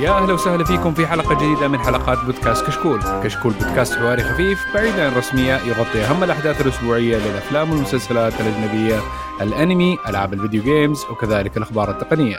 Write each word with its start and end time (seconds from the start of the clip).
يا 0.00 0.10
أهلا 0.10 0.32
وسهلا 0.32 0.64
فيكم 0.64 0.94
في 0.94 1.06
حلقة 1.06 1.34
جديدة 1.34 1.68
من 1.68 1.78
حلقات 1.78 2.18
بودكاست 2.24 2.66
كشكول، 2.66 3.00
كشكول 3.24 3.52
بودكاست 3.52 3.94
حواري 3.98 4.22
خفيف 4.22 4.64
بعيد 4.74 4.94
عن 5.00 5.12
الرسميه 5.12 5.54
يغطي 5.54 6.04
أهم 6.04 6.24
الأحداث 6.24 6.60
الأسبوعية 6.60 7.16
للأفلام 7.16 7.70
والمسلسلات 7.70 8.32
الأجنبية، 8.40 9.00
الأنمي، 9.40 9.98
ألعاب 10.08 10.32
ال 10.34 10.39
video 10.39 10.62
games 10.62 11.04
وكذلك 11.10 11.56
الأخبار 11.56 11.90
التقنية. 11.90 12.36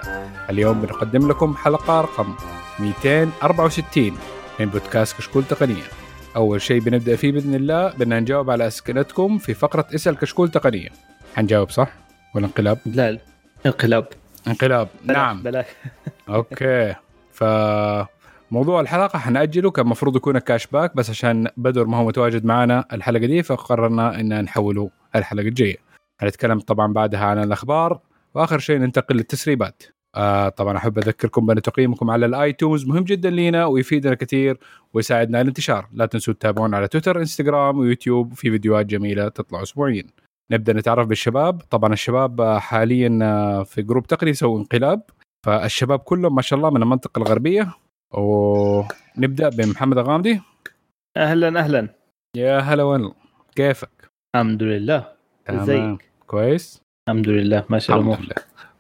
اليوم 0.50 0.82
بنقدم 0.82 1.28
لكم 1.28 1.55
حلقة 1.55 2.02
رقم 2.02 2.33
264 2.79 4.18
من 4.60 4.66
بودكاست 4.66 5.18
كشكول 5.18 5.43
تقنية. 5.43 5.83
أول 6.36 6.61
شيء 6.61 6.82
بنبدأ 6.82 7.16
فيه 7.16 7.32
بإذن 7.32 7.55
الله 7.55 7.88
بدنا 7.89 8.19
نجاوب 8.19 8.50
على 8.50 8.68
أسئلتكم 8.68 9.38
في 9.38 9.54
فقرة 9.54 9.86
اسأل 9.96 10.18
كشكول 10.18 10.50
تقنية. 10.50 10.89
حنجاوب 11.36 11.69
صح؟ 11.69 11.88
ولا 12.36 12.46
انقلاب؟ 12.46 12.78
لا 12.86 13.11
لا 13.11 13.19
انقلاب 13.66 14.07
انقلاب 14.47 14.88
بلا- 15.04 15.14
نعم 15.14 15.41
بلا 15.43 15.66
okay 16.29 16.93
فموضوع 17.41 18.81
الحلقة 18.81 19.19
حنأجله 19.19 19.71
كان 19.71 19.86
المفروض 19.86 20.15
يكون 20.15 20.39
cash 20.39 20.68
back 20.68 20.96
بس 20.95 21.09
عشان 21.09 21.47
بدر 21.57 21.86
ما 21.86 21.97
هو 21.97 22.05
متواجد 22.07 22.45
معنا 22.45 22.86
الحلقة 22.93 23.25
دي 23.25 23.43
فقررنا 23.43 24.19
إن 24.19 24.43
نحوله 24.43 24.89
الحلقة 25.15 25.47
الجاية. 25.47 25.77
حنتكلم 26.21 26.59
طبعا 26.59 26.93
بعدها 26.93 27.25
عن 27.25 27.43
الأخبار 27.43 27.99
وآخر 28.35 28.59
شيء 28.59 28.77
ننتقل 28.77 29.15
للتسريبات. 29.15 29.83
آه 30.15 30.49
طبعا 30.49 30.77
أحب 30.77 30.97
أذكركم 30.97 31.46
بأن 31.46 31.61
تقييمكم 31.61 32.09
على 32.09 32.25
الآيتونز 32.25 32.85
مهم 32.85 33.03
جدا 33.03 33.29
لينا 33.29 33.66
ويفيدنا 33.66 34.13
كثير 34.13 34.59
ويساعدنا 34.94 35.38
على 35.38 35.44
الانتشار. 35.44 35.88
لا 35.94 36.05
تنسوا 36.05 36.33
تتابعونا 36.33 36.77
على 36.77 36.88
تويتر 36.88 37.19
إنستغرام 37.19 37.77
ويوتيوب 37.77 38.33
في 38.33 38.51
فيديوهات 38.51 38.85
جميلة 38.85 39.27
تطلع 39.27 39.61
اسبوعيا. 39.61 40.03
نبدأ 40.51 40.73
نتعرف 40.73 41.07
بالشباب. 41.07 41.61
طبعا 41.69 41.94
الشباب 41.94 42.41
حاليا 42.41 43.19
آه، 43.21 43.63
في 43.63 43.81
group 43.81 44.07
تقني 44.07 44.29
يسوي 44.29 44.59
انقلاب. 44.59 45.01
فالشباب 45.45 46.00
كلهم 46.00 46.36
ما 46.36 46.42
شاء 46.42 46.58
الله 46.58 46.70
من 46.70 46.81
المنطقة 46.81 47.20
الغربية. 47.20 47.73
ونبدأ 48.14 49.50
بمحمد 49.50 49.97
الغامدي. 49.97 50.42
أهلا 51.17 51.59
أهلا. 51.59 51.88
يا 52.38 52.59
هلا 52.59 52.84
والله 52.84 53.14
كيفك؟ 53.56 54.12
الحمد 54.36 54.64
لله. 54.64 55.08
تمام. 55.45 55.59
إزيك؟ 55.59 56.09
كويس؟ 56.28 56.81
الحمد 57.09 57.30
لله. 57.30 57.66
ماشي 57.69 57.94
الحمد 57.94 58.08
الأمور 58.08 58.25
لله. 58.25 58.36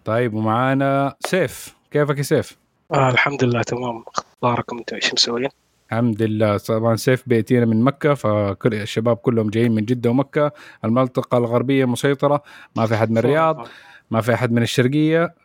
طيب 0.05 0.33
ومعانا 0.33 1.15
سيف. 1.19 1.75
كيفك 1.91 2.17
يا 2.17 2.23
سيف؟ 2.23 2.57
آه 2.93 3.09
الحمد 3.09 3.43
لله 3.43 3.61
تمام. 3.61 4.03
اخباركم 4.07 4.77
أنتم 4.77 4.95
إيش 4.95 5.13
مسويين؟ 5.13 5.49
الحمد 5.91 6.21
لله. 6.21 6.57
طبعا 6.57 6.95
سيف 6.95 7.23
بيتينا 7.27 7.65
من 7.65 7.83
مكة 7.83 8.13
فكل 8.13 8.73
الشباب 8.73 9.17
كلهم 9.17 9.49
جايين 9.49 9.71
من 9.71 9.85
جدة 9.85 10.09
ومكة. 10.09 10.51
المنطقة 10.85 11.37
الغربية 11.37 11.85
مسيطرة 11.85 12.43
ما 12.75 12.85
في 12.85 12.95
حد 12.95 13.11
من 13.11 13.17
الرياض 13.17 13.67
ما 14.11 14.21
في 14.21 14.33
أحد 14.33 14.51
من 14.51 14.61
الشرقية. 14.61 15.35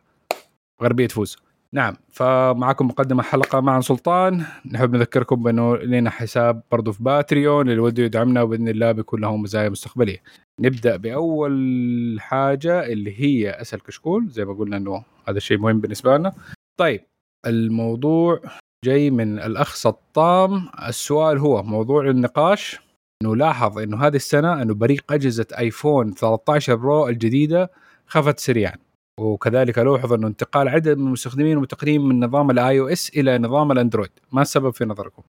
غربية 0.83 1.07
تفوز. 1.07 1.37
نعم 1.73 1.97
فمعكم 2.13 2.87
مقدمة 2.87 3.23
حلقة 3.23 3.61
مع 3.61 3.81
سلطان. 3.81 4.45
نحب 4.73 4.97
نذكركم 4.97 5.43
بأنه 5.43 5.77
لنا 5.77 6.11
حساب 6.11 6.63
برضو 6.73 6.93
في 6.93 7.03
باتريون 7.03 7.71
اللي 7.71 7.81
وده 7.81 8.03
يدعمنا 8.03 8.43
وبإذن 8.43 8.69
الله 8.69 8.93
بيكون 8.93 9.21
له 9.21 9.37
مزايا 9.37 9.69
مستقبلية. 9.69 10.23
نبدأ 10.61 10.97
بأول 10.97 12.17
حاجة 12.21 12.87
اللي 12.87 13.21
هي 13.21 13.51
أسأل 13.51 13.83
كشكول 13.83 14.29
زي 14.29 14.45
ما 14.45 14.55
قلنا 14.55 14.77
أنه 14.77 15.05
هذا 15.29 15.37
الشيء 15.37 15.59
مهم 15.59 15.81
بالنسبة 15.81 16.17
لنا. 16.17 16.33
طيب 16.81 17.01
الموضوع 17.47 18.41
جاي 18.85 19.11
من 19.11 19.39
الأخ 19.39 19.75
سطام. 19.75 20.69
السؤال 20.89 21.39
هو 21.39 21.63
موضوع 21.63 22.11
النقاش. 22.11 22.81
أنه 23.23 23.37
لاحظ 23.37 23.79
أنه 23.79 24.07
هذه 24.07 24.17
السنة 24.17 24.63
أنه 24.63 24.75
بريق 24.75 25.13
أجهزة 25.13 25.47
آيفون 25.59 26.13
13 26.13 26.75
برو 26.75 27.09
الجديدة 27.09 27.71
خفت 28.07 28.39
سريعا. 28.39 28.86
وكذلك 29.21 29.79
لوحظ 29.79 30.13
انه 30.13 30.27
انتقال 30.27 30.69
عدد 30.69 30.99
من 30.99 31.07
المستخدمين 31.07 31.59
وتقريبا 31.59 32.05
من 32.05 32.25
نظام 32.25 32.51
ال 32.51 32.81
iOS 32.81 33.11
إلى 33.17 33.39
نظام 33.39 33.73
الاندرويد، 33.73 34.11
ما 34.33 34.43
السبب 34.43 34.71
في 34.71 34.85
نظركم؟ 34.85 35.23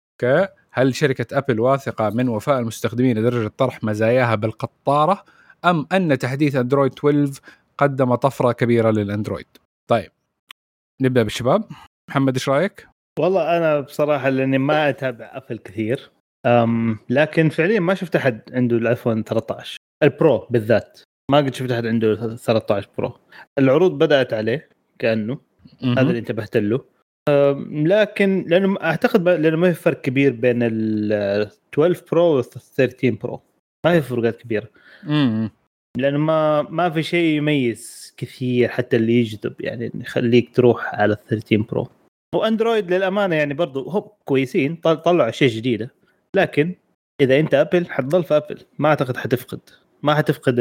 هل 0.71 0.95
شركة 0.95 1.39
ابل 1.39 1.61
واثقة 1.61 2.11
من 2.11 2.29
وفاء 2.29 2.59
المستخدمين 2.59 3.19
لدرجة 3.19 3.49
طرح 3.49 3.85
مزاياها 3.85 4.35
بالقطارة 4.35 5.25
أم 5.65 5.87
أن 5.93 6.19
تحديث 6.19 6.57
اندرويد 6.57 6.93
12 6.99 7.41
قدم 7.79 8.15
طفرة 8.15 8.53
كبيرة 8.53 8.91
للأندرويد؟ 8.91 9.47
طيب 9.91 10.11
نبدأ 11.03 11.23
بالشباب، 11.23 11.65
محمد 12.11 12.35
إيش 12.35 12.49
رأيك؟ 12.49 12.89
والله 13.19 13.57
أنا 13.57 13.81
بصراحة 13.81 14.29
لأني 14.29 14.59
ما 14.59 14.89
أتابع 14.89 15.31
ابل 15.33 15.59
كثير 15.59 16.11
أم 16.47 16.99
لكن 17.11 17.49
فعليا 17.49 17.81
ما 17.81 17.95
شفت 17.95 18.17
أحد 18.17 18.41
عنده 18.53 18.77
الايفون 18.77 19.23
13 19.23 19.77
البرو 20.03 20.47
بالذات 20.51 21.01
ما 21.31 21.39
قد 21.39 21.55
شفت 21.55 21.71
أحد 21.71 21.87
عنده 21.87 22.37
13 22.37 22.89
برو. 22.99 23.19
العروض 23.59 23.99
بدأت 23.99 24.33
عليه 24.33 24.69
كأنه. 24.99 25.39
هذا 25.83 26.01
اللي 26.01 26.19
انتبهت 26.19 26.57
له. 26.57 26.85
لكن 27.71 28.45
لأنه 28.49 28.77
أعتقد 28.83 29.29
لأنه 29.29 29.57
ما 29.57 29.73
في 29.73 29.81
فرق 29.83 30.01
كبير 30.01 30.33
بين 30.33 30.63
ال 30.63 31.13
12 31.75 32.05
برو 32.13 32.25
وال 32.37 32.45
13 32.45 33.11
برو. 33.11 33.41
ما 33.87 34.01
في 34.01 34.09
فروقات 34.09 34.37
كبيرة. 34.43 34.69
امم 35.07 35.51
لأنه 35.99 36.19
ما 36.19 36.63
ما 36.63 36.91
في 36.91 37.03
شيء 37.03 37.37
يميز 37.37 38.15
كثير 38.17 38.69
حتى 38.69 38.97
اللي 38.97 39.13
يجذب 39.21 39.55
يعني 39.61 39.91
يخليك 39.95 40.57
تروح 40.57 40.95
على 40.95 41.13
ال 41.13 41.25
13 41.25 41.57
برو. 41.63 41.89
وأندرويد 42.35 42.93
للأمانة 42.93 43.37
يعني 43.37 43.55
برضو 43.55 43.91
هم 43.91 44.03
كويسين 44.25 44.77
طل- 44.77 45.03
طلعوا 45.03 45.29
أشياء 45.29 45.51
جديدة. 45.51 45.91
لكن 46.37 46.75
إذا 47.21 47.41
أنت 47.41 47.55
أبل 47.55 47.87
حتضل 47.87 48.25
في 48.25 48.37
أبل. 48.37 48.59
ما 48.79 48.89
أعتقد 48.89 49.17
حتفقد. 49.17 49.61
ما 50.07 50.15
حتفقد 50.15 50.61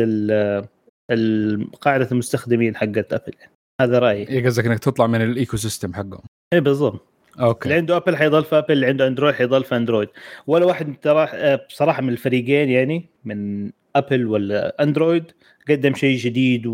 قاعدة 1.82 2.08
المستخدمين 2.12 2.76
حقت 2.76 3.14
ابل 3.14 3.34
يعني. 3.40 3.52
هذا 3.82 4.00
رأيي. 4.00 4.30
إيه 4.30 4.46
قصدك 4.46 4.66
إنك 4.66 4.80
تطلع 4.80 5.08
من 5.08 5.22
ال 5.22 5.58
ecosystem 5.58 5.94
حقهم. 5.94 6.22
اي 6.54 6.60
بالضبط. 6.60 7.02
اللي 7.36 7.48
okay 7.48 7.74
عنده 7.74 7.98
ابل 7.98 8.16
حيضل 8.16 8.44
في 8.44 8.58
ابل 8.58 8.74
اللي 8.74 8.88
عنده 8.88 9.08
اندرويد 9.08 9.36
حيضل 9.36 9.64
في 9.64 9.76
اندرويد 9.76 10.10
ولا 10.48 10.66
واحد 10.66 10.96
ترى 11.02 11.24
آه، 11.34 11.66
بصراحة 11.70 12.02
من 12.02 12.10
الفريقين 12.10 12.70
يعني 12.70 13.06
من 13.26 13.72
ابل 13.96 14.28
ولا 14.28 14.84
اندرويد 14.84 15.32
قدم 15.70 15.94
شيء 15.94 16.18
جديد 16.18 16.66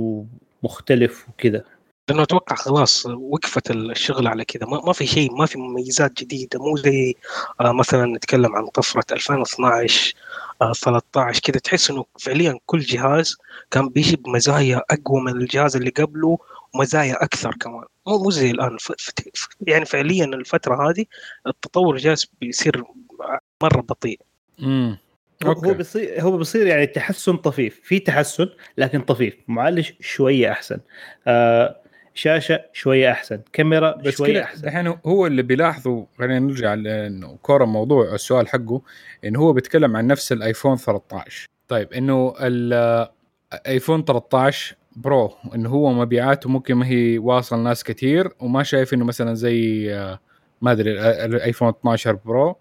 ومختلف 0.63 1.29
وكذا. 1.29 1.63
لأنه 2.09 2.23
أتوقع 2.23 2.55
خلاص 2.55 3.05
وقفت 3.05 3.71
الشغل 3.71 4.27
على 4.27 4.45
كذا. 4.45 4.65
ما, 4.65 4.81
ما 4.85 4.93
في 4.93 5.05
شيء 5.05 5.33
ما 5.35 5.45
في 5.45 5.57
مميزات 5.59 6.13
جديدة. 6.23 6.59
مو 6.59 6.77
زي 6.77 7.15
آه 7.61 7.71
مثلا 7.71 8.05
نتكلم 8.05 8.55
عن 8.55 8.67
طفرة 8.67 9.03
2012 9.11 10.13
آه 10.61 10.73
13 10.73 11.41
كذا. 11.41 11.59
تحس 11.59 11.89
إنه 11.91 12.05
فعليا 12.19 12.59
كل 12.65 12.79
جهاز 12.79 13.37
كان 13.71 13.89
بيجي 13.89 14.15
بمزايا 14.15 14.81
أقوى 14.91 15.21
من 15.21 15.31
الجهاز 15.41 15.75
اللي 15.75 15.89
قبله 15.89 16.37
ومزايا 16.75 17.23
أكثر 17.23 17.55
كمان. 17.55 17.83
مو 18.07 18.17
مو 18.23 18.29
زي 18.31 18.51
الآن. 18.51 18.77
يعني 19.67 19.85
فعليا 19.85 20.25
الفترة 20.25 20.89
هذه 20.89 21.05
التطور 21.47 21.97
جالس 21.97 22.27
بيصير 22.41 22.83
مرة 23.63 23.81
بطيء. 23.81 24.19
امم 24.59 24.97
هو 25.45 25.51
أوكي. 25.51 25.73
بيصير 25.73 26.21
هو 26.21 26.37
بيصير 26.37 26.67
يعني 26.67 26.87
تحسن 26.87 27.37
طفيف. 27.37 27.81
في 27.83 27.99
تحسن 27.99 28.49
لكن 28.77 29.01
طفيف. 29.01 29.33
معالج 29.47 29.89
شوية 29.99 30.51
أحسن. 30.51 30.77
آه 31.27 31.80
شاشة 32.13 32.59
شوية 32.73 33.11
أحسن 33.11 33.39
كاميرا 33.53 33.91
بس 33.95 34.17
شوية 34.17 34.43
أحسن. 34.43 34.61
دحين 34.67 34.93
هو 35.05 35.27
اللي 35.27 35.41
بيلاحظه 35.41 36.05
خلينا 36.17 36.39
نرجع 36.39 36.73
لأنه 36.73 37.37
كورة 37.41 37.65
موضوع 37.65 38.13
السؤال 38.15 38.47
حقه 38.47 38.81
انه 39.25 39.39
هو 39.39 39.53
بيتكلم 39.53 39.97
عن 39.97 40.07
نفس 40.07 40.31
الايفون 40.31 40.77
13 40.77 41.45
طيب 41.67 41.93
إنه 41.93 42.33
الايفون 43.53 44.03
13 44.05 44.75
برو 44.95 45.33
إنه 45.55 45.69
هو 45.69 45.93
مبيعاته 45.93 46.49
ممكن 46.49 46.73
ما 46.75 46.87
هي 46.87 47.17
واصل 47.17 47.59
ناس 47.63 47.83
كثير 47.83 48.29
وما 48.39 48.63
شايف 48.63 48.93
إنه 48.93 49.05
مثلا 49.05 49.33
زي 49.33 49.87
ما 50.61 50.71
أدري 50.71 50.91
ال- 50.91 51.35
الايفون 51.35 51.69
12 51.69 52.13
برو 52.25 52.55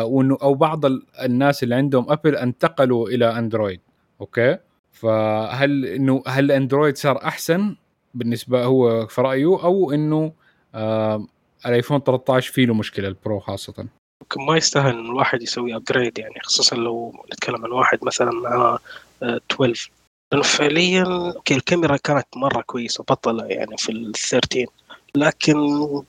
وإنه 0.00 0.38
أو 0.42 0.54
بعض 0.54 0.86
ال- 0.86 1.02
الناس 1.22 1.62
اللي 1.62 1.74
عندهم 1.74 2.10
ابل 2.12 2.36
انتقلوا 2.36 3.08
إلى 3.08 3.38
اندرويد 3.38 3.80
okay؟ 4.20 4.58
فهل 4.92 5.84
إنه 5.86 6.22
هل 6.26 6.52
اندرويد 6.52 6.96
صار 6.96 7.16
أحسن؟ 7.24 7.76
بالنسبة 8.14 8.64
هو 8.64 9.06
في 9.06 9.20
رأيه 9.20 9.64
أو 9.64 9.92
إنه 9.92 10.32
آه 10.74 11.26
الآيفون 11.66 12.00
13 12.00 12.52
فيه 12.52 12.66
له 12.66 12.74
مشكلة 12.74 13.08
البرو 13.08 13.40
خاصة. 13.40 13.86
ممكن 14.22 14.46
ما 14.46 14.56
يستاهل 14.56 14.98
إن 14.98 15.06
الواحد 15.06 15.42
يسوي 15.42 15.76
upgrade 15.76 16.18
يعني 16.18 16.34
خصوصا 16.42 16.76
لو 16.76 17.24
نتكلم 17.34 17.64
عن 17.64 17.72
واحد 17.72 17.98
مثلا 18.02 18.30
مع 18.30 18.78
آه، 19.22 19.40
12 19.52 19.90
لأنه 20.32 20.42
فعليا 20.42 21.32
okay 21.36 21.54
الكاميرا 21.54 21.96
كانت 21.96 22.26
مرة 22.36 22.60
كويسة 22.60 23.04
بطلة 23.04 23.46
يعني 23.46 23.76
في 23.76 23.92
ال 23.92 24.12
13 24.12 24.66
لكن 25.14 25.56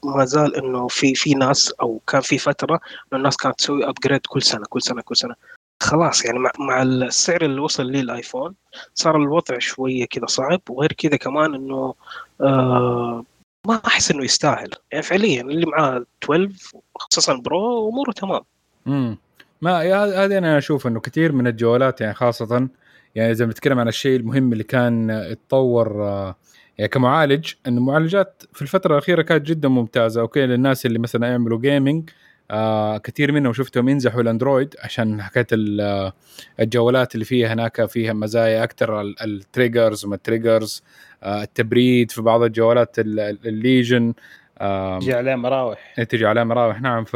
ما 0.03 0.25
زال 0.25 0.56
إنه 0.56 0.88
في 0.88 1.15
في 1.15 1.33
ناس 1.33 1.71
أو 1.81 2.00
كان 2.07 2.21
في 2.21 2.38
فترة 2.38 2.74
إنه 2.74 3.18
الناس 3.19 3.38
كانت 3.38 3.59
تسوي 3.59 3.89
upgrade 3.89 4.21
كل 4.27 4.42
سنة 4.42 4.63
كل 4.69 4.81
سنة 4.81 5.01
كل 5.01 5.18
سنة. 5.18 5.36
خلاص 5.81 6.25
يعني 6.25 6.39
مع, 6.39 6.51
مع 6.59 6.81
السعر 6.81 7.45
اللي 7.45 7.61
وصل 7.61 7.91
ليه 7.91 8.01
الآيفون 8.01 8.55
صار 8.93 9.15
الوضع 9.15 9.59
شوية 9.59 10.05
كذا 10.05 10.25
صعب 10.25 10.61
وغير 10.69 10.93
كذا 10.93 11.17
كمان 11.17 11.55
إنه 11.55 11.93
آه 12.41 13.25
ما 13.67 13.81
أحس 13.87 14.11
إنه 14.11 14.23
يستاهل. 14.23 14.69
يعني 14.91 15.03
فعليا 15.03 15.41
اللي 15.41 15.65
معاه 15.65 16.05
12 16.23 16.51
خصوصا 16.95 17.33
برو 17.35 17.89
أموره 17.89 18.11
تمام. 18.11 18.41
امم 18.87 19.17
ما 19.61 19.79
هذه 20.25 20.37
أنا 20.37 20.57
أشوف 20.57 20.87
إنه 20.87 20.99
كثير 20.99 21.31
من 21.31 21.47
الجوالات 21.47 22.01
يعني 22.01 22.13
خاصة 22.13 22.69
يعني 23.15 23.31
إذا 23.31 23.45
بنتكلم 23.45 23.79
عن 23.79 23.87
الشيء 23.87 24.19
المهم 24.19 24.53
اللي 24.53 24.63
كان 24.63 25.11
اتطور 25.11 26.03
آه، 26.03 26.35
يعني 26.77 26.89
كمعالج 26.89 27.53
ان 27.67 27.77
المعالجات 27.77 28.43
في 28.53 28.61
الفترة 28.61 28.93
الأخيرة 28.93 29.21
كانت 29.21 29.45
جدا 29.45 29.69
ممتازة. 29.69 30.21
okay 30.21 30.45
للناس 30.45 30.85
اللي 30.85 30.99
مثلا 30.99 31.27
يعملوا 31.27 31.59
gaming 31.59 32.09
آه 32.51 32.98
كثير 32.98 33.31
منهم 33.31 33.53
شفتهم 33.53 33.89
ينزحوا 33.89 34.21
الأندرويد 34.21 34.75
عشان 34.83 35.21
حكايه 35.21 35.48
ال- 35.51 36.12
الجوالات 36.59 37.13
اللي 37.15 37.25
فيها 37.25 37.53
هناك 37.53 37.86
فيها 37.86 38.13
مزايا 38.13 38.63
أكثر 38.63 39.01
ال 39.01 39.13
triggers 39.13 40.05
وما 40.06 40.15
ال 40.15 40.23
triggers 40.23 40.83
آه 41.24 41.44
التبريد 41.44 42.12
في 42.12 42.21
بعض 42.21 42.42
الجوالات 42.44 43.00
ال- 43.00 43.19
ال- 43.19 43.48
ال 43.47 43.57
Legion 43.57 44.13
آه 44.59 44.98
يجي 44.98 45.13
عليه 45.13 45.36
مراوح. 45.36 45.95
تجي 46.09 46.25
عليها 46.25 46.44
مراوح 46.44 46.81
نعم. 46.81 47.03
ف... 47.03 47.15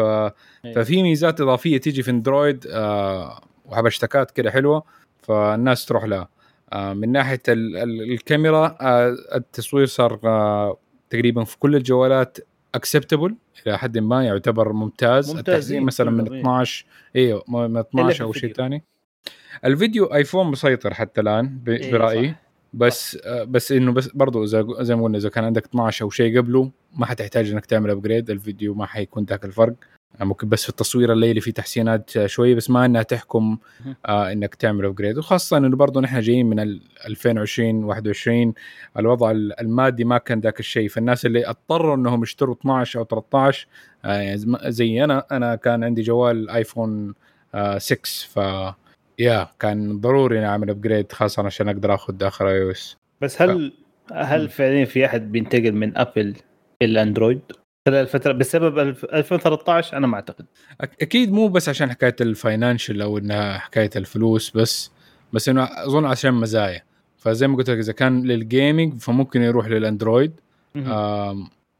ففي 0.75 1.03
ميزات 1.03 1.41
إضافية 1.41 1.77
تيجي 1.77 2.03
في 2.03 2.11
أندرويد 2.11 2.67
آه 2.71 3.41
وحبشتكات 3.65 4.31
كده 4.31 4.51
حلوة 4.51 4.83
فالناس 5.21 5.85
تروح 5.85 6.03
لها. 6.03 6.27
آه 6.73 6.93
من 6.93 7.11
ناحية 7.11 7.41
ال... 7.47 7.77
ال... 7.77 8.11
الكاميرا 8.11 8.77
آه 8.81 9.15
التصوير 9.35 9.85
صار 9.85 10.19
آه 10.23 10.77
تقريبا 11.09 11.43
في 11.43 11.57
كل 11.59 11.75
الجوالات 11.75 12.37
acceptable 12.75 13.35
إلى 13.67 13.77
حد 13.77 13.97
ما 13.97 14.25
يعتبر 14.25 14.73
ممتاز 14.73 15.35
ممتازين 15.35 15.55
التحسين 15.55 15.83
مثلا 15.83 16.11
من 16.11 16.25
كلهم، 16.25 16.33
إيه. 16.33 16.41
12 16.41 16.85
أيوه 17.15 17.43
من 17.47 17.77
12 17.77 18.23
أو 18.23 18.33
شيء. 18.33 18.53
ثاني 18.53 18.83
الفيديو 19.65 20.05
آيفون 20.05 20.47
مسيطر 20.47 20.93
حتى 20.93 21.21
الآن. 21.21 21.59
إيه، 21.67 21.91
برأيي 21.91 22.29
صح. 22.29 22.35
بس 22.73 23.17
آه، 23.25 23.43
بس 23.43 23.71
إنه 23.71 23.91
بس 23.91 24.07
برضو 24.07 24.45
زي 24.45 24.65
زي 24.79 24.95
ما 24.95 25.03
قلنا 25.03 25.17
إذا 25.17 25.29
كان 25.29 25.43
عندك 25.43 25.65
12 25.65 26.05
أو 26.05 26.09
شيء 26.09 26.37
قبله 26.37 26.71
ما 26.93 27.05
حتحتاج 27.05 27.51
إنك 27.51 27.65
تعمل 27.65 27.89
upgrade 27.89 28.29
الفيديو 28.29 28.73
ما 28.73 28.85
حيكون 28.85 29.23
ذاك 29.23 29.45
الفرق 29.45 29.73
ممكن 30.19 30.49
بس 30.49 30.63
في 30.63 30.69
التصوير 30.69 31.13
الليلي 31.13 31.41
في 31.41 31.51
تحسينات 31.51 32.25
شوية 32.25 32.55
بس 32.55 32.69
ما 32.69 32.85
إنها 32.85 33.01
تحتم. 33.03 33.57
آه 34.05 34.31
إنك 34.31 34.55
تعمل 34.55 34.85
upgrade 34.85 35.17
وخاصة 35.17 35.57
إنه 35.57 35.75
برضو 35.75 35.99
نحن 36.01 36.19
جايين 36.19 36.45
من 36.45 36.59
ال 36.59 36.81
2020 37.07 37.83
21 37.83 38.53
الوضع 38.99 39.31
ال- 39.31 39.59
المادي 39.59 40.03
ما 40.03 40.17
كان 40.17 40.39
ذاك 40.39 40.59
الشيء. 40.59 40.89
فالناس 40.89 41.25
اللي 41.25 41.49
اضطروا 41.49 41.95
إنهم 41.95 42.23
يشتروا 42.23 42.55
12 42.55 42.99
أو 42.99 43.05
13 43.05 43.67
آه 44.05 44.13
يعني 44.21 44.37
زي 44.71 45.03
أنا 45.03 45.25
أنا 45.31 45.55
كان 45.55 45.83
عندي 45.83 46.01
جوال 46.01 46.49
آيفون 46.49 47.13
آه 47.55 47.77
6 47.77 47.99
ف 48.29 48.39
yeah 49.19 49.47
كان 49.59 49.99
ضروري 49.99 50.37
إني 50.37 50.45
أعمل 50.47 50.69
upgrade 50.69 51.11
خاصة 51.11 51.45
عشان 51.45 51.69
أقدر 51.69 51.93
آخذ 51.95 52.23
اخر 52.23 52.49
اي 52.49 52.73
بس 53.21 53.41
هل 53.41 53.73
هل 54.13 54.49
فعليا 54.49 54.85
في 54.85 55.05
أحد 55.05 55.31
بينتقل 55.31 55.71
من 55.71 55.97
ابل 55.97 56.35
إلى 56.81 57.01
اندرويد 57.01 57.41
خلال 57.87 58.01
الفترة 58.01 58.31
بسبب 58.31 58.79
الف- 58.79 59.05
2013 59.05 59.97
أنا 59.97 60.07
ما 60.07 60.15
أعتقد. 60.15 60.45
أكيد 61.01 61.31
مو 61.31 61.47
بس 61.47 61.69
عشان 61.69 61.91
حكاية 61.91 62.15
ال 62.21 62.29
financial 62.29 63.01
أو 63.01 63.17
إنها 63.17 63.57
حكاية 63.57 63.89
الفلوس 63.95 64.51
بس 64.57 64.91
بس 65.33 65.49
إنه 65.49 65.63
أظن 65.63 66.05
عشان 66.05 66.33
مزايا. 66.33 66.81
فزي 67.17 67.47
ما 67.47 67.57
قلت 67.57 67.69
لك 67.69 67.77
إذا 67.77 67.93
كان 67.93 68.23
لل 68.23 68.42
gaming 68.42 68.97
فممكن 68.99 69.41
يروح 69.41 69.67
للأندرويد. 69.67 70.31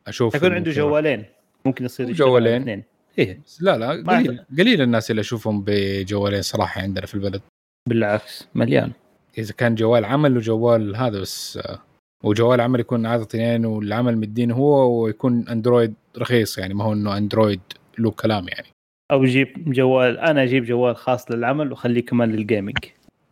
أشوف 0.07 0.35
يكون 0.35 0.53
عنده 0.53 0.71
جوالين. 0.71 1.25
ممكن 1.65 1.85
يصير 1.85 2.11
جوالين. 2.11 2.61
اثنين. 2.61 2.83
إيه. 3.19 3.39
لا 3.59 3.77
لا 3.77 3.89
قليل 4.17 4.39
قليل 4.59 4.81
الناس 4.81 5.11
اللي 5.11 5.19
أشوفهم 5.19 5.63
بجوالين 5.67 6.41
صراحة 6.41 6.81
عندنا 6.81 7.05
في 7.05 7.13
البلد. 7.15 7.41
بالعكس 7.89 8.47
مليان. 8.55 8.91
إذا 9.37 9.53
كان 9.53 9.75
جوال 9.75 10.05
عمل 10.05 10.37
وجوال 10.37 10.95
هذا 10.95 11.19
بس 11.19 11.57
آه، 11.57 11.79
وجوال 12.25 12.61
عمل 12.61 12.79
يكون 12.79 13.05
عاده 13.05 13.23
اثنين 13.23 13.65
والعمل 13.65 14.17
مدينه 14.17 14.55
هو 14.55 15.03
ويكون 15.03 15.47
أندرويد 15.49 15.93
رخيص 16.17 16.57
يعني 16.57 16.73
ما 16.73 16.83
هو 16.83 16.93
إنه 16.93 17.17
أندرويد 17.17 17.59
له 17.99 18.11
كلام 18.11 18.47
يعني. 18.47 18.67
أو 19.11 19.23
يجيب 19.23 19.73
جوال 19.73 20.17
أنا 20.17 20.43
أجيب 20.43 20.65
جوال 20.65 20.95
خاص 20.95 21.31
للعمل 21.31 21.71
وأخليه 21.71 22.05
كمان 22.05 22.31
لل 22.31 22.43
gaming 22.43 22.77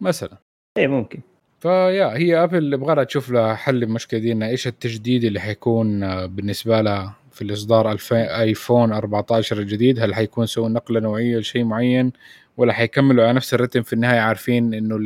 مثلا. 0.01 0.37
إيه 0.77 0.87
ممكن. 0.87 1.19
ف 1.59 1.71
yeah 1.71 2.17
هي 2.17 2.43
ابل 2.43 2.73
يبغى 2.73 2.95
لها 2.95 3.03
تشوف 3.03 3.31
لها 3.31 3.55
حل 3.55 3.83
المشكلة 3.83 4.19
دي 4.19 4.31
انها 4.31 4.47
إيش 4.47 4.67
التجديد 4.67 5.23
اللي 5.23 5.39
حيكون 5.39 6.03
آه، 6.03 6.25
بالنسبة 6.25 6.81
لها 6.81 7.15
في 7.31 7.41
الإصدار 7.41 7.91
2000 7.91 8.15
آيفون 8.15 8.91
14 8.93 9.57
الجديد؟ 9.59 9.99
هل 9.99 10.15
حيكون 10.15 10.45
سووا 10.45 10.69
نقلة 10.69 10.99
نوعية 10.99 11.37
لشيء 11.37 11.63
معين؟ 11.63 12.11
ولا 12.57 12.73
حيكملوا 12.73 13.23
على 13.23 13.33
نفس 13.33 13.53
الرتم 13.53 13.81
في 13.81 13.93
النهاية 13.93 14.19
عارفين 14.19 14.73
إنه 14.73 14.99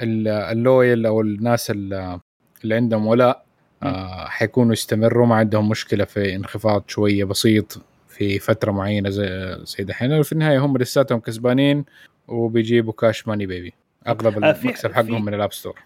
ال 0.00 0.18
loyal 0.18 1.06
أو 1.06 1.20
الناس 1.20 1.70
ال- 1.70 2.20
اللي 2.64 2.74
عندهم 2.74 3.06
ولاء 3.06 3.44
آه، 3.82 4.28
حيكونوا 4.28 4.72
يستمروا 4.72 5.26
ما 5.26 5.34
عندهم 5.34 5.68
مشكلة 5.68 6.04
في 6.04 6.36
انخفاض 6.36 6.84
شوية 6.88 7.24
بسيط 7.24 7.82
في 8.08 8.38
فترة 8.38 8.72
معينة 8.72 9.10
زي 9.10 9.56
زي 9.64 9.84
دحين. 9.84 10.22
في 10.22 10.32
النهاية 10.32 10.58
هم 10.58 10.78
لساتهم 10.78 11.20
كسبانين 11.20 11.84
وبيجيبوا 12.28 12.92
cash 12.92 13.28
money 13.28 13.46
baby 13.46 13.72
أغلب 14.06 14.44
آه، 14.44 14.50
المكسب 14.50 14.92
حقهم 14.92 15.24
من 15.24 15.34
ال 15.34 15.39
App 15.39 15.52
Store. 15.52 15.80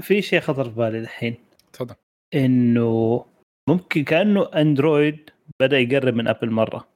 في 0.00 0.22
شيء 0.22 0.40
خطر 0.40 0.64
في 0.64 0.76
بالي 0.76 0.98
الحين 0.98 1.34
تفضل. 1.72 1.94
إنه 2.34 3.24
ممكن 3.68 4.04
كأنه 4.04 4.42
اندرويد 4.54 5.30
بدأ 5.60 5.78
يقرب 5.78 6.14
من 6.14 6.28
ابل 6.28 6.50
مرة. 6.50 6.88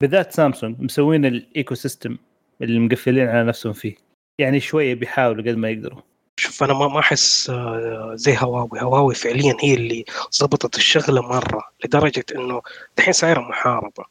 بالذات 0.00 0.32
سامسونج 0.32 0.80
مسوين 0.80 1.24
ال 1.24 1.74
ecosystem 1.74 2.16
اللي 2.62 2.78
مقفلين 2.78 3.28
على 3.28 3.44
نفسهم 3.44 3.72
فيه. 3.72 3.94
يعني 4.40 4.60
شوية 4.60 4.94
بيحاولوا 4.94 5.42
قد 5.42 5.56
ما 5.56 5.70
يقدروا. 5.70 6.00
شوف 6.38 6.62
أنا 6.62 6.72
ما 6.74 6.88
ما 6.88 7.00
أحس 7.00 7.50
آه، 7.50 8.12
زي 8.14 8.36
هواوي. 8.38 8.80
هواوي 8.80 9.14
فعليا 9.14 9.56
هي 9.60 9.74
اللي 9.74 10.04
ضبطت 10.40 10.76
الشغلة 10.76 11.22
مرة 11.22 11.62
لدرجة 11.84 12.24
إنه 12.34 12.62
دحين 12.96 13.12
صايرة 13.12 13.40
محاربة. 13.40 14.04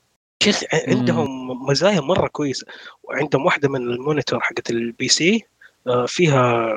شيخ 0.44 0.64
عندهم 0.88 1.48
مزايا 1.70 2.02
مرة 2.02 2.28
كويسة. 2.28 2.68
وعندهم 3.04 3.46
واحدة 3.46 3.70
من 3.70 3.82
ال 3.82 3.89
monitor 3.89 4.40
حقت 4.40 4.70
ال 4.70 5.08
PC 5.08 5.46
آه، 5.88 6.06
فيها 6.06 6.74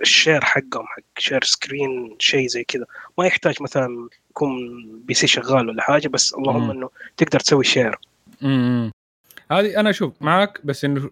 ال 0.00 0.07
share 0.07 0.44
حقهم 0.44 0.86
حق 0.86 1.02
share 1.18 1.44
screen 1.44 2.16
شيء 2.18 2.46
زي 2.46 2.64
كذا. 2.64 2.84
ما 3.18 3.26
يحتاج 3.26 3.62
مثلا 3.62 4.08
يكون 4.30 4.58
PC 5.04 5.26
شغال 5.26 5.68
ولا 5.68 5.82
حاجة 5.82 6.08
بس 6.08 6.34
اللهم. 6.34 6.70
إنه 6.70 6.90
تقدر 7.16 7.40
تسوي 7.40 7.64
share. 7.64 7.98
هذه 9.50 9.80
أنا 9.80 9.90
أشوف 9.90 10.12
معك 10.20 10.60
بس 10.64 10.84
إنه 10.84 11.10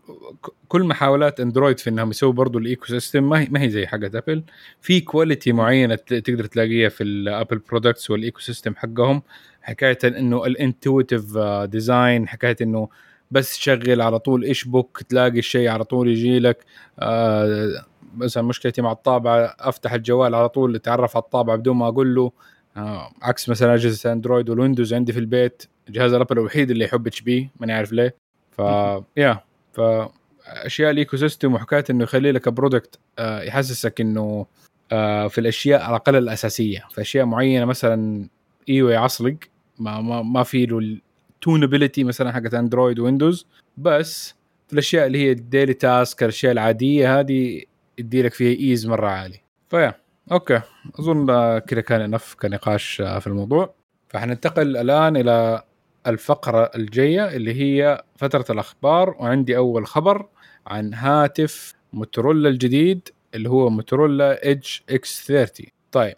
كل 0.68 0.82
محاولات 0.84 1.40
اندرويد 1.40 1.78
في 1.80 1.90
إنهم 1.90 2.10
يسووا 2.10 2.32
برضو 2.32 2.58
ال 2.58 2.86
ecosystem 2.86 3.28
ما 3.28 3.40
هي 3.40 3.48
ما 3.50 3.62
هي 3.62 3.70
زي 3.70 3.86
حقت 3.86 4.14
ابل 4.14 4.44
في 4.80 5.00
quality 5.00 5.52
معينة 5.52 5.94
تقدر 5.94 6.44
تلاقيها 6.46 6.88
في 6.88 7.04
ال 7.04 7.13
Apple 7.13 7.58
products 7.58 8.10
وال 8.10 8.40
ecosystem 8.40 8.74
حقهم. 8.76 9.22
حكاية 9.62 9.98
إنه 10.04 10.46
ال 10.46 10.56
intuitive 10.56 11.38
design 11.64 12.28
حكاية 12.28 12.56
إنه 12.62 12.88
بس 13.30 13.58
تشغل 13.58 14.00
على 14.02 14.18
طول 14.18 14.44
إيش 14.44 14.64
بوك 14.64 15.02
تلاقي 15.02 15.38
الشيء 15.38 15.68
على 15.68 15.84
طول 15.84 16.08
يجي 16.08 16.38
لك 16.38 16.64
آه 16.98 17.84
مثلا 18.16 18.42
مشكلتي 18.42 18.82
مع 18.82 18.92
الطابعة 18.92 19.56
أفتح 19.60 19.92
الجوال 19.92 20.34
على 20.34 20.48
طول 20.48 20.74
أتعرف 20.74 21.16
على 21.16 21.22
الطابعة 21.22 21.56
بدون 21.56 21.76
ما 21.76 21.88
أقول 21.88 22.14
له. 22.14 22.32
آه 22.76 23.12
عكس 23.22 23.48
مثلا 23.48 23.74
أجهزة 23.74 24.12
اندرويد 24.12 24.50
والويندوز 24.50 24.94
عندي 24.94 25.12
في 25.12 25.18
البيت 25.18 25.62
جهاز 25.88 26.12
الابل 26.12 26.38
الوحيد 26.38 26.70
اللي 26.70 26.84
يحب 26.84 27.06
HP 27.06 27.50
ماني 27.60 27.72
عارف 27.72 27.92
ليه. 27.92 28.16
ف 28.52 28.58
yeah 29.16 29.40
ف 29.72 29.80
أشياء 30.46 30.90
ال 30.90 31.16
ecosystem 31.16 31.54
وحكاية 31.54 31.84
إنه 31.90 32.04
يخلي 32.04 32.32
لك 32.32 32.48
product 32.48 32.98
آه 33.18 33.42
يحسسك 33.42 34.00
إنه 34.00 34.46
آه 34.92 35.28
في 35.28 35.38
الأشياء 35.38 35.80
على 35.80 35.90
الأقل 35.90 36.16
الأساسية. 36.16 36.84
في 36.90 37.00
أشياء 37.00 37.24
معينة 37.24 37.64
مثلا 37.64 38.28
أيوه 38.68 38.92
يعصلق 38.92 39.36
ما 39.78 40.00
ما 40.00 40.22
ما 40.22 40.42
في 40.42 40.66
له 40.66 40.78
ال 40.78 40.90
tunability 40.90 42.04
مثلا 42.04 42.32
حقت 42.32 42.54
اندرويد 42.54 42.98
ويندوز 42.98 43.46
بس 43.76 44.34
في 44.66 44.72
الأشياء 44.72 45.06
اللي 45.06 45.18
هي 45.18 45.32
ال 45.32 45.39
daily 45.39 45.74
task 45.74 46.22
الأشياء 46.22 46.52
العادية 46.52 47.20
هذه 47.20 47.62
يدي 47.98 48.22
لك 48.22 48.34
فيها 48.34 48.60
ease 48.60 48.86
مرة 48.86 49.06
عالي. 49.08 49.40
ف 49.70 49.94
yeah 50.32 50.45
okay. 50.45 50.60
أظن 50.98 51.26
كذا 51.58 51.80
كان 51.80 52.00
enough 52.00 52.34
كنقاش 52.34 53.00
آه، 53.00 53.18
في 53.18 53.26
الموضوع. 53.26 53.74
فحننتقل 54.08 54.76
الآن 54.76 55.16
إلى 55.16 55.62
الفقرة 56.06 56.70
الجاية 56.76 57.28
اللي 57.28 57.54
هي 57.54 58.04
فترة 58.16 58.44
الأخبار 58.50 59.16
وعندي 59.18 59.56
أول 59.56 59.86
خبر 59.86 60.26
عن 60.66 60.94
هاتف 60.94 61.74
موتورولا 61.92 62.48
الجديد 62.48 63.08
اللي 63.34 63.50
هو 63.50 63.70
موتورولا 63.70 64.44
Edge 64.44 64.68
X 64.90 65.26
30 65.26 65.66
طيب 65.92 66.16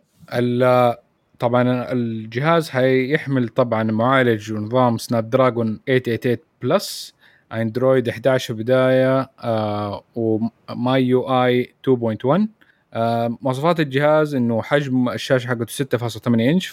طبعا 1.39 1.93
الجهاز 1.93 2.71
حيحمل 2.71 3.49
طبعا 3.49 3.83
معالج 3.83 4.53
ونظام 4.53 4.99
Snapdragon 4.99 5.81
888 5.87 6.37
Plus 6.63 7.15
أندرويد 7.53 8.09
11 8.09 8.55
بداية 8.55 9.31
آه 9.41 10.05
و 10.15 11.05
MYUI 11.05 11.75
2.1 11.91 12.41
آه 12.95 13.39
مواصفات 13.43 13.81
الجهاز 13.81 14.35
إنه 14.35 14.63
حجم 14.63 15.09
الشاشة 15.09 15.49
حقته 15.49 15.85
6.8 15.85 16.27
إنش 16.27 16.67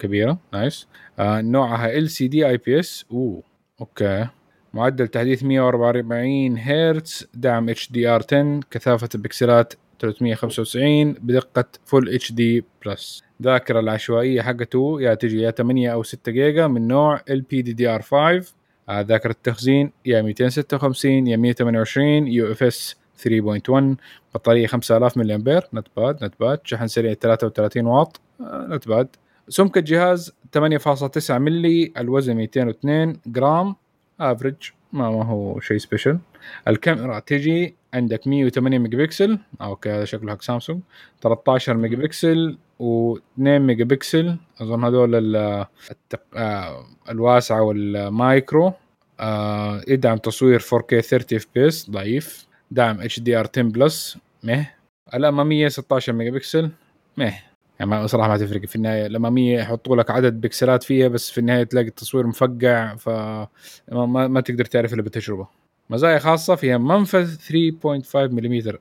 فكبيرة 0.00 0.38
nice. 0.52 0.86
آه 1.18 1.40
نوعها 1.40 1.98
ال 1.98 2.10
سي 2.10 2.28
دي 2.28 2.48
اي 2.48 2.56
بي 2.56 2.80
اس 2.80 3.04
أوه 3.12 3.42
أوكي. 3.80 4.26
معدل 4.74 5.08
تحديث 5.08 5.44
144 5.44 6.58
هرتز. 6.58 7.28
دعم 7.34 7.68
HDR 7.68 8.22
10 8.32 8.60
كثافة 8.70 9.08
البكسلات 9.14 9.74
395 10.00 11.12
بدقة 11.12 11.64
full 11.84 12.14
HD 12.14 12.32
plus 12.32 13.22
ذاكرة 13.42 13.80
العشوائية 13.80 14.42
حقته 14.42 15.00
يا 15.00 15.14
تجي 15.14 15.40
يا 15.42 15.50
8 15.50 15.92
أو 15.92 16.02
6 16.02 16.32
جيجا 16.32 16.66
من 16.66 16.88
نوع 16.88 17.20
ال 17.30 17.40
بي 17.40 17.62
دي 17.62 17.72
دي 17.72 17.88
ار 17.88 18.02
5 18.02 18.54
آه 18.88 19.00
ذاكرة 19.00 19.30
التخزين 19.30 19.92
يا 20.06 20.22
256 20.22 21.26
يا 21.26 21.36
128 21.36 22.28
UFS 22.28 22.96
3.1 23.28 23.96
بطارية 24.34 24.66
5000 24.66 25.16
ملي 25.16 25.34
امبير 25.34 25.62
not 25.74 25.86
bad 25.96 26.24
not 26.24 26.34
bad. 26.40 26.60
شحن 26.64 26.86
سريع 26.86 27.14
33 27.14 27.86
واط. 27.86 28.20
آه، 28.40 28.66
not 28.70 28.88
bad. 28.88 29.08
سمك 29.50 29.78
الجهاز 29.78 30.32
8.9 30.58 31.30
ملي 31.30 31.92
الوزن 31.98 32.34
202 32.36 33.16
جرام 33.26 33.76
average 34.20 34.54
ما 34.92 35.10
ما 35.10 35.24
هو 35.24 35.60
شيء 35.60 35.78
special 35.78 36.18
الكاميرا 36.68 37.18
تجي 37.18 37.74
عندك 37.94 38.26
108 38.28 38.78
ميجا 38.78 38.98
بكسل 38.98 39.38
okay 39.62 39.90
هذا 39.90 40.04
شكله 40.04 40.32
حق 40.32 40.42
سامسونج. 40.42 40.80
13 41.22 41.76
ميجا 41.76 41.96
بكسل 41.96 42.58
و2 42.82 43.20
ميجا 43.38 43.84
بكسل 43.84 44.36
أظن 44.60 44.84
هذول 44.84 45.14
ال- 45.14 45.66
التق... 45.90 46.20
آه 46.36 46.86
الواسعه 47.10 47.62
والمايكرو. 47.62 48.72
آه 49.20 49.82
يدعم 49.88 50.16
تصوير 50.18 50.60
4K 50.60 51.00
30 51.00 51.38
FPS 51.38 51.90
ضعيف. 51.90 52.46
دعم 52.70 53.00
HDR 53.00 53.08
10 53.54 53.62
plus 53.62 54.18
مه. 54.44 54.66
الاماميه 55.14 55.68
16 55.68 56.12
ميجا 56.12 56.30
بكسل 56.30 56.70
مه. 57.16 57.34
يعني 57.80 57.90
ما 57.90 58.06
صراحة 58.06 58.28
ما 58.28 58.36
تفرق. 58.36 58.64
في 58.64 58.76
النهاية 58.76 59.06
الاماميه 59.06 59.58
يحطوا 59.58 59.96
لك 59.96 60.10
عدد 60.10 60.40
بكسلات 60.40 60.82
فيها 60.82 61.08
بس 61.08 61.30
في 61.30 61.38
النهاية 61.38 61.62
تلاقي 61.62 61.88
التصوير 61.88 62.26
مفقع 62.26 62.94
ف 62.94 63.08
ما, 63.92 64.28
ما, 64.28 64.40
تقدر 64.40 64.64
تعرف 64.64 64.94
إلا 64.94 65.02
بالتجربة. 65.02 65.46
مزايا 65.90 66.18
خاصة 66.18 66.54
فيها 66.54 66.78
منفذ 66.78 67.36
3.5 67.36 68.16
ملم. 68.16 68.80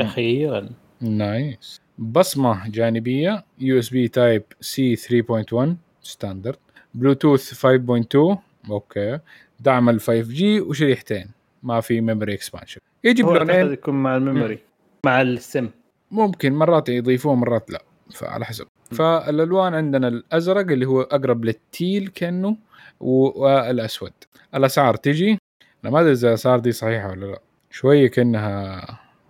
أخيرا. 0.00 0.68
nice. 1.00 1.80
بصمة 1.98 2.68
جانبية 2.68 3.44
USB 3.58 4.08
type 4.08 4.42
C 4.60 4.96
3.1 4.96 5.76
standard 6.02 6.56
بلوتوث 6.94 7.54
5.2 7.54 8.38
okay. 8.70 9.18
دعم 9.60 9.88
ال 9.88 10.00
5 10.00 10.20
G 10.20 10.60
وشريحتين. 10.60 11.26
ما 11.62 11.80
في 11.80 12.00
memory 12.00 12.34
expansion 12.34 12.80
يجي 13.04 13.22
بلونين 13.22 13.72
يكون 13.72 13.94
مع 13.94 14.16
ال 14.16 14.21
memory. 14.21 14.58
مع 15.06 15.22
السم. 15.22 15.68
ممكن 16.10 16.52
مرات 16.52 16.88
يضيفوه 16.88 17.34
مرات 17.34 17.70
لا. 17.70 17.82
فعلى 18.10 18.44
حسب. 18.44 18.66
فالألوان 18.92 19.74
عندنا 19.74 20.08
الأزرق 20.08 20.70
اللي 20.72 20.86
هو 20.86 21.02
أقرب 21.02 21.44
لل 21.44 21.65
teal 21.65 22.08
كأنه 22.08 22.56
والأسود. 23.00 24.12
الأسعار 24.54 24.96
تجي. 24.96 25.38
أنا 25.84 25.92
ما 25.92 26.00
أدري 26.00 26.12
إذا 26.12 26.28
الأسعار 26.28 26.58
دي 26.58 26.72
صحيحة 26.72 27.10
ولا 27.10 27.26
لا. 27.26 27.40
شوية 27.70 28.08
كأنها 28.08 28.80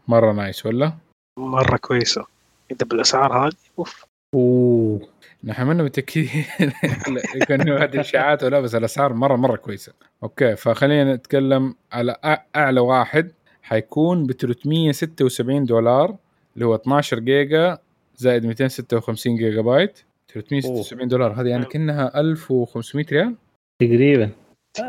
مرة 0.08 0.32
nice 0.32 0.66
ولا؟ 0.66 0.92
مرة 1.38 1.76
كويسة. 1.76 2.26
إذا 2.70 2.86
بالأسعار 2.86 3.46
هذه 3.46 3.52
أوف. 3.78 4.04
أوه. 4.34 5.08
نحن 5.44 5.66
منا 5.66 5.82
متأكدين 5.82 6.44
كانه 7.48 7.76
هذه 7.76 8.00
اشاعات 8.00 8.42
ولا 8.44 8.60
بس 8.60 8.74
الأسعار 8.74 9.12
مرة 9.12 9.36
مرة 9.36 9.56
كويسة. 9.56 9.92
أوكي 10.22 10.56
فخلينا 10.56 11.14
نتكلم 11.14 11.74
على 11.92 12.16
أعلى 12.56 12.80
واحد. 12.80 13.32
حيكون 13.62 14.26
ب 14.26 14.32
376 14.32 15.64
دولار 15.64 16.16
اللي 16.54 16.66
هو 16.66 16.74
12 16.74 17.18
جيجا 17.18 17.78
زائد 18.20 18.46
256 18.46 19.36
جيجا 19.36 19.60
بايت 19.60 19.98
376 20.28 21.08
دولار. 21.08 21.40
هذه 21.40 21.48
يعني 21.48 21.64
كأنها 21.64 22.20
1500 22.20 23.06
ريال؟ 23.12 23.34
تقريبا. 23.78 24.30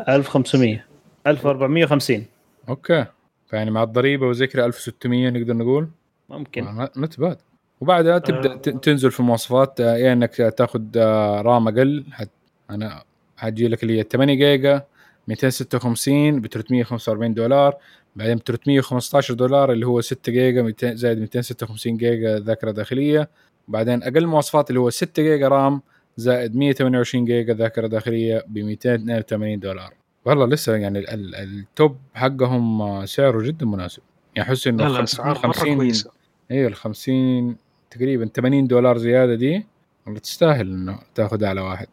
1500 0.08 0.84
1450 1.26 2.26
أوكي. 2.68 3.06
فيعني 3.46 3.70
مع 3.70 3.82
الضريبة 3.82 4.26
وزي 4.26 4.46
كذا 4.46 4.64
1600 4.64 5.30
نقدر 5.30 5.56
نقول. 5.56 5.88
ممكن. 6.28 6.88
not 6.96 7.20
bad 7.20 7.38
وبعدها 7.80 8.18
تبدأ 8.18 8.52
آه. 8.52 8.56
تنزل 8.56 9.10
في 9.10 9.22
مواصفات 9.22 9.80
آه، 9.80 9.96
يا 9.96 10.12
إنك 10.12 10.34
تاخذ 10.36 10.82
آه، 10.96 11.40
RAM 11.40 11.68
أقل. 11.68 12.04
حت 12.12 12.30
أنا 12.70 13.02
حتجي 13.36 13.68
لك 13.68 13.82
اللي 13.82 13.98
هي 13.98 14.02
8 14.02 14.34
جيجا. 14.34 14.86
256 15.28 16.40
ب 16.40 16.46
345 16.46 17.34
دولار 17.34 17.74
بعدين 18.16 18.36
ب 18.36 18.40
315 18.42 19.34
دولار 19.34 19.72
اللي 19.72 19.86
هو 19.86 20.00
6 20.00 20.32
جيجا 20.32 20.62
200 20.62 20.94
زائد 20.94 21.18
256 21.18 21.96
جيجا 21.96 22.38
ذاكرة 22.38 22.70
داخلية. 22.70 23.28
بعدين 23.68 24.02
أقل 24.02 24.26
مواصفات 24.26 24.70
اللي 24.70 24.80
هو 24.80 24.90
6 24.90 25.22
جيجا 25.22 25.48
RAM 25.48 25.82
زائد 26.16 26.56
128 26.56 27.24
جيجا 27.24 27.54
ذاكرة 27.54 27.86
داخلية 27.86 28.44
ب 28.48 28.58
282 28.58 29.60
دولار. 29.60 29.94
والله 30.24 30.46
لسه 30.46 30.76
يعني 30.76 30.98
ال- 30.98 31.08
ال- 31.08 31.34
ال 31.34 31.50
top 31.50 31.96
حقهم 32.14 33.06
سعره 33.06 33.42
جدا 33.42 33.66
مناسب. 33.66 34.02
يعني 34.36 34.48
أحس 34.48 34.66
إنه 34.66 34.84
لا 34.84 34.88
لا 34.88 34.98
خمس- 34.98 35.14
اسعار 35.14 35.38
مرة 35.46 35.74
كويسة. 35.76 36.10
أيوه 36.50 36.68
ال 36.68 36.74
50 36.74 37.56
تقريبا 37.90 38.26
80 38.34 38.66
دولار 38.66 38.98
زيادة 38.98 39.34
دي 39.34 39.66
والله 40.06 40.20
تستاهل 40.20 40.66
إنه 40.72 40.98
تاخذ 41.14 41.44
أعلى 41.44 41.60
واحد. 41.60 41.86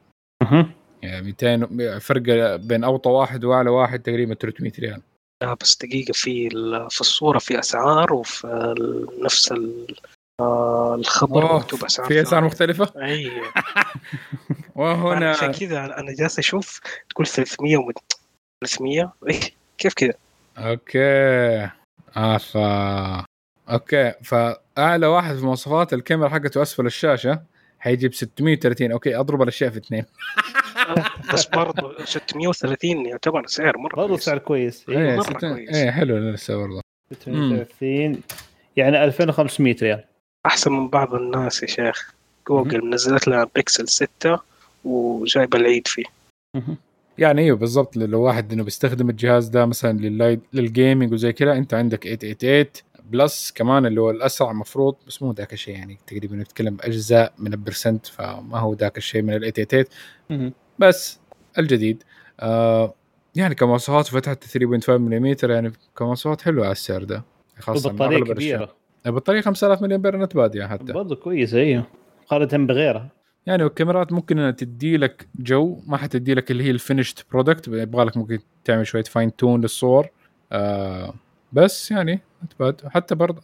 يعني 1.03 1.21
200 1.21 1.99
فرق 1.99 2.55
بين 2.55 2.83
أوطى 2.83 3.09
واحد 3.09 3.43
وأعلى 3.45 3.69
واحد 3.69 3.99
تقريبا 3.99 4.33
300 4.33 4.71
ريال. 4.79 5.01
لا 5.43 5.53
بس 5.53 5.77
دقيقة 5.77 6.11
في 6.13 6.49
في 6.89 7.01
الصورة 7.01 7.39
في 7.39 7.59
أسعار 7.59 8.13
وفي 8.13 8.75
نفس 9.19 9.53
آه، 10.41 10.95
الخبر 10.95 11.55
مكتوب 11.55 11.83
أسعار 11.83 12.07
في 12.07 12.21
أسعار. 12.21 12.43
مختلفة؟ 12.43 12.93
أيوه 12.97 13.53
وهنا 14.75 15.29
عشان 15.29 15.51
كذا 15.51 15.79
أنا 15.85 16.15
جالس 16.19 16.39
أشوف 16.39 16.81
تقول 17.09 17.27
300 17.27 17.77
و 17.77 17.91
300 18.63 19.13
إيه، 19.29 19.39
كيف 19.77 19.93
كذا؟ 19.93 20.13
أوكي. 20.57 21.69
ف 22.39 22.57
أوكي 23.69 24.13
فأعلى 24.23 25.07
واحد 25.07 25.35
في 25.35 25.45
مواصفات 25.45 25.93
الكاميرا 25.93 26.29
حقته 26.29 26.61
أسفل 26.61 26.85
الشاشة. 26.85 27.41
حيجي 27.79 28.07
ب 28.07 28.13
630 28.13 28.91
أوكي 28.91 29.15
أضرب 29.15 29.41
الأشياء 29.41 29.69
في 29.69 29.77
اثنين. 29.77 30.05
بس 31.33 31.45
برضه 31.45 32.05
630 32.05 33.05
يعتبر 33.05 33.47
سعر 33.47 33.77
مرة 33.77 33.95
برضه. 33.95 34.17
سعر 34.17 34.37
كويس. 34.37 34.85
إيه 34.89 34.97
أيوه 34.97 35.15
مرة 35.15 35.21
ست- 35.23 35.37
كويس. 35.45 35.75
إيه 35.75 35.91
حلو 35.91 36.17
لسه 36.17 36.57
برضه 36.57 36.81
630 37.13 38.21
يعني 38.77 39.03
2500 39.03 39.75
ريال. 39.81 40.03
أحسن 40.45 40.71
من 40.71 40.87
بعض 40.89 41.13
الناس 41.15 41.61
يا 41.63 41.67
شيخ. 41.67 42.13
جوجل 42.47 42.85
منزلت 42.85 43.27
لها 43.27 43.49
بيكسل 43.55 43.87
6 43.87 44.39
وجايبة 44.85 45.57
العيد 45.57 45.87
فيه. 45.87 46.03
يعني 47.17 47.41
أيوه 47.41 47.57
بالضبط 47.57 47.97
لو 47.97 48.21
واحد 48.21 48.53
إنه 48.53 48.63
بيستخدم 48.63 49.09
الجهاز 49.09 49.47
ده 49.47 49.65
مثلا 49.65 49.97
لل 49.97 50.09
light 50.09 50.39
لل 50.53 50.68
gaming 50.68 51.13
وزي 51.13 51.33
كذا 51.33 51.53
أنت 51.53 51.73
عندك 51.73 52.03
888 52.03 52.65
plus 53.11 53.51
كمان 53.51 53.85
اللي 53.85 54.01
هو 54.01 54.09
الأسرع 54.11 54.53
مفروض 54.53 54.95
بس 55.07 55.21
مو 55.21 55.31
ذاك 55.31 55.53
الشيء 55.53 55.75
يعني 55.75 55.97
تقريبا 56.07 56.35
نتكلم 56.35 56.75
باجزاء 56.75 57.33
من 57.39 57.53
ال 57.53 57.60
percent 57.60 58.05
فما 58.05 58.59
هو 58.59 58.73
ذاك 58.73 58.97
الشيء 58.97 59.21
من 59.21 59.33
ال 59.33 59.53
888 59.53 59.85
مهم. 60.29 60.53
بس 60.79 61.19
الجديد. 61.57 62.03
آه 62.39 62.93
يعني 63.35 63.55
كمواصفات 63.55 64.07
فتحت 64.07 64.43
3.5 64.43 64.89
ملم 64.89 65.35
يعني 65.43 65.71
كمواصفات 65.97 66.41
حلوة 66.41 66.63
على 66.65 66.71
السعر 66.71 67.03
ده. 67.03 67.23
خاصة 67.59 67.89
الأشياء. 67.91 68.33
كبيرة. 68.33 68.75
البطارية 69.05 69.41
5000 69.41 69.81
ملي 69.81 69.95
امبير 69.95 70.17
not 70.17 70.35
bad 70.35 70.65
حتى. 70.65 70.93
برضه 70.93 71.15
كويس 71.15 71.53
أيوه 71.53 71.83
مقارنة 72.23 72.65
بغيرها. 72.67 73.09
يعني 73.45 73.63
والكاميرات 73.63 74.11
ممكن 74.13 74.39
إنها 74.39 74.51
تدي 74.51 74.97
لك 74.97 75.27
جو 75.35 75.79
ما 75.87 75.97
حتدي 75.97 76.33
لك 76.33 76.51
اللي 76.51 76.63
هي 76.63 76.71
ال 76.71 76.77
finished 76.77 77.25
product 77.31 77.67
يبغى 77.67 78.05
لك 78.05 78.17
ممكن 78.17 78.39
تعمل 78.65 78.87
شوية 78.87 79.03
fine 79.03 79.35
tune 79.35 79.61
للصور. 79.61 80.07
آه 80.51 81.13
بس 81.53 81.91
يعني 81.91 82.19
not 82.43 82.65
bad. 82.65 82.87
حتى 82.87 83.15
برضه 83.15 83.41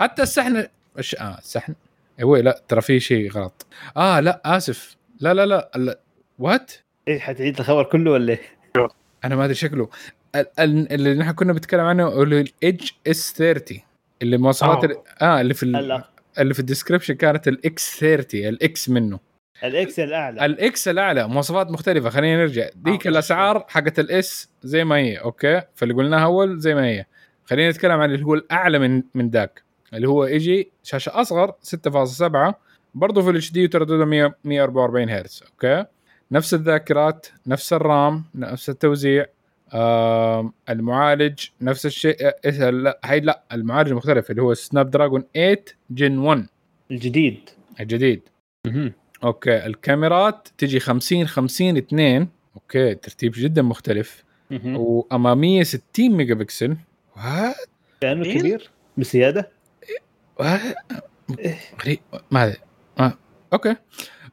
حتى 0.00 0.22
السحن 0.22 0.66
الش... 0.98 1.14
آه 1.14 1.38
السحن 1.38 1.74
هو 2.22 2.36
لا 2.36 2.62
ترى 2.68 2.80
في 2.80 3.00
شيء 3.00 3.30
غلط 3.30 3.66
آه 3.96 4.20
لا 4.20 4.56
آسف 4.56 4.96
لا 5.20 5.34
لا 5.34 5.46
لا, 5.46 5.70
لا. 5.76 5.98
what 6.38 6.72
إيه 7.08 7.18
حتعيد 7.18 7.58
الخبر 7.58 7.84
كله 7.84 8.10
ولا 8.10 8.32
إيه؟ 8.32 8.40
أنا 9.24 9.36
ما 9.36 9.44
أدري 9.44 9.54
شكله 9.54 9.88
ال- 10.36 10.46
ال- 10.60 10.92
اللي 10.92 11.14
نحن 11.14 11.32
كنا 11.32 11.52
بنتكلم 11.52 11.80
عنه 11.80 12.04
هو 12.04 12.22
ال 12.22 12.36
edge 12.36 12.90
S 13.06 13.32
30 13.36 13.78
اللي 14.22 14.38
مواصفات 14.38 14.84
آه. 14.84 15.04
آه 15.24 15.40
اللي 15.40 15.54
في 15.54 15.62
اللي 16.38 16.54
في 16.54 16.60
ال 16.60 16.65
description 16.65 17.14
كانت 17.14 17.48
ال 17.48 17.73
X 17.73 17.98
30 18.00 18.40
ال 18.48 18.68
X 18.68 18.88
منه 18.88 19.18
ال 19.64 19.82
X 19.82 20.00
الأعلى. 20.00 20.46
ال 20.46 20.67
X 20.67 20.88
الأعلى 20.88 21.28
مواصفات 21.28 21.70
مختلفة. 21.70 22.10
خلينا 22.10 22.36
نرجع. 22.42 22.68
ديك 22.74 23.06
آه، 23.06 23.10
الأسعار 23.10 23.64
حقت 23.68 23.98
ال 23.98 24.24
S 24.24 24.50
زي 24.62 24.84
ما 24.84 24.96
هي 24.96 25.16
أوكي؟ 25.16 25.62
فاللي 25.74 25.94
قلناها 25.94 26.24
أول 26.24 26.58
زي 26.58 26.74
ما 26.74 26.86
هي. 26.86 27.06
خلينا 27.44 27.70
نتكلم 27.70 28.00
عن 28.00 28.14
اللي 28.14 28.24
هو 28.24 28.34
الأعلى 28.34 28.78
من 28.78 29.02
من 29.14 29.30
ذاك 29.30 29.62
اللي 29.94 30.08
هو 30.08 30.24
يجي 30.24 30.72
شاشة 30.82 31.20
أصغر 31.20 31.54
6.7 31.62 32.54
برضه 32.94 33.22
في 33.22 33.30
ال 33.30 33.52
HD 33.52 33.64
وتردده 33.64 34.04
100 34.04 34.34
144 34.44 35.10
هرتز 35.10 35.44
أوكي؟ 35.52 35.84
نفس 36.32 36.54
الذاكرات 36.54 37.26
نفس 37.46 37.72
ال 37.72 37.85
RAM 37.85 38.24
نفس 38.34 38.70
التوزيع 38.70 39.26
آم 39.74 40.52
المعالج 40.68 41.38
نفس 41.60 41.86
الشيء 41.86 42.16
آه، 42.44 42.70
لا 42.70 43.00
هي 43.04 43.20
لا 43.20 43.42
المعالج 43.52 43.92
مختلف 43.92 44.30
اللي 44.30 44.42
هو 44.42 44.54
سناب 44.54 44.90
دراجون 44.90 45.24
8 45.34 45.64
gen 45.90 46.18
1 46.18 46.46
الجديد. 46.90 47.50
الجديد. 47.80 48.22
مهم. 48.66 48.92
أوكي 49.24 49.66
الكاميرات 49.66 50.48
تجي 50.58 50.80
50 50.80 51.26
50 51.26 51.76
2 51.76 52.28
أوكي 52.54 52.94
ترتيب 52.94 53.32
جدا 53.36 53.62
مختلف. 53.62 54.24
وأمامية 54.64 55.62
60 55.62 55.82
ميجا 55.98 56.34
بكسل. 56.34 56.76
what 57.16 57.54
كأنه 58.00 58.24
إيه؟ 58.24 58.38
كبير؟ 58.38 58.70
بزيادة؟ 58.96 59.50
what 60.38 60.60
غريب. 61.82 61.98
ما 62.30 62.44
أدري. 62.44 62.56
آه. 63.00 63.12
أوكي. 63.52 63.76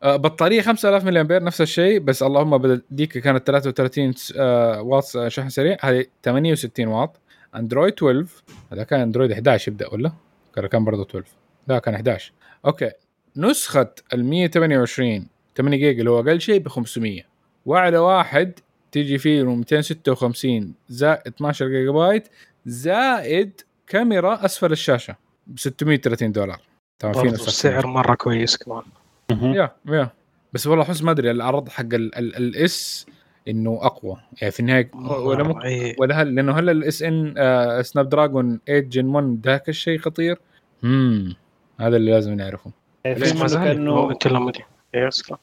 آه 0.03 0.15
بطارية 0.15 0.62
5000 0.62 1.03
ملي 1.06 1.22
أمبير 1.22 1.44
نفس 1.44 1.62
الشيء 1.62 2.00
بس 2.00 2.24
اللهم 2.24 2.58
بدل 2.58 2.82
ديك 2.91 3.17
كانت 3.17 3.48
33 3.48 4.13
س- 4.13 4.34
آه 4.38 4.82
واط 4.82 5.27
شحن 5.27 5.50
سريع. 5.50 5.77
هذه 5.82 6.06
68 6.24 6.88
واط 6.88 7.20
اندرويد 7.56 7.94
12 7.94 8.27
هذا 8.74 8.84
كان 8.84 9.00
اندرويد 9.01 9.32
11 9.32 9.72
يبدأ 9.72 9.94
ولا؟ 9.94 10.12
كان 10.72 10.86
برضه 10.86 11.03
12 11.03 11.27
لا 11.67 11.79
كان 11.79 11.94
11 11.94 12.32
أوكي. 12.65 12.91
نسخة 13.38 13.89
ال 14.13 14.25
128 14.25 15.27
8 15.58 15.77
جيجا 15.77 16.00
اللي 16.00 16.12
هو 16.12 16.20
أقل 16.20 16.41
شيء 16.41 16.60
ب 16.60 16.67
500 16.67 17.22
وعلى 17.65 17.98
واحد 17.98 18.53
تيجي 18.91 19.17
فيه 19.17 19.44
256 19.44 20.74
زائد 20.89 21.27
12 21.27 21.67
جيجا 21.67 21.91
بايت 21.91 22.27
زائد 22.65 23.62
كاميرا 23.88 24.46
أسفل 24.46 24.72
الشاشة 24.72 25.15
ب 25.48 25.60
630 25.60 26.32
دولار. 26.32 26.62
طبعا 27.00 27.13
في 27.13 27.27
نفس 27.27 27.48
السعر 27.48 27.88
مرة 27.88 28.15
كويس 28.15 28.58
كمان. 28.58 28.84
yeah 29.32 29.72
yeah. 29.88 30.10
بس 30.53 30.67
والله 30.67 30.84
احس 30.84 31.03
ما 31.03 31.12
أدري 31.12 31.32
العرض 31.32 31.70
حق 31.70 31.94
ال 31.94 32.50
S 32.50 33.06
إنه 33.48 33.79
أقوى. 33.82 34.17
يعني 34.41 34.51
في 34.51 34.60
النهاية 34.60 34.91
ولا 34.96 35.44
ممكن 35.44 35.62
إيه. 35.62 35.96
ولا 36.00 36.22
هل 36.22 36.36
لأنه 36.36 36.60
هل 36.60 36.70
ال 36.70 36.87
S 36.87 37.04
إن 37.03 37.34
آه 37.38 37.82
سناب 37.82 38.10
دراجون 38.10 38.60
8 38.67 38.82
gen 38.82 39.06
1 39.06 39.41
ذاك 39.46 39.70
الشيء 39.70 40.00
خطير؟ 40.00 40.39
امم 40.84 41.36
هذا 41.79 41.98
اللي 41.98 42.12
لازم 42.12 42.34
نعرفه. 42.34 42.72
في 43.14 43.20
ليش 43.20 43.34
ما 43.34 43.74
منه 43.74 44.14
كانه 44.14 44.52
دي 44.52 44.64
إيه، 44.96 45.08
اسكت. 45.08 45.36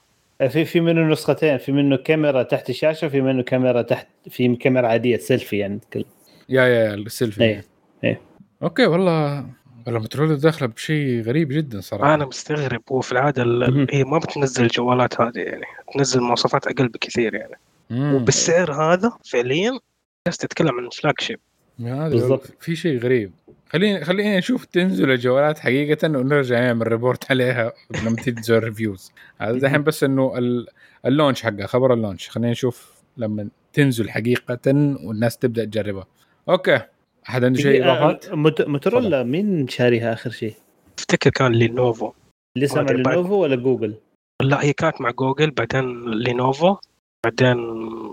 في 0.49 0.65
في 0.65 0.81
منه 0.81 1.13
نسختين. 1.13 1.59
في 1.59 1.73
منه 1.73 1.97
كاميرا 1.97 2.43
تحت 2.43 2.71
الشاشة 2.71 3.07
وفي 3.07 3.21
منه 3.21 3.43
كاميرا 3.43 3.83
تحت 3.83 4.07
في 4.31 4.57
كاميرا 4.57 4.89
عادية 4.89 5.17
سيلفي 5.17 5.59
يعني. 5.59 5.75
نتكلم 5.75 6.05
yeah 6.49 6.63
yeah 6.63 6.85
yeah 6.85 6.95
ال 6.95 7.05
selfie 7.05 7.63
إيه 8.05 8.21
أوكي 8.63 8.87
والله 8.87 9.47
والله 9.87 10.01
موتوريلا 10.01 10.35
داخلة 10.35 10.69
بشيء 10.69 11.23
غريب 11.23 11.49
جدا 11.49 11.81
صراحة. 11.81 12.15
أنا 12.15 12.27
مستغرب. 12.27 12.83
هو 12.93 13.01
في 13.01 13.13
العاده. 13.13 13.43
هي 13.91 14.05
ما 14.05 14.19
بتنزل 14.19 14.65
الجوالات 14.65 15.21
هذه 15.21 15.39
يعني. 15.39 15.65
تنزل 15.95 16.21
مواصفات 16.21 16.67
أقل 16.67 16.89
بكثير 16.89 17.35
يعني. 17.35 17.59
مم. 17.91 18.15
وبالسعر 18.15 18.73
هذا 18.73 19.13
فعليا 19.25 19.79
الناس 20.27 20.37
تتكلم 20.39 20.79
عن 20.81 20.89
flagship 20.89 21.41
بالضبط. 21.79 22.47
في 22.61 22.77
شيء 22.77 22.99
غريب 22.99 23.33
خلينا 23.69 24.05
خلينا 24.05 24.39
نشوف 24.39 24.65
تنزل 24.65 25.11
الجوالات 25.11 25.59
حقيقة 25.59 26.09
ونرجع 26.09 26.61
نعمل 26.61 26.89
report 26.89 27.25
عليها 27.31 27.73
لما 28.05 28.17
تنزل 28.17 28.59
reviews 28.59 29.13
هذا 29.39 29.59
دحين 29.59 29.83
بس 29.83 30.05
إنه 30.05 30.39
ال- 30.39 30.67
ال 31.07 31.12
launch 31.12 31.43
حقها 31.43 31.67
خبر 31.67 31.95
ال 31.95 32.00
launch 32.00 32.31
خلينا 32.31 32.51
نشوف 32.51 32.93
لما 33.17 33.49
تنزل 33.73 34.11
حقيقة 34.11 34.59
والناس 35.05 35.39
تبدأ 35.39 35.65
تجربها 35.65 36.07
أوكي 36.49 36.81
أحد 37.29 37.45
عنده 37.45 37.61
شيء 37.63 37.85
إضافات؟ 37.85 38.27
آه، 38.29 38.35
موت- 38.35 38.69
موتورولا 38.69 39.23
مين 39.23 39.69
شاريها 39.69 40.13
آخر 40.13 40.31
شيء؟ 40.31 40.55
أفتكر 40.99 41.31
كان 41.31 41.53
لينوفو 41.53 42.13
لسه 42.59 42.77
مع 42.77 42.83
ما 42.83 42.91
أدري 42.91 43.03
بعد. 43.03 43.15
لينوفو 43.15 43.35
ولا 43.35 43.57
جوجل؟ 43.57 43.95
لا 44.43 44.65
هي 44.65 44.73
كانت 44.73 45.01
مع 45.01 45.11
جوجل 45.11 45.51
بعدين 45.51 46.11
لينوفو 46.11 46.77
بعدين 47.25 47.57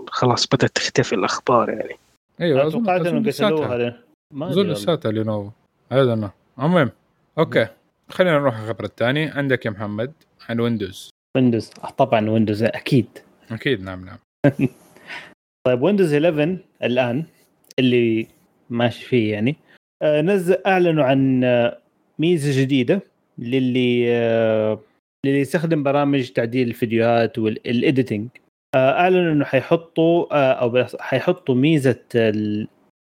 خلاص 0.08 0.46
بدأت 0.46 0.70
تختفي 0.76 1.14
الأخبار 1.14 1.70
يعني 1.70 1.94
أيوه 2.42 2.70
توقعت 2.70 3.06
انه. 3.06 3.30
قتلوها 3.30 4.02
ما 4.34 4.48
أظن. 4.48 4.66
لساتها 4.66 5.12
لينوفو. 5.12 5.50
هذا 5.92 6.30
المهم 6.58 6.90
أوكي. 7.38 7.66
خلينا 8.08 8.38
نروح 8.38 8.58
الخبر 8.58 8.84
الثاني. 8.84 9.24
عندك 9.24 9.66
يا 9.66 9.70
محمد 9.70 10.12
عن 10.48 10.60
ويندوز. 10.60 11.10
ويندوز. 11.36 11.70
آه، 11.84 11.90
طبعا 11.90 12.30
ويندوز 12.30 12.62
أكيد. 12.62 13.06
أكيد 13.50 13.82
نعم 13.82 14.04
نعم. 14.04 14.18
طيب 15.66 15.82
ويندوز 15.82 16.14
11 16.14 16.58
الآن 16.82 17.24
اللي 17.78 18.26
ماشي 18.70 19.04
فيه 19.04 19.32
يعني. 19.32 19.56
آه، 20.02 20.20
نزل 20.20 20.56
أعلنوا 20.66 21.04
عن 21.04 21.44
آه، 21.44 21.78
ميزة 22.18 22.62
جديدة 22.62 23.00
للي 23.38 24.06
للي 25.26 25.40
يستخدم 25.40 25.82
برامج 25.82 26.30
تعديل 26.30 26.68
الفيديوهات 26.68 27.38
وال 27.38 27.58
editing 27.58 28.28
اعلنوا 28.74 29.32
إنه 29.32 29.44
حيحطوا 29.44 30.34
آه، 30.34 30.52
أو 30.52 30.84
حيحطوا 31.00 31.54
ميزة 31.54 32.00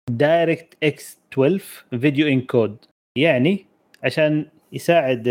ال 0.10 0.78
DirectX 0.84 1.20
12 1.34 1.86
video 2.00 2.28
encode 2.28 2.78
يعني 3.18 3.66
عشان 4.04 4.46
يساعد 4.74 5.24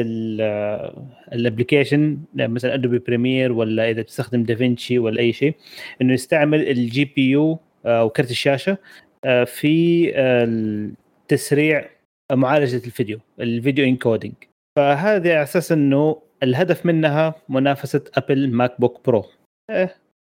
ال 1.32 1.39
application 1.39 2.18
مثلا 2.34 2.74
Adobe 2.74 2.98
Premiere 2.98 3.52
ولا 3.52 3.90
إذا 3.90 4.02
بتستخدم 4.02 4.42
دافنشي 4.42 4.98
ولا 4.98 5.20
أي 5.20 5.32
شيء 5.32 5.54
إنه 6.02 6.12
يستعمل 6.12 6.68
ال 6.68 7.04
GPU 7.04 7.58
أو 7.86 8.10
كرت 8.10 8.30
الشاشة 8.30 8.78
آه، 9.24 9.44
في 9.44 10.12
آه، 10.14 10.88
تسريع 11.28 11.90
معالجة 12.32 12.86
الفيديو 12.86 13.20
ال 13.40 13.47
video 13.47 13.84
encoding 13.84 14.34
فهذه 14.76 15.30
على 15.32 15.42
أساس 15.42 15.72
إنه 15.72 16.22
الهدف 16.42 16.86
منها 16.86 17.34
منافسة 17.48 18.04
Apple 18.14 18.50
MacBook 18.50 19.06
Pro 19.06 19.24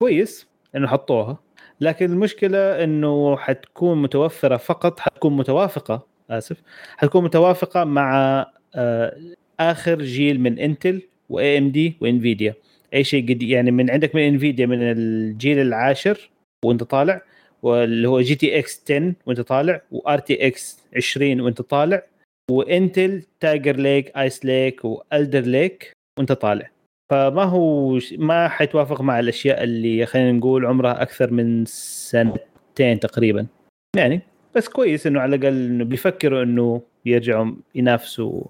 كويس 0.03 0.47
إنه 0.75 0.87
حطوها 0.87 1.37
لكن 1.81 2.11
المشكلة 2.11 2.83
إنه 2.83 3.37
حتكون 3.37 4.01
متوفرة 4.01 4.57
فقط 4.57 4.99
حتكون 4.99 5.37
متوافقة 5.37 6.07
آسف 6.29 6.57
حتكون 6.97 7.23
متوافقة 7.23 7.83
مع 7.83 8.45
آه، 8.75 9.17
آخر 9.59 10.01
جيل 10.01 10.39
من 10.41 10.59
Intel 10.59 11.01
و 11.29 11.57
AMD 11.57 11.69
و 11.71 11.97
Nvidia 12.01 12.53
أي 12.93 13.03
شيء 13.03 13.23
جديد 13.23 13.49
يعني 13.49 13.71
من 13.71 13.89
عندك 13.89 14.15
من 14.15 14.21
Nvidia 14.21 14.65
من 14.65 14.81
الجيل 14.81 15.59
العاشر 15.59 16.29
وأنت 16.65 16.83
طالع 16.83 17.21
واللي 17.63 18.07
هو 18.09 18.21
GTX 18.21 18.83
10 18.85 19.13
وأنت 19.25 19.41
طالع 19.41 19.81
و 19.91 20.19
RTX 20.19 20.79
20 20.95 21.41
وأنت 21.41 21.61
طالع 21.61 22.03
و 22.51 22.63
Intel 22.63 23.23
Tiger 23.39 23.75
Lake 23.75 24.17
Ice 24.17 24.45
Lake 24.45 24.85
و 24.85 24.94
Alder 24.94 25.41
Lake 25.41 25.91
وأنت 26.19 26.31
طالع. 26.31 26.69
فما 27.11 27.43
هو 27.43 27.99
ما 28.17 28.47
حيتوافق 28.47 29.01
مع 29.01 29.19
الأشياء 29.19 29.63
اللي 29.63 30.05
خلينا 30.05 30.31
نقول 30.31 30.65
عمرها 30.65 31.01
أكثر 31.01 31.31
من 31.31 31.65
سنتين 31.65 32.99
تقريبا. 32.99 33.47
يعني 33.95 34.21
بس 34.55 34.69
كويس 34.69 35.07
إنه 35.07 35.19
على 35.19 35.35
الأقل 35.35 35.65
إنه 35.65 35.83
بيفكروا 35.83 36.43
إنه 36.43 36.81
يرجعوا 37.05 37.51
ينافسوا 37.75 38.43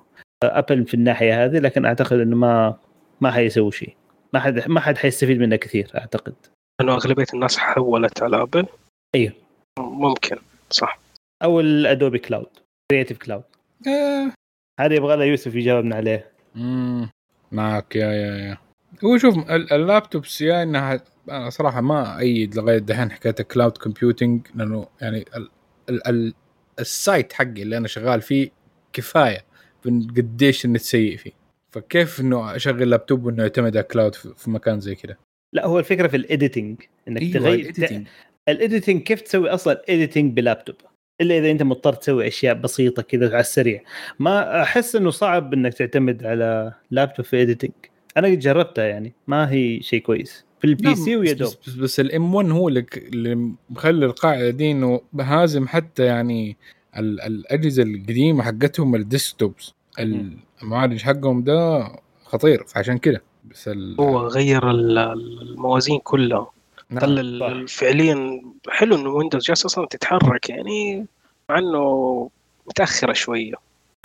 Apple 0.43 0.86
في 0.86 0.93
الناحية 0.93 1.45
هذه 1.45 1.60
لكن 1.60 1.86
أعتقد 1.86 2.19
إنه 2.19 2.36
ما 2.36 2.78
ما 3.22 3.32
حيسووا 3.32 3.72
شيء. 3.72 3.95
ما 4.34 4.39
حد 4.39 4.69
ما 4.69 4.80
حد 4.80 4.98
حيستفيد 4.98 5.39
منه 5.39 5.56
كثير 5.56 5.91
أعتقد. 5.95 6.34
انه 6.82 6.93
أغلبية 6.93 7.26
الناس 7.34 7.58
حولت 7.58 8.24
على 8.24 8.41
Apple؟ 8.41 8.65
أيوه. 9.15 9.34
ممكن 9.80 10.38
صح. 10.69 11.00
أو 11.43 11.60
ال 11.60 11.69
Adobe 11.69 12.19
Cloud 12.19 12.49
Creative 12.91 13.17
Cloud 13.17 13.43
آه. 13.88 14.32
هذا 14.80 14.95
يبغى 14.95 15.15
له 15.15 15.24
يوسف 15.24 15.56
يجاوبنا 15.56 15.95
عليه. 15.95 16.32
معك 17.51 17.95
يا 17.95 18.12
يا 18.12 18.38
يا. 18.38 18.57
هو 19.05 19.17
شوف 19.17 19.38
ال- 19.38 19.73
ال 19.73 19.82
laptops 19.82 20.41
يا 20.41 20.63
إنها 20.63 21.03
أنا 21.29 21.49
صراحة 21.49 21.81
ما 21.81 22.19
أيد 22.19 22.55
لغاية 22.55 22.77
دحين 22.77 23.12
حكاية 23.12 23.35
ال 23.39 23.46
cloud 23.46 23.77
computing 23.77 24.47
لأنه 24.55 24.88
يعني 25.01 25.25
ال 25.38 25.49
ال 25.89 26.07
ال 26.07 26.33
ال 26.79 26.90
site 26.90 27.34
حقي 27.33 27.62
اللي 27.62 27.77
أنا 27.77 27.88
شغال 27.88 28.21
فيه 28.21 28.49
كفاية 28.93 29.45
قديش 29.85 30.65
النت 30.65 30.81
سيء 30.81 31.17
فيه. 31.17 31.31
فكيف 31.71 32.19
إنه 32.21 32.55
أشغل 32.55 32.89
لابتوب 32.89 33.25
وإنه 33.25 33.41
يعتمد 33.43 33.77
على 33.77 33.83
cloud 33.84 34.15
في 34.15 34.49
مكان 34.49 34.79
زي 34.79 34.95
كذا 34.95 35.15
لا 35.53 35.65
هو 35.65 35.79
الفكرة 35.79 36.07
في 36.07 36.17
ال 36.17 36.25
editing 36.25 36.82
إنك 37.07 37.21
أيوه 37.21 37.33
تغير. 37.33 38.03
ال 38.49 38.56
editing 38.56 39.01
كيف 39.01 39.21
تسوي 39.21 39.49
أصلا 39.49 39.81
editing 39.89 40.34
بلابتوب؟ 40.33 40.75
إلا 41.21 41.38
إذا 41.38 41.51
أنت 41.51 41.63
مضطر 41.63 41.93
تسوي 41.93 42.27
أشياء 42.27 42.53
بسيطة 42.55 43.01
كذا 43.01 43.29
على 43.32 43.39
السريع. 43.39 43.82
ما 44.19 44.62
أحس 44.62 44.95
إنه 44.95 45.10
صعب 45.10 45.53
إنك 45.53 45.73
تعتمد 45.73 46.23
على 46.25 46.73
لابتوب 46.91 47.25
في 47.25 47.38
editing 47.38 47.71
أنا 48.17 48.27
قد 48.27 48.39
جربتها 48.39 48.86
يعني 48.86 49.13
ما 49.27 49.51
هي 49.51 49.82
شيء 49.82 50.01
كويس. 50.01 50.45
في 50.60 50.67
ال 50.67 50.95
PC 50.95 51.15
ويا 51.15 51.34
بس, 51.34 51.39
دوب. 51.39 51.47
بس, 51.49 51.69
بس, 51.69 51.75
بس 51.75 51.99
ال 51.99 52.36
M1 52.36 52.49
هو 52.49 52.69
اللي, 52.69 53.51
مخلي 53.69 54.05
القاعدة 54.05 54.49
دي 54.49 54.71
إنه 54.71 55.01
هازم 55.19 55.67
حتى 55.67 56.03
يعني 56.05 56.58
ال- 56.97 57.21
الأجهزة 57.21 57.84
القديمة 57.84 58.43
حقتهم 58.43 58.95
ال 58.95 59.04
desktops 59.04 59.73
المعالج 60.63 61.01
حقهم 61.01 61.43
ده 61.43 61.88
خطير 62.23 62.63
فعشان 62.67 62.97
كده. 62.97 63.21
بس 63.45 63.67
ال... 63.67 63.95
هو 63.99 64.27
غير 64.27 64.71
ال- 64.71 64.97
الموازين 65.41 65.99
كلها. 65.99 66.51
نعم. 66.91 67.65
فعليا 67.65 68.41
حلو 68.69 68.95
إنه 68.95 69.10
Windows 69.10 69.43
جالس 69.43 69.65
أصلا 69.65 69.88
تتحرك 69.88 70.49
يعني 70.49 71.06
مع 71.49 71.58
إنه 71.58 72.30
متأخرة 72.67 73.13
شوية 73.13 73.54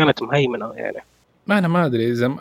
كانت 0.01 0.23
مهيمنة 0.23 0.73
يعني 0.75 0.97
ما 1.47 1.59
أنا 1.59 1.69
ما 1.69 1.87
أدري 1.87 2.11
إذا 2.11 2.37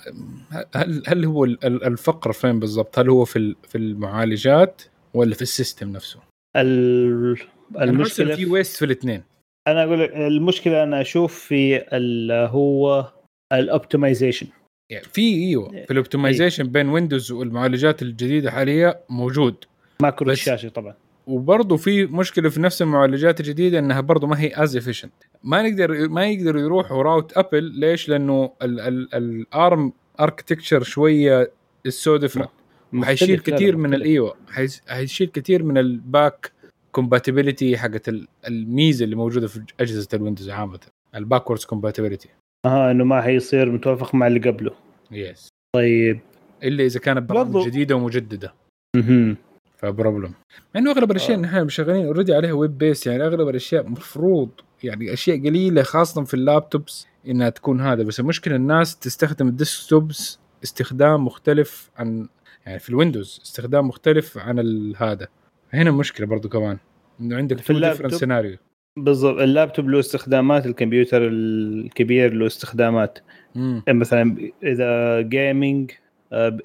هل 0.75 1.03
هل 1.07 1.25
هو 1.25 1.43
ال- 1.45 1.65
ال- 1.65 1.83
الفرق 1.83 2.31
فين 2.31 2.59
بالضبط؟ 2.59 2.99
هل 2.99 3.09
هو 3.09 3.25
في 3.25 3.55
في 3.67 3.77
المعالجات 3.77 4.81
ولا 5.13 5.35
في 5.35 5.41
ال 5.41 5.48
system 5.48 5.89
نفسه؟ 5.91 6.19
ال- 6.55 7.37
المشكلة 7.81 8.35
في 8.35 8.45
waste 8.45 8.75
في 8.77 8.85
الاثنين 8.85 9.23
أنا 9.67 9.83
أقول 9.83 10.01
لك 10.03 10.15
المشكلة 10.15 10.83
أنا 10.83 11.01
أشوف 11.01 11.35
في 11.39 11.77
ال- 11.97 12.47
هو 12.49 13.05
ال 13.53 13.60
optimization 13.60 14.47
يعني 14.91 15.05
في 15.05 15.21
إيوه 15.21 15.69
في 15.69 15.91
ال 15.91 15.97
optimization 15.97 16.63
بين 16.63 16.89
Windows 16.89 17.31
والمعالجات 17.31 18.01
الجديدة 18.01 18.51
حاليا 18.51 18.99
موجود 19.09 19.55
ماكرو 20.01 20.27
بس- 20.31 20.37
الشاشة 20.39 20.69
طبعا. 20.69 20.93
وبرضه 21.27 21.77
في 21.77 22.05
مشكلة 22.05 22.49
في 22.49 22.61
نفس 22.61 22.81
المعالجات 22.81 23.39
الجديدة 23.39 23.79
إنها 23.79 24.01
برضه 24.01 24.27
ما 24.27 24.39
هي 24.41 24.51
as 24.55 24.77
efficient 24.77 25.13
ما 25.43 25.61
نقدر 25.69 26.09
ما 26.09 26.25
يقدروا 26.27 26.61
يروحوا 26.61 27.01
route 27.03 27.37
Apple. 27.37 27.63
ليش؟ 27.63 28.09
لأنه 28.09 28.51
ال 28.61 28.94
ARM 28.94 29.93
architecture 30.19 30.83
شوية 30.83 31.51
سو 31.87 32.17
different 32.17 32.49
وحيشيل 32.93 33.39
كثير 33.39 33.77
من. 33.77 33.93
الإيوة. 33.93 34.35
حيشيل 34.87 35.27
كثير 35.27 35.63
من 35.63 35.77
ال 35.77 35.92
back 35.92 36.51
compatibility 36.91 37.77
حقت 37.77 38.09
ال- 38.09 38.27
الميزة 38.47 39.03
اللي 39.05 39.15
موجودة 39.15 39.47
في 39.47 39.61
أجهزة 39.79 40.07
ال 40.13 40.18
Windows 40.18 40.49
عامة. 40.49 40.79
ال 41.15 41.20
backwards 41.20 41.65
compatibility 41.65 42.29
آه 42.65 42.91
إنه 42.91 43.03
ما 43.03 43.21
حيصير 43.21 43.71
متوافق 43.71 44.15
مع 44.15 44.27
اللي 44.27 44.39
قبله. 44.39 44.71
yes 45.11 45.47
طيب. 45.75 46.19
إلا 46.63 46.83
إذا 46.85 46.99
كانت 46.99 47.29
برامج 47.29 47.65
جديدة 47.65 47.95
ومجددة. 47.95 48.53
مهم. 48.95 49.37
ف 49.83 49.89
problem. 49.89 50.33
مع 50.75 50.81
إنه 50.81 50.91
أغلب 50.91 51.11
الأشياء 51.11 51.31
آه. 51.31 51.35
اللي 51.35 51.47
إحنا 51.47 51.67
شغالين 51.67 52.05
already 52.05 52.33
عليها 52.33 52.53
web 52.53 52.77
base 52.77 53.07
يعني 53.07 53.25
أغلب 53.25 53.47
الأشياء 53.47 53.89
مفروض 53.89 54.49
يعني 54.83 55.13
أشياء 55.13 55.37
قليلة 55.37 55.83
خاصة 55.83 56.23
في 56.23 56.33
ال 56.33 56.42
laptops 56.42 57.07
إنها 57.27 57.49
تكون 57.49 57.81
هذا. 57.81 58.03
بس 58.03 58.19
المشكلة 58.19 58.55
الناس 58.55 58.99
تستخدم 58.99 59.47
ال 59.47 59.57
desktops 59.57 60.39
استخدام 60.63 61.25
مختلف 61.25 61.91
عن 61.97 62.27
يعني 62.65 62.79
في 62.79 62.89
ال 62.89 62.95
Windows 62.95 63.39
استخدام 63.43 63.87
مختلف 63.87 64.37
عن 64.37 64.59
هذا. 64.97 65.27
هنا 65.73 65.91
مشكلة 65.91 66.27
برضو 66.27 66.49
كمان 66.49 66.77
إنه 67.21 67.35
عندك 67.35 67.57
في 67.57 67.67
two 67.67 67.73
اللابتوب؟ 67.73 68.11
سيناريو 68.11 68.57
بالضبط 68.97 69.39
اللابتوب 69.39 69.89
له 69.89 69.99
استخدامات 69.99 70.65
الكمبيوتر 70.65 71.27
الكبير 71.27 72.33
له 72.33 72.47
استخدامات. 72.47 73.19
مثلا 73.87 74.51
إذا 74.63 75.21
gaming 75.21 75.91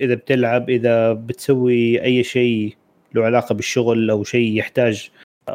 إذا 0.00 0.14
بتلعب 0.14 0.70
إذا 0.70 1.12
بتسوي 1.12 2.02
أي 2.02 2.22
شيء 2.22 2.76
له 3.14 3.25
علاقة 3.25 3.55
بالشغل 3.55 4.11
أو 4.11 4.25
شيء 4.25 4.57
يحتاج 4.59 5.11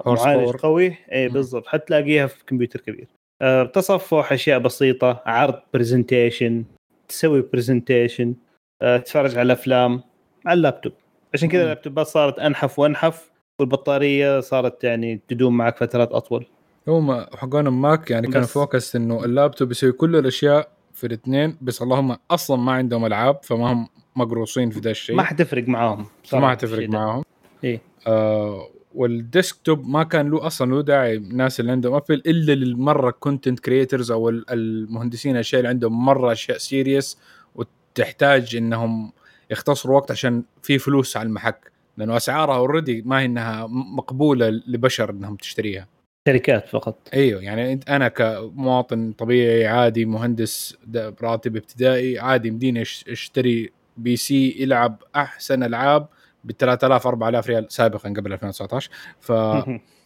معالج. 0.06 0.50
قوي 0.50 0.96
اي. 1.12 1.30
بالضبط 1.30 1.68
حتلاقيها 1.68 2.28
في 2.28 2.46
كمبيوتر 2.46 2.80
كبير 2.80 3.08
آه، 3.42 3.63
تصفح 3.63 4.32
أشياء 4.32 4.60
بسيطة 4.60 5.22
عرض 5.26 5.60
presentation 5.74 6.63
تسوي 7.08 7.42
presentation 7.54 8.36
تتفرج 8.82 9.38
على 9.38 9.54
أفلام 9.54 10.02
على 10.46 10.58
اللابتوب 10.58 10.94
عشان 11.34 11.50
كذا. 11.50 11.62
اللابتوبات 11.63 12.08
صارت 12.08 12.39
أنحف 12.39 12.80
وأنحف 12.80 13.32
والبطارية 13.60 14.39
صارت 14.39 14.84
يعني 14.84 15.22
تدوم 15.28 15.58
معك 15.58 15.78
فترات 15.78 16.12
أطول 16.12 16.46
هم 16.88 17.26
حقون 17.36 17.68
Mac 17.68 18.12
يعني 18.12 18.28
كان 18.28 18.44
focus 18.44 18.96
إنه 18.96 19.26
اللابتوب 19.26 19.72
يسوي 19.72 19.92
كل 19.92 20.16
الأشياء 20.16 20.72
في 20.94 21.08
الاثنين 21.08 21.58
بس 21.62 21.82
اللهم 21.82 22.18
أصلا 22.32 22.58
ما 22.58 22.72
عندهم 22.72 23.06
ألعاب 23.06 23.39
فما 23.44 23.72
هم 23.74 23.88
مقروصين 24.16 24.70
في 24.70 24.80
ذا 24.80 24.92
الشيء 24.92 25.16
ما 25.16 25.24
حتفرق 25.24 25.68
معاهم 25.68 26.06
ما 26.34 26.50
حتفرق. 26.50 26.89
معاهم 26.89 27.24
إيه. 27.63 27.82
آه 28.08 28.69
وال 28.96 29.16
desktop 29.16 29.88
ما 29.88 30.04
كان 30.04 30.30
له 30.30 30.47
أصلا 30.47 30.71
له 30.71 30.82
داعي 30.82 31.15
الناس 31.15 31.60
اللي 31.60 31.71
عندهم 31.71 31.93
Apple 31.94 32.13
إلا 32.28 32.52
للمرة 32.54 33.12
content 33.12 33.60
creators 33.60 34.12
أو 34.12 34.30
ال- 34.30 34.45
المهندسين 34.49 35.36
الاشياء 35.36 35.60
اللي 35.60 35.69
عندهم 35.69 36.06
مرة 36.06 36.32
أشياء 36.32 36.58
serious 36.58 37.18
وتحتاج 37.56 38.56
إنهم 38.56 39.12
يختصروا 39.52 39.95
وقت 39.95 40.12
عشان 40.12 40.43
في 40.62 40.78
فلوس 40.78 41.17
على 41.17 41.28
المحك. 41.28 41.71
لأنه 41.97 42.17
أسعارها 42.17 42.56
already 42.56 43.02
ما 43.02 43.19
هي 43.19 43.26
إنها 43.26 43.67
مقبولة 43.69 44.49
لبشر 44.49 45.10
إنهم 45.10 45.36
تشتريها. 45.36 45.88
شركات 46.28 46.67
فقط. 46.69 46.97
إيوه 47.13 47.41
يعني 47.41 47.73
انت 47.73 47.89
أنا 47.89 48.08
كمواطن 48.08 49.12
طبيعي 49.12 49.67
عادي 49.67 50.06
مهندس 50.06 50.78
براتب 50.88 51.56
ابتدائي 51.56 52.19
عادي 52.19 52.47
يمديني 52.47 52.86
أش- 52.86 53.10
أشتري 53.10 53.71
PC 53.98 54.56
يلعب 54.60 55.04
أحسن 55.15 55.63
ألعاب 55.63 56.08
ب 56.44 56.52
3000 56.52 57.08
4000 57.08 57.48
ريال 57.48 57.66
سابقا 57.70 58.10
قبل 58.10 58.34
2019 58.34 58.90
ف 59.20 59.32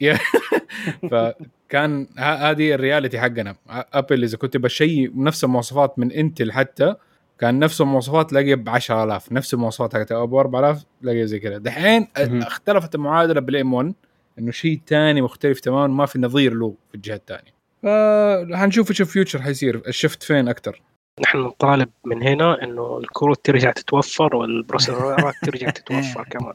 فكان 1.11 2.07
هذه 2.17 2.73
ال 2.73 2.79
reality 2.79 3.19
حقنا. 3.19 3.55
Apple 3.69 4.23
إذا 4.23 4.37
كنت 4.37 4.57
بشيء 4.57 5.11
نفس 5.15 5.43
المواصفات 5.43 5.99
من 5.99 6.11
Intel 6.11 6.51
حتى 6.51 6.95
كان 7.39 7.59
نفس 7.59 7.81
المواصفات 7.81 8.29
تلاقيه 8.29 8.55
ب 8.55 8.69
10000 8.69 9.31
نفس 9.31 9.53
المواصفات 9.53 9.93
حقت 9.93 10.11
أبو 10.11 10.39
4000 10.39 10.85
تلاقيه 11.01 11.25
زي 11.25 11.39
كذا. 11.39 11.57
دحين. 11.57 12.07
اختلفت 12.17 12.95
المعادلة 12.95 13.41
بال 13.41 13.73
M1 13.73 13.93
إنه 14.39 14.51
شيء 14.51 14.81
ثاني 14.87 15.21
مختلف 15.21 15.59
تماما 15.59 15.87
ما 15.87 16.05
في 16.05 16.19
نظير 16.19 16.53
له 16.53 16.75
في 16.89 16.95
الجهة 16.95 17.15
الثانية 17.15 17.57
فحنشوف 17.83 18.89
إيش 18.89 19.01
ال 19.01 19.07
future 19.07 19.41
حيصير 19.41 19.81
ال 19.87 19.93
shift 19.93 20.23
فين 20.23 20.47
أكثر 20.47 20.81
نحن 21.21 21.37
نطالب 21.37 21.89
من 22.05 22.23
هنا 22.23 22.63
إنه 22.63 22.97
الكروت 22.97 23.45
ترجع 23.45 23.71
تتوفر 23.71 24.35
وال 24.35 24.52
processorات 24.52 25.35
ترجع 25.45 25.69
تتوفر 25.69 26.23
كمان. 26.23 26.53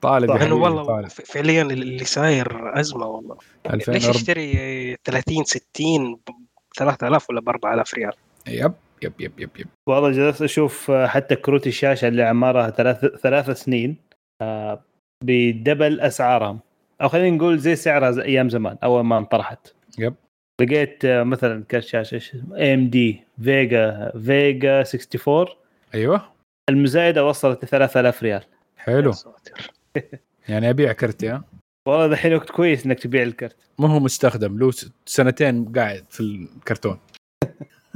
طالب 0.00 0.30
لأنه 0.30 0.54
والله 0.54 0.84
طالب. 0.84 1.08
فعليا 1.08 1.62
اللي 1.62 2.04
صاير 2.04 2.80
أزمة 2.80 3.06
والله. 3.06 3.36
ليش 3.66 3.88
2004 3.88 4.10
يشتري 4.10 4.96
30 5.04 5.44
60 5.44 6.14
ب 6.14 6.20
3000 6.76 7.30
ولا 7.30 7.40
ب 7.40 7.48
4000 7.48 7.94
ريال؟ 7.94 8.12
Yep 8.48 8.72
yep 9.02 9.12
yep 9.20 9.32
yep 9.40 9.50
yep. 9.58 9.66
والله 9.88 10.10
جلست 10.10 10.42
أشوف 10.42 10.90
حتى 10.90 11.36
كروت 11.36 11.66
الشاشة 11.66 12.08
اللي 12.08 12.22
أعمارها 12.22 12.70
ثلاث 12.70 13.04
ثلاث 13.06 13.50
سنين 13.50 13.96
آه، 14.42 14.82
ب 15.24 15.35
double 15.35 16.00
أسعارهم. 16.00 16.60
أو 17.02 17.08
خلينا 17.08 17.36
نقول 17.36 17.58
زي 17.58 17.76
سعرها 17.76 18.10
زي 18.10 18.22
أيام 18.22 18.48
زمان 18.48 18.76
أول 18.84 19.04
ما 19.04 19.18
انطرحت. 19.18 19.74
Yep. 19.98 20.14
لقيت 20.60 21.04
آه، 21.04 21.22
مثلا 21.22 21.64
كرت 21.64 21.82
شاشه 21.84 22.42
AMD 22.74 23.24
Vega 23.42 24.12
Vega 24.24 24.80
64 24.80 25.46
أيوه. 25.94 26.32
المزايدة 26.70 27.24
وصلت 27.26 27.64
ل 27.64 27.68
3000 27.68 28.22
ريال. 28.22 28.42
حلو. 28.76 29.12
يعني 30.48 30.70
أبيع 30.70 30.92
كرتي 30.92 31.28
ها 31.28 31.44
والله 31.88 32.06
دحين 32.06 32.34
وقت 32.34 32.50
كويس 32.50 32.86
إنك 32.86 33.00
تبيع 33.00 33.22
الكرت. 33.22 33.56
ما 33.78 33.88
هو 33.88 34.00
مستخدم 34.00 34.58
له 34.58 34.70
س- 34.70 34.90
سنتين 35.06 35.72
قاعد 35.72 36.04
في 36.10 36.20
الكرتون. 36.20 36.98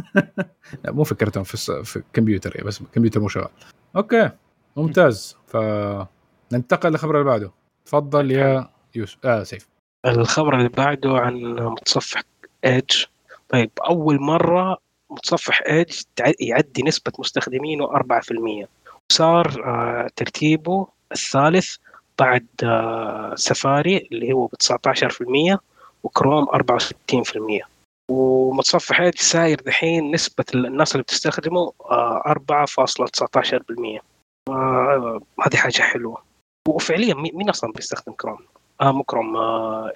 لا 0.84 0.92
مو 0.92 1.04
في 1.04 1.14
كرتون 1.14 1.42
في, 1.42 1.54
الص... 1.54 1.70
في 1.70 1.96
الكمبيوتر 1.96 2.64
بس 2.64 2.80
الكمبيوتر 2.80 3.20
مو 3.20 3.28
شغال. 3.28 3.48
Okay 3.96 4.30
ممتاز. 4.76 5.36
فننتقل 5.46 6.90
للخبر 6.90 7.14
اللي 7.14 7.24
بعده. 7.24 7.50
تفضل 7.84 8.30
يا 8.30 8.70
يوسف. 8.94 9.26
آه 9.26 9.42
سيف. 9.42 9.68
الخبر 10.06 10.56
اللي 10.58 10.68
بعده 10.68 11.10
عن 11.18 11.34
متصفح 11.44 12.22
Edge. 12.64 13.04
طيب 13.48 13.70
أول 13.88 14.20
مرة 14.20 14.78
متصفح 15.10 15.62
Edge 15.66 16.02
يعدي 16.40 16.82
نسبة 16.82 17.12
مستخدمينه 17.18 17.86
4% 17.86 18.66
وصار 19.10 19.64
آه، 19.64 20.08
ترتيبه 20.16 20.86
الثالث 21.12 21.76
بعد 22.18 22.46
آه، 22.64 23.34
سفاري 23.34 24.08
اللي 24.12 24.32
هو 24.32 24.46
ب 24.46 24.54
19% 24.54 25.58
وكروم 26.02 26.46
64% 26.48 27.66
ومتصفح 28.10 29.00
Edge 29.00 29.18
صاير 29.18 29.60
دحين 29.60 30.10
نسبة 30.10 30.44
الناس 30.54 30.92
اللي 30.92 31.02
بتستخدمه 31.02 31.72
آه، 31.90 32.22
4.19% 32.26 34.00
آه، 34.48 35.20
هذه 35.46 35.56
حاجة 35.56 35.82
حلوة. 35.82 36.22
وفعليا 36.68 37.14
مين 37.14 37.48
أصلا 37.48 37.72
بيستخدم 37.72 38.12
كروم؟ 38.12 38.38
آه 38.80 38.92
مو 38.92 39.02
Chrome 39.02 39.36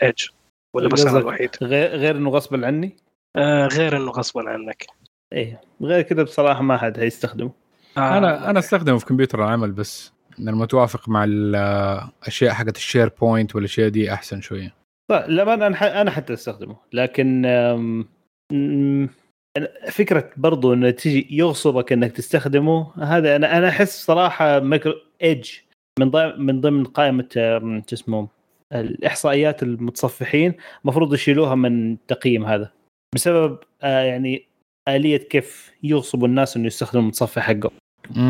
Edge. 0.03 0.27
ولا 0.77 0.89
بس 0.89 1.07
أنا 1.07 1.19
الوحيد؟ 1.19 1.51
غير 1.63 1.89
غير 1.91 2.17
إنه 2.17 2.31
غصبا 2.31 2.67
عني؟ 2.67 2.97
آه 3.37 3.67
غير 3.67 3.97
إنه 3.97 4.11
غصبا 4.11 4.51
عنك. 4.51 4.87
إيه. 5.33 5.61
غير 5.83 6.03
كذا 6.03 6.23
بصراحة 6.23 6.63
ما 6.63 6.77
حد 6.77 6.99
حيستخدمه 7.01 7.51
آه. 7.97 8.19
أنا 8.19 8.51
أنا 8.51 8.59
أستخدمه 8.59 8.99
في 8.99 9.07
كمبيوتر 9.07 9.45
العمل 9.45 9.73
بس 9.73 10.13
لما 10.39 10.67
توافق 10.67 11.09
مع 11.09 11.25
الاشياء 11.29 12.53
حقت 12.55 12.77
ال 12.77 13.11
SharePoint 13.21 13.57
والأشياء 13.57 13.89
دي 13.89 14.13
أحسن 14.13 14.41
شوية. 14.41 14.75
طيب 15.11 15.25
لما 15.31 15.55
أنا 15.55 15.77
ح- 15.77 15.83
أنا 15.83 16.11
حتى 16.11 16.33
أستخدمه 16.33 16.77
لكن 16.93 17.47
أم، 17.47 18.09
أم، 18.53 19.09
أنا- 19.59 19.91
فكرة 19.91 20.31
برضو 20.37 20.73
إنه 20.73 20.91
تجي 20.91 21.27
يغصبك 21.31 21.93
إنك 21.93 22.13
تستخدمه 22.13 22.93
هذا 23.05 23.37
أنا 23.37 23.59
أنا 23.59 23.69
أحس 23.69 24.05
صراحة 24.07 24.61
Micro 24.61 24.95
Edge 25.23 25.51
من 25.99 26.11
ضمن 26.11 26.47
من 26.47 26.61
ضمن 26.61 26.85
قائمة 26.85 27.29
شو 27.35 27.83
اسمه 27.93 28.29
الإحصائيات 28.73 29.63
المتصفحين 29.63 30.55
المفروض 30.85 31.15
يشيلوها 31.15 31.55
من 31.55 31.93
التقييم 31.93 32.45
هذا 32.45 32.73
بسبب 33.15 33.59
آه، 33.83 34.03
يعني 34.03 34.47
آلية 34.89 35.17
كيف 35.17 35.73
يغصبوا 35.83 36.29
الناس 36.29 36.57
إنه 36.57 36.67
يستخدموا 36.67 37.03
المتصفح 37.03 37.43
حقه 37.43 37.71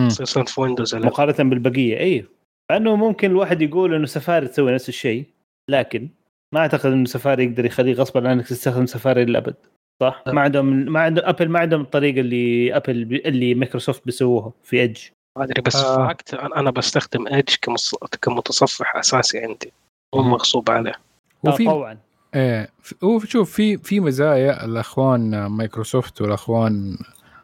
خصوصا 0.06 0.44
في 0.44 0.60
Windows. 0.60 0.94
مقارنة 0.94 1.50
بالبقية 1.50 1.98
أيوه 1.98 2.28
لأنه 2.70 2.96
ممكن 2.96 3.30
الواحد 3.30 3.62
يقول 3.62 3.94
إنه 3.94 4.06
سفاري 4.06 4.48
تسوي 4.48 4.74
نفس 4.74 4.88
الشيء 4.88 5.24
لكن 5.70 6.08
ما 6.54 6.60
أعتقد 6.60 6.92
إنه 6.92 7.04
سفاري 7.04 7.44
يقدر 7.44 7.64
يخليه 7.64 7.94
غصبا 7.94 8.28
عنك 8.28 8.46
تستخدم 8.46 8.86
سفاري 8.86 9.24
للابد 9.24 9.56
صح؟ 10.02 10.24
ما 10.26 10.40
عندهم 10.40 10.66
ما 10.66 11.00
عندهم 11.00 11.24
Apple 11.26 11.48
ما 11.48 11.58
عندهم 11.58 11.80
الطريقة 11.80 12.20
اللي 12.20 12.76
Apple 12.76 13.04
بي 13.04 13.22
اللي 13.28 13.54
مايكروسوفت 13.54 14.04
بيسووها 14.06 14.52
في 14.62 14.80
Edge 14.80 14.98
ما 15.38 15.44
أدري 15.44 15.62
بس 15.62 15.76
آه. 15.76 16.06
Fact 16.06 16.34
أنا 16.34 16.60
أنا 16.60 16.70
بستخدم 16.70 17.26
Edge 17.26 17.54
كمص... 17.62 17.94
كمتصفح 17.94 18.96
أساسي 18.96 19.38
عندي 19.38 19.72
مو 20.14 20.22
مم. 20.22 20.30
مغصوب 20.30 20.70
عليه. 20.70 20.92
وفي 21.42 21.64
طبعا. 21.64 21.98
إيه 22.34 22.68
شوف 23.24 23.52
في 23.52 23.78
في 23.78 24.00
مزايا 24.00 24.64
الأخوان 24.64 25.46
مايكروسوفت 25.46 26.20
والأخوان 26.22 26.98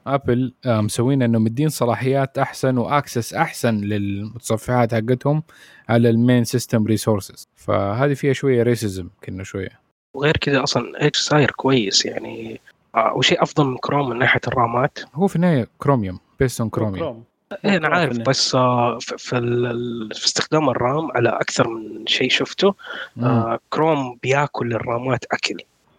Apple 0.07 0.55
آه، 0.67 0.81
مسوين 0.81 1.23
إنه 1.23 1.39
مدين 1.39 1.69
صلاحيات 1.69 2.39
أحسن 2.39 2.79
و 2.79 2.87
access 2.87 3.35
أحسن 3.35 3.75
للمتصفحات 3.81 4.95
حقتهم 4.95 5.43
على 5.89 6.11
ال 6.11 6.18
main 6.18 6.45
system 6.45 6.85
resources 6.87 7.49
فهذه 7.57 8.15
فيها 8.15 8.33
شوية 8.33 8.63
racism 8.63 9.09
كنا 9.25 9.45
شوية. 9.45 9.81
وغير 10.17 10.37
كذا 10.37 10.63
أصلا 10.63 11.03
Edge 11.03 11.17
صاير 11.17 11.51
كويس 11.51 12.07
يعني 12.07 12.61
آه 12.95 13.13
وشيء 13.17 13.43
أفضل 13.43 13.65
من 13.67 13.77
كروم 13.77 14.09
من 14.09 14.19
ناحية 14.19 14.41
الرامات. 14.49 14.99
هو 15.15 15.27
في 15.27 15.37
النهاية 15.37 15.69
Chromium 15.79 16.19
based 16.41 16.61
on 16.61 16.71
Chromium 16.71 16.99
Chrome 16.99 17.25
إيه 17.65 17.77
أنا 17.77 17.89
عارف 17.89 18.17
إنه- 18.19 18.23
بس 18.23 18.55
آه، 18.55 18.99
في 18.99 19.19
في, 19.19 19.39
ال- 19.39 20.15
في 20.15 20.27
استخدام 20.27 20.69
ال 20.71 20.81
RAM 20.81 21.11
على 21.17 21.29
أكثر 21.29 21.69
من 21.69 22.07
شيء 22.07 22.31
شفته 22.31 22.75
مم. 23.17 23.25
آه 23.25 23.59
كروم 23.71 24.19
بياكل 24.23 24.73
الرامات 24.73 25.25
اكل 25.33 25.57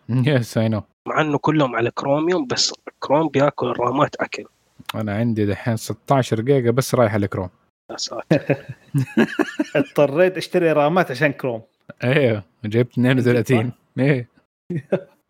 Yes 0.10 0.58
I 0.58 0.70
know 0.70 0.82
مع 1.08 1.22
إنه 1.22 1.38
كلهم 1.38 1.76
على 1.76 1.92
كروميوم 1.92 2.48
بس 2.48 2.74
كروم 3.00 3.28
بياكل 3.30 3.68
الرامات 3.68 4.16
اكل 4.16 4.46
أنا 4.96 5.16
عندي 5.16 5.46
دحين 5.46 5.78
16 5.78 6.42
جيجا 6.42 6.72
بس 6.72 6.96
رايح 6.96 7.14
الكروم 7.14 7.50
يا 7.92 7.98
ساتر. 7.98 8.24
اضطريت 9.76 10.38
أشتري 10.38 10.72
رامات 10.72 11.12
عشان 11.12 11.32
كروم. 11.34 11.62
أيوه 12.04 12.44
جبت 12.66 12.92
32 12.92 13.72
إيه. 14.00 14.28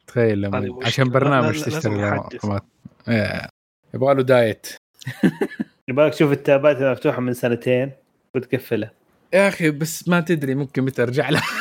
تخيل 0.07 0.41
لما. 0.41 0.77
عشان 0.85 1.09
برنامج 1.09 1.61
تشتري. 1.63 1.95
رامات. 2.03 2.63
إيه. 3.09 3.47
يبغى 3.93 4.13
له 4.15 4.21
diet. 4.23 4.67
يبغاك 5.89 6.13
تشوف 6.13 6.31
التابات 6.31 6.77
المفتوحة 6.81 7.21
من 7.21 7.33
سنتين 7.33 7.91
وتقفلها 8.35 8.91
يا 9.33 9.47
أخي 9.47 9.71
بس 9.71 10.07
ما 10.09 10.19
تدري 10.19 10.55
ممكن 10.55 10.83
متى 10.83 11.03
أرجع 11.03 11.29
لها 11.29 11.43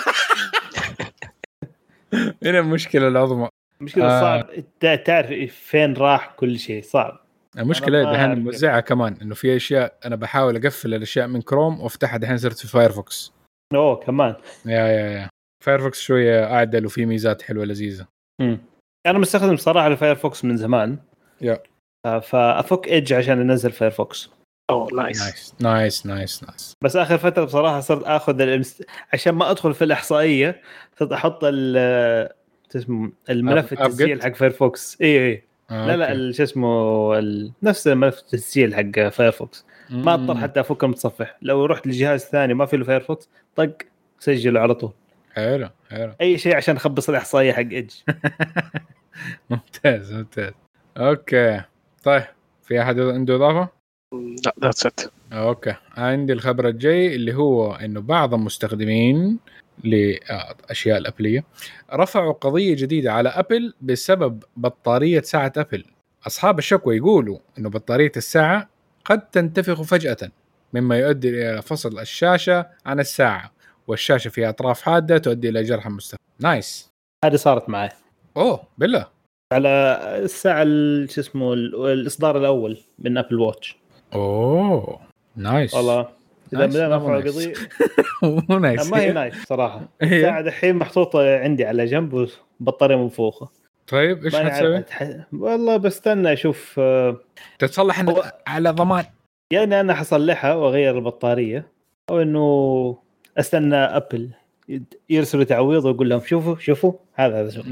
هنا 2.45 2.59
المشكلة 2.59 3.09
العظمى. 3.09 3.49
المشكلة 3.81 4.05
آه. 4.07 4.21
صعب. 4.21 4.47
تع- 4.81 4.95
تعرف 4.95 5.29
فين 5.55 5.95
راح 5.95 6.35
كل 6.37 6.59
شيء 6.59 6.83
صعب. 6.83 7.21
المشكلة 7.59 8.03
دحين 8.03 8.15
أعرف. 8.29 8.39
موزعه 8.39 8.81
كمان 8.81 9.17
إنه 9.23 9.35
في 9.35 9.57
أشياء 9.57 9.99
أنا 10.05 10.17
بحاول 10.17 10.57
أقفل 10.57 10.95
الأشياء 10.95 11.27
من 11.27 11.43
كروم 11.43 11.81
وأفتحها 11.81 12.17
دحين 12.17 12.37
صرت 12.39 12.59
في 12.59 12.69
Firefox 12.68 13.33
أوه 13.75 13.97
كمان. 13.97 14.35
Yeah 14.66 14.73
yeah 14.87 15.11
yeah. 15.11 15.29
Firefox 15.64 16.01
شوية 16.01 16.45
اعدل 16.45 16.87
وفي 16.87 17.07
ميزات 17.07 17.43
حلوة 17.43 17.65
لذيذة. 17.65 18.07
مم. 18.41 18.59
أنا 19.07 19.19
مستخدم 19.19 19.57
صراحة 19.57 19.87
ال 19.87 19.94
Firefox 19.94 20.45
من 20.45 20.57
زمان. 20.57 20.99
Yeah. 21.40 21.62
فأفك 22.05 22.88
Edge 22.88 23.12
عشان 23.12 23.51
أنزل 23.51 23.73
Firefox. 23.73 24.31
أوه 24.71 24.88
nice 24.95 25.23
nice 25.23 25.55
nice 25.61 26.07
nice 26.07 26.45
nice 26.45 26.77
بس 26.83 26.97
آخر 26.97 27.19
فترة 27.19 27.45
بصراحة 27.45 27.81
صرت 27.81 28.05
آخذ 28.05 28.41
الامس... 28.41 28.83
عشان 29.12 29.35
ما 29.35 29.51
أدخل 29.51 29.75
في 29.75 29.85
الإحصائية 29.85 30.62
صرت 30.99 31.12
أحط 31.12 31.41
ال 31.43 32.29
شو 32.73 32.79
اسمه 32.79 33.12
الملف 33.31 33.73
التسجيل؟ 33.73 34.23
حق 34.23 34.35
Firefox. 34.35 34.99
اي 35.01 35.27
اي 35.27 35.43
آه، 35.71 35.87
لا 35.87 36.15
لا 36.15 36.33
شو 36.33 36.43
اسمه 36.43 37.19
ال... 37.19 37.53
نفس 37.62 37.87
ملف 37.87 38.19
التسجيل 38.19 38.75
حق 38.75 39.09
Firefox. 39.09 39.66
ما 39.91 40.15
أضطر. 40.15 40.41
حتى 40.41 40.61
افك 40.61 40.85
المتصفح 40.85 41.37
لو 41.43 41.67
رحت 41.67 41.87
لجهاز 41.87 42.21
ثاني 42.21 42.55
ما 42.55 42.67
في 42.67 42.77
له 42.77 42.85
Firefox 42.85 43.29
طق 43.57 43.73
سجله 44.19 44.61
على 44.61 44.75
طول. 44.75 44.93
حلو 45.35 45.69
حلو. 45.91 46.12
أي 46.21 46.38
شيء 46.38 46.57
عشان 46.57 46.77
أخبص 46.77 47.09
الإحصائية 47.09 47.53
حق 47.53 47.59
Edge. 47.59 47.95
ممتاز 49.51 50.12
ممتاز. 50.12 50.53
Okay. 50.97 51.62
طيب 52.03 52.23
في 52.62 52.83
أحد 52.83 53.01
عنده 53.01 53.37
إضافة؟ 53.37 53.69
لا 54.45 54.55
that's 54.62 54.87
it 54.87 55.01
okay. 55.33 55.75
عندي 55.97 56.33
الخبر 56.33 56.69
الجاي 56.69 57.15
اللي 57.15 57.35
هو 57.35 57.75
إنه 57.75 58.01
بعض 58.01 58.35
المستخدمين 58.35 59.38
لأشياء 59.85 60.99
الأبلية 60.99 61.45
رفعوا 61.93 62.33
قضية 62.33 62.75
جديدة 62.75 63.12
على 63.12 63.29
Apple 63.29 63.75
بسبب 63.81 64.43
بطارية 64.57 65.21
ساعة 65.21 65.53
Apple. 65.57 65.85
أصحاب 66.27 66.59
الشكوى 66.59 66.97
يقولوا 66.97 67.38
إنه 67.59 67.71
بطارية 67.71 68.12
الساعة 68.17 68.69
قد 69.05 69.31
تنتفخ 69.31 69.83
فجأة 69.83 70.31
مما 70.73 70.99
يؤدي 70.99 71.29
إلى 71.29 71.62
فصل 71.62 71.99
الشاشة 71.99 72.67
عن 72.87 73.01
الساعة 73.01 73.53
والشاشة 73.87 74.29
فيها 74.29 74.49
أطراف 74.49 74.83
حادة 74.83 75.19
تؤدي 75.19 75.49
إلى 75.49 75.62
جرح 75.62 75.87
مستقبل 75.87 76.23
nice 76.40 76.90
هذه 77.25 77.37
صارت 77.37 77.69
معي. 77.69 77.88
أوه 78.37 78.62
بالله. 78.79 79.09
على 79.53 79.69
الساعة 80.25 80.62
ال- 80.62 81.11
شو 81.11 81.21
اسمه 81.21 81.53
ال- 81.53 81.87
الإصدار 81.93 82.38
الأول 82.38 82.79
من 82.99 83.19
Apple 83.18 83.40
Watch 83.40 83.77
أوه 84.15 84.99
nice 85.37 85.75
والله 85.75 86.09
إذا 86.53 86.99
مو 86.99 87.09
نرفع. 87.09 87.19
القضية 87.19 87.53
مو 88.49 88.59
nice 88.59 88.90
ما 88.91 89.01
هي 89.01 89.12
nice 89.12 89.35
صراحة. 89.47 89.81
هي. 90.03 90.17
الساعة 90.17 90.43
دحين 90.43 90.77
محطوطة 90.77 91.38
عندي 91.38 91.65
على 91.65 91.85
جنب 91.85 92.29
وبطاريه 92.61 92.97
منفوخه 92.97 93.49
طيب 93.88 94.25
إيش 94.25 94.37
حتسوي؟ 94.37 94.85
والله 95.33 95.77
بستنى 95.77 96.33
أشوف 96.33 96.75
آه، 96.79 97.17
تتصلح 97.59 98.05
على 98.47 98.71
ضمان. 98.71 99.05
يا 99.53 99.62
اني 99.62 99.81
أنا 99.81 99.95
حصلحها 99.95 100.55
وأغير 100.55 100.99
البطارية 100.99 101.67
أو 102.11 102.23
إنه 102.23 102.97
أستنى 103.38 103.77
Apple 103.77 104.31
يرسلوا 105.11 105.45
تعويض 105.45 105.85
وأقول 105.85 106.11
لهم 106.11 106.21
شوفوا 106.21 106.57
شوفوا 106.59 106.93
هذا 107.15 107.41
هذا 107.41 107.51
شوف 107.51 107.67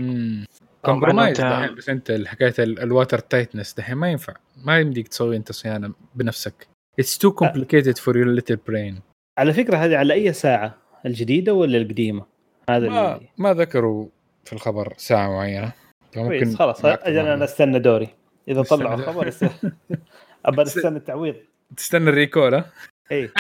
compromise 0.83 1.41
بس 1.77 1.89
أنت 1.89 2.23
حكايه 2.27 2.55
ال 2.59 2.69
water 2.69 3.19
tightness 3.19 3.75
دحين 3.75 3.97
ما 3.97 4.11
ينفع. 4.11 4.35
ما 4.65 4.79
يمديك 4.79 5.09
تسوي 5.09 5.37
أنت 5.37 5.53
صيانة 5.53 5.93
بنفسك. 6.15 6.69
It's 7.01 7.17
too 7.19 7.33
complicated 7.33 7.99
for 7.99 8.13
your 8.15 8.27
little 8.27 8.57
brain. 8.71 8.95
على 9.39 9.53
فكرة 9.53 9.77
هذه 9.77 9.97
على 9.97 10.15
أي 10.15 10.33
ساعة؟ 10.33 10.79
الجديدة 11.07 11.55
ولا 11.55 11.79
القديمة؟ 11.79 12.27
هذا 12.71 12.89
ما, 12.89 13.17
اللي 13.17 13.29
ما 13.39 13.55
ذكروا 13.55 14.09
في 14.45 14.53
الخبر 14.53 14.95
ساعة 14.97 15.29
معينة. 15.29 15.73
كويس 16.15 16.57
خلاص 16.57 16.85
أجل 16.85 17.27
أنا. 17.27 17.45
استنى 17.45 17.79
دوري. 17.79 18.09
إذا 18.49 18.63
طلعوا 18.63 18.97
دوري. 18.97 19.31
خبر 19.33 19.51
ابى 20.45 20.63
استنى 20.63 20.97
التعويض. 20.97 21.35
تستنى 21.77 22.11
ال 22.11 22.17
recall 22.17 22.55
ها؟ 22.55 22.71
اي 23.13 23.31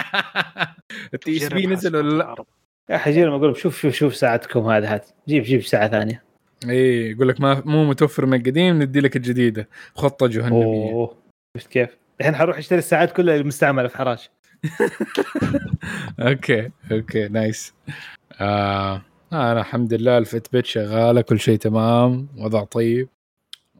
ال 1.14 1.36
TSB 1.36 1.66
نزل 1.66 1.96
ولا 1.96 2.18
لا؟ 2.18 2.44
يا 2.90 2.98
حجي 2.98 3.24
لما 3.24 3.36
أقول 3.36 3.44
لهم 3.44 3.54
شوف 3.54 3.80
شوف 3.80 3.94
شوف 3.94 4.16
ساعتكم 4.16 4.60
هذا 4.60 4.94
هات. 4.94 5.08
جيب 5.28 5.42
جيب 5.42 5.62
ساعة 5.62 5.88
ثانية. 5.88 6.29
اي 6.68 7.10
يقول 7.10 7.28
لك 7.28 7.40
ما 7.40 7.62
مو 7.64 7.84
متوفر 7.84 8.26
من 8.26 8.38
القديم 8.40 8.82
ندي 8.82 9.00
لك 9.00 9.16
الجديدة. 9.16 9.68
خطة 9.94 10.26
جهنمية. 10.26 10.92
أوه 10.92 11.14
شفت 11.58 11.66
كيف؟ 11.70 11.96
الحين 12.20 12.36
حروح 12.36 12.58
اشتري 12.58 12.78
الساعات 12.78 13.12
كلها 13.12 13.36
المستعملة 13.36 13.88
في 13.88 13.96
حراج 13.98 14.28
okay 16.20 16.70
okay 16.92 17.28
nice. 17.28 17.74
آه 18.40 19.02
أنا 19.32 19.60
الحمد 19.60 19.94
لله 19.94 20.18
ال 20.18 20.52
Fitbit 20.52 20.66
شغالة 20.66 21.20
كل 21.20 21.40
شيء 21.40 21.58
تمام 21.58 22.28
وضع 22.38 22.64
طيب. 22.64 23.08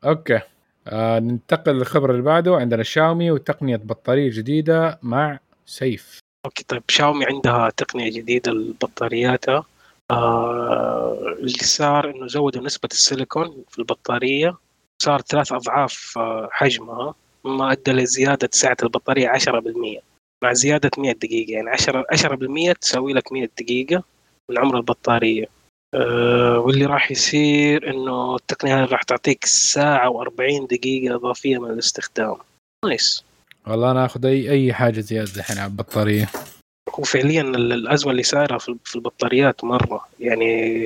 okay 0.04 0.40
آه 0.88 1.18
ننتقل 1.18 1.72
للخبر 1.72 2.10
اللي 2.10 2.22
بعده. 2.22 2.56
عندنا 2.56 2.82
شاومي 2.82 3.30
وتقنية 3.30 3.76
بطارية 3.76 4.30
جديدة 4.30 4.98
مع 5.02 5.38
سيف. 5.66 6.18
okay 6.46 6.64
طيب 6.68 6.82
شاومي 6.88 7.26
عندها 7.26 7.70
تقنية 7.76 8.10
جديدة 8.12 8.52
لبطارياتها. 8.52 9.64
آه 10.10 11.36
اللي 11.38 11.58
صار 11.58 12.10
إنه 12.10 12.26
زودوا 12.26 12.62
نسبة 12.62 12.88
السيليكون 12.92 13.64
في 13.68 13.78
البطارية. 13.78 14.56
صار 15.02 15.20
ثلاث 15.20 15.52
أضعاف 15.52 16.14
آه 16.18 16.48
حجمها. 16.52 17.14
مما 17.44 17.72
أدى 17.72 17.92
لزيادة 17.92 18.48
سعة 18.52 18.76
البطارية 18.82 19.28
10% 19.28 20.02
مع 20.44 20.52
زيادة 20.52 20.90
100 20.98 21.12
دقيقة 21.12 21.52
يعني 21.52 21.70
10 21.70 22.04
10% 22.12 22.72
تساوي 22.80 23.12
لك 23.12 23.32
100 23.32 23.48
دقيقة 23.60 24.02
من 24.50 24.58
عمر 24.58 24.76
البطارية. 24.76 25.46
آه 25.94 26.58
واللي 26.58 26.86
راح 26.86 27.10
يصير 27.10 27.90
إنه 27.90 28.36
التقنية 28.36 28.82
هذه 28.84 28.88
راح 28.88 29.02
تعطيك 29.02 29.44
ساعة 29.44 30.12
و40 30.12 30.66
دقيقة 30.70 31.14
إضافية 31.14 31.58
من 31.58 31.70
الاستخدام. 31.70 32.36
نايس. 32.84 33.24
والله 33.66 33.90
أنا 33.90 34.04
آخذ 34.04 34.26
أي 34.26 34.50
أي 34.50 34.72
حاجة 34.72 35.00
زيادة 35.00 35.30
الحين 35.36 35.58
على 35.58 35.70
البطارية. 35.70 36.28
هو 36.88 37.02
فعليا 37.02 37.42
ال- 37.42 37.72
الأزمة 37.72 38.10
اللي 38.10 38.22
صايرة 38.22 38.58
في 38.58 38.94
البطاريات 38.96 39.64
مرة. 39.64 40.06
يعني 40.20 40.84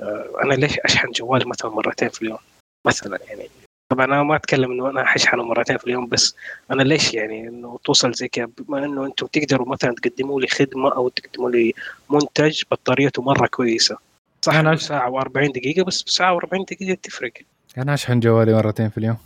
آه، 0.00 0.30
أنا 0.44 0.54
ليش 0.54 0.78
أشحن 0.78 1.10
جوالي 1.10 1.44
مثلا 1.44 1.70
مرتين 1.70 2.08
في 2.08 2.22
اليوم؟ 2.22 2.38
مثلا 2.86 3.18
يعني 3.28 3.48
طبعا 3.92 4.04
أنا 4.04 4.22
ما 4.22 4.36
أتكلم 4.36 4.72
إنه 4.72 4.90
أنا 4.90 5.04
حشحنه 5.04 5.42
مرتين 5.42 5.78
في 5.78 5.84
اليوم 5.86 6.06
بس 6.06 6.34
أنا 6.70 6.82
ليش 6.82 7.14
يعني 7.14 7.48
إنه 7.48 7.78
توصل 7.84 8.12
زي 8.14 8.28
كذا؟ 8.28 8.48
بما 8.58 8.84
إنه 8.84 9.06
أنتم 9.06 9.26
تقدروا 9.26 9.68
مثلا 9.68 9.94
تقدموا 9.94 10.40
لي 10.40 10.46
خدمة 10.46 10.92
أو 10.92 11.08
تقدموا 11.08 11.50
لي 11.50 11.74
منتج 12.10 12.62
بطاريته 12.70 13.22
مرة 13.22 13.46
كويسة. 13.46 13.96
صح 14.42 14.62
أش- 14.62 14.74
ساعة 14.74 15.10
و40 15.20 15.28
دقيقة 15.52 15.84
بس 15.84 16.04
ساعة 16.06 16.38
و40 16.38 16.64
دقيقة 16.72 16.98
تفرق. 17.02 17.32
أنا 17.78 17.94
أشحن 17.94 18.20
جوالي 18.20 18.54
مرتين 18.54 18.88
في 18.90 18.98
اليوم. 18.98 19.16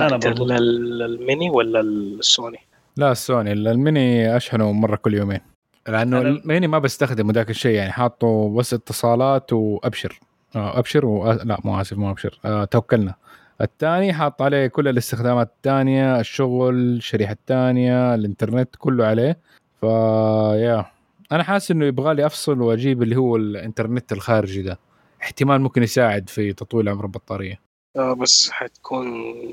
أنت 0.00 0.26
برضو. 0.26 0.44
ال- 0.44 0.52
ال- 0.52 1.02
الميني 1.02 1.50
ولا 1.50 1.80
السوني؟ 1.80 2.58
لا 2.96 3.12
السوني. 3.12 3.52
الميني 3.52 4.36
أشحنه 4.36 4.72
مرة 4.72 4.96
كل 4.96 5.14
يومين. 5.14 5.40
لأنه 5.88 6.20
الميني 6.20 6.66
ما 6.66 6.78
بستخدمه 6.78 7.32
ذاك 7.32 7.50
الشيء 7.50 7.74
يعني 7.74 7.92
حاطه 7.92 8.54
بس 8.56 8.74
اتصالات 8.74 9.52
وأبشر. 9.52 10.20
آه 10.56 10.78
أبشر 10.78 11.06
و... 11.06 11.32
لا 11.32 11.58
مو 11.64 11.80
آسف 11.80 11.96
مو 11.96 12.10
أبشر. 12.10 12.38
آه 12.44 12.64
توكلنا. 12.64 13.14
الثاني 13.60 14.12
حاط 14.12 14.42
عليه 14.42 14.66
كل 14.66 14.88
الاستخدامات 14.88 15.52
الثانية 15.56 16.20
الشغل 16.20 16.74
الشريحة 16.74 17.32
الثانية 17.32 18.14
الإنترنت 18.14 18.68
كله 18.78 19.06
عليه. 19.06 19.38
فيا 19.80 20.84
أنا 21.32 21.42
حاسس 21.42 21.70
إنه 21.70 21.84
يبغى 21.84 22.14
لي 22.14 22.26
أفصل 22.26 22.60
وأجيب 22.60 23.02
اللي 23.02 23.16
هو 23.16 23.36
الإنترنت 23.36 24.12
الخارجي 24.12 24.62
ده. 24.62 24.78
احتمال 25.22 25.60
ممكن 25.60 25.82
يساعد 25.82 26.28
في 26.28 26.52
تطويل 26.52 26.88
عمر 26.88 27.04
البطارية. 27.04 27.60
آه، 27.96 28.12
بس 28.12 28.50
حتكون 28.50 29.08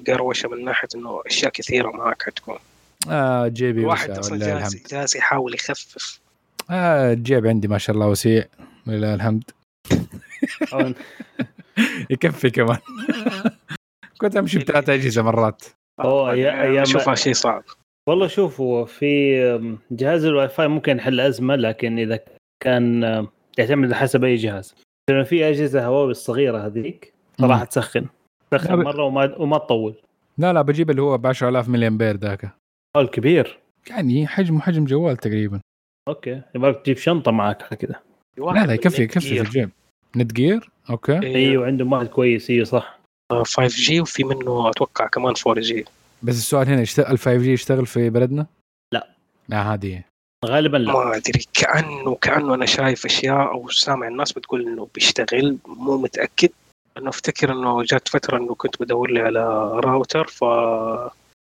قروشة 0.07 0.49
من 0.49 0.65
ناحية 0.65 0.87
إنه 0.95 1.21
أشياء 1.25 1.51
كثيرة 1.51 1.91
معك 1.91 2.23
حتكون 2.23 2.57
آه 3.09 3.47
جيبي 3.47 3.81
الواحد 3.81 4.09
وسع 4.09 4.19
أصلا 4.19 4.37
جالس 4.39 4.93
جالس 4.93 5.15
يحاول 5.15 5.53
يخفف. 5.53 6.24
آه 6.71 7.13
الجيب 7.13 7.47
عندي 7.47 7.67
ما 7.67 7.77
شاء 7.77 7.95
الله 7.95 8.07
وسيع 8.07 8.45
ولله 8.87 9.13
الحمد. 9.13 9.43
يكفي 12.09 12.49
كمان. 12.49 12.77
كنت 14.21 14.37
أمشي 14.37 14.59
بثلاث 14.59 14.89
أجهزة 14.89 15.21
مرات. 15.21 15.63
يعني 15.99 16.77
أيام- 16.77 16.81
اشوفها 16.81 17.15
شيء 17.15 17.33
صعب. 17.33 17.63
والله 18.09 18.27
شوف 18.27 18.61
هو 18.61 18.85
في 18.85 19.35
جهاز 19.91 20.25
الواي 20.25 20.49
فاي 20.49 20.67
ممكن 20.67 20.97
يحل 20.97 21.19
أزمة 21.19 21.55
لكن 21.55 21.99
إذا 21.99 22.19
كان 22.63 23.03
يعتمد 23.57 23.93
حسب 23.93 24.23
أي 24.23 24.35
جهاز. 24.35 24.75
لأنه 25.09 25.23
في 25.23 25.49
أجهزة 25.49 25.85
هواوي 25.85 26.11
الصغيرة 26.11 26.65
هذيك 26.65 27.13
صراحة 27.41 27.65
تسخن. 27.65 28.05
تسخن 28.51 28.75
مرة 28.75 29.03
وما 29.03 29.35
وما 29.37 29.57
تطول. 29.57 29.95
لا 30.37 30.53
لا 30.53 30.61
بجيب 30.61 30.89
اللي 30.89 31.01
هو 31.01 31.17
ب 31.17 31.27
10000 31.27 31.69
ملي 31.69 31.87
امبير 31.87 32.17
ذاك 32.17 32.49
الكبير. 32.97 33.59
يعني 33.89 34.27
حجم 34.27 34.61
حجم 34.61 34.85
جوال 34.85 35.17
تقريبا. 35.17 35.59
okay. 36.07 36.41
يبغاك 36.55 36.81
تجيب 36.81 36.97
شنطة 36.97 37.31
معك 37.31 37.63
على 37.63 37.75
كذا. 37.75 37.99
لا 38.37 38.65
لا 38.65 38.73
يكفي 38.73 39.03
يكفي 39.03 39.19
في 39.19 39.41
الجيب 39.41 39.69
Netgear 40.15 40.69
okay. 40.89 41.19
إيه. 41.19 41.35
أيوه 41.35 41.65
عنده 41.65 41.85
مال 41.85 42.09
كويس. 42.09 42.49
أيوه 42.49 42.65
صح. 42.65 42.99
5G 43.43 44.01
وفي 44.01 44.23
منه 44.23 44.69
أتوقع 44.69 45.07
كمان 45.07 45.33
4G 45.47 45.85
بس 46.23 46.35
السؤال 46.35 46.67
هنا 46.67 46.81
يشتغل 46.81 47.17
5G 47.17 47.53
يشتغل 47.53 47.85
في 47.85 48.09
بلدنا؟ 48.09 48.45
لا. 48.93 49.15
لا 49.49 49.73
هذه. 49.73 50.03
غالبا 50.45 50.77
لا. 50.77 50.93
ما 50.93 51.15
أدري. 51.15 51.45
كأنه 51.53 52.15
كأنه 52.15 52.53
أنا 52.53 52.65
شايف 52.65 53.05
أشياء 53.05 53.51
أو 53.51 53.69
سامع 53.69 54.07
الناس 54.07 54.33
بتقول 54.33 54.67
إنه 54.67 54.87
بيشتغل. 54.95 55.57
مو 55.67 55.97
متأكد. 55.97 56.49
أنا 56.97 57.09
أفتكر 57.09 57.51
إنه 57.51 57.83
جات 57.83 58.07
فترة 58.07 58.37
إنه 58.37 58.55
كنت 58.55 58.81
بدور 58.81 59.11
لي 59.11 59.19
على 59.19 59.39
راوتر 59.79 60.27
ف 60.27 60.43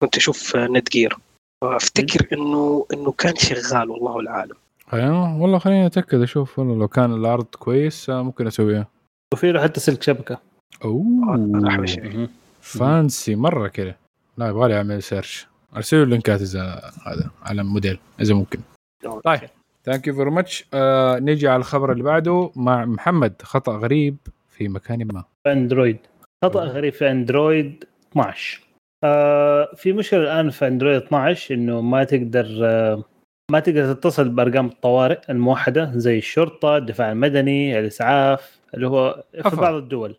كنت 0.03 0.17
أشوف 0.17 0.55
Netgear 0.55 1.17
فافتكر 1.61 2.27
إنه 2.37 2.85
إنه 2.93 3.11
كان 3.11 3.35
شغال 3.35 3.89
والله 3.89 4.19
العالم. 4.19 4.55
أيوه 4.93 5.41
والله 5.41 5.59
خليني 5.59 5.85
أتأكد 5.85 6.21
أشوف 6.21 6.59
والله 6.59 6.75
لو 6.79 6.87
كان 6.87 7.13
العرض 7.13 7.45
كويس 7.45 8.09
آه، 8.09 8.21
ممكن 8.21 8.47
أسويها. 8.47 8.87
وفي 9.33 9.51
له 9.51 9.63
حتى 9.63 9.79
سلك 9.79 10.03
شبكة. 10.03 10.37
أوه 10.85 11.85
شيء. 11.85 12.27
fancy 12.61 13.35
مرة 13.35 13.67
كذا. 13.67 13.95
لا 14.37 14.47
يبغى 14.47 14.67
لي 14.67 14.77
أعمل 14.77 15.03
search 15.03 15.47
ارسل 15.75 15.97
له 15.97 16.03
اللينكات 16.03 16.41
إذا 16.41 16.91
هذا 17.07 17.29
على 17.43 17.63
موديل 17.63 17.99
إذا 18.21 18.33
ممكن. 18.33 18.59
طيب 19.23 19.49
thank 19.85 20.07
you 20.07 20.15
very 20.15 20.29
much 20.29 20.65
نيجي 21.23 21.47
على 21.47 21.59
الخبر 21.59 21.91
اللي 21.91 22.03
بعده. 22.03 22.51
مع 22.55 22.85
محمد 22.85 23.33
خطأ 23.43 23.77
غريب 23.77 24.17
في 24.49 24.67
مكان 24.67 25.07
ما. 25.13 25.23
Android. 25.47 25.97
خطأ 26.45 26.63
غريب 26.63 26.93
في 26.93 27.11
Android 27.11 27.83
12 28.11 28.61
آه 29.03 29.71
في 29.75 29.93
مشكلة 29.93 30.19
الآن 30.19 30.49
في 30.49 30.67
Android 30.67 31.01
12 31.01 31.55
إنه 31.55 31.81
ما 31.81 32.03
تقدر 32.03 32.59
آه 32.63 33.03
ما 33.51 33.59
تقدر 33.59 33.93
تتصل 33.93 34.29
بأرقام 34.29 34.65
الطوارئ 34.65 35.19
الموحدة 35.29 35.91
زي 35.95 36.17
الشرطة 36.17 36.77
الدفاع 36.77 37.11
المدني 37.11 37.79
الإسعاف 37.79 38.59
اللي 38.73 38.87
هو 38.87 39.23
في. 39.49 39.55
بعض 39.55 39.73
الدول. 39.73 40.15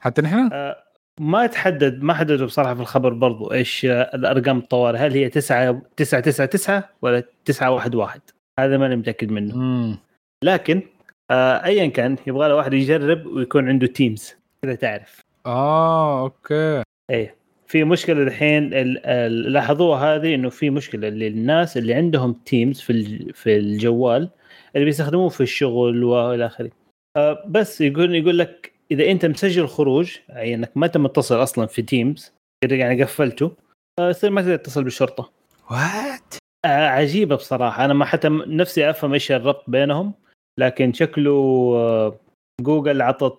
حتى 0.00 0.22
نحن؟ 0.22 0.50
آه 0.52 0.76
ما 1.20 1.46
تحدد 1.46 2.02
ما 2.02 2.14
حددوا 2.14 2.46
بصراحة 2.46 2.74
في 2.74 2.80
الخبر 2.80 3.12
برضو 3.12 3.52
إيش 3.52 3.84
آه، 3.84 4.10
الأرقام 4.14 4.58
الطوارئ 4.58 4.98
هل 4.98 5.12
هي 5.12 5.28
9 5.28 5.82
9 5.96 6.20
9 6.20 6.46
9 6.46 6.88
ولا 7.02 7.22
9 7.44 7.70
1 7.70 7.94
1 7.94 8.20
هذا 8.60 8.78
ماني 8.78 8.96
متأكد 8.96 9.30
منه. 9.30 9.54
امم 9.54 9.98
لكن 10.44 10.82
آه 11.30 11.64
ايا 11.64 11.86
كان 11.86 12.16
يبغى 12.26 12.48
له 12.48 12.54
واحد 12.54 12.72
يجرب 12.72 13.26
ويكون 13.26 13.68
عنده 13.68 13.86
Teams 13.86 14.34
كذا 14.62 14.74
تعرف. 14.74 15.20
آه 15.46 16.22
okay. 16.22 16.82
إيه. 17.10 17.41
في 17.72 17.84
مشكلة 17.84 18.22
الحين 18.22 18.74
ال- 18.74 19.06
ال- 19.06 19.52
لاحظوها 19.52 20.16
هذه 20.16 20.34
إنه 20.34 20.48
في 20.50 20.70
مشكلة 20.70 21.08
للناس 21.08 21.76
اللي 21.76 21.94
عندهم 21.94 22.32
Teams 22.32 22.80
في 22.80 23.18
في 23.32 23.56
الجوال 23.56 24.28
اللي 24.74 24.84
بيستخدموه 24.84 25.28
في 25.28 25.40
الشغل 25.40 26.04
وإلى 26.04 26.46
آخره. 26.46 26.70
آه 27.16 27.44
بس 27.48 27.80
يقول 27.80 28.14
يقول 28.14 28.38
لك 28.38 28.72
إذا 28.90 29.10
أنت 29.10 29.26
مسجل 29.26 29.68
خروج 29.68 30.16
اي 30.30 30.54
إنك 30.54 30.70
ما 30.76 30.86
أنت 30.86 30.96
متصل 30.96 31.42
أصلا 31.42 31.66
في 31.66 31.82
Teams 31.82 32.32
يعني 32.70 33.02
قفلته 33.02 33.52
آه، 34.00 34.10
يصير 34.10 34.30
ما 34.30 34.42
تقدر 34.42 34.56
تتصل 34.56 34.84
بالشرطة. 34.84 35.30
what 35.70 36.34
آه، 36.64 36.68
عجيبة 36.88 37.36
بصراحة. 37.36 37.84
أنا 37.84 37.94
ما 37.94 38.04
حتى 38.04 38.28
نفسي 38.46 38.90
أفهم 38.90 39.12
إيش 39.12 39.32
الربط 39.32 39.64
بينهم 39.70 40.12
لكن 40.58 40.92
شكله 40.92 42.18
جوجل 42.60 43.02
عطت 43.02 43.38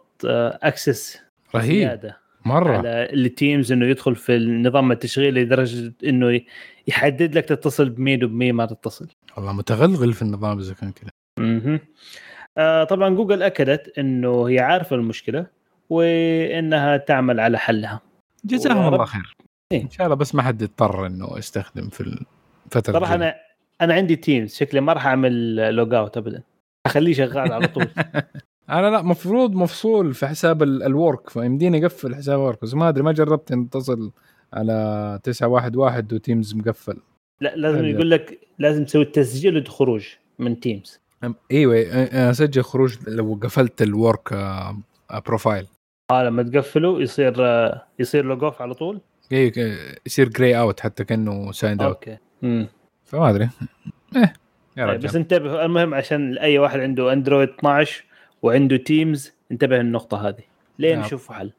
access 0.63 1.21
رهيب. 1.55 1.71
زيادة. 1.71 2.22
مرة 2.45 2.77
على 2.77 3.09
ال 3.13 3.23
Teams 3.23 3.71
إنه 3.71 3.85
يدخل 3.85 4.15
في 4.15 4.35
النظام 4.35 4.91
التشغيلي 4.91 5.43
لدرجة 5.43 5.93
إنه 6.03 6.41
يحدد 6.87 7.37
لك 7.37 7.45
تتصل 7.45 7.89
بمين 7.89 8.23
وبمين 8.23 8.55
ما 8.55 8.65
تتصل. 8.65 9.07
والله 9.37 9.53
متغلغل 9.53 10.13
في 10.13 10.21
النظام 10.21 10.59
إذا 10.59 10.73
كان 10.73 10.91
كذا 10.91 11.09
أها 11.39 11.79
آه 12.57 12.83
طبعا 12.83 13.09
جوجل 13.09 13.43
أكدت 13.43 13.97
إنه 13.99 14.49
هي 14.49 14.59
عارفة 14.59 14.95
المشكلة 14.95 15.45
وإنها 15.89 16.97
تعمل 16.97 17.39
على 17.39 17.57
حلها. 17.57 18.01
جزاهم 18.45 18.93
الله 18.93 19.05
خير 19.05 19.35
إيه. 19.71 19.81
إن 19.81 19.89
شاء 19.89 20.05
الله 20.05 20.15
بس 20.15 20.35
ما 20.35 20.41
حد 20.41 20.61
يضطر 20.61 21.05
إنه 21.05 21.37
يستخدم 21.37 21.89
في 21.89 22.01
الفترة 22.01 22.97
الجاية. 22.97 23.15
أنا 23.15 23.35
أنا 23.81 23.93
عندي 23.93 24.15
Teams 24.15 24.55
شكلي 24.55 24.81
ما 24.81 24.93
راح 24.93 25.05
أعمل 25.07 25.55
log 25.75 25.93
out 25.93 26.17
ابدا. 26.17 26.43
أخليه 26.85 27.13
شغال 27.13 27.51
على 27.51 27.67
طول. 27.67 27.87
أنا 28.69 28.87
لا 28.89 29.01
مفروض 29.01 29.55
مفصول 29.55 30.13
في 30.13 30.27
حساب 30.27 30.63
ال- 30.63 30.83
ال 30.83 30.92
work 30.92 31.29
فيمديني 31.29 31.85
أقفل 31.85 32.15
حساب 32.15 32.39
work 32.39 32.61
بس 32.61 32.73
ما 32.73 32.89
أدري 32.89 33.03
ما 33.03 33.11
جربت 33.11 33.51
اتصل 33.51 34.11
على 34.53 35.19
911 35.23 36.05
و 36.15 36.22
Teams 36.22 36.55
مقفل 36.55 36.97
لا 37.41 37.55
لازم. 37.55 37.85
يقول 37.85 38.11
لك 38.11 38.39
لازم 38.59 38.85
تسوي 38.85 39.05
تسجيل 39.05 39.57
الخروج 39.57 40.05
من 40.39 40.59
Teams. 40.59 40.99
إيوه 41.51 41.81
أنا 41.81 42.29
أسجل 42.29 42.61
خروج 42.63 42.95
لو 43.07 43.39
قفلت 43.43 43.81
ال 43.81 43.92
work 43.92 44.33
آه، 44.33 44.77
آه، 45.11 45.19
profile 45.27 45.67
آه 46.11 46.23
لما 46.23 46.43
تقفله 46.43 47.01
يصير 47.01 47.33
آه 47.39 47.83
يصير 47.99 48.25
log 48.25 48.43
off 48.43 48.61
على 48.61 48.73
طول. 48.73 49.01
أيوه 49.31 49.49
ك- 49.51 49.97
يصير 50.05 50.29
grey 50.29 50.59
out 50.59 50.79
حتى 50.79 51.03
كأنه 51.03 51.51
signed 51.51 51.81
out 51.81 51.93
okay. 51.95 52.17
امم 52.43 52.67
فما 53.05 53.29
أدري 53.29 53.49
إيه 54.15 54.33
يا 54.77 54.87
طيب 54.87 54.99
بس 54.99 55.05
رجل 55.09 55.19
انتبهوا 55.19 55.65
المهم 55.65 55.93
عشان 55.93 56.37
أي 56.37 56.59
واحد 56.59 56.79
عنده 56.79 57.13
Android 57.13 57.49
12 57.49 58.03
وعنده 58.43 58.77
Teams 58.77 59.31
انتبه 59.51 59.79
النقطة 59.79 60.27
هذه. 60.27 60.43
لين 60.79 60.95
نعم. 60.95 61.05
نشوفوا 61.05 61.35
حل. 61.35 61.51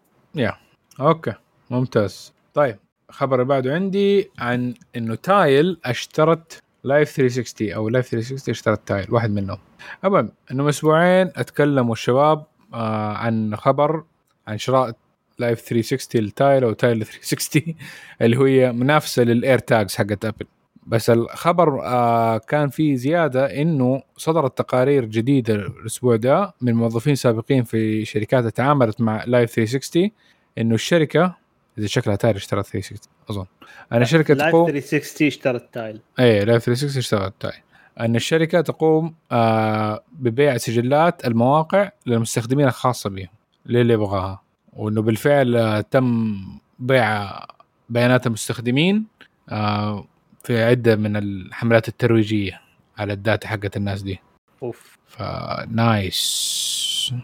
okay. 1.00 1.35
ممتاز. 1.70 2.33
طيب 2.55 2.77
الخبر 3.11 3.35
اللي 3.35 3.44
بعده 3.44 3.75
عندي 3.75 4.31
عن 4.38 4.75
إنه 4.97 5.14
Tile 5.14 5.81
اشترت 5.85 6.62
Life 6.85 7.11
360 7.11 7.73
أو 7.73 7.88
Life 7.88 8.07
360 8.07 8.53
اشترت 8.53 8.88
Tile 8.88 9.07
واحد 9.11 9.31
منهم. 9.31 9.59
المهم 10.05 10.31
انه 10.51 10.62
من 10.62 10.68
أسبوعين 10.68 11.31
أتكلموا 11.37 11.92
الشباب 11.92 12.47
آه 12.75 13.12
عن 13.12 13.57
خبر 13.57 14.05
عن 14.49 14.59
شراء 14.59 14.92
Life 15.38 15.61
360 15.61 16.20
ل 16.20 16.29
Tile 16.29 16.64
أو 16.64 16.73
Tile 16.72 17.05
360 17.05 17.62
اللي 18.23 18.38
هي 18.38 18.73
منافسة 18.73 19.23
لل 19.22 19.59
AirTags 19.59 19.94
حقت 19.94 20.25
Apple 20.24 20.46
بس 20.87 21.11
الخبر 21.11 21.85
آه 21.85 22.38
كان 22.38 22.68
فيه 22.68 22.94
زيادة 22.97 23.62
إنه 23.62 24.03
صدرت 24.16 24.59
تقارير 24.59 25.05
جديدة 25.05 25.55
الأسبوع 25.55 26.16
ده 26.16 26.55
من 26.61 26.75
موظفين 26.75 27.14
سابقين 27.14 27.64
في 27.64 28.05
شركات 28.05 28.47
تعاملت 28.47 29.01
مع 29.01 29.25
Life 29.24 29.50
360 29.51 30.11
إنه 30.59 30.75
الشركة 30.75 31.37
إذا 31.79 31.87
شكلها 31.87 32.16
Tile 32.16 32.37
اشترت 32.37 32.66
360 32.66 32.99
أظن. 33.31 33.47
أنا 33.92 34.05
شركه 34.05 34.35
Life 34.35 34.50
تقوم 34.51 34.66
360 34.66 35.27
اشترت 35.27 35.75
Tile. 35.74 36.00
إيه 36.18 36.44
Life 36.44 36.64
360 36.64 36.99
اشترت 36.98 37.35
Tile. 37.40 37.62
أن 38.01 38.16
الشركة 38.16 38.61
تقوم 38.61 39.14
آه 39.33 40.03
ببيع 40.12 40.57
سجلات 40.57 41.27
المواقع 41.27 41.90
للمستخدمين 42.07 42.66
الخاصة 42.66 43.11
بهم 43.11 43.29
للي 43.66 43.94
يبغاها. 43.94 44.42
وإنه 44.73 45.03
بالفعل 45.03 45.57
آه 45.57 45.81
تم 45.81 46.37
بيع 46.79 47.40
بيانات 47.88 48.27
المستخدمين 48.27 49.07
آه 49.49 50.07
في 50.44 50.64
عدة 50.64 50.96
من 50.96 51.16
الحملات 51.16 51.88
الترويجية 51.88 52.61
على 52.98 53.12
ال 53.12 53.20
data 53.20 53.48
حقت 53.48 53.76
الناس 53.76 54.02
دي. 54.02 54.18
أوف. 54.62 54.98
ف 55.07 55.48
nice 55.48 57.14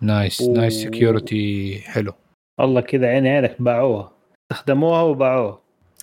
nice. 0.00 0.40
أوه. 0.40 0.56
nice 0.56 0.82
security 0.82 1.78
حلو. 1.80 2.12
والله 2.58 2.80
كذا 2.80 3.06
عيني 3.06 3.28
عينك 3.28 3.62
باعوها. 3.62 4.12
استخدموها 4.52 5.02
وباعوها. 5.02 5.60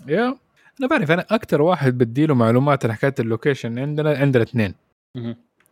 يا. 0.08 0.38
أنا 0.80 0.88
بعرف 0.88 1.12
أنا 1.12 1.26
أكثر 1.30 1.62
واحد 1.62 1.98
بديله 1.98 2.36
معلومات 2.36 2.86
عن 2.86 2.94
حكاية 2.94 3.16
ال 3.20 3.26
location 3.26 3.80
عندنا 3.80 4.18
عندنا 4.18 4.44
اثنين. 4.44 4.76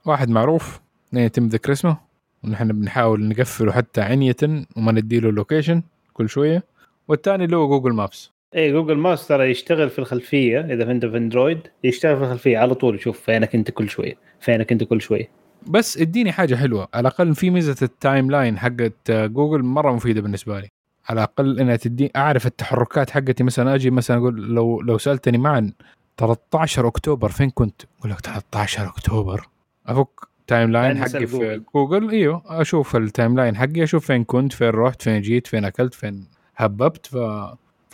واحد 0.05 0.30
معروف 0.30 0.82
اثنين 1.09 1.25
يتم 1.25 1.47
ذكر 1.47 1.71
اسمه 1.71 1.97
ونحن 2.43 2.67
بنحاول 2.67 3.27
نقفله 3.27 3.71
حتى 3.71 4.01
عينيه 4.01 4.36
وما 4.77 4.91
نديله 4.91 5.30
ال 5.30 5.36
location 5.36 5.84
كل 6.13 6.30
شوية. 6.30 6.63
والثاني 7.07 7.45
اللي 7.45 7.55
هو 7.55 7.67
جوجل 7.67 7.93
Maps 7.93 8.32
إيه 8.56 8.72
جوجل 8.72 8.97
Maps 8.97 9.28
ترى 9.28 9.51
يشتغل 9.51 9.89
في 9.89 9.99
الخلفية 9.99 10.60
إذا 10.60 10.91
انت 10.91 11.06
في 11.06 11.18
أندرويد 11.18 11.60
يشتغل 11.84 12.18
في 12.18 12.24
الخلفية 12.24 12.58
على 12.58 12.76
طول. 12.76 12.95
يشوف 12.95 13.22
فينك 13.22 13.56
أنت 13.56 13.72
كل 13.72 13.89
شوية 13.89 14.18
فينك 14.39 14.72
أنت 14.72 14.84
كل 14.84 15.01
شوية. 15.01 15.30
بس 15.68 15.97
اديني 15.97 16.32
حاجة 16.32 16.56
حلوة. 16.56 16.88
على 16.93 17.01
الأقل 17.01 17.36
في 17.36 17.49
ميزة 17.49 17.76
ال 17.82 18.32
timeline 18.32 18.59
حقت 18.60 19.12
جوجل 19.12 19.64
مرة 19.64 19.91
مفيدة 19.91 20.22
بالنسبة 20.22 20.60
لي. 20.60 20.68
على 21.10 21.18
الأقل 21.18 21.60
إنها 21.60 21.76
تدي 21.76 22.12
أعرف 22.16 22.45
التحركات 22.45 23.10
حقتي. 23.10 23.43
مثلا 23.43 23.76
أجي 23.76 23.89
مثلا 23.89 24.18
أقول 24.18 24.56
لو 24.56 24.82
لو 24.82 24.97
سألتني 24.97 25.38
معا 25.38 25.72
13 26.18 26.88
أكتوبر 26.88 27.30
فين 27.30 27.49
كنت؟ 27.49 27.82
أقول 27.99 28.12
لك 28.12 28.20
13 28.20 28.88
أكتوبر. 28.88 29.47
أفك 29.88 30.08
timeline 30.47 30.93
بعدين 30.93 31.03
حقي 31.03 31.28
في. 31.28 31.62
جوجل. 31.76 32.10
إيوه 32.10 32.41
أشوف 32.45 32.95
ال 32.95 33.36
timeline 33.36 33.55
حقي 33.56 33.84
أشوف 33.84 34.06
فين 34.06 34.24
كنت 34.24 34.53
فين 34.53 34.70
رحت 34.70 35.01
فين 35.01 35.22
جيت 35.22 35.47
فين 35.47 35.66
أكلت 35.66 35.93
فين 35.93 36.28
هببت. 36.56 37.06
ف 37.06 37.18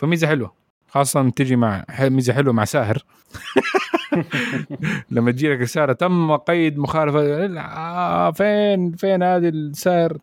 فميزة 0.02 0.26
حلوة 0.26 0.52
خاصة 0.88 1.30
تجي 1.30 1.56
مع 1.56 1.84
ميزة 2.00 2.32
حلوة 2.32 2.52
مع 2.52 2.64
ساهر. 2.64 3.04
لما 5.10 5.30
تجي 5.30 5.54
لك 5.54 5.60
رساله 5.60 5.92
تم 5.92 6.36
قيد 6.36 6.78
مخالفة 6.78 7.46
آه 7.60 8.30
فين 8.30 8.92
فين 8.92 9.22
هذه 9.22 9.48
الساهر؟ 9.48 10.18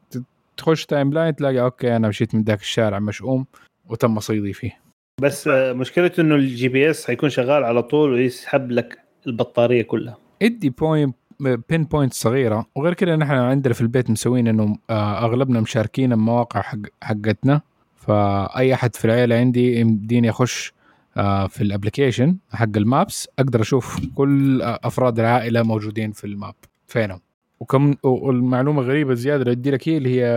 تخش 0.57 0.85
timeline 0.85 1.35
تلاقي 1.35 1.61
okay 1.61 1.95
أنا 1.95 2.07
مشيت 2.07 2.35
من 2.35 2.43
ذاك 2.43 2.61
الشارع 2.61 2.99
مشؤوم 2.99 3.45
وتم 3.89 4.19
صيدي 4.19 4.53
فيه. 4.53 4.79
بس 5.21 5.47
مشكلته 5.47 6.21
إنه 6.21 6.35
ال 6.35 6.67
GPS 6.67 7.07
حيكون 7.07 7.29
شغال 7.29 7.63
على 7.63 7.83
طول 7.83 8.11
ويسحب 8.11 8.71
لك 8.71 8.99
البطارية 9.27 9.81
كلها. 9.81 10.17
ادي 10.41 10.69
point 10.69 11.15
بين 11.39 11.83
point 11.83 12.13
صغيرة 12.13 12.65
وغير 12.75 12.93
كذا 12.93 13.15
نحن 13.15 13.31
عندنا 13.31 13.73
في 13.73 13.81
البيت 13.81 14.09
مسوين 14.09 14.47
إنه 14.47 14.75
آه، 14.89 15.25
أغلبنا 15.25 15.61
مشاركين 15.61 16.13
المواقع 16.13 16.61
حق 16.61 16.79
حقتنا. 17.03 17.61
فأي 18.09 18.73
أحد 18.73 18.95
في 18.95 19.05
العيلة 19.05 19.35
عندي 19.35 19.79
يمديني 19.79 20.29
أخش 20.29 20.73
آه، 21.17 21.47
في 21.47 21.61
ال 21.61 21.68
application 21.68 22.37
حق 22.53 22.77
ال 22.77 22.87
maps 22.87 23.27
أقدر 23.39 23.61
أشوف 23.61 23.99
كل 24.15 24.61
آه، 24.61 24.79
أفراد 24.83 25.19
العائلة 25.19 25.63
موجودين 25.63 26.11
في 26.11 26.23
ال 26.27 26.34
map 26.34 26.55
فينهم. 26.87 27.19
وكم 27.59 27.95
والمعلومة 28.03 28.81
غريبة 28.81 29.13
زيادة 29.13 29.41
اللي 29.41 29.51
ادي 29.51 29.71
لك 29.71 29.89
هي 29.89 29.97
اللي 29.97 30.21
هي 30.21 30.27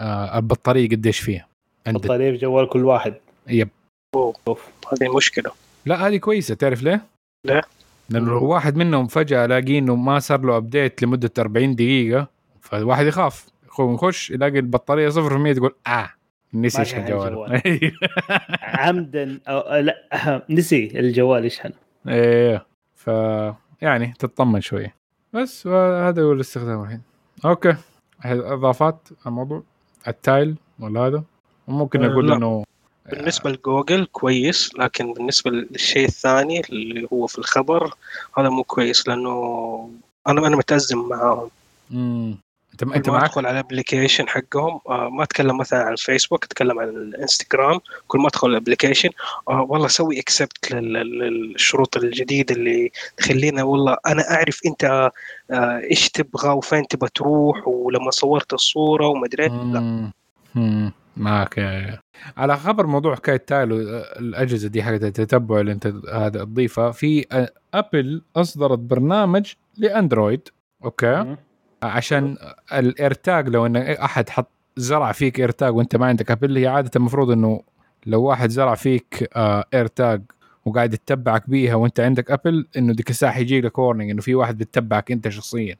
آه، 0.00 0.38
البطارية 0.38 0.88
قديش 0.88 1.18
فيها. 1.20 1.46
عندك. 1.86 2.00
بطاريه 2.00 2.30
في 2.30 2.36
جوال 2.36 2.68
كل 2.68 2.84
واحد. 2.84 3.14
يب. 3.48 3.68
أوف 4.14 4.68
هذه 4.92 5.16
مشكلة. 5.16 5.50
لا 5.86 6.06
هذه 6.08 6.16
كويسة. 6.16 6.54
تعرف 6.54 6.82
ليه؟ 6.82 7.02
ليه؟ 7.44 7.62
لأنه 8.10 8.26
لو 8.26 8.44
واحد 8.44 8.76
منهم 8.76 9.06
فجأة 9.06 9.44
ألاقيه 9.44 9.78
إنه 9.78 9.94
ما 9.94 10.18
صار 10.18 10.40
له 10.40 10.56
ابديت 10.56 11.02
لمدة 11.02 11.30
40 11.38 11.74
دقيقة 11.74 12.28
فالواحد 12.60 13.06
يخاف. 13.06 13.46
يخش 13.78 14.30
يلاقي 14.30 14.58
البطارية 14.58 15.10
0% 15.10 15.52
تقول 15.56 15.74
آه 15.86 16.15
نسي 16.54 16.82
يشحن 16.82 17.00
شحن 17.00 17.10
جواله 17.10 17.62
الجوال. 17.66 17.92
عمدا 18.82 19.40
أو 19.48 19.74
لا 19.74 19.96
نسي 20.50 21.00
الجوال 21.00 21.44
يشحن 21.44 21.70
إيه 22.08 22.66
ف 22.94 23.10
يعني 23.82 24.14
تطمن 24.18 24.60
شوية. 24.60 24.94
بس 25.32 25.66
هذا 25.66 26.22
هو 26.22 26.32
الاستخدام 26.32 26.82
الحين. 26.82 27.02
okay. 27.44 27.76
إضافات 28.24 29.08
الموضوع. 29.26 29.62
التايل 30.08 30.56
ولا 30.80 31.00
هذا. 31.00 31.22
وممكن 31.68 32.04
آه، 32.04 32.08
نقول 32.08 32.28
لا. 32.28 32.36
إنه 32.36 32.64
بالنسبة 33.10 33.50
لجوجل 33.50 34.06
كويس 34.12 34.70
لكن 34.78 35.12
بالنسبة 35.12 35.50
للشيء 35.50 36.06
الثاني 36.06 36.60
اللي 36.60 37.08
هو 37.12 37.26
في 37.26 37.38
الخبر 37.38 37.94
هذا 38.38 38.48
مو 38.48 38.64
كويس 38.64 39.08
لأنه 39.08 39.30
أنا 40.26 40.46
أنا 40.46 40.56
متأزم 40.56 41.08
معاهم. 41.08 41.50
مم. 41.90 42.38
أنت 42.82 42.96
أنت 42.96 43.10
معك 43.10 43.24
أدخل 43.24 43.46
على 43.46 43.60
ال 43.60 43.66
application 43.66 44.28
حقهم 44.28 44.80
آه 44.88 45.08
ما 45.08 45.22
أتكلم 45.22 45.58
مثلا 45.58 45.82
عن 45.82 45.92
الفيسبوك 45.92 46.44
أتكلم 46.44 46.78
عن 46.78 46.88
الانستغرام 46.88 47.80
كل 48.08 48.18
ما 48.18 48.28
أدخل 48.28 48.48
ال 48.48 48.53
application 48.53 49.10
آه 49.48 49.66
والله 49.68 49.88
سوي 49.88 50.20
accept 50.20 50.72
للشروط 50.72 51.96
الجديدة 51.96 52.54
اللي 52.54 52.90
تخلينا 53.16 53.62
والله 53.62 53.96
أنا 54.06 54.30
أعرف 54.30 54.60
أنت 54.66 55.10
آه 55.50 55.80
إيش 55.90 56.10
تبغى 56.10 56.48
وفين 56.48 56.88
تبغى 56.88 57.08
تروح 57.14 57.68
ولما 57.68 58.10
صورت 58.10 58.52
الصورة 58.52 59.06
وما 59.06 59.26
أدري. 59.26 59.48
لا. 59.48 60.92
معك. 61.16 61.58
على 62.36 62.56
خبر 62.56 62.86
موضوع 62.86 63.14
حكايه 63.14 63.36
تايل 63.36 63.66
و 63.66 63.76
الأجهزة 64.18 64.68
دي 64.68 64.82
حقت 64.82 65.02
التتبع 65.02 65.60
اللي 65.60 65.72
أنت 65.72 65.86
هذا 66.12 66.44
تضيفها 66.44 66.90
في 66.90 67.26
ابل 67.74 68.22
أصدرت 68.36 68.78
برنامج 68.78 69.52
لأندرويد. 69.76 70.48
okay. 70.84 71.36
عشان 71.82 72.36
ال 72.72 72.83
AirTag 72.83 73.48
لو 73.48 73.66
إن 73.66 73.76
أحد 73.76 74.28
حط 74.28 74.48
زرع 74.76 75.12
فيك 75.12 75.40
AirTag 75.40 75.74
وأنت 75.74 75.96
ما 75.96 76.06
عندك 76.06 76.30
أبل 76.30 76.56
هي 76.56 76.66
عادة 76.66 76.90
المفروض 76.96 77.30
إنه 77.30 77.62
لو 78.06 78.22
واحد 78.22 78.50
زرع 78.50 78.74
فيك 78.74 79.30
آه 79.36 79.64
AirTag 79.74 80.22
وقاعد 80.64 80.94
يتبعك 80.94 81.50
بيها 81.50 81.74
وأنت 81.74 82.00
عندك 82.00 82.30
أبل 82.30 82.66
إنه 82.76 82.92
ديك 82.92 83.10
الساعة 83.10 83.32
حيجي 83.32 83.60
لك 83.60 83.78
warning 83.78 84.10
إنه 84.10 84.20
في 84.20 84.34
واحد 84.34 84.58
بيتبعك 84.58 85.12
أنت 85.12 85.28
شخصيا. 85.28 85.76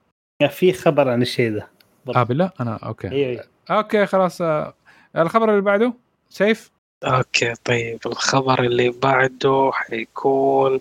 في 0.51 0.73
خبر 0.73 1.09
عن 1.09 1.23
الشيء 1.23 1.53
ده. 1.55 1.69
أبل؟ 2.09 2.39
لا 2.39 2.53
أنا 2.61 2.77
okay. 2.77 3.11
أيوه 3.11 3.29
أيوة. 3.29 3.45
okay 3.71 4.07
خلاص 4.07 4.43
آه 4.43 4.75
الخبر 5.17 5.51
اللي 5.51 5.61
بعده 5.61 5.93
سيف؟ 6.31 6.71
okay 7.05 7.55
طيب. 7.65 7.99
الخبر 8.07 8.65
اللي 8.65 8.91
بعده 9.03 9.71
حيكون 9.75 10.81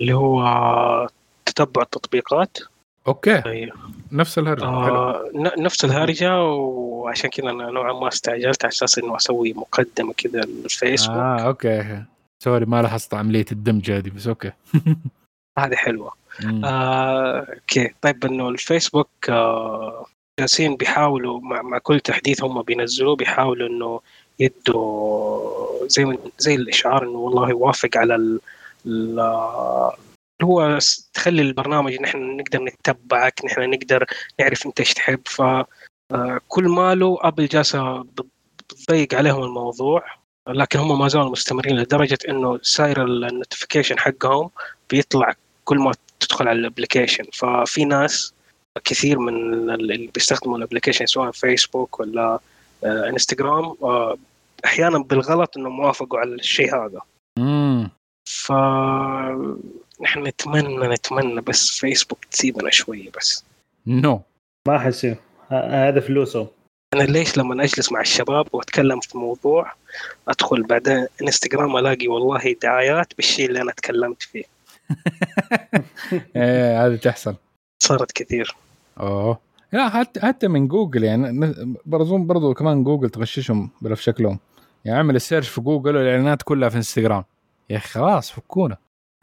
اللي 0.00 0.12
هو 0.12 1.08
تتبع 1.46 1.82
التطبيقات. 1.82 2.58
okay. 3.08 3.40
طيب. 3.40 3.72
نفس 4.12 4.38
الهرجة. 4.38 4.64
آه 4.64 5.30
نفس 5.58 5.84
الهرجة 5.84 6.42
وعشان 6.42 7.30
كذا 7.30 7.50
أنا 7.50 7.70
نوعا 7.70 7.92
ما 7.92 8.08
استعجلت 8.08 8.64
على 8.64 8.72
أساس 8.72 8.98
إنه 8.98 9.16
أسوي 9.16 9.52
مقدمة 9.52 10.12
كذا 10.12 10.40
للفيسبوك 10.40 11.16
آه 11.16 11.40
okay. 11.40 12.02
sorry 12.44 12.66
ما 12.66 12.82
لاحظت 12.82 13.14
عملية 13.14 13.46
الدمج 13.52 13.90
هذه 13.90 14.10
بس 14.10 14.26
okay. 14.26 14.52
هذه 15.58 15.74
حلوة. 15.74 16.12
مم. 16.44 16.64
آه، 16.64 17.46
okay. 17.54 17.94
طيب 18.02 18.24
إنه 18.24 18.48
الفيسبوك 18.48 19.08
آه، 19.28 20.06
جالسين 20.40 20.76
بيحاولوا 20.76 21.40
مع, 21.40 21.62
مع 21.62 21.78
كل 21.78 22.00
تحديث 22.00 22.44
هم 22.44 22.62
بينزلوه 22.62 23.16
بيحاولوا 23.16 23.68
إنه 23.68 24.00
يدوا 24.38 25.88
زي 25.88 26.18
زي 26.38 26.54
الإشعار 26.54 27.02
إنه 27.02 27.18
والله 27.18 27.50
يوافق 27.50 27.96
على 27.96 28.14
ال 28.14 28.40
هو 30.42 30.78
تخلي 31.14 31.42
البرنامج 31.42 32.00
نحن 32.00 32.36
نقدر 32.36 32.62
نتبعك 32.64 33.44
نحن 33.44 33.70
نقدر 33.70 34.06
نعرف 34.40 34.66
أنت 34.66 34.80
إيش 34.80 34.94
تحب. 34.94 35.20
ف 35.26 35.42
آه، 36.12 36.40
ماله 36.58 37.18
أبل 37.20 37.46
جالسة 37.46 38.02
بت- 38.02 38.26
بتضيق 38.70 39.14
عليهم 39.14 39.42
الموضوع 39.42 40.04
لكن 40.48 40.78
هم 40.78 40.98
ما 40.98 41.08
زالوا 41.08 41.30
مستمرين 41.30 41.76
لدرجة 41.76 42.18
إنه 42.28 42.58
ساير 42.62 43.04
ال 43.04 43.11
notification 43.11 43.98
حقهم 43.98 44.50
بيطلع 44.90 45.34
كل 45.64 45.78
ما 45.78 45.92
تدخل 46.20 46.48
على 46.48 46.58
ال 46.58 46.64
application 46.64 47.24
ففي 47.32 47.84
ناس 47.84 48.34
كثير 48.84 49.18
من 49.18 49.70
اللي 49.70 50.10
بيستخدموا 50.14 50.58
ال 50.58 50.62
application 50.62 51.06
سواء 51.06 51.30
فيسبوك 51.30 52.00
ولا 52.00 52.38
آه، 52.84 53.08
انستغرام 53.08 53.74
آه، 53.82 54.16
أحيانا 54.64 54.98
بالغلط 54.98 55.56
إنهم 55.56 55.80
وافقوا 55.80 56.18
على 56.18 56.34
الشيء 56.34 56.74
هذا. 56.74 57.00
مم. 57.38 57.90
ف 58.28 58.52
نحن 60.02 60.26
نتمنى 60.26 60.88
نتمنى 60.88 61.40
بس 61.40 61.70
فيسبوك 61.80 62.24
تسيبنا 62.24 62.70
شوية 62.70 63.10
بس. 63.16 63.44
no 63.86 64.20
ما 64.68 64.78
حسيب 64.78 65.16
هذا 65.50 66.00
فلوسه 66.00 66.48
أنا 66.94 67.02
ليش 67.02 67.38
لما 67.38 67.64
أجلس 67.64 67.92
مع 67.92 68.00
الشباب 68.00 68.46
وأتكلم 68.52 69.00
في 69.00 69.18
موضوع 69.18 69.72
أدخل 70.28 70.62
بعدين 70.62 71.06
انستغرام 71.22 71.76
ألاقي 71.76 72.08
والله 72.08 72.56
دعايات 72.62 73.12
بالشيء 73.16 73.46
اللي 73.48 73.62
أنا 73.62 73.72
تكلمت 73.72 74.22
فيه. 74.22 74.44
إيه 76.36 76.86
هذه 76.86 76.96
تحصل. 76.96 77.34
صارت 77.82 78.12
كثير. 78.12 78.56
أوه. 79.00 79.38
لا 79.72 79.88
حتى 79.88 80.20
حتى 80.20 80.48
من 80.48 80.68
جوجل 80.68 81.04
يعني 81.04 81.28
ن- 81.28 81.76
برضو 81.86 82.18
برضو 82.18 82.54
كمان 82.54 82.84
جوجل 82.84 83.10
تغششهم 83.10 83.70
بلف 83.82 84.00
شكلهم. 84.00 84.38
يعني 84.84 84.98
اعمل 84.98 85.16
ال 85.16 85.21
search 85.21 85.48
في 85.48 85.60
جوجل 85.60 85.96
والإعلانات 85.96 86.42
كلها 86.42 86.68
في 86.68 86.76
انستغرام 86.76 87.24
يا 87.70 87.76
أخي 87.76 87.88
خلاص 87.88 88.30
فكونا. 88.32 88.76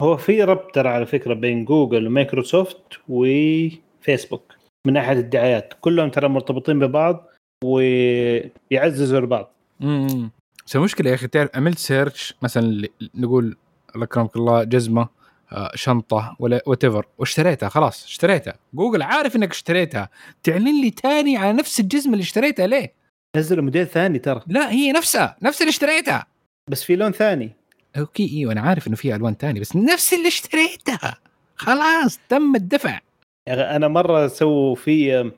هو 0.04 0.16
في 0.16 0.42
ربط 0.42 0.74
ترى 0.74 0.88
على 0.88 1.06
فكرة 1.06 1.34
بين 1.34 1.64
جوجل 1.64 2.06
ومايكروسوفت 2.06 2.82
وفيسبوك 3.08 4.54
من 4.86 4.92
ناحيه 4.92 5.12
الدعايات. 5.12 5.74
كلهم 5.80 6.10
ترى 6.10 6.28
مرتبطين 6.28 6.78
ببعض 6.78 7.28
ويعززوا 7.64 9.20
لبعض 9.20 9.52
امم 9.82 10.30
بس 10.66 10.76
المشكلة 10.76 11.10
يا 11.10 11.14
أخي 11.14 11.26
تعرف 11.26 11.50
عملت 11.54 11.78
search 11.78 12.34
مثلا 12.42 12.88
نقول 13.14 13.56
الله 13.94 14.04
يكرمك 14.04 14.36
الله 14.36 14.64
جزمة 14.64 15.08
آه، 15.52 15.70
شنطة 15.74 16.36
ولا 16.38 16.62
what 16.66 16.84
واشتريتها 17.18 17.68
خلاص 17.68 18.04
اشتريتها. 18.04 18.54
جوجل 18.74 19.02
عارف 19.02 19.36
إنك 19.36 19.50
اشتريتها. 19.50 20.08
تعلن 20.42 20.80
لي 20.80 20.90
تاني 20.90 21.36
على 21.36 21.52
نفس 21.52 21.80
الجزمة 21.80 22.12
اللي 22.12 22.22
اشتريتها 22.22 22.66
ليه؟ 22.66 22.94
نزلوا 23.36 23.64
موديل 23.64 23.86
ثاني 23.86 24.18
ترى. 24.18 24.40
لا 24.46 24.70
هي 24.70 24.92
نفسها 24.92 25.36
نفس 25.42 25.60
اللي 25.60 25.70
اشتريتها. 25.70 26.26
بس 26.70 26.84
في 26.84 26.96
لون 26.96 27.12
ثاني. 27.12 27.50
okay 27.98 28.38
أيوه 28.38 28.52
أنا 28.52 28.60
عارف 28.60 28.86
إنه 28.86 28.96
في 28.96 29.14
ألوان 29.14 29.38
تاني 29.38 29.60
بس 29.60 29.76
نفس 29.76 30.14
اللي 30.14 30.28
اشتريتها. 30.28 31.16
خلاص 31.56 32.20
تم 32.28 32.56
الدفع. 32.56 33.00
أنا 33.48 33.88
مرة 33.88 34.26
سووا 34.26 34.74
في 34.74 35.32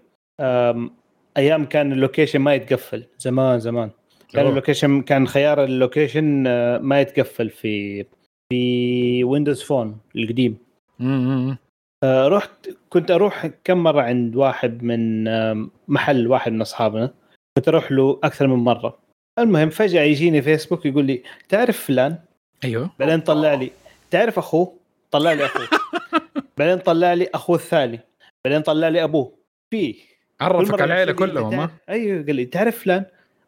أيام 1.37 1.65
كان 1.65 1.93
ال 1.93 1.98
location 1.98 2.39
ما 2.39 2.55
يتقفل 2.55 3.05
زمان 3.19 3.59
زمان. 3.59 3.91
كان 4.33 4.43
أوه. 4.43 4.51
ال 4.51 4.57
location 4.57 5.03
كان 5.03 5.27
خيار 5.27 5.65
ال 5.65 5.74
location 5.74 6.47
آه، 6.47 6.79
ما 6.79 7.01
يتقفل 7.01 7.51
في 7.51 8.07
في 8.53 9.25
ويندوز 9.25 9.63
فون 9.63 9.99
القديم. 10.17 10.59
آه، 12.05 12.29
رحت 12.29 12.71
كنت 12.91 13.11
أروح 13.11 13.47
كم 13.47 13.79
مرة 13.79 14.03
عند 14.03 14.37
واحد 14.37 14.83
من 14.83 15.25
محل 15.89 16.27
واحد 16.27 16.53
من 16.53 16.61
أصحابنا 16.61 17.15
كنت 17.59 17.69
أروح 17.69 17.93
له 17.93 18.21
أكثر 18.25 18.47
من 18.47 18.57
مرة. 18.65 18.99
المهم 19.39 19.71
فجأة 19.71 20.03
يجيني 20.03 20.43
فيسبوك 20.43 20.87
يقول 20.87 21.05
لي 21.05 21.23
تعرف 21.49 21.87
فلان؟ 21.87 22.19
أيوه. 22.65 22.91
بعدين 22.99 23.21
طلع 23.21 23.55
لي. 23.55 23.71
تعرف 24.11 24.39
أخوه؟ 24.39 24.77
طلع 25.11 25.33
لي 25.33 25.45
أخوه. 25.45 25.69
بعدين 26.59 26.79
طلع 26.79 27.15
لي 27.15 27.29
أخوه 27.35 27.57
الثاني. 27.57 28.01
بعدين 28.45 28.63
طلع 28.63 28.89
لي 28.89 29.05
أبوه. 29.05 29.33
في 29.71 29.95
عرفك 30.41 30.81
على 30.81 30.85
العيلة 30.85 31.13
كلهم 31.13 31.55
ها؟ 31.55 31.71
أيوه 31.89 32.27
قال 32.27 32.37
لي 32.37 32.45
تعرف 32.45 32.79
فلان؟ 32.79 33.05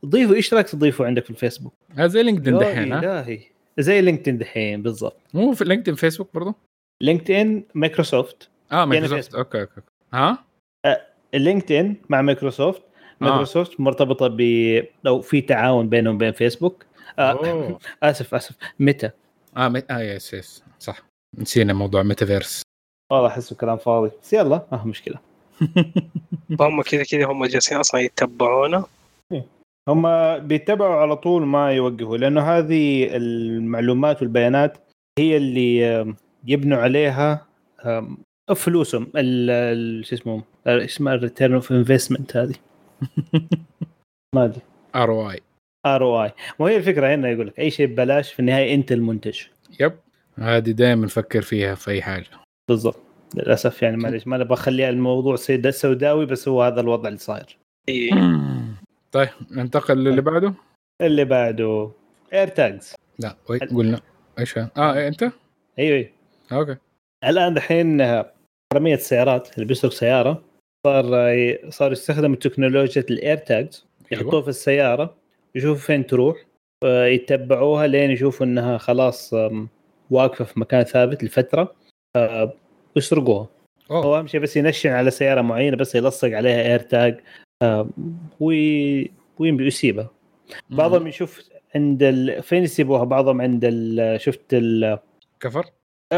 ضيفه 0.07 0.35
إيش 0.35 0.55
رايك 0.55 0.69
تضيفه 0.69 1.07
عندك 1.07 1.25
في 1.25 1.31
الفيسبوك? 1.31 1.75
هذا 1.95 2.07
زي 2.07 2.23
لينكدين 2.23 2.59
دحين 2.59 2.93
ها؟ 2.93 3.39
زي 3.79 4.01
لينكدين 4.01 4.39
دحين 4.39 4.83
بالضبط. 4.83 5.17
مو 5.35 5.53
في 5.53 5.65
لينكدين 5.65 5.95
فيسبوك 5.95 6.35
برضو؟ 6.35 6.55
لينكدين 7.03 7.65
مايكروسوفت 7.75 8.49
آه 8.73 8.85
مايكروسوفت 8.85 9.25
فيسبوك. 9.25 9.39
أوكي 9.39 9.61
أوكي 9.61 9.81
ها؟ 10.13 10.45
لينكدين 11.35 11.97
مع 12.09 12.23
مايكروسوفت 12.23 12.83
مايكروسوفت 13.21 13.81
مرتبطة 13.81 14.29
ب 14.29 14.41
لو 15.05 15.21
في 15.21 15.41
تعاون 15.41 15.89
بينهم 15.89 16.15
وبين 16.15 16.33
فيسبوك 16.33 16.85
آه. 17.19 17.79
آسف 18.03 18.35
آسف. 18.35 18.57
متى 18.81 19.11
آه 19.57 19.69
مي... 19.69 19.83
آه 19.91 19.99
yes 20.01 20.35
yes 20.35 20.63
صح. 20.79 21.03
نسينا 21.39 21.73
موضوع 21.73 22.03
ميتافيرس 22.03 22.63
والله 23.13 23.29
احسه 23.29 23.57
كلام 23.57 23.77
فاضي. 23.77 24.11
بس 24.23 24.33
يلا 24.33 24.67
ما 24.73 24.79
هو 24.79 24.89
مشكلة. 24.89 25.19
فهم 26.59 26.83
كذا 26.83 27.05
كذا 27.05 27.25
هم 27.27 27.45
جالسين 27.47 27.79
أصلا 27.79 28.01
يتبعونا 28.01 28.85
هم 29.89 30.03
بيتبعوا 30.39 30.95
على 30.95 31.17
طول 31.17 31.47
ما 31.47 31.73
يوقفوا 31.73 32.17
لأنه 32.17 32.41
هذه 32.41 33.17
المعلومات 33.17 34.23
والبيانات 34.23 34.79
هي 35.19 35.37
اللي 35.37 35.79
يبنوا 36.47 36.79
عليها 36.79 37.47
فلوسهم. 38.57 39.03
ال- 39.17 39.51
ال- 39.51 40.07
شو 40.07 40.15
اسمه 40.15 40.43
آه، 40.67 40.85
اسمها 40.85 41.15
ال 41.15 41.20
return 41.20 41.55
of 41.55 41.73
investment 41.73 42.37
هذه. 42.37 42.55
ما 44.35 44.45
أدري. 44.45 44.61
R 44.95 45.11
O 45.11 45.31
I 45.31 45.41
R 45.87 46.05
O 46.05 46.23
I. 46.25 46.33
وهي 46.59 46.77
الفكرة 46.77 47.15
هنا 47.15 47.29
يقول 47.31 47.47
لك 47.47 47.59
أي 47.59 47.71
شيء 47.71 47.87
ببلاش 47.87 48.33
في 48.33 48.41
النهاية 48.41 48.75
أنت 48.75 48.93
المنتج. 48.93 49.41
yep. 49.81 49.93
هذه 50.39 50.71
دائما 50.71 51.05
نفكر 51.07 51.43
فيها 51.43 51.75
في 51.75 51.91
أي 51.91 52.03
حاجة. 52.03 52.27
بالضبط. 52.69 53.01
للأسف 53.35 53.83
يعني 53.83 53.97
معلش 53.97 54.27
ما 54.27 54.39
نبغى 54.39 54.55
اخليها 54.55 54.89
الموضوع 54.91 55.37
سيد- 55.37 55.71
سوداوي 55.71 56.27
بس 56.27 56.49
هو 56.49 56.63
هذا 56.63 56.81
الوضع 56.81 57.09
اللي 57.09 57.19
صاير. 57.19 57.59
طيب 59.13 59.29
ننتقل 59.51 60.05
للي 60.05 60.21
بعده. 60.21 60.55
اللي 61.03 61.25
بعده 61.25 61.91
AirTags 62.33 62.95
لا 63.19 63.37
we 63.51 63.59
قلنا. 63.59 64.01
إيش؟ 64.39 64.59
آه 64.59 64.95
إيه 64.95 65.09
أنت؟ 65.09 65.23
أيوه 65.23 65.97
أيوه. 65.97 66.09
أوكي. 66.53 66.77
الآن 67.25 67.55
دحين 67.55 68.03
حراميه 68.73 68.95
السيارات 68.95 69.55
اللي 69.55 69.67
بيسرق 69.67 69.93
سيارة 69.93 70.43
صار 70.87 71.05
صار 71.69 71.93
يستخدم 71.93 72.35
تكنولوجيا 72.35 73.05
ال 73.11 73.37
AirTags 73.37 73.85
يحطوه 74.13 74.31
أيوة. 74.31 74.43
في 74.43 74.49
السيارة 74.49 75.15
يشوفوا 75.55 75.87
فين 75.87 76.07
تروح 76.07 76.37
آه، 76.85 77.07
يتبعوها 77.07 77.87
لين 77.87 78.11
يشوفوا 78.11 78.47
إنها 78.47 78.79
خلاص 78.79 79.35
واقفة 80.11 80.45
في 80.45 80.61
مكان 80.61 80.83
ثابت 80.85 81.25
لفترة 81.25 81.75
آه، 82.17 82.53
ويسرقوها 82.97 83.49
أوه. 83.91 84.05
هو 84.05 84.19
أهم 84.19 84.27
شيء 84.27 84.41
بس 84.41 84.57
ينشن 84.57 84.91
على 84.91 85.11
سيارة 85.11 85.41
معينة 85.41 85.77
بس 85.77 85.95
يلصق 85.95 86.31
عليها 86.37 86.63
AirTag 86.63 87.21
آه، 87.63 87.89
وي- 88.41 89.11
ويسيبها 89.39 90.11
بعضهم 90.71 91.07
يشوف 91.07 91.49
عند 91.75 92.03
ال... 92.03 92.43
فين 92.43 92.63
يسيبوها؟ 92.63 93.05
بعضهم 93.05 93.41
عند 93.41 93.61
ال... 93.65 94.21
شفت 94.21 94.55
ال... 94.55 94.99
كفر؟ 95.41 95.67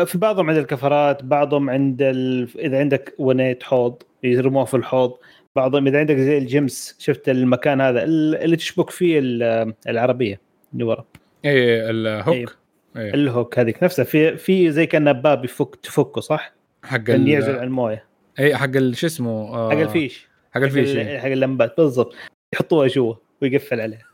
في 0.05 0.19
بعضهم 0.19 0.49
عند 0.51 0.59
الكفرات 0.59 1.25
بعضهم 1.25 1.71
عند 1.71 2.03
ال... 2.03 2.49
إذا 2.59 2.79
عندك 2.79 3.15
ونيت 3.19 3.63
حوض 3.63 4.03
يرموها 4.23 4.65
في 4.65 4.75
الحوض. 4.77 5.17
بعضهم 5.57 5.87
اذا 5.87 5.99
عندك 5.99 6.17
زي 6.17 6.39
الجيمس 6.39 6.97
شفت 6.99 7.29
المكان 7.29 7.81
هذا 7.81 8.05
ال- 8.05 8.37
اللي 8.37 8.57
تشبك 8.57 8.91
فيه 8.91 9.19
ال- 9.19 9.75
العربية 9.89 10.41
اللي 10.73 10.85
ورا. 10.85 11.05
اي 11.45 11.91
ال 11.91 11.98
hook. 11.98 12.35
أيوة. 12.35 12.51
أيوة. 12.97 13.15
ال 13.15 13.24
hook 13.24 13.59
هذيك 13.59 13.83
نفسها. 13.83 14.05
في 14.05 14.37
في 14.37 14.71
زي 14.71 14.87
كان 14.87 15.13
باب 15.13 15.45
يفك 15.45 15.77
تفكه 15.77 16.21
صح؟ 16.21 16.53
حق 16.85 17.11
ال... 17.11 17.29
يعزل 17.29 17.57
عن 17.59 17.65
الموية. 17.65 18.05
اي 18.39 18.57
حق 18.57 18.79
شو 18.93 19.07
اسمه؟ 19.07 19.31
آه، 19.31 19.71
حق 19.71 19.79
الفيش. 19.79 20.29
حق 20.53 20.61
الفيش 20.61 20.91
حق, 20.91 20.97
إيه. 20.97 21.19
حق 21.19 21.27
اللمبات. 21.27 21.75
بالضبط. 21.77 22.15
يحطوها 22.55 22.89
جوا 22.89 23.15
ويقفل 23.43 23.81
عليها. 23.81 24.07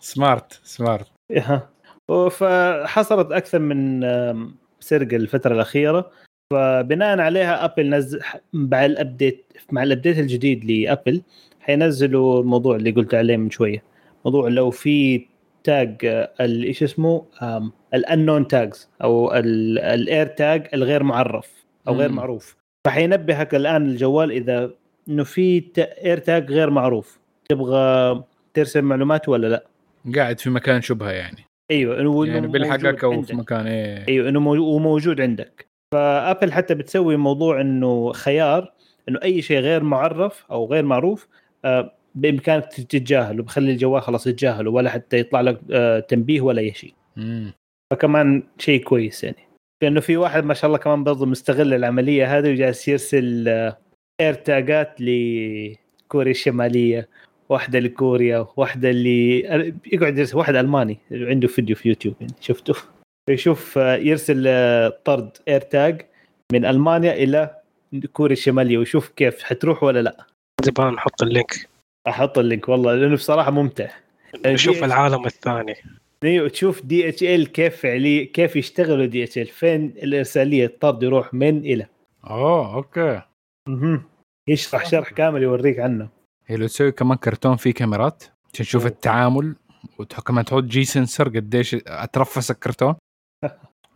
سمارت 0.00 0.60
سمارت 0.64 1.06
فحصلت 2.30 3.32
أكثر 3.32 3.58
من 3.58 4.00
سرقة 4.80 5.16
الفترة 5.16 5.54
الأخيرة. 5.54 6.10
فبناء 6.64 7.18
عليها 7.20 7.64
ابل 7.64 7.90
نزل 7.90 8.20
مع 8.52 8.84
ال 8.84 8.93
update 8.93 9.44
مع 9.72 9.82
ال 9.82 9.87
update 9.87 10.18
الجديد 10.18 10.64
لأبل 10.64 11.22
حينزلوا 11.60 12.40
الموضوع 12.40 12.76
اللي 12.76 12.90
قلت 12.90 13.14
عليه 13.14 13.36
من 13.36 13.50
شوية. 13.50 13.82
موضوع 14.24 14.48
لو 14.48 14.70
في 14.70 15.26
tag 15.64 15.96
آه، 16.04 16.30
إيش 16.40 16.82
اسمه؟ 16.82 17.24
ال 17.94 18.01
unknown 18.01 18.48
tags 18.48 18.88
أو 19.02 19.34
ال 19.34 20.26
AirTag 20.26 20.68
الغير 20.74 21.02
معرف 21.02 21.64
أو 21.88 21.94
غير. 21.94 22.08
معروف. 22.12 22.56
فحينبهك 22.86 23.54
الآن 23.54 23.86
الجوال 23.88 24.32
إذا 24.32 24.70
إنه 25.08 25.24
في 25.24 25.64
AirTag 25.78 26.50
غير 26.52 26.70
معروف. 26.70 27.18
تبغى 27.48 28.22
ترسل 28.54 28.82
معلومات 28.82 29.28
ولا 29.28 29.46
لا؟ 29.46 29.64
قاعد 30.16 30.40
في 30.40 30.50
مكان 30.50 30.82
شبهه 30.82 31.10
يعني. 31.10 31.44
أيوه 31.70 32.00
إنه 32.00 32.26
يعني 32.26 32.46
بيلحقك 32.46 33.04
أو. 33.04 33.22
في 33.22 33.36
مكان 33.36 33.66
إيه. 33.66 34.08
أيوه 34.08 34.28
إنه 34.28 34.40
مو- 34.40 34.74
وموجود 34.76 35.20
عندك. 35.20 35.69
فأبل 35.94 36.52
حتى 36.52 36.74
بتسوي 36.74 37.16
موضوع 37.16 37.60
إنه 37.60 38.12
خيار 38.12 38.72
إنه 39.08 39.20
أي 39.22 39.42
شيء 39.42 39.58
غير 39.58 39.82
معرف 39.82 40.44
أو 40.50 40.66
غير 40.66 40.84
معروف 40.84 41.28
آه، 41.64 41.92
بإمكانك 42.14 42.66
تتجاهله 42.66 43.42
بخلي 43.42 43.72
الجوال 43.72 44.02
خلاص 44.02 44.26
يتجاهله 44.26 44.70
ولا 44.70 44.90
حتى 44.90 45.18
يطلع 45.18 45.40
لك 45.40 45.60
آه، 45.70 46.00
تنبيه 46.00 46.40
ولا 46.40 46.60
أي 46.60 46.74
شيء. 46.74 46.94
فكمان 47.90 48.42
شيء 48.58 48.82
كويس 48.82 49.24
يعني. 49.24 49.48
لأنه 49.82 50.00
في 50.00 50.16
واحد 50.16 50.44
ما 50.44 50.54
شاء 50.54 50.66
الله 50.66 50.78
كمان 50.78 51.04
برضه 51.04 51.26
مستغل 51.26 51.74
العملية 51.74 52.38
هذه 52.38 52.50
وجالس 52.50 52.88
يرسل 52.88 53.48
آه، 53.48 53.78
AirTag 54.20 54.34
ات 54.34 55.00
لكوريا 55.00 56.30
الشمالية 56.30 57.08
واحدة 57.48 57.78
لكوريا 57.78 58.46
واحدة 58.56 58.90
اللي 58.90 59.38
يقعد 59.92 60.18
يرسل 60.18 60.38
واحد 60.38 60.56
ألماني 60.56 60.98
عنده 61.12 61.48
فيديو 61.48 61.76
في 61.76 61.88
يوتيوب 61.88 62.14
يعني 62.20 62.32
شفته؟ 62.40 62.74
يشوف 63.32 63.78
آه، 63.78 63.96
يرسل 63.96 64.44
آه، 64.46 64.88
طرد 65.04 65.30
AirTag 65.48 66.02
من 66.52 66.64
ألمانيا 66.64 67.12
إلى 67.12 67.56
كوريا 68.12 68.32
الشمالية 68.32 68.78
ويشوف 68.78 69.08
كيف 69.08 69.42
حتروح 69.42 69.82
ولا 69.82 70.02
لا. 70.02 70.26
نبغى 70.68 70.90
نحط 70.90 71.22
ال 71.22 71.30
link. 71.30 71.68
أحط 72.08 72.38
ال 72.38 72.44
link 72.44 72.68
والله 72.68 72.94
لأنه 72.94 73.14
بصراحة 73.14 73.50
ممتع. 73.50 73.88
نشوف 74.46 74.78
دي- 74.78 74.84
العالم 74.84 75.26
الثاني. 75.26 75.74
أيوه 76.24 76.48
تشوف 76.48 76.82
دي 76.84 77.08
إتش 77.08 77.22
إل 77.22 77.46
كيف 77.46 77.76
فعلي 77.76 78.24
كيف 78.24 78.56
يشتغلوا 78.56 79.06
دي 79.06 79.24
إتش 79.24 79.38
إل 79.38 79.46
فين 79.46 79.94
الإرسالية 80.02 80.66
الطرد 80.66 81.02
يروح 81.02 81.34
من 81.34 81.58
إلى. 81.58 81.86
أوه 82.24 82.74
أوكي. 82.74 83.22
مهم. 83.68 84.02
يشرح 84.48 84.86
شرح 84.86 85.10
كامل 85.10 85.42
يوريك 85.42 85.78
عنه. 85.78 86.08
هي 86.46 86.56
لو 86.56 86.66
تسوي 86.66 86.92
كمان 86.92 87.18
كرتون 87.18 87.56
فيه 87.56 87.72
كاميرات 87.72 88.22
عشان 88.54 88.64
تشوف. 88.66 88.86
التعامل 88.86 89.54
وكمان 89.98 90.44
تحط 90.44 90.62
G 90.62 90.84
sensor 90.84 91.28
قديش 91.28 91.76
أترفس 91.86 92.50
الكرتون. 92.50 92.94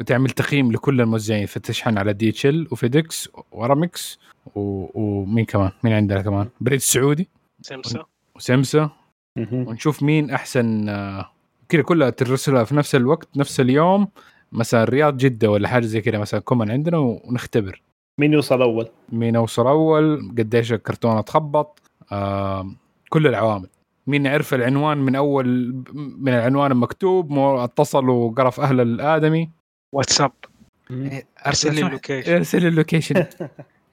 وتعمل 0.00 0.30
تقييم 0.30 0.72
لكل 0.72 1.00
الموزعين 1.00 1.46
فتشحن 1.46 1.98
على 1.98 2.12
دي 2.12 2.28
اتش 2.28 2.46
ال 2.46 2.68
وفيدكس 2.70 3.28
وأرامكس 3.52 4.18
و... 4.54 4.86
ومين 4.94 5.44
كمان؟ 5.44 5.70
مين 5.84 5.92
عندنا 5.92 6.22
كمان؟ 6.22 6.48
بريد 6.60 6.76
السعودي. 6.76 7.28
سمسا 7.62 8.04
وسمسا. 8.36 8.90
ونشوف 9.52 10.02
مين 10.02 10.30
أحسن 10.30 10.88
آه، 10.88 11.30
كذا 11.68 11.82
كلها 11.82 12.10
ترسلها 12.10 12.64
في 12.64 12.74
نفس 12.74 12.94
الوقت 12.94 13.28
نفس 13.36 13.60
اليوم 13.60 14.08
مثلا 14.52 14.82
الرياض 14.82 15.16
جدة 15.16 15.50
ولا 15.50 15.68
حاجة 15.68 15.84
زي 15.84 16.00
كذا 16.00 16.18
مثلا 16.18 16.40
common 16.40 16.70
عندنا 16.70 16.98
ونختبر. 16.98 17.82
مين 18.20 18.32
يوصل 18.32 18.62
أول؟ 18.62 18.88
مين 19.12 19.36
اوصل 19.36 19.66
أول؟ 19.66 20.34
قديش 20.38 20.72
الكرتونة 20.72 21.20
تخبط؟ 21.20 21.82
آه 22.12 22.70
كل 23.08 23.26
العوامل. 23.26 23.68
مين 24.06 24.26
عرف 24.26 24.54
العنوان 24.54 24.98
من 24.98 25.14
أول 25.16 25.74
من 25.94 26.32
العنوان 26.32 26.72
المكتوب 26.72 27.30
مو 27.30 27.64
اتصل 27.64 28.08
وقرف 28.08 28.60
أهل 28.60 28.80
الآدمي. 28.80 29.50
واتساب 29.94 30.32
إيه، 30.90 31.26
أرسل 31.46 31.74
لي 31.74 31.80
ال 31.86 31.91
location. 31.91 32.32
ارسل 32.36 32.62
لي 32.62 32.68
ال 32.68 32.73
location. 32.73 33.16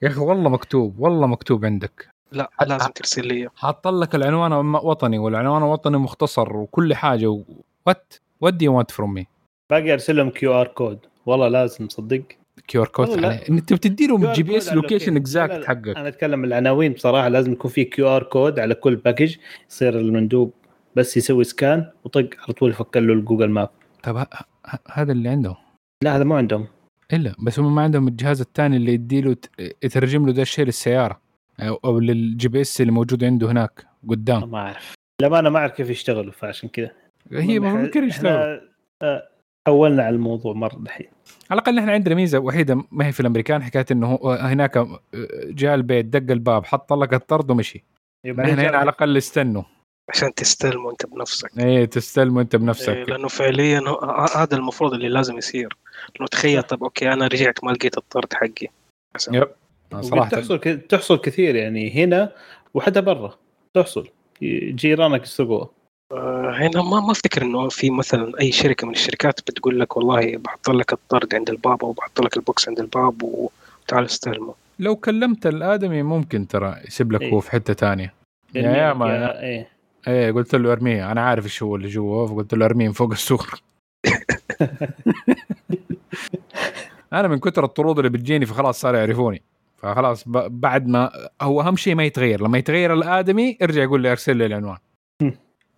يا 0.02 0.08
أخي 0.08 0.20
والله 0.20 0.50
مكتوب 0.50 0.98
والله 0.98 1.26
مكتوب 1.26 1.64
عندك. 1.64 2.08
لا 2.32 2.50
لازم 2.66 2.90
ترسل 2.90 3.26
لي 3.26 3.48
حاط 3.56 3.88
لك 3.88 4.14
العنوان 4.14 4.52
وطني 4.74 5.18
والعنوان 5.18 5.62
الوطني 5.62 5.98
مختصر 5.98 6.56
وكل 6.56 6.94
حاجة 6.94 7.26
و... 7.26 7.42
what 7.86 8.14
what 8.40 8.54
do 8.54 8.64
you 8.64 8.78
want 8.78 8.90
from 8.90 9.14
me 9.14 9.26
باقي 9.70 9.92
أرسل 9.92 10.16
لهم 10.16 10.30
QR 10.30 10.66
code 10.66 10.98
والله 11.26 11.48
لازم 11.48 11.88
صدق. 11.88 12.22
QR 12.68 12.88
code 12.88 13.24
انت 13.24 13.72
بتدي 13.72 14.06
له 14.06 14.32
QR 14.32 14.34
GPS 14.36 14.72
location 14.72 15.16
exact. 15.16 15.64
حقك. 15.64 15.88
أنا 15.88 16.08
أتكلم 16.08 16.44
العناوين 16.44 16.92
بصراحة. 16.92 17.28
لازم 17.28 17.52
يكون 17.52 17.70
في 17.70 17.84
QR 17.84 18.22
code 18.22 18.58
على 18.58 18.74
كل 18.74 18.96
package 18.96 19.36
يصير 19.70 19.98
المندوب 19.98 20.52
بس 20.96 21.16
يسوي 21.16 21.44
scan 21.44 21.90
وطق 22.04 22.28
على 22.38 22.52
طول 22.52 22.70
يفك 22.70 22.96
له 22.96 23.12
ال 23.12 23.17
Google 23.17 23.50
Map 23.50 23.70
طب 24.02 24.26
هذا 24.90 25.12
اللي 25.12 25.28
عندهم 25.28 25.56
لا 26.02 26.16
هذا 26.16 26.24
مو 26.24 26.34
عندهم. 26.34 26.66
إلا 27.12 27.34
بس 27.38 27.58
هم 27.58 27.74
ما 27.74 27.82
عندهم 27.82 28.08
الجهاز 28.08 28.40
الثاني 28.40 28.76
اللي 28.76 28.92
يديله 28.92 29.34
ت- 29.34 29.50
يترجم 29.84 30.26
له 30.26 30.32
ده 30.32 30.42
الشيء 30.42 30.64
للسيارة. 30.64 31.20
أو, 31.60 31.74
أو 31.84 31.98
لل 32.00 32.48
GPS 32.48 32.80
اللي 32.80 32.92
موجود 32.92 33.24
عنده 33.24 33.50
هناك 33.50 33.86
قدام. 34.08 34.50
ما 34.50 34.58
أعرف. 34.58 34.94
لا 35.22 35.38
أنا 35.38 35.50
ما 35.50 35.58
أعرف 35.58 35.72
كيف 35.72 35.90
يشتغلوا 35.90 36.32
فعشان 36.32 36.68
كذا. 36.68 36.90
هي 37.32 37.56
المهم 37.56 37.76
ممكن 37.82 38.00
إحنا- 38.00 38.04
يشتغل 38.14 38.26
إحنا، 38.32 38.60
آه، 39.02 39.28
حولنا 39.68 40.02
على 40.02 40.14
الموضوع 40.16 40.52
مرة 40.54 40.76
دحين. 40.78 41.06
على 41.50 41.58
الأقل 41.60 41.78
إحنا 41.78 41.92
عندنا 41.92 42.14
ميزة 42.14 42.38
وحيدة 42.38 42.84
ما 42.92 43.06
هي 43.06 43.12
في 43.12 43.20
الأمريكان 43.20 43.62
حكاية 43.62 43.86
إنه 43.90 44.06
هو 44.06 44.32
هناك 44.32 44.76
آه، 44.76 45.00
جاء 45.44 45.74
البيت 45.74 46.06
دق 46.06 46.32
الباب 46.32 46.64
حط 46.64 46.92
لك 46.92 47.14
الطرد 47.14 47.50
ومشي. 47.50 47.84
بعدين 48.26 48.58
هنا 48.58 48.76
على 48.76 48.82
الأقل 48.82 49.16
استنوا. 49.16 49.62
عشان 50.12 50.34
تستلمه 50.34 50.90
انت 50.90 51.06
بنفسك. 51.06 51.50
إيه 51.58 51.84
تستلمه 51.84 52.40
انت 52.40 52.54
إيه 52.54 52.60
بنفسك 52.62 53.04
لأنه 53.08 53.28
فعليا 53.28 53.80
هو- 53.88 53.94
ه- 54.04 54.42
هذا 54.42 54.56
المفروض 54.56 54.94
اللي 54.94 55.08
لازم 55.08 55.38
يصير. 55.38 55.76
لو 56.20 56.26
تخيل 56.26 56.62
طب 56.62 56.84
okay 56.84 57.12
أنا 57.12 57.26
رجعت 57.26 57.64
ما 57.64 57.70
لقيت 57.70 57.98
الطرد 57.98 58.34
حقي. 58.34 58.66
يب. 59.32 59.48
صراحة 60.00 60.28
تحصل 60.30 60.56
ك- 60.56 60.86
تحصل 60.88 61.20
كثير 61.20 61.54
يعني 61.56 62.04
هنا 62.04 62.32
وحتى 62.74 63.00
برا 63.00 63.34
تحصل. 63.74 64.08
جيرانك 64.74 65.22
يسرقوها 65.22 65.68
آه، 66.12 66.50
هنا 66.58 66.82
ما 66.82 67.00
ما 67.00 67.10
أفتكر 67.12 67.42
إنه 67.42 67.68
في 67.68 67.90
مثلا 67.90 68.40
أي 68.40 68.52
شركة 68.52 68.86
من 68.86 68.92
الشركات 68.92 69.40
بتقول 69.40 69.80
لك 69.80 69.96
والله 69.96 70.36
بحط 70.36 70.70
لك 70.70 70.92
الطرد 70.92 71.34
عند 71.34 71.50
الباب 71.50 71.84
أو 71.84 71.92
بحط 71.92 72.20
لك 72.20 72.36
ال 72.36 72.44
box 72.44 72.68
عند 72.68 72.80
الباب 72.80 73.22
وتعال 73.22 74.04
استلمه. 74.04 74.54
لو 74.78 74.96
كلمت 74.96 75.46
الآدمي 75.46 76.02
ممكن 76.02 76.48
ترى 76.48 76.76
يسيب 76.86 77.12
لك 77.12 77.22
إيه. 77.22 77.32
هو 77.32 77.40
في 77.40 77.50
حتة 77.50 77.74
ثانية 77.74 78.14
يا 78.54 78.62
يرمي 78.62 78.78
يا 78.78 78.90
لك 78.90 78.96
ما 78.96 79.06
إياها، 79.06 79.42
إيه. 79.42 79.68
إيه 80.08 80.32
قلت 80.32 80.54
له 80.54 80.72
أرميه. 80.72 81.12
أنا 81.12 81.20
عارف 81.20 81.44
إيش 81.44 81.62
هو 81.62 81.76
اللي 81.76 81.88
جوا 81.88 82.26
فقلت 82.26 82.54
له 82.54 82.66
أرميه 82.66 82.86
من 82.86 82.92
فوق 82.92 83.10
السور. 83.10 83.50
أنا 87.12 87.28
من 87.28 87.38
كثر 87.38 87.64
الطرود 87.64 87.98
اللي 87.98 88.10
بتجيني 88.10 88.46
فخلاص 88.46 88.80
صار 88.80 88.94
يعرفوني. 88.94 89.42
فخلاص 89.76 90.24
بعد 90.28 90.86
ما 90.86 91.28
هو 91.42 91.60
أهم 91.60 91.76
شيء 91.76 91.94
ما 91.94 92.04
يتغير. 92.04 92.42
لما 92.42 92.58
يتغير 92.58 92.94
الآدمي 92.94 93.58
ارجع 93.62 93.82
يقول 93.82 94.00
لي 94.00 94.10
أرسل 94.12 94.36
لي 94.36 94.46
العنوان. 94.46 94.78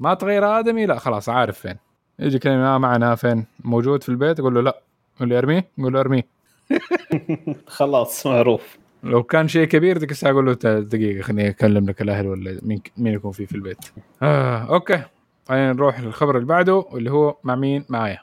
ما 0.00 0.14
تغير 0.14 0.58
آدمي 0.58 0.86
لا 0.86 0.98
خلاص 0.98 1.28
عارف 1.28 1.58
فين. 1.58 1.76
يجي 2.18 2.38
كلمة 2.38 2.74
آه 2.74 2.78
معنا 2.78 3.14
فين؟ 3.14 3.46
موجود 3.64 4.02
في 4.02 4.08
البيت؟ 4.08 4.40
أقول 4.40 4.54
له 4.54 4.60
لا. 4.60 4.80
يقول 5.16 5.28
لي 5.28 5.38
أرميه؟ 5.38 5.68
أقول 5.78 5.92
له 5.92 6.00
أرميه. 6.00 6.26
خلاص 7.66 8.26
معروف. 8.26 8.78
لو 9.04 9.22
كان 9.22 9.48
شيء 9.48 9.64
كبير 9.66 9.98
ديك 9.98 10.10
الساعة 10.10 10.32
أقول 10.32 10.46
له 10.46 10.54
"ت- 10.54 10.66
دقيقة 10.66 11.22
خليني 11.22 11.48
أكلم 11.48 11.86
لك 11.88 12.02
الأهل 12.02 12.26
ولا 12.26 12.58
مين 12.62 12.80
مين 12.96 13.12
يكون 13.12 13.32
فيه 13.32 13.46
في 13.46 13.54
البيت. 13.54 13.84
آه 14.22 14.58
okay. 14.58 15.02
خلينا 15.48 15.72
نروح 15.72 16.00
للخبر 16.00 16.36
اللي 16.36 16.46
بعده 16.46 16.84
اللي 16.94 17.10
هو 17.10 17.36
مع 17.44 17.54
مين؟ 17.54 17.84
معايا. 17.88 18.18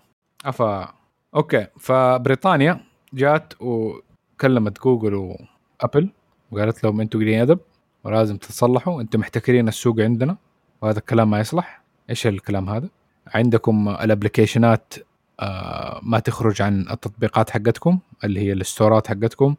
افا 0.46 0.94
okay. 1.36 1.68
فبريطانيا 1.80 2.80
جات 3.14 3.54
وكلمت 3.60 4.82
جوجل 4.84 5.14
وأبل 5.16 6.10
وقالت 6.52 6.84
لهم 6.84 7.02
أنتم 7.02 7.20
قليلين 7.20 7.42
أدب 7.42 7.60
ولازم 8.04 8.38
تتصلحوا 8.38 9.02
أنتم 9.02 9.20
محتكرين 9.20 9.68
السوق 9.68 10.00
عندنا 10.00 10.38
وهذا 10.82 11.00
الكلام 11.00 11.30
ما 11.30 11.40
يصلح. 11.40 11.82
إيش 12.10 12.28
الكلام 12.28 12.70
هذا؟ 12.70 12.90
عندكم 13.28 13.90
ال 13.89 13.97
applications 13.97 14.86
ات 14.86 14.94
آه 15.40 16.00
ما 16.04 16.20
تخرج 16.20 16.62
عن 16.62 16.82
التطبيقات 16.92 17.50
حقتكم 17.50 18.00
اللي 18.24 18.40
هي 18.40 18.54
ال 18.54 18.60
stores 18.60 19.01
ات 19.01 19.08
حقتكم. 19.08 19.56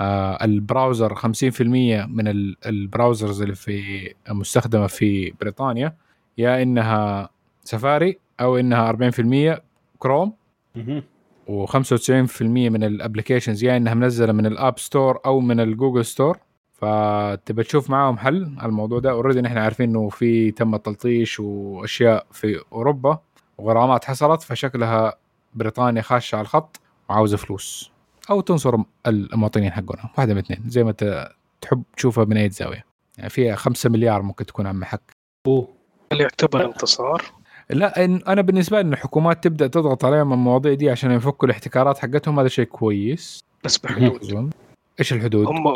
ال 0.00 0.14
browser 0.14 1.14
50% 1.14 1.60
من 2.06 2.28
ال- 2.28 2.56
ال 2.66 2.74
browsers 2.74 3.42
اللي 3.42 3.54
في 3.54 4.14
مستخدمة 4.28 4.86
في 4.86 5.32
بريطانيا 5.40 5.96
يا 6.38 6.62
إنها 6.62 7.28
سفاري 7.64 8.18
أو 8.40 8.56
إنها 8.58 8.92
40% 8.92 9.62
كروم 9.98 10.32
مهم. 10.76 11.02
و95% 11.48 12.42
من 12.42 12.84
ال 12.84 12.90
applications 12.90 13.64
يا 13.64 13.76
إنها 13.76 13.94
منزلة 13.94 14.32
من 14.32 14.46
ال 14.46 14.54
App 14.54 14.78
Store 14.78 15.18
أو 15.26 15.40
من 15.40 15.60
ال 15.60 15.66
Google 15.66 16.04
Store. 16.04 16.38
فتبى 16.72 17.62
تشوف 17.62 17.90
معاهم 17.90 18.18
حل 18.18 18.54
على 18.58 18.68
الموضوع 18.68 18.98
ده. 18.98 19.10
already 19.10 19.40
نحن 19.40 19.58
عارفين 19.58 19.88
إنه 19.90 20.08
في 20.08 20.50
تم 20.50 20.76
تلطيش 20.76 21.40
وأشياء 21.40 22.26
في 22.32 22.60
أوروبا 22.72 23.18
وغرامات 23.58 24.04
حصلت 24.04 24.42
فشكلها 24.42 25.14
بريطانيا 25.54 26.02
خاشه 26.02 26.36
على 26.36 26.42
الخط 26.44 26.80
وعاوزة 27.08 27.36
فلوس. 27.36 27.90
أو 28.30 28.40
تنصر 28.40 28.76
المواطنين 29.06 29.72
حقنا. 29.72 30.10
واحدة 30.18 30.34
من 30.34 30.38
اثنين. 30.40 30.62
زي 30.66 30.84
ما 30.84 30.92
ت- 30.92 31.28
تحب 31.60 31.82
تشوفها 31.96 32.24
من 32.24 32.36
اي 32.36 32.50
زاوية. 32.50 32.84
يعني 33.18 33.30
فيها 33.30 33.56
5 33.56 33.90
مليار 33.90 34.22
ممكن 34.22 34.46
تكون 34.46 34.66
عم 34.66 34.84
حق. 34.84 35.00
أوه. 35.46 35.68
هل 36.12 36.20
يعتبر 36.20 36.64
انتصار؟ 36.64 37.22
لا 37.70 37.94
إن- 37.94 38.28
أنا 38.28 38.42
بالنسبة 38.42 38.80
لي 38.80 38.88
إن 38.88 38.92
الحكومات 38.92 39.44
تبدأ 39.44 39.66
تضغط 39.66 40.04
عليهم 40.04 40.32
المواضيع 40.32 40.74
دي 40.74 40.90
عشان 40.90 41.10
يفكوا 41.10 41.48
الاحتكارات 41.48 41.98
حقتهم 41.98 42.38
هذا 42.40 42.48
شيء 42.48 42.64
كويس. 42.64 43.44
بس 43.64 43.78
بحدود. 43.78 44.52
إيش 45.00 45.12
الحدود؟ 45.12 45.46
هم 45.46 45.66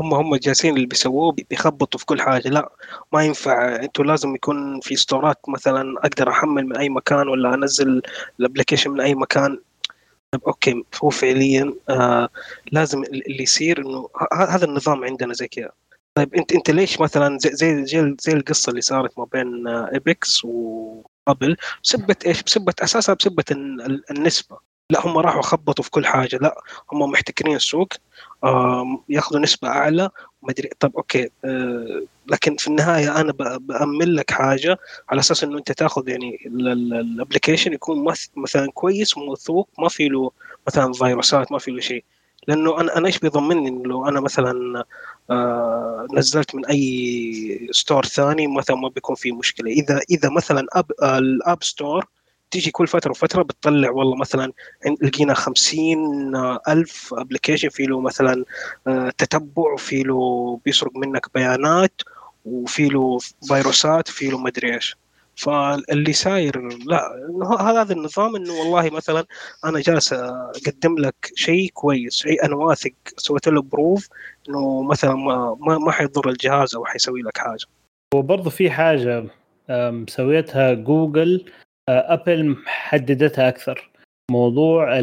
هم 0.00 0.14
هم 0.14 0.36
جالسين 0.36 0.74
اللي 0.76 0.86
بيسووه 0.86 1.36
بيخبطوا 1.50 2.00
في 2.00 2.06
كل 2.06 2.20
حاجة. 2.20 2.48
لا 2.48 2.72
ما 3.12 3.22
ينفع. 3.24 3.76
أنتوا 3.82 4.04
لازم 4.04 4.34
يكون 4.34 4.80
في 4.80 4.96
ستورات 4.96 5.38
مثلا 5.48 5.94
أقدر 5.98 6.28
أحمل 6.30 6.66
من 6.66 6.76
أي 6.76 6.88
مكان 6.88 7.28
ولا 7.28 7.54
أنزل 7.54 8.02
ال 8.40 8.44
application 8.44 8.90
من 8.90 9.00
أي 9.00 9.14
مكان. 9.14 9.58
طيب 10.32 10.44
okay 10.44 10.84
هو 11.04 11.10
فعليا 11.10 11.74
آه 11.90 12.28
لازم 12.72 13.02
اللي 13.02 13.42
يصير 13.42 13.78
إنه 13.86 14.08
هذا 14.32 14.64
النظام 14.64 15.04
عندنا 15.04 15.34
زي 15.34 15.48
كذا. 15.48 15.70
طيب 16.14 16.34
انت 16.34 16.52
أنت 16.52 16.70
ليش 16.70 17.00
مثلا 17.00 17.38
زي 17.38 17.50
زي 17.52 17.84
زي, 17.84 18.16
زي 18.20 18.32
القصة 18.32 18.70
اللي 18.70 18.80
صارت 18.80 19.18
ما 19.18 19.24
بين 19.24 19.68
Epic 19.68 20.44
وابل 20.44 21.56
بسبة 21.84 22.16
إيش؟ 22.26 22.42
بسبة 22.42 22.74
أساسها 22.82 23.14
ال- 23.80 24.10
النسبة. 24.10 24.58
لا 24.90 25.06
هم 25.06 25.18
راحوا 25.18 25.42
خبطوا 25.42 25.84
في 25.84 25.90
كل 25.90 26.06
حاجة. 26.06 26.36
لا 26.36 26.56
هم 26.92 27.10
محتكرين 27.10 27.56
السوق. 27.56 27.88
ياخذوا 29.08 29.40
نسبة 29.40 29.68
أعلى 29.68 30.10
ما 30.42 30.50
أدري. 30.50 30.70
طب 30.80 30.96
okay. 30.96 31.30
آه، 31.44 32.02
لكن 32.26 32.56
في 32.56 32.68
النهاية 32.68 33.20
أنا 33.20 33.32
بامن 33.58 34.14
لك 34.14 34.30
حاجة 34.30 34.78
على 35.08 35.20
أساس 35.20 35.44
إنه 35.44 35.58
أنت 35.58 35.72
تاخذ 35.72 36.08
يعني 36.08 36.38
ال 36.46 36.56
application 36.56 37.72
يكون 37.72 38.04
مث- 38.04 38.30
مثلا 38.36 38.70
كويس 38.74 39.16
وموثوق 39.16 39.68
ما 39.78 39.88
في 39.88 40.08
له 40.08 40.30
مثلا 40.66 40.92
فيروسات 40.92 41.52
ما 41.52 41.58
في 41.58 41.70
له 41.70 41.80
شيء. 41.80 42.04
لأنه 42.48 42.80
أنا 42.80 42.96
أنا 42.98 43.06
إيش 43.06 43.18
بيضمني 43.18 43.68
إنه 43.68 43.84
لو 43.84 44.08
أنا 44.08 44.20
مثلا 44.20 44.84
آه، 45.30 46.06
نزلت 46.14 46.54
من 46.54 46.66
أي 46.66 47.68
store 47.72 48.04
ثاني 48.04 48.46
مثلا 48.46 48.76
ما 48.76 48.88
بيكون 48.88 49.16
في 49.16 49.32
مشكلة. 49.32 49.70
إذا 49.70 50.00
إذا 50.10 50.30
مثلا 50.30 50.66
أب 50.72 50.92
ال 51.02 51.17
App 51.17 51.62
Store 51.62 52.06
تيجي 52.50 52.70
كل 52.70 52.86
فترة 52.86 53.10
وفترة 53.10 53.42
بتطلع 53.42 53.90
والله 53.90 54.16
مثلا 54.16 54.52
لقينا 55.02 55.34
خمسين 55.34 55.98
ألف 56.68 57.14
application 57.14 57.68
في 57.68 57.82
له 57.82 58.00
مثلا 58.00 58.44
آه، 58.86 59.10
تتبع 59.18 59.72
وفي 59.72 60.02
له 60.02 60.60
بيسرق 60.64 60.96
منك 60.96 61.26
بيانات 61.34 62.02
وفي 62.44 62.88
له 62.88 63.18
فيروسات 63.48 64.08
في 64.08 64.28
له 64.28 64.38
مدري 64.38 64.74
إيش. 64.74 64.96
فاللي 65.36 66.12
ساير 66.12 66.68
لا 66.86 67.02
هذا 67.60 67.92
النظام 67.92 68.36
إنه 68.36 68.52
والله 68.52 68.90
مثلا 68.90 69.24
أنا 69.64 69.80
جالس 69.80 70.12
أقدم 70.12 70.98
لك 70.98 71.32
شيء 71.34 71.70
كويس 71.74 72.14
شيء 72.14 72.44
أنا 72.44 72.56
واثق 72.56 72.92
سويت 73.16 73.48
له 73.48 73.62
proof 73.62 74.08
إنه 74.48 74.82
مثلا 74.82 75.14
ما 75.14 75.56
ما, 75.60 75.92
حيضر 75.92 76.28
الجهاز 76.28 76.74
أو 76.74 76.84
حيسوي 76.84 77.22
لك 77.22 77.38
حاجة. 77.38 77.66
وبرضه 78.14 78.50
في 78.50 78.70
حاجة 78.70 79.24
أم، 79.70 80.06
سويتها 80.08 80.74
جوجل 80.74 81.44
أبل 81.88 82.56
حددتها 82.66 83.48
أكثر. 83.48 83.90
موضوع 84.30 85.00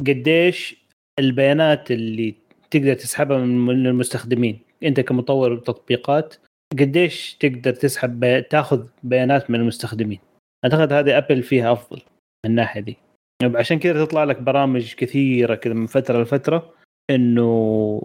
قديش 0.00 0.76
البيانات 1.18 1.90
اللي 1.90 2.34
تقدر 2.70 2.94
تسحبها 2.94 3.38
من 3.38 3.58
من 3.58 3.86
المستخدمين. 3.86 4.60
أنت 4.82 5.00
كمطور 5.00 5.56
تطبيقات 5.58 6.34
قديش 6.72 7.34
تقدر 7.40 7.72
تسحب 7.74 8.20
بي... 8.20 8.42
تاخذ 8.42 8.86
بيانات 9.02 9.50
من 9.50 9.60
المستخدمين؟ 9.60 10.18
أعتقد 10.64 10.92
هذه 10.92 11.18
أبل 11.18 11.42
فيها 11.42 11.72
أفضل 11.72 11.96
من 12.44 12.50
الناحية 12.50 12.80
دي. 12.80 12.96
عشان 13.42 13.78
كذا 13.78 14.04
تطلع 14.04 14.24
لك 14.24 14.42
برامج 14.42 14.94
كثيرة 14.94 15.54
كذا 15.54 15.74
من 15.74 15.86
فترة 15.86 16.22
لفترة 16.22 16.74
إنه 17.10 18.02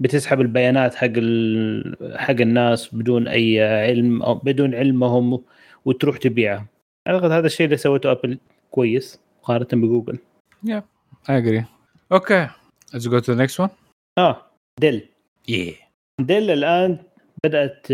بتسحب 0.00 0.40
البيانات 0.40 0.94
حق 0.94 1.12
ال... 1.16 2.16
حق 2.18 2.40
الناس 2.40 2.94
بدون 2.94 3.28
أي 3.28 3.62
علم 3.62 4.22
أو 4.22 4.34
بدون 4.34 4.74
علمهم 4.74 5.42
وتروح 5.84 6.16
تبيعها. 6.16 6.66
أعتقد 7.08 7.30
هذا 7.30 7.46
الشيء 7.46 7.64
اللي 7.66 7.76
سوته 7.76 8.10
أبل 8.10 8.38
كويس 8.70 9.20
مقارنة 9.42 9.82
بجوجل 9.86 10.18
I 11.28 11.32
agree. 11.40 11.64
Okay. 12.18 12.44
Let's 12.92 13.06
go 13.06 13.20
to 13.20 13.32
the 13.34 13.36
next 13.36 13.58
one. 13.64 13.70
آه 14.18 14.42
Dell 14.80 15.08
Yeah. 15.50 15.74
Dell 16.20 16.50
الآن 16.50 16.98
بدأت 17.44 17.86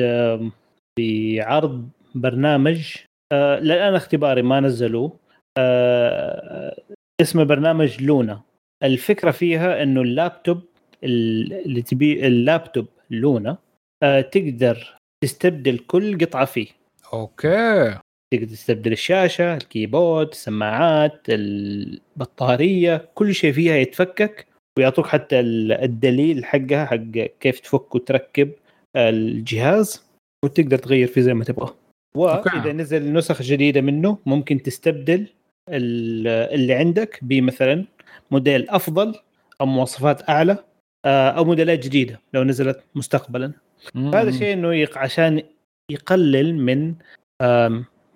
بعرض 1.01 1.89
برنامج 2.15 2.97
آه، 3.33 3.59
للآن 3.61 3.95
اختباري 3.95 4.43
ما 4.43 4.61
نزلوه 4.61 5.17
آه، 5.59 6.83
اسمه 7.21 7.45
برنامج 7.45 8.03
Luna 8.03 8.41
الفكرة 8.83 9.31
فيها 9.31 9.83
إنه 9.83 10.01
اللابتوب 10.03 10.63
ال- 11.05 11.53
اللي 11.53 11.83
تبي 11.83 12.27
ال 12.27 12.35
laptop 12.35 12.87
Luna 13.11 13.57
آه، 14.03 14.21
تقدر 14.21 14.95
تستبدل 15.25 15.79
كل 15.79 16.19
قطعة 16.19 16.45
فيه 16.45 16.69
okay. 17.13 17.99
تقدر 18.35 18.47
تستبدل 18.47 18.93
الشاشة 18.93 19.55
ال 19.57 19.65
keyboard 19.65 20.29
السماعات 20.29 21.21
البطارية 21.29 23.09
كل 23.15 23.35
شيء 23.35 23.53
فيها 23.53 23.75
يتفكك 23.77 24.47
ويعطوك 24.79 25.07
حتى 25.07 25.41
ال- 25.41 25.73
الدليل 25.73 26.45
حقها 26.45 26.85
حق 26.87 26.97
كيف 27.41 27.61
تفك 27.61 27.95
وتركب 27.95 28.51
الجهاز 28.97 30.05
وتقدر 30.45 30.79
تغير 30.79 31.07
فيه 31.07 31.21
زي 31.21 31.35
ما 31.35 31.45
تبغى 31.45 31.75
وإذا. 32.17 32.73
نزل 32.73 33.13
نسخ 33.13 33.43
جديدة 33.43 33.81
منه 33.81 34.19
ممكن 34.27 34.63
تستبدل 34.63 35.27
ال- 35.69 36.29
اللي 36.29 36.75
عندك 36.75 37.19
بمثلا 37.23 37.85
موديل 38.31 38.69
أفضل 38.69 39.15
أو 39.61 39.67
مواصفات 39.67 40.29
أعلى 40.29 40.65
آه، 41.07 41.31
أو 41.31 41.45
موديلات 41.45 41.79
جديدة 41.85 42.21
لو 42.35 42.43
نزلت 42.45 42.81
مستقبلا 42.95 43.53
هذا 43.97 44.31
شيء 44.31 44.53
إنه. 44.53 44.89
عشان 44.97 45.43
يقلل 45.91 46.55
من 46.55 46.95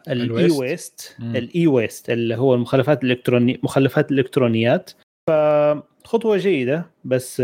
ال 0.09 0.51
e. 0.51 0.67
waste. 0.67 1.17
ال 1.21 1.67
e-waste 1.67 2.11
اللي 2.11 2.37
هو 2.37 2.55
المخلفات 2.55 3.05
الالكتروني 3.05 3.61
مخلفات 3.63 4.13
الالكترونيات 4.13 4.91
فخطوه 5.31 6.37
جيدة 6.37 6.87
بس 7.05 7.43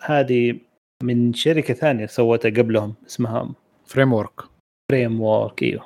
هذه 0.00 0.58
من 1.02 1.32
شركة 1.32 1.74
ثانية 1.74 2.06
سوتها 2.06 2.50
قبلهم 2.50 2.94
اسمها 3.06 3.48
Framework 3.84 4.40
Framework 4.92 5.62
أيوه 5.62 5.84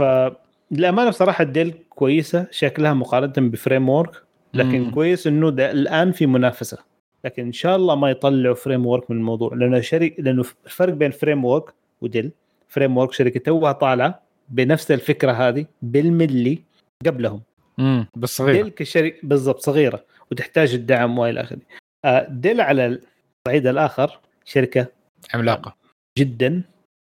فالامانه 0.00 1.08
بصراحة 1.08 1.44
Dell 1.44 1.74
كويسة 1.88 2.46
شكلها 2.50 2.94
مقارنة 2.94 3.48
ب 3.48 3.88
Framework 3.88 4.22
لكن 4.54 4.80
مم. 4.80 4.90
كويس 4.90 5.26
إنه 5.26 5.50
ده 5.50 5.70
الآن 5.70 6.12
في 6.12 6.26
منافسة. 6.26 6.78
لكن 7.24 7.42
إن 7.42 7.52
شاء 7.52 7.76
الله 7.76 7.94
ما 7.94 8.10
يطلعوا 8.10 8.54
Framework 8.54 9.10
من 9.10 9.16
الموضوع 9.16 9.54
لأنه 9.54 9.80
شركه 9.80 10.22
لأنه 10.22 10.44
الفرق 10.66 10.92
بين 10.94 11.10
Framework 11.10 11.74
و 12.00 12.05
Dell. 12.05 12.30
Framework 12.68 13.12
شركة 13.12 13.40
توها 13.40 13.72
طالعة 13.72 14.22
بنفس 14.48 14.90
الفكرة 14.90 15.32
هذه 15.32 15.66
بالملي 15.82 16.58
قبلهم. 17.06 17.42
امم 17.78 18.06
بس 18.16 18.36
صغير 18.36 18.62
Dell 18.62 18.72
كشركه 18.72 19.16
بالضبط 19.22 19.60
صغيرة 19.60 20.04
وتحتاج 20.30 20.74
الدعم 20.74 21.18
وإلى 21.18 21.40
آخره. 21.40 21.58
آه، 22.04 22.26
Dell 22.30 22.60
على 22.60 22.86
الصعيد 22.86 23.66
الآخر 23.66 24.20
شركة 24.44 24.86
عملاقة. 25.34 25.76
جدا. 26.18 26.62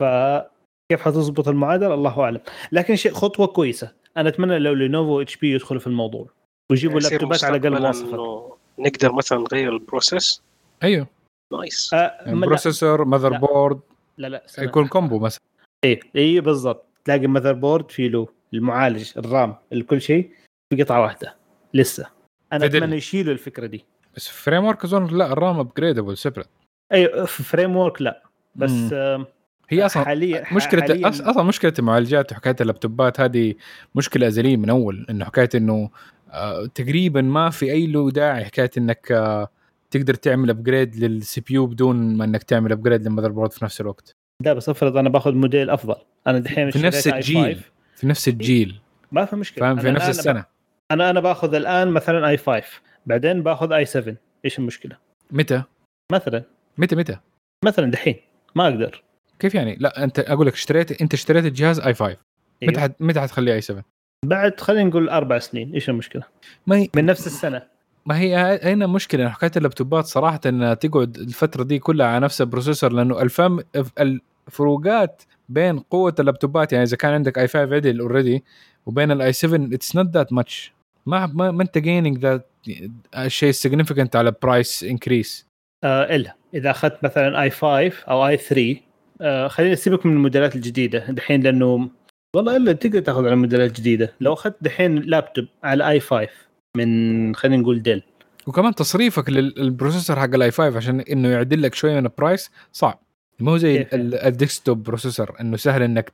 فكيف 0.03 1.03
حتظبط 1.03 1.49
المعادلة؟ 1.49 1.95
الله 1.95 2.21
أعلم. 2.21 2.41
لكن 2.73 2.97
شيء 2.97 3.13
خطوة 3.13 3.47
كويسة. 3.47 3.93
أنا 4.17 4.29
أتمنى 4.29 4.59
لو 4.59 4.75
لينوفو 4.75 5.21
إتش 5.21 5.37
بي 5.37 5.55
يدخلوا 5.55 5.81
في 5.81 5.87
الموضوع. 5.87 6.29
ويجيبوا 6.71 7.01
لابتوبات 7.01 7.45
على 7.45 7.57
أقل 7.57 7.83
مواصفات 7.83 8.59
نقدر 8.79 9.13
مثلا 9.13 9.39
نغير 9.39 9.73
ال 9.73 9.81
process؟ 9.81 10.43
أيوه. 10.83 11.07
nice. 11.53 11.95
آه 11.95 12.31
لا. 12.31 12.47
processor 12.47 13.05
mother 13.05 13.31
لا. 13.31 13.39
board 13.39 13.81
لا 14.19 14.27
لا 14.27 14.45
استنى. 14.45 14.65
يكون 14.65 14.87
combo 14.89 15.19
مثلا. 15.19 15.41
إيه 15.85 16.01
إيه 16.17 16.41
بالضبط. 16.41 16.86
تلاقي 17.07 17.27
motherboard 17.27 17.91
في 17.91 18.09
له 18.09 18.29
المعالج 18.55 19.13
ال 19.17 19.26
RAM 19.26 19.55
كل 19.87 20.01
شيء 20.01 20.31
في 20.71 20.83
قطعة 20.83 21.01
واحدة 21.01 21.37
لسه. 21.75 22.07
أنا 22.53 22.61
في 22.61 22.69
Dell. 22.69 22.77
أتمنى 22.77 22.97
يشيلوا 22.97 23.33
الفكرة 23.33 23.67
دي. 23.67 23.85
بس 24.17 24.29
في 24.29 24.43
Framework 24.43 24.85
أظن 24.85 25.07
لا 25.17 25.33
ال 25.33 25.39
RAM 25.39 25.59
upgradable 25.59 26.17
separate 26.17 26.47
أي 26.93 27.27
في 27.27 27.43
Framework 27.43 28.03
لا. 28.03 28.23
بس. 28.57 28.93
آه 28.93 29.27
هي 29.69 29.87
أصلا 29.87 30.05
حاليا 30.05 30.45
مشكلة 30.53 30.81
حالياً 30.81 31.09
أصلا 31.09 31.43
مشكلة 31.43 31.73
المعالجات 31.79 32.33
وحكاية 32.33 32.57
اللابتوبات 32.61 33.21
هذه 33.21 33.55
مشكلة 33.95 34.27
أزلية 34.27 34.57
من 34.57 34.71
أول 34.71 35.07
إنه 35.11 35.25
حكاية 35.25 35.49
إنه 35.55 35.91
آه 36.31 36.67
تقريبا 36.67 37.23
ما 37.23 37.51
في 37.51 37.73
أي 37.73 37.87
له 37.87 38.11
داعي 38.11 38.45
حكاية 38.45 38.71
إنك 38.79 39.13
آه 39.13 39.49
تقدر 39.91 40.15
تعمل 40.15 40.51
upgrade 40.51 40.97
لل 40.97 41.41
CPU 41.41 41.67
بدون 41.67 42.17
ما 42.17 42.25
إنك 42.25 42.43
تعمل 42.43 42.73
upgrade 42.73 43.03
لل 43.03 43.31
motherboard 43.31 43.53
في 43.53 43.65
نفس 43.65 43.81
الوقت. 43.81 44.17
لا 44.45 44.53
بس 44.53 44.69
افرض 44.69 44.97
أنا 44.97 45.09
باخذ 45.09 45.35
موديل 45.35 45.71
أفضل. 45.71 45.97
أنا 46.27 46.39
دحين 46.39 46.71
في 46.71 46.79
نفس 46.79 46.97
اشتريت 46.97 47.15
i5. 47.15 47.17
الجيل 47.17 47.61
في 47.97 48.07
نفس 48.07 48.29
الجيل. 48.29 48.81
ما 49.13 49.25
في 49.25 49.37
مشكلة. 49.37 49.67
فاهم؟ 49.67 49.79
في 49.79 49.91
نفس 49.91 50.09
السنة. 50.09 50.45
أنا 50.91 51.11
أنا 51.11 51.21
باخذ 51.21 51.55
الآن 51.55 51.89
مثلا 51.89 52.29
i5 52.29 52.63
بعدين 53.07 53.43
باخذ 53.43 53.73
i7 53.73 54.17
إيش 54.45 54.59
المشكلة؟ 54.59 54.97
متى؟ 55.31 55.63
مثلا. 56.13 56.43
متى 56.79 56.97
متى؟ 56.97 57.19
مثلا 57.65 57.91
دحين. 57.91 58.17
ما 58.55 58.69
أقدر. 58.69 59.03
كيف 59.39 59.55
يعني؟ 59.55 59.77
لا 59.81 60.05
أنت 60.05 60.19
أقول 60.19 60.47
لك 60.47 60.53
اشتريت 60.53 61.03
أنت 61.03 61.15
اشتريت 61.15 61.45
الجهاز 61.45 61.81
i5 61.81 62.17
متى 62.63 62.79
أيوه. 62.79 62.81
حت... 62.81 62.93
متى 63.01 63.21
حتخليه 63.21 63.55
i7 63.55 63.85
بعد 64.25 64.61
خلينا 64.61 64.85
نقول 64.85 65.09
أربع 65.09 65.39
سنين. 65.39 65.75
إيش 65.75 65.89
المشكلة؟ 65.89 66.23
ما 66.67 66.77
هي 66.77 66.89
من 66.97 67.07
نفس 67.07 67.27
السنة. 67.27 67.63
ما 68.07 68.19
هي 68.19 68.61
هنا 68.63 68.87
مشكلة؟ 68.87 69.29
حكايه 69.29 69.51
اللابتوبات 69.57 70.05
صراحة 70.05 70.41
إنها 70.47 70.75
تقعد 70.75 71.17
الفترة 71.17 71.65
دي 71.65 71.79
كلها 71.79 72.07
على 72.07 72.25
نفس 72.25 72.41
ال 72.41 72.46
processor 72.46 72.93
لأنه 72.93 73.23
الفم 73.23 73.61
الفروقات 74.49 75.23
بين 75.49 75.79
قوة 75.79 76.15
اللابتوبات 76.21 76.73
يعني 76.73 76.85
إذا 76.85 76.97
كان 76.97 77.13
عندك 77.13 77.39
i5 77.39 77.75
عدل 77.75 78.01
already 78.01 78.45
وبين 78.87 79.11
ال 79.11 79.33
i7 79.33 79.75
it's 79.75 79.97
not 79.97 80.07
that 80.07 80.33
much 80.33 80.73
ما 81.07 81.27
ما, 81.27 81.63
أنت 81.63 81.79
gaining 81.79 82.19
that 82.19 82.51
شيء 83.27 83.51
significant 83.51 84.17
على 84.17 84.33
price 84.43 84.85
increase 84.85 85.47
آه 85.85 86.17
إلا 86.17 86.37
إذا 86.55 86.71
أخذت 86.71 87.05
مثلا 87.05 87.43
i5 87.43 87.93
أو 88.09 88.27
i3 88.27 88.77
آه 89.21 89.49
خلينا 89.49 89.73
نسيبك 89.73 90.07
من 90.07 90.13
الموديلات 90.13 90.57
الجديدة. 90.57 90.99
دحين 90.99 91.41
لأنه 91.41 91.91
والله 92.37 92.57
إلا 92.57 92.73
تقدر 92.73 93.01
تأخذ 93.01 93.25
على 93.25 93.33
الموديلات 93.33 93.71
الجديده 93.71 94.13
لو 94.21 94.33
أخذت 94.33 94.57
دحين 94.61 94.99
لابتوب 94.99 95.47
على 95.65 95.89
i5 95.89 96.29
من 96.77 97.35
خلينا 97.35 97.63
نقول 97.63 97.83
Dell 97.83 98.03
وكمان 98.47 98.75
تصريفك 98.75 99.31
لل 99.31 99.46
processor 99.46 100.17
حق 100.21 100.35
ال 100.35 100.51
i5 100.51 100.77
عشان 100.77 101.01
إنه 101.01 101.29
يعدل 101.29 101.63
لك 101.63 101.75
شوية 101.75 101.93
من 102.01 102.07
ال 102.07 102.14
price 102.14 102.51
صعب. 102.73 103.01
ما 103.41 103.53
هو 103.53 103.57
زي 103.57 103.87
ال 103.93 104.04
desktop 104.04 104.83
processor 104.83 105.37
إنه 105.41 105.57
سهل 105.57 105.83
إنك 105.83 106.11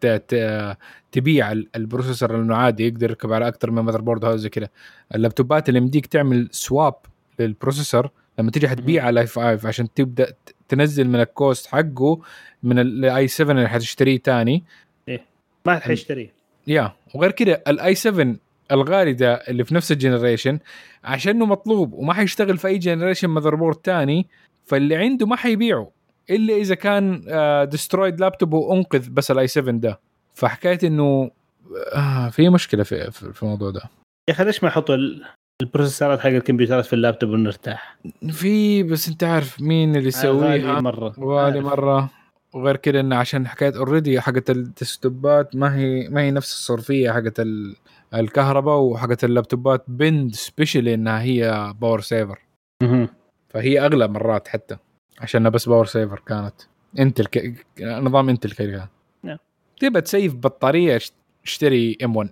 تبيع 1.12 1.52
ال- 1.52 1.68
ال 1.76 1.82
processor 1.82 2.36
لأنه 2.36 2.56
عادي 2.56 2.86
يقدر 2.88 3.10
يركب 3.10 3.32
على 3.32 3.48
أكثر 3.48 3.70
من 3.70 3.82
motherboard 3.82 4.24
وهذا 4.24 4.36
زي 4.36 4.48
كذا. 4.48 4.68
اللابتوبات 5.14 5.68
اللي 5.68 5.80
يمديك 5.80 6.06
تعمل 6.06 6.48
swap 6.52 6.94
لل 7.38 7.51
processor 7.51 8.10
لما 8.38 8.50
تيجي 8.50 8.68
حتبيع 8.68 9.02
على 9.06 9.10
ال 9.20 9.26
i5 9.26 9.68
عشان 9.68 9.94
تبدأ 9.94 10.32
تنزل 10.68 11.08
من 11.08 11.20
ال 11.20 11.29
cost 11.29 11.66
حقه 11.66 12.20
من 12.62 12.78
ال 12.78 13.28
i7 13.28 13.52
اللي 13.56 13.68
حتشتريه 13.68 14.18
تاني. 14.18 14.64
ما 15.66 15.74
حد 15.74 15.80
حيشتريه 15.80 16.32
يا 16.66 16.92
وغير 17.14 17.30
كده 17.32 17.62
ال 17.68 17.94
i7 17.94 18.36
الغالي 18.72 19.12
ده 19.12 19.34
اللي 19.34 19.64
في 19.64 19.74
نفس 19.74 19.92
ال 19.92 19.98
generation 19.98 20.58
عشانه 21.04 21.46
مطلوب 21.46 21.92
وما 21.92 22.12
حيشتغل 22.14 22.58
في 22.58 22.68
أي 22.68 22.78
generation 22.78 23.28
motherboard 23.28 23.76
تاني 23.76 24.26
فاللي 24.66 24.96
عنده 24.96 25.26
ما 25.26 25.36
حيبيعه 25.36 25.90
إلا 26.30 26.54
إذا 26.54 26.74
كان 26.74 27.22
destroyed 27.70 28.20
laptop 28.20 28.52
وأنقذ 28.52 29.10
بس 29.10 29.30
ال 29.30 29.46
i7 29.46 29.74
ده. 29.74 30.00
فحكاية 30.34 30.78
إنه 30.84 31.30
آه 31.94 32.28
في 32.28 32.48
مشكلة 32.48 32.82
في 32.82 33.10
في 33.10 33.42
الموضوع 33.42 33.70
ده. 33.70 33.80
يا 34.28 34.34
أخي 34.34 34.44
ليش 34.44 34.62
ما 34.62 34.68
يحطوا 34.68 34.94
ال- 34.94 35.24
البروسيسورات 35.62 36.20
حق 36.20 36.26
الكمبيوترات 36.26 36.86
في 36.86 36.92
اللابتوب 36.92 37.30
ونرتاح؟ 37.30 37.96
في 38.30 38.82
بس 38.82 39.08
أنت 39.08 39.24
عارف 39.24 39.60
مين 39.60 39.88
اللي 39.88 39.98
غالي 39.98 40.08
يسويها؟ 40.08 40.80
مرة. 40.80 41.14
غالي. 41.20 41.60
مرة. 41.60 42.10
وغير 42.54 42.76
كده 42.76 43.00
انه 43.00 43.16
عشان 43.16 43.48
حكاية 43.48 43.76
already 43.76 44.20
حقت 44.20 44.50
الديسكتوبات 44.50 45.56
ما 45.56 45.76
هي 45.76 46.08
ما 46.08 46.20
هي 46.20 46.30
نفس 46.30 46.52
الصرفية 46.52 47.10
حقت 47.12 47.40
ال- 47.40 47.76
الكهرباء 48.14 48.78
وحقت 48.78 49.24
اللابتوبات 49.24 49.84
and 49.88 50.34
specially 50.34 50.94
إنها 50.94 51.22
هي 51.22 51.72
power 51.80 52.00
saver. 52.00 52.38
فهي 53.48 53.80
أغلى 53.80 54.08
مرات 54.08 54.48
حتى 54.48 54.76
عشان 55.20 55.50
بس 55.50 55.68
power 55.68 55.86
saver 55.86 56.22
كانت. 56.26 56.54
Intel 56.98 57.26
ك... 57.26 57.54
نظام 57.80 58.28
Intel 58.28 58.50
كذا 58.52 58.88
نعم. 59.22 59.38
تبى 59.80 60.00
تسيف 60.00 60.34
بطارية 60.34 60.96
اشت- 60.98 61.14
اشتري 61.44 61.98
M1 62.04 62.30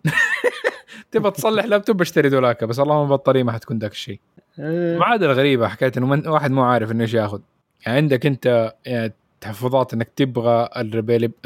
تبى 1.12 1.30
تصلح 1.30 1.64
لابتوب 1.64 2.00
اشتري 2.00 2.28
دولاكا 2.28 2.66
بس 2.66 2.80
اللهم 2.80 3.02
البطارية 3.06 3.42
ما 3.42 3.52
حتكون 3.52 3.78
ذاك 3.78 3.90
الشيء. 3.92 4.20
آه، 4.58 4.98
معادله 4.98 5.32
غريبة 5.32 5.68
حكايه 5.68 5.92
إنه 5.96 6.30
واحد 6.32 6.50
مو 6.50 6.62
عارف 6.62 6.90
إنه 6.90 7.02
إيش 7.02 7.14
ياخذ. 7.14 7.40
يعني 7.86 7.96
عندك 7.98 8.26
أنت 8.26 8.74
يعني 8.86 9.12
تحفظات 9.40 9.94
إنك 9.94 10.08
تبغى 10.16 10.68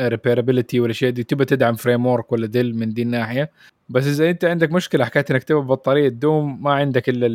ال 0.01 0.06
repairability 0.06 0.81
والاشياء 0.81 1.11
دي 1.11 1.23
تبى 1.23 1.45
تدعم 1.45 1.75
Framework 1.75 2.33
ولا 2.33 2.47
Dell 2.47 2.77
من 2.77 2.93
دي 2.95 3.03
الناحية. 3.03 3.51
بس 3.89 4.07
إذا 4.07 4.31
أنت 4.31 4.45
عندك 4.45 4.73
مشكلة 4.73 5.05
حكايه 5.05 5.25
إنك 5.31 5.43
تبغى 5.43 5.63
بطارية 5.63 6.09
تدوم 6.09 6.63
ما 6.63 6.73
عندك 6.73 7.09
إلا 7.09 7.27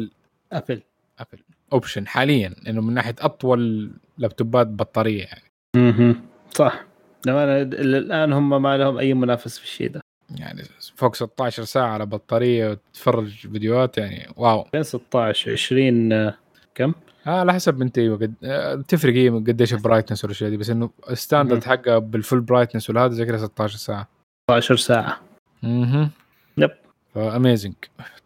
Apple 0.51 0.81
ال 1.19 1.23
Apple 1.23 1.43
option 1.73 2.07
حاليا 2.07 2.55
إنه 2.67 2.81
من 2.81 2.93
ناحية 2.93 3.15
أطول 3.19 3.91
لابتوبات 4.17 4.67
بطارية 4.67 5.23
يعني. 5.23 5.43
مهم. 5.75 6.21
صح. 6.51 6.83
لما 7.27 7.61
الآن 7.61 8.33
هم 8.33 8.61
ما 8.61 8.77
لهم 8.77 8.97
أي 8.97 9.13
منافس 9.13 9.57
في 9.57 9.63
الشيء 9.63 9.89
ده. 9.89 10.01
يعني 10.35 10.63
فوق 10.95 11.15
16 11.15 11.63
ساعة 11.63 11.87
على 11.87 12.05
بطارية 12.05 12.69
وتتفرج 12.69 13.27
فيديوهات 13.29 13.97
يعني 13.97 14.27
wow. 14.37 14.61
2016 14.61 15.51
20 15.51 16.13
آه، 16.13 16.37
كم؟ 16.75 16.93
آه 17.29 17.39
على 17.39 17.53
حسب 17.53 17.81
انت 17.81 17.97
أيوه 17.97 18.17
قد 18.17 18.33
آه، 18.43 18.75
تفرق 18.75 19.13
هي 19.13 19.29
قديش 19.29 19.73
ال 19.73 19.78
brightness 19.78 20.23
والاشياء 20.23 20.49
دي 20.49 20.57
بس 20.57 20.69
إنه 20.69 20.89
ال 21.09 21.15
standard. 21.15 21.63
حقها 21.63 21.97
بال 21.97 22.12
full 22.12 22.41
brightness 22.41 22.89
ولا 22.89 23.05
هذا 23.05 23.13
زي 23.13 23.25
كذا 23.25 23.37
16 23.37 23.77
ساعة. 23.77 24.07
16 24.51 24.75
ساعة. 24.75 25.21
أها 25.63 26.09
yep. 26.57 26.71
ف 27.15 27.23
amazing 27.23 27.73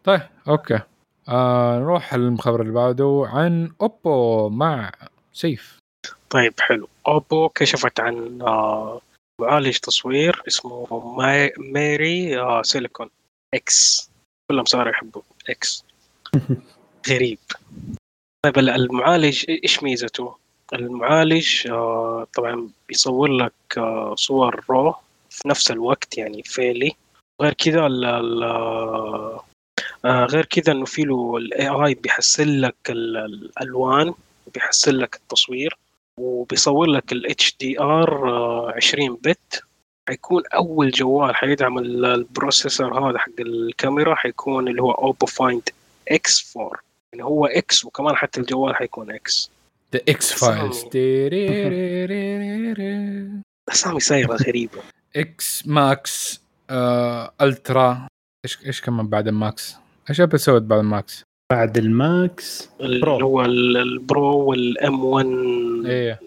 طيب 0.04 0.22
okay. 0.48 0.80
آه 1.30 1.80
نروح 1.80 2.14
المخبر 2.14 2.62
اللي 2.62 2.74
بعده 2.74 3.24
عن 3.28 3.72
Oppo 3.82 4.50
مع 4.50 4.92
سيف. 5.34 5.80
طيب 6.30 6.54
حلو. 6.60 6.88
Oppo 7.08 7.50
كشفت 7.50 8.00
عن 8.00 8.42
آه، 8.42 9.02
معالج 9.42 9.78
تصوير 9.78 10.42
اسمه 10.48 11.16
ماي 11.18 11.54
Mari 11.58 12.40
آه، 12.40 12.62
Silicon 12.62 13.10
X. 13.54 14.10
كلهم 14.52 14.66
صاروا 14.66 14.92
يحبوه 14.92 15.24
X. 15.50 15.86
غريب. 17.10 17.40
طيب 18.46 18.58
ال- 18.58 18.70
المعالج 18.70 19.46
إيش 19.50 19.84
ميزته؟ 19.84 20.36
المعالج 20.74 21.68
آه، 21.72 22.28
طبعا 22.36 22.70
بيصور 22.88 23.28
لك 23.32 23.54
آه، 23.78 24.16
صور 24.18 24.64
RAW 24.70 24.96
في 25.30 25.48
نفس 25.48 25.72
الوقت 25.72 26.18
يعني 26.18 26.44
فيلي 26.44 26.92
غير 27.42 27.54
كذا 27.54 27.88
آه، 30.06 30.26
غير 30.26 30.46
كذا 30.46 30.74
إنه 30.74 30.86
في 30.86 31.02
له 31.04 31.38
ال 31.38 31.68
AI 31.70 31.94
بيحسن 31.94 32.62
لك 32.62 32.76
ال- 32.90 33.18
الألوان 33.18 34.14
بيحسن 34.54 34.96
لك 34.96 35.16
التصوير 35.16 35.78
وبيصور 36.20 36.86
لك 36.88 37.12
ال 37.12 37.36
HDR 37.42 37.82
آه، 37.82 38.74
20 38.76 39.18
bit 39.24 39.64
حيكون 40.10 40.44
أول 40.56 40.92
جوال 40.92 41.36
حيدعم 41.36 41.78
ال- 41.78 42.06
ال 42.06 42.16
processor 42.16 43.10
هذا 43.10 43.18
حق 43.20 43.30
الكاميرا 43.40 44.16
حيكون 44.16 44.68
اللي 44.68 44.82
هو 44.82 44.92
Oppo 44.92 45.26
Find 45.26 45.70
X 46.12 46.58
4 46.58 46.72
يعني 47.14 47.24
هو 47.24 47.46
X 47.46 47.86
وكمان 47.86 48.16
حتى 48.16 48.42
الجوال 48.42 48.76
حيكون 48.76 49.12
X 49.12 49.52
the 49.94 50.02
X 50.10 50.34
Files 50.34 50.84
اسامي 53.70 54.00
سايره 54.00 54.36
غريبه 54.36 54.82
X 55.16 55.68
Max 55.68 56.42
آه، 56.70 57.34
Ultra 57.42 58.08
إيش 58.46 58.66
إيش 58.66 58.82
كمان 58.82 59.08
بعد 59.08 59.28
ال 59.28 59.38
Max؟ 59.38 59.76
إيش 60.10 60.22
episode 60.22 60.68
بعد 60.68 60.80
ال 60.80 60.89
Max؟ 60.89 61.24
بعد 61.52 61.78
ال 61.78 62.01
Max 62.01 62.70
اللي 62.82 63.00
Pro. 63.02 63.20
هو 63.20 63.42
ال- 63.42 63.78
ال 63.78 63.88
Pro 63.88 64.18
وال 64.18 64.38
M1 64.38 65.26
إيه 65.86 66.20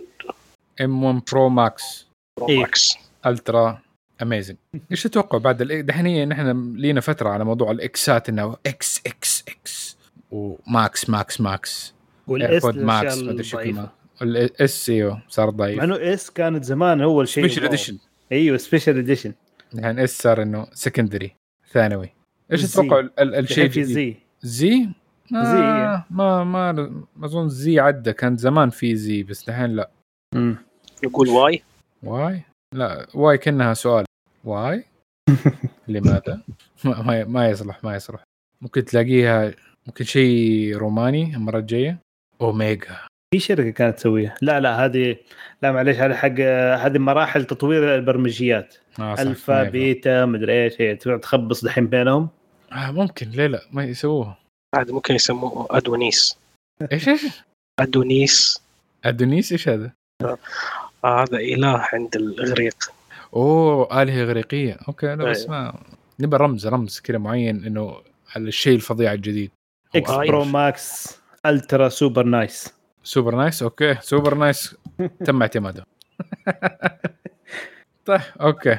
M1 0.81 1.05
Pro 1.05 1.49
Max 1.49 2.07
Pro 2.41 2.49
إيه. 2.49 2.59
Max 2.59 2.95
Ultra 3.27 3.79
amazing 4.23 4.57
إيش 4.91 5.03
تتوقع 5.03 5.39
بعد 5.39 5.63
دحين 5.63 6.29
نحن 6.29 6.73
لينا 6.77 7.01
فتره 7.01 7.29
على 7.29 7.45
موضوع 7.45 7.71
الاكسات 7.71 8.29
انه 8.29 8.57
X 8.67 9.01
X 9.07 9.45
X 9.49 9.96
و 10.31 10.51
Max 10.51 11.11
Max 11.11 11.41
Max 11.41 11.95
وال 12.27 12.43
S 12.43 12.51
AirPod 12.65 12.83
Max 12.83 13.19
ما 13.19 13.31
أدري 13.31 13.43
شو 13.45 13.59
ال 14.23 14.57
S 14.57 14.91
إيوه 14.91 15.23
صار 15.29 15.47
مع 15.51 15.57
ضعيف 15.57 15.83
إنه 15.83 15.97
S 16.15 16.31
كانت 16.31 16.65
زمان 16.65 17.01
أول 17.01 17.29
شيء 17.29 17.45
special. 17.45 17.65
edition 17.65 17.99
إيوه 18.33 18.57
special 18.57 18.99
edition 18.99 19.35
الحين 19.75 19.99
S 19.99 20.19
صار 20.23 20.43
إنه 20.43 20.67
secondary 20.73 21.33
ثانوي 21.73 22.09
إيش. 22.53 22.73
تتوقع 22.73 23.01
ال- 23.01 23.21
ال- 23.21 23.35
الشيء 23.35 23.69
في 23.69 23.81
الجديد؟ 23.81 23.95
Z 23.95 24.17
Z؟ 24.43 24.89
Z، 25.33 25.39
آه 25.39 25.95
إيه. 25.95 26.07
ما 26.11 26.45
ما 26.45 26.73
ما 27.17 27.27
أظن 27.27 27.49
Z 27.49 27.81
عدى 27.81 28.13
كان 28.13 28.37
زمان 28.37 28.71
في 28.71 28.97
Z 28.97 29.23
بس 29.23 29.45
دحين 29.47 29.71
لا 29.71 29.91
مم. 30.35 30.57
نقول 31.05 31.29
Y 31.29 31.63
Y؟ 32.03 32.43
لا 32.75 33.07
Y 33.15 33.39
كأنها 33.39 33.75
سؤال 33.75 34.05
why؟ 34.45 34.85
لماذا؟ 35.89 36.41
ما, 36.85 37.03
ما 37.03 37.25
ما 37.25 37.49
يصلح 37.49 37.85
ما 37.85 37.97
يصلح 37.97 38.23
ممكن 38.61 38.85
تلاقيها 38.85 39.55
ممكن 39.87 40.05
شيء 40.05 40.77
روماني 40.77 41.37
المرة 41.37 41.59
الجاية؟ 41.59 41.99
أوميجا. 42.41 42.99
في 43.35 43.41
شركة 43.41 43.71
كانت 43.71 43.97
تسويها. 43.97 44.35
لا 44.43 44.61
لا 44.61 44.85
هذه 44.85 45.17
لا 45.63 45.73
معليش 45.73 45.97
هذه 45.97 46.15
حق 46.15 46.41
هذه 46.85 46.99
مراحل 46.99 47.45
تطوير 47.45 47.95
البرمجيات. 47.95 48.75
آه 48.99 49.23
ألفا. 49.23 49.63
بيتا 49.63 50.27
مدري 50.27 50.65
إيش 50.65 50.81
هي 50.81 50.97
تقعد 50.97 51.21
تخبص 51.21 51.65
دحين 51.65 51.87
بينهم. 51.87 52.29
آه 52.73 52.91
ممكن. 52.91 53.31
ليه 53.31 53.47
لا 53.47 53.63
ما 53.73 53.85
يسووها. 53.85 54.39
عاد 54.75 54.91
ممكن 54.91 55.15
يسموه 55.15 55.67
أدونيس. 55.71 56.39
إيش 56.93 57.09
إيش؟ 57.09 57.21
أدونيس. 57.81 58.63
أدونيس؟ 59.05 59.53
إيش 59.53 59.69
هذا؟ 59.69 59.93
آه 60.25 61.23
هذا 61.23 61.39
إله 61.39 61.89
عند 61.93 62.17
الإغريق. 62.17 62.93
أوه 63.35 64.03
آلهة 64.03 64.23
إغريقية. 64.23 64.79
okay 64.89 65.07
لا 65.07 65.25
بس 65.25 65.41
أيوة. 65.41 65.51
ما 65.51 65.75
نبى 66.21 66.37
رمز 66.37 66.67
رمز 66.67 67.01
كذا 67.01 67.19
معين 67.19 67.65
إنه 67.65 67.97
على 68.37 68.49
الشيء 68.49 68.75
الفظيع 68.75 69.13
الجديد. 69.13 69.51
X 69.97 70.11
Pro. 70.11 70.45
Max 70.45 71.17
Ultra 71.47 71.89
super 71.89 72.23
nice 72.23 72.75
super 73.03 73.35
nice 73.35 73.63
okay 73.63 73.95
super 74.01 74.35
nice 74.35 74.77
تم 75.25 75.43
اعتماده. 75.43 75.85
طيب 78.07 78.21
okay. 78.41 78.79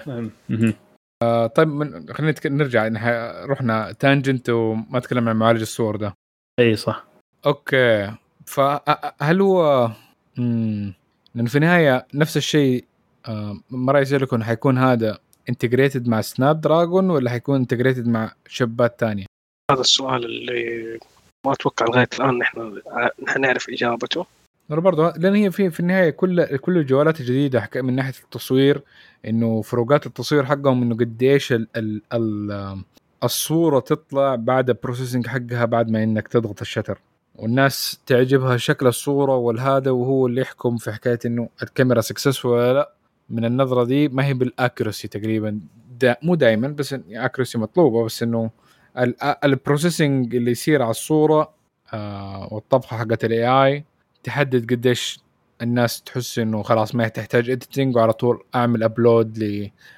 آه، 1.24 1.48
طيب 1.48 1.68
من 1.68 2.14
خلينا. 2.14 2.36
نرجع 2.46 2.88
نح... 2.88 3.08
رحنا 3.50 3.92
tangent 3.92 4.50
وما 4.50 5.00
تكلمنا 5.00 5.30
عن 5.30 5.36
معالج 5.36 5.62
الصور 5.62 5.96
ده. 5.96 6.14
إي 6.60 6.76
صح. 6.76 7.06
okay 7.46 8.12
فهل 8.46 9.42
هو 9.42 9.92
مم... 10.38 10.94
لأنه 11.36 11.50
في 11.50 11.56
النهاية 11.56 12.08
نفس 12.14 12.38
الشيء 12.38 12.86
آه، 13.28 13.60
مره 13.70 14.00
يسألكم 14.00 14.44
حيكون 14.44 14.78
هذا 14.78 15.18
integrated 15.50 16.08
مع 16.08 16.22
سناب 16.22 16.62
دراجون 16.62 17.10
ولا 17.10 17.30
حيكون 17.30 17.56
integrated 17.56 18.08
مع 18.08 18.32
شبات 18.48 19.00
تانية؟ 19.00 19.26
هذا 19.72 19.82
السؤال 19.82 20.26
اللي 20.26 21.00
ما 21.46 21.54
أتوقع 21.54 21.86
لغاية 21.86 22.08
الآن 22.20 22.38
نحن 22.38 22.82
نحن 23.28 23.42
نعرف 23.42 23.70
إجابته. 23.70 24.26
برضه 24.70 25.12
لأن 25.18 25.36
هي 25.36 25.52
في 25.52 25.70
في 25.70 25.80
النهاية 25.80 26.10
كل 26.10 26.58
كل 26.58 26.78
الجوالات 26.78 27.20
الجديدة 27.20 27.70
من 27.76 27.96
ناحية 27.96 28.14
التصوير 28.24 28.82
إنه 29.26 29.62
فروقات 29.62 30.06
التصوير 30.06 30.46
حقهم 30.46 30.82
إنه 30.82 30.96
قديش 30.96 31.52
ال 31.52 31.68
ال 31.76 32.02
ال 32.14 32.82
الصورة 33.24 33.80
تطلع 33.80 34.36
بعد 34.36 34.70
ال 34.70 34.75
processing 34.75 35.28
حقها 35.28 35.66
بعد 35.66 35.90
ما 35.90 36.04
إنك 36.04 36.28
تضغط 36.28 36.62
ال 36.62 36.66
shutter. 36.66 37.00
والناس 37.36 38.00
تعجبها 38.06 38.58
شكل 38.58 38.88
الصورة 38.88 39.36
والهذا 39.36 39.92
وهو 39.92 40.28
اللي 40.28 40.42
يحكم 40.42 40.78
في 40.78 40.92
حكاية 40.92 41.20
إنه 41.26 41.50
الكاميرا 41.64 42.02
successful 42.02 42.52
ولا 42.52 42.74
لأ. 42.74 42.92
من 43.30 43.46
النظرة 43.46 43.84
دي 43.84 44.08
ما 44.08 44.26
هي 44.26 44.34
بال 44.34 44.49
accuracy 44.49 45.08
تقريبا. 45.08 45.60
دا 46.02 46.18
مو 46.24 46.36
دائما 46.36 46.68
بس 46.68 46.96
accuracy 47.12 47.58
مطلوبة 47.58 48.06
بس 48.06 48.24
إنه 48.24 48.50
ال 49.44 49.52
processing 49.52 50.36
اللي 50.36 50.52
يصير 50.52 50.82
على 50.82 50.92
الصورة 50.92 51.54
آه 51.94 52.54
والطبخة 52.54 52.98
حقت 52.98 53.26
ال 53.26 53.48
AI 53.48 53.84
تحدد 54.24 54.74
قديش 54.74 55.20
الناس 55.62 56.02
تحس 56.02 56.40
إنه 56.40 56.64
خلاص 56.64 56.96
ما 56.96 57.08
تحتاج 57.08 57.50
editing 57.50 57.96
وعلى 57.96 58.14
طول 58.14 58.44
أعمل 58.56 58.84
upload 58.84 59.38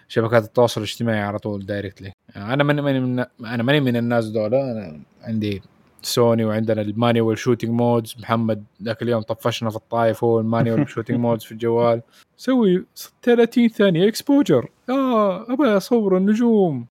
لشبكات 0.08 0.43
التواصل 0.43 0.82
الاجتماعي 0.82 1.22
على 1.22 1.39
طول 1.39 1.66
directly 1.65 2.11
أنا 2.36 2.64
ماني 2.64 2.82
ماني 2.82 3.00
من 3.00 3.20
أنا 3.45 3.64
ماني 3.64 3.80
من 3.80 3.95
الناس 3.97 4.26
دول 4.26 4.56
أنا 4.56 5.00
عندي 5.24 5.62
سوني 6.02 6.45
وعندنا 6.45 6.82
ال 6.82 6.89
manual 6.89 7.38
shooting 7.38 7.70
modes 7.72 8.15
محمد 8.20 8.64
ذاك 8.84 9.02
اليوم 9.02 9.22
طفشنا 9.22 9.70
في 9.70 9.76
الطايف 9.76 10.24
هو 10.24 10.39
ال 10.39 10.47
manual 10.47 10.89
shooting 10.89 11.17
modes 11.17 11.43
في 11.43 11.52
الجوال. 11.52 12.02
سوي 12.38 12.86
30 13.24 13.68
ثانية 13.68 14.08
exposure 14.07 14.70
آه 14.89 15.54
أبغى 15.54 15.78
أصور 15.78 16.18
النجوم. 16.18 16.86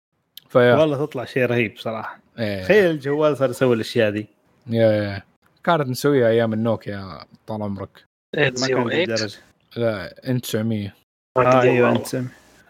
فيا. 0.48 0.74
والله 0.74 1.04
تطلع 1.06 1.24
شيء 1.24 1.44
رهيب 1.46 1.74
صراحة. 1.78 2.18
إيه. 2.38 2.62
تخيل 2.64 2.90
الجوال 2.90 3.36
صار 3.36 3.50
يسوي 3.50 3.74
الأشياء 3.74 4.10
دي. 4.10 4.26
يا 4.66 4.92
يا. 4.92 5.22
كانت 5.64 5.88
نسويها 5.88 6.28
أيام 6.28 6.52
النوكيا 6.52 7.18
طال 7.46 7.62
عمرك. 7.62 8.04
ما 8.36 8.42
كان 8.42 8.54
808 8.54 8.98
للدرجة. 9.06 9.36
لا 9.76 10.28
إنت 10.30 10.44
900 10.44 10.94
آه 11.36 11.60
أيوه 11.60 11.90
إنت 11.92 12.14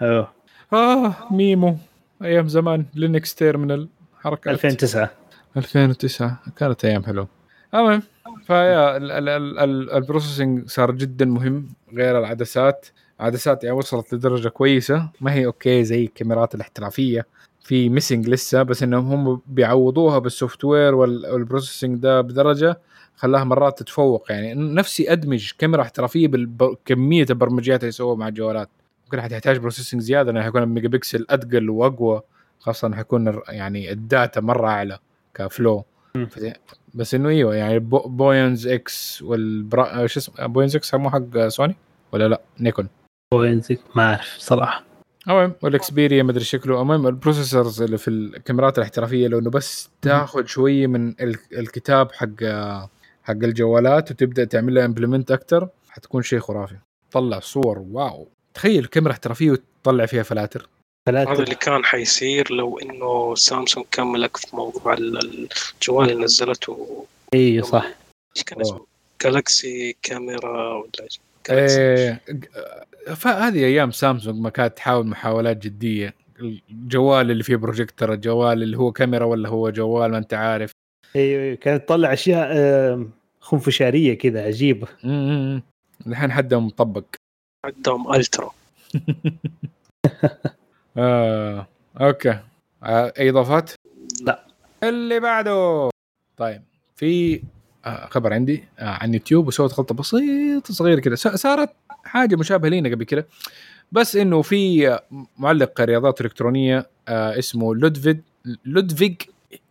أيوه 0.02 0.32
آه 0.72 1.14
ميمو. 1.30 1.76
أيام 2.22 2.48
زمان 2.48 2.84
لينكس 2.94 3.34
terminal 3.34 3.88
حركات. 4.20 4.54
2009 4.54 5.10
2009 5.56 6.38
كانت 6.56 6.84
أيام 6.84 7.04
حلوة. 7.04 7.28
المهم 7.74 8.02
فيا 8.46 8.96
ال- 8.96 9.10
ال- 9.10 9.28
ال- 9.28 9.58
ال- 9.58 9.90
ال 9.92 9.99
processing 9.99 10.68
صار 10.68 10.90
جدا 10.90 11.24
مهم 11.24 11.68
غير 11.94 12.18
العدسات. 12.18 12.86
عدسات 13.20 13.64
يعني 13.64 13.76
وصلت 13.76 14.14
لدرجة 14.14 14.48
كويسة. 14.48 15.08
ما 15.20 15.32
هي 15.32 15.46
okay 15.46 15.84
زي 15.84 16.04
الكاميرات 16.04 16.54
الاحترافية. 16.54 17.26
في 17.68 17.88
missing 17.88 18.28
لسه 18.28 18.62
بس 18.62 18.82
إنهم 18.82 19.12
هم 19.28 19.40
بيعوضوها 19.46 20.18
بال 20.18 20.64
software 20.64 20.94
وال- 20.94 21.26
وال 21.32 21.43
processing 21.43 21.98
ده 21.98 22.20
بدرجة 22.20 22.78
خلاها 23.16 23.44
مرات 23.44 23.78
تتفوق. 23.78 24.32
يعني 24.32 24.54
نفسي 24.54 25.12
أدمج 25.12 25.52
كاميرا 25.58 25.82
احترافية 25.82 26.28
بكميه 26.32 27.26
البرمجيات 27.30 27.80
اللي 27.80 27.88
يسووها 27.88 28.16
مع 28.16 28.28
الجوالات 28.28 28.68
ممكن 29.04 29.20
حتحتاج 29.20 29.58
processing 29.58 30.00
زيادة 30.00 30.32
لأنه 30.32 30.44
حيكون 30.44 30.62
الميجا 30.62 30.88
بكسل 30.88 31.26
اثقل 31.30 31.70
وأقوى 31.70 32.20
خاصة 32.58 32.94
حيكون 32.94 33.40
يعني 33.48 33.92
ال 33.92 34.02
data 34.02 34.40
مرة 34.40 34.68
أعلى 34.68 34.98
كفلو 35.34 35.84
بس 36.94 37.14
إنه 37.14 37.28
إيوه 37.28 37.54
يعني 37.54 37.78
بو 37.78 37.98
بوينز 37.98 38.66
إكس 38.66 39.22
والبرا 39.22 40.06
شو 40.06 40.20
اسمه 40.20 40.46
بوينز 40.46 40.76
إكس 40.76 40.94
مو 40.94 41.10
حق 41.10 41.46
سوني 41.48 41.76
ولا 42.12 42.28
لا؟ 42.28 42.40
نيكون 42.60 42.88
فوينزك 43.34 43.78
ما 43.96 44.02
أعرف 44.08 44.36
صراحة. 44.38 44.84
المهم 45.28 45.52
والإكسبيريا 45.62 46.22
مدري 46.22 46.44
شكله. 46.44 46.82
المهم 46.82 47.06
البروسيسورز 47.06 47.82
اللي 47.82 47.98
في 47.98 48.08
الكاميرات 48.08 48.78
الاحترافية 48.78 49.28
لو 49.28 49.38
انه 49.38 49.50
بس 49.50 49.88
تاخذ 50.02 50.44
شوية 50.46 50.86
من 50.86 51.08
ال- 51.20 51.36
الكتاب 51.52 52.12
حق 52.12 52.44
حق 53.24 53.30
الجوالات 53.44 54.10
وتبدأ 54.10 54.44
تعمل 54.44 54.74
لها 54.74 54.84
امبلمنت 54.84 55.30
أكثر 55.30 55.68
حتكون 55.90 56.22
شيء 56.22 56.38
خرافي. 56.40 56.76
طلع 57.12 57.40
صور 57.40 57.78
واو. 57.92 58.28
تخيل 58.54 58.86
كاميرا 58.86 59.12
احترافية 59.12 59.50
وتطلع 59.50 60.06
فيها 60.06 60.22
فلاتر. 60.22 60.68
هذا 61.08 61.24
ثلاثة 61.24 61.42
اللي 61.42 61.54
كان 61.54 61.84
حيصير 61.84 62.52
لو 62.52 62.78
إنه 62.78 63.34
سامسونج 63.34 63.86
كملك 63.92 64.36
في 64.36 64.56
موضوع 64.56 64.92
ال- 64.94 65.48
الجوال 65.80 66.10
اللي 66.10 66.24
نزلته. 66.24 67.04
اي 67.34 67.62
صح. 67.62 67.86
إيش 68.36 68.44
كان. 68.44 68.60
اسمه؟ 68.60 68.86
جالكسي 69.22 69.96
كاميرا 70.02 70.74
ولا 70.74 70.90
جالكسي 71.48 71.80
إيه 71.80 72.20
فهذه 73.16 73.58
أيام 73.64 73.90
سامسونج 73.90 74.40
ما 74.40 74.50
كانت 74.50 74.76
تحاول 74.76 75.06
محاولات 75.06 75.56
جدية 75.56 76.14
الجوال 76.70 77.30
اللي 77.30 77.42
فيه 77.42 77.56
بروجيكتور 77.56 78.12
الجوال 78.12 78.62
اللي 78.62 78.78
هو 78.78 78.92
كاميرا 78.92 79.24
ولا 79.24 79.48
هو 79.48 79.70
جوال 79.70 80.10
ما 80.10 80.18
أنت 80.18 80.34
عارف 80.34 80.70
أيوه. 81.16 81.54
كانت 81.54 81.84
تطلع 81.84 82.12
أشياء 82.12 83.06
خنفشارية 83.40 84.14
كذا 84.18 84.42
عجيبة. 84.44 84.88
الحين 86.06 86.32
حدهم 86.32 86.66
مطبق 86.66 87.04
عندهم 87.64 88.14
ultra 88.14 88.50
آه. 90.96 91.66
okay 92.00 92.38
آه. 92.82 93.12
أي 93.18 93.30
إضافات؟ 93.30 93.70
لا. 94.22 94.44
اللي 94.82 95.20
بعده 95.20 95.90
طيب 96.36 96.62
في 96.96 97.42
آه 97.86 98.06
خبر 98.06 98.32
عندي 98.32 98.64
آه 98.78 98.84
عن 98.84 99.14
يوتيوب 99.14 99.46
وسوت 99.48 99.74
غلطه 99.74 99.94
بسيطة 99.94 100.74
صغيرة 100.74 101.00
كده 101.00 101.16
س- 101.16 101.28
صارت 101.28 101.70
حاجة 102.04 102.36
مشابهة 102.36 102.68
لينا 102.70 102.88
قبل 102.88 103.04
كده. 103.04 103.26
بس 103.92 104.16
إنه 104.16 104.42
في 104.42 104.98
معلق 105.38 105.80
رياضات 105.80 106.20
إلكترونية 106.20 106.86
آه 107.08 107.38
اسمه 107.38 107.74
لودفيج 107.74 109.14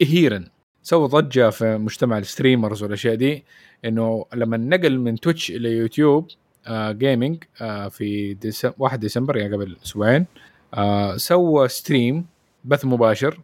لودفيج 0.01 0.24
أهرين. 0.24 0.47
سوى 0.83 1.07
ضجة 1.07 1.49
في 1.49 1.77
مجتمع 1.77 2.17
ال 2.17 2.24
streamers 2.24 2.83
والأشياء 2.83 3.15
دي 3.15 3.43
إنه 3.85 4.25
لما 4.33 4.57
نقل 4.57 4.99
من 4.99 5.15
تويتش 5.19 5.51
إلى 5.51 5.71
يوتيوب 5.71 6.27
آه 6.67 6.91
gaming 6.91 7.43
آه 7.61 7.87
في 7.87 8.33
ديسم 8.33 8.71
1 8.77 8.99
ديسمبر 8.99 9.37
يعني 9.37 9.55
قبل 9.55 9.77
أسبوعين 9.85 10.25
آه 10.73 11.17
سوى 11.17 11.67
stream 11.67 12.25
بث 12.65 12.85
مباشر 12.85 13.39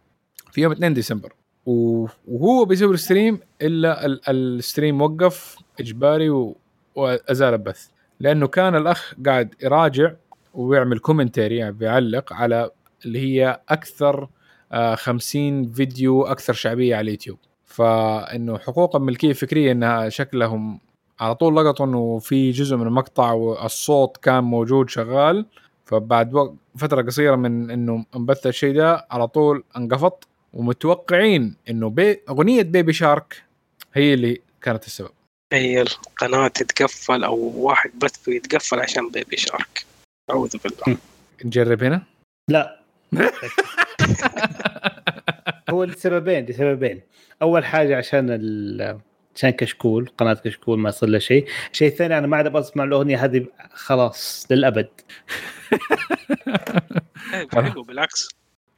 في 0.52 0.60
يوم 0.60 0.72
2 0.72 0.94
ديسمبر. 0.94 1.32
وهو 1.66 2.64
بيسوي 2.64 2.94
ال 2.94 3.00
stream 3.00 3.38
إلا 3.62 4.06
ال- 4.06 4.20
ال 4.28 4.39
stream 4.39 5.02
وقف 5.02 5.56
إجباري 5.80 6.52
وأزال 6.94 7.54
البث. 7.54 7.86
لأنه 8.20 8.46
كان 8.46 8.74
الأخ 8.76 9.14
قاعد 9.26 9.54
يراجع 9.62 10.12
ويعمل 10.54 10.98
commentary 10.98 11.56
يعني 11.56 11.72
بيعلق 11.72 12.32
على 12.32 12.70
اللي 13.04 13.18
هي 13.18 13.60
أكثر 13.68 14.28
آه 14.72 14.94
50 14.94 15.72
فيديو 15.72 16.22
أكثر 16.22 16.52
شعبية 16.52 16.96
على 16.96 17.04
اليوتيوب. 17.04 17.38
فإنه 17.66 18.58
حقوق 18.58 18.96
الملكيه 18.96 19.30
الفكريه 19.30 19.72
إنها 19.72 20.08
شكلهم 20.08 20.80
على 21.20 21.34
طول 21.34 21.56
لقطوا 21.56 21.86
إنه 21.86 22.18
في 22.18 22.50
جزء 22.50 22.76
من 22.76 22.86
المقطع 22.86 23.32
والصوت 23.32 24.16
كان 24.16 24.44
موجود 24.44 24.90
شغال. 24.90 25.46
فبعد 25.84 26.56
فترة 26.76 27.02
قصيرة 27.02 27.36
من 27.36 27.70
إنه 27.70 28.04
انبث 28.16 28.46
الشيء 28.46 28.74
ده 28.74 29.06
على 29.10 29.28
طول 29.28 29.64
انقفط 29.76 30.28
ومتوقعين 30.52 31.56
إنه 31.70 31.90
بي... 31.90 32.20
أغنية 32.28 32.62
بيبي 32.62 32.92
شارك 32.92 33.42
هي 33.94 34.14
اللي 34.14 34.40
كانت 34.62 34.86
السبب. 34.86 35.10
هي 35.52 35.82
القناة 35.82 36.48
تتقفل 36.48 37.24
أو 37.24 37.36
واحد 37.56 37.90
بثه 37.98 38.32
يتقفل 38.32 38.80
عشان 38.80 39.10
بيبي 39.10 39.36
شارك. 39.36 39.84
أعوذ 40.30 40.56
بالله. 40.64 40.98
نجرب 41.44 41.84
هنا؟ 41.84 42.02
لا. 42.50 42.80
هو 45.70 45.84
لسببين 45.84 46.44
لسببين. 46.44 47.00
أول 47.42 47.64
حاجة 47.64 47.96
عشان 47.96 48.26
ال 48.30 48.98
عشان 49.36 49.50
كشكول 49.50 50.10
قناة 50.18 50.34
كشكول 50.34 50.78
ما 50.78 50.88
يصير 50.88 51.08
له 51.08 51.18
شيء. 51.18 51.46
الشيء 51.72 51.88
الثاني 51.88 52.18
أنا 52.18 52.26
ما 52.26 52.36
عاد 52.36 52.56
اسمع 52.56 52.84
الأغنية 52.84 53.24
هذه 53.24 53.46
خلاص 53.72 54.46
للأبد. 54.50 54.88
إيه، 57.34 57.48
حلو 57.52 57.82
بالعكس. 57.82 58.28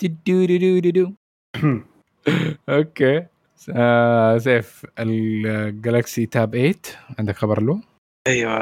دو 0.03 1.13
okay. 2.69 3.27
آه 3.75 4.39
سيف 4.39 4.87
الجالكسي 4.99 6.27
تاب 6.27 6.51
8 6.51 6.75
عندك 7.19 7.37
خبر 7.37 7.63
له؟ 7.63 7.81
أيوه 8.27 8.53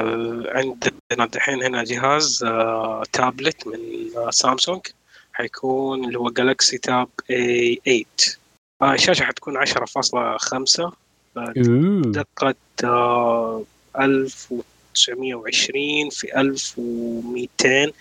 عندنا 0.51 1.25
دحين 1.33 1.63
هنا 1.63 1.83
جهاز 1.83 2.43
آه، 2.43 3.03
تابلت 3.13 3.67
من 3.67 3.79
آه، 4.17 4.29
سامسونج 4.29 4.81
حيكون 5.33 6.05
اللي 6.05 6.19
هو 6.19 6.29
جالكسي 6.29 6.77
تاب 6.77 7.07
A8 7.29 8.05
آه، 8.81 8.93
الشاشة 8.93 9.23
حتكون 9.23 9.57
10.5 9.57 10.91
دقة 12.05 12.55
آه، 12.83 13.63
1920 13.99 16.09
في 16.09 16.41
1200 16.41 17.91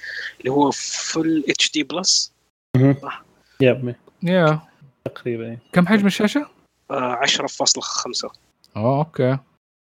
اللي 0.41 0.51
هو 0.51 0.71
full 0.71 1.45
HD 1.49 1.83
plus 1.83 2.33
يب 3.61 3.95
يا 4.23 4.61
تقريبا. 5.05 5.59
كم 5.73 5.87
حجم 5.87 6.07
الشاشة؟ 6.07 6.47
10.5 6.91 8.31
آه 8.77 8.99
okay. 8.99 9.39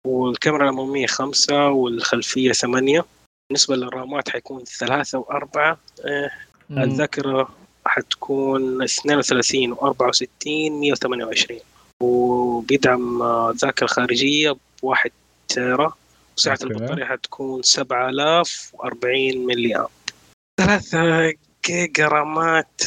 والكاميرا 0.08 0.64
الأمامية 0.64 1.08
خمسة 1.08 1.70
والخلفية 1.70 2.52
ثمانية. 2.52 3.06
بالنسبة 3.50 3.76
لل 3.76 3.94
RAMات 3.94 4.30
حيكون 4.30 4.64
ثلاثة 4.64 5.18
وأربعة. 5.18 5.78
آه، 6.06 6.32
الذاكرة 6.72 7.50
حتكون 7.86 8.84
32 8.84 9.76
و64 9.76 10.48
128 10.72 11.60
وبيدعم 12.02 13.22
آه، 13.22 13.54
ذاكرة 13.58 13.88
خارجية 13.88 14.56
بواحد 14.82 15.12
تيرا. 15.48 15.94
وسعة 16.38 16.52
أوكي. 16.64 16.64
البطارية 16.64 17.06
حتكون 17.06 17.64
7040 17.64 19.46
ملي 19.46 19.76
أمب. 19.76 19.88
ثلاثة 20.62 21.34
جيجا 21.66 22.08
RAMات. 22.08 22.82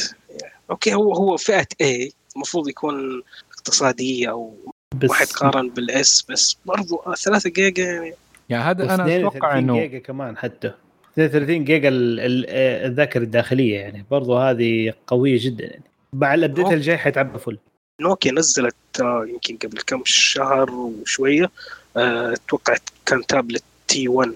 okay 0.69 0.93
هو 0.93 1.13
هو 1.13 1.37
فئة 1.37 1.67
A. 1.83 2.11
المفروض 2.35 2.69
يكون 2.69 3.23
اقتصادية 3.71 4.29
أو 4.31 4.53
بس 4.95 5.09
ما 5.09 5.15
حيتقارن 5.15 5.69
بال 5.69 6.06
S 6.06 6.25
بس 6.29 6.57
برضو 6.65 7.01
3 7.23 7.49
جيجا 7.49 7.83
يعني. 7.83 8.13
يعني 8.49 8.63
هذا 8.63 8.83
أنا 8.83 8.93
32 8.93 9.27
أتوقع 9.27 9.57
إنه 9.57 9.79
جيجا 9.79 9.99
كمان 9.99 10.37
حتى. 10.37 10.73
32 11.13 11.63
جيجا 11.63 11.89
ال- 11.89 12.19
ال- 12.19 12.45
الذاكرة 12.85 13.21
الداخلية 13.23 13.79
يعني 13.79 14.05
برضو 14.11 14.37
هذه 14.37 14.93
قوية 15.07 15.37
جدا 15.41 15.65
يعني. 15.65 15.83
مع 16.13 16.33
ال 16.33 16.37
update. 16.37 16.67
الجاي 16.67 16.97
حيتعبى 16.97 17.39
full 17.39 17.57
نوكيا 18.01 18.31
نزلت 18.31 18.75
آه، 19.01 19.25
يمكن 19.29 19.57
قبل 19.57 19.77
كم 19.81 20.01
شهر 20.05 20.71
وشوية 20.71 21.49
آه، 21.97 22.33
أتوقع 22.33 22.75
كان 23.05 23.25
tablet 23.25 23.63
T1 23.87 24.33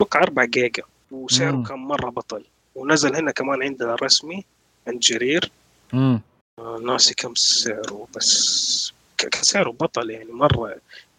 أتوقع 0.00 0.22
4 0.22 0.44
جيجا 0.46 0.82
وسعره. 1.10 1.62
كان 1.62 1.78
مرة 1.78 2.10
بطل. 2.10 2.44
ونزل 2.74 3.16
هنا 3.16 3.30
كمان 3.30 3.62
عندنا 3.62 3.94
رسمي 4.02 4.44
عند 4.88 5.00
جرير 5.00 5.50
مم. 5.92 6.00
آه، 6.14 6.20
ناسي 6.60 7.14
كم 7.14 7.34
سعره 7.34 8.08
بس 8.16 8.92
كان 9.18 9.30
سعره 9.42 9.70
بطل 9.70 10.10
يعني 10.10 10.32
مرة. 10.32 10.68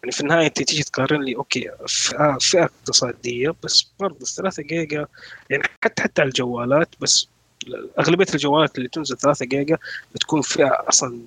يعني 0.02 0.12
في 0.12 0.20
النهاية 0.20 0.46
أنت 0.46 0.62
تيجي 0.62 0.82
تقارن 0.82 1.22
لي 1.22 1.36
okay 1.36 1.70
فئة, 1.88 2.38
فئة 2.40 2.64
اقتصادية 2.64 3.54
بس 3.64 3.86
برضه 4.00 4.24
3 4.24 4.62
جيجا 4.62 5.06
يعني 5.50 5.62
حتى 5.84 6.02
حتى 6.02 6.22
على 6.22 6.28
الجوالات 6.28 6.88
بس 7.00 7.28
أغلبية 7.98 8.26
الجوالات 8.34 8.78
اللي 8.78 8.88
تنزل 8.88 9.16
3 9.16 9.46
جيجا 9.46 9.78
بتكون 10.14 10.42
فئة 10.42 10.84
أصلا 10.88 11.20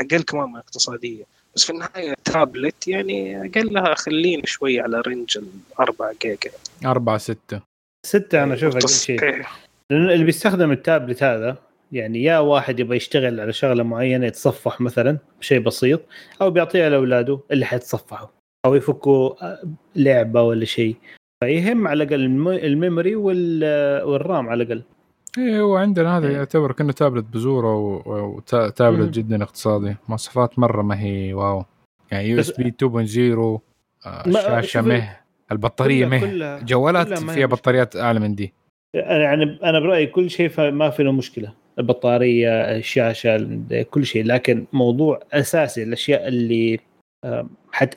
أقل 0.00 0.22
كمان 0.22 0.48
من 0.48 0.56
اقتصادية. 0.56 1.24
بس 1.56 1.64
في 1.64 1.70
النهاية 1.70 2.14
تابلت 2.24 2.88
يعني 2.88 3.46
أقلها 3.46 3.94
خلينا 3.94 4.46
شوي 4.46 4.80
على 4.80 5.00
range 5.00 5.38
ال 5.38 5.48
4 5.80 6.14
جيجا. 6.22 6.50
4 6.86 7.18
6 7.18 7.60
ستة 8.06 8.42
أنا 8.42 8.54
أشوف 8.54 8.76
أقل 8.76 8.88
شيء. 8.88 9.18
صحيح. 9.18 9.58
لأن 9.90 10.10
اللي 10.10 10.24
بيستخدم 10.24 10.72
التابلت 10.72 11.22
هذا 11.22 11.65
يعني 11.92 12.22
يا 12.22 12.38
واحد 12.38 12.80
يبغى 12.80 12.96
يشتغل 12.96 13.40
على 13.40 13.52
شغلة 13.52 13.82
معينة 13.82 14.26
يتصفح 14.26 14.80
مثلا 14.80 15.18
بشيء 15.40 15.58
بسيط 15.60 16.00
أو 16.42 16.50
بيعطيها 16.50 16.88
لأولاده 16.90 17.40
اللي 17.50 17.64
حيتصفحوا 17.66 18.28
أو 18.66 18.74
يفكوا 18.74 19.44
آه، 19.46 19.58
لعبة 19.96 20.42
ولا 20.42 20.64
شيء. 20.64 20.96
فيهم 21.44 21.88
على 21.88 22.02
الأقل 22.04 22.20
ال 22.20 22.29
m- 22.29 22.48
ال 22.48 22.57
memory 22.57 23.14
وال- 23.16 24.02
وال 24.04 24.22
RAM 24.22 24.48
على 24.48 24.62
الأقل. 24.62 24.82
إيه 25.38 25.60
هو 25.60 25.76
عندنا 25.76 26.18
هذا 26.18 26.28
إيه. 26.28 26.34
يعتبر 26.36 26.72
كأنه 26.72 26.92
تابلت 26.92 27.24
بزورة 27.24 27.74
وتابلت. 28.06 29.10
جدا 29.14 29.42
اقتصادي. 29.42 29.96
مواصفات 30.08 30.58
مرة 30.58 30.82
ما 30.82 31.00
هي 31.00 31.34
wow. 31.34 31.64
يعني 32.12 32.28
USB 32.28 32.68
2.0 32.68 33.60
آه، 34.06 34.28
ما- 34.28 34.58
الشاشه 34.58 34.80
مه 34.82 35.16
البطارية 35.52 36.06
كلها- 36.06 36.18
مه. 36.20 36.30
كلها- 36.30 36.60
جوالات 36.60 37.06
كلها 37.18 37.34
فيها. 37.34 37.46
بطاريات 37.46 37.96
أعلى 37.96 38.20
من 38.20 38.34
دي. 38.34 38.52
يعني 38.94 39.58
أنا 39.64 39.80
برأيي 39.80 40.06
كل 40.06 40.30
شيء 40.30 40.70
ما 40.70 40.90
في 40.90 41.02
له 41.02 41.12
مشكلة. 41.12 41.52
البطارية 41.78 42.76
الشاشة 42.76 43.60
كل 43.90 44.06
شيء. 44.06 44.24
لكن 44.24 44.64
موضوع 44.72 45.22
أساسي 45.32 45.82
الأشياء 45.82 46.28
اللي 46.28 46.78
حت 47.72 47.94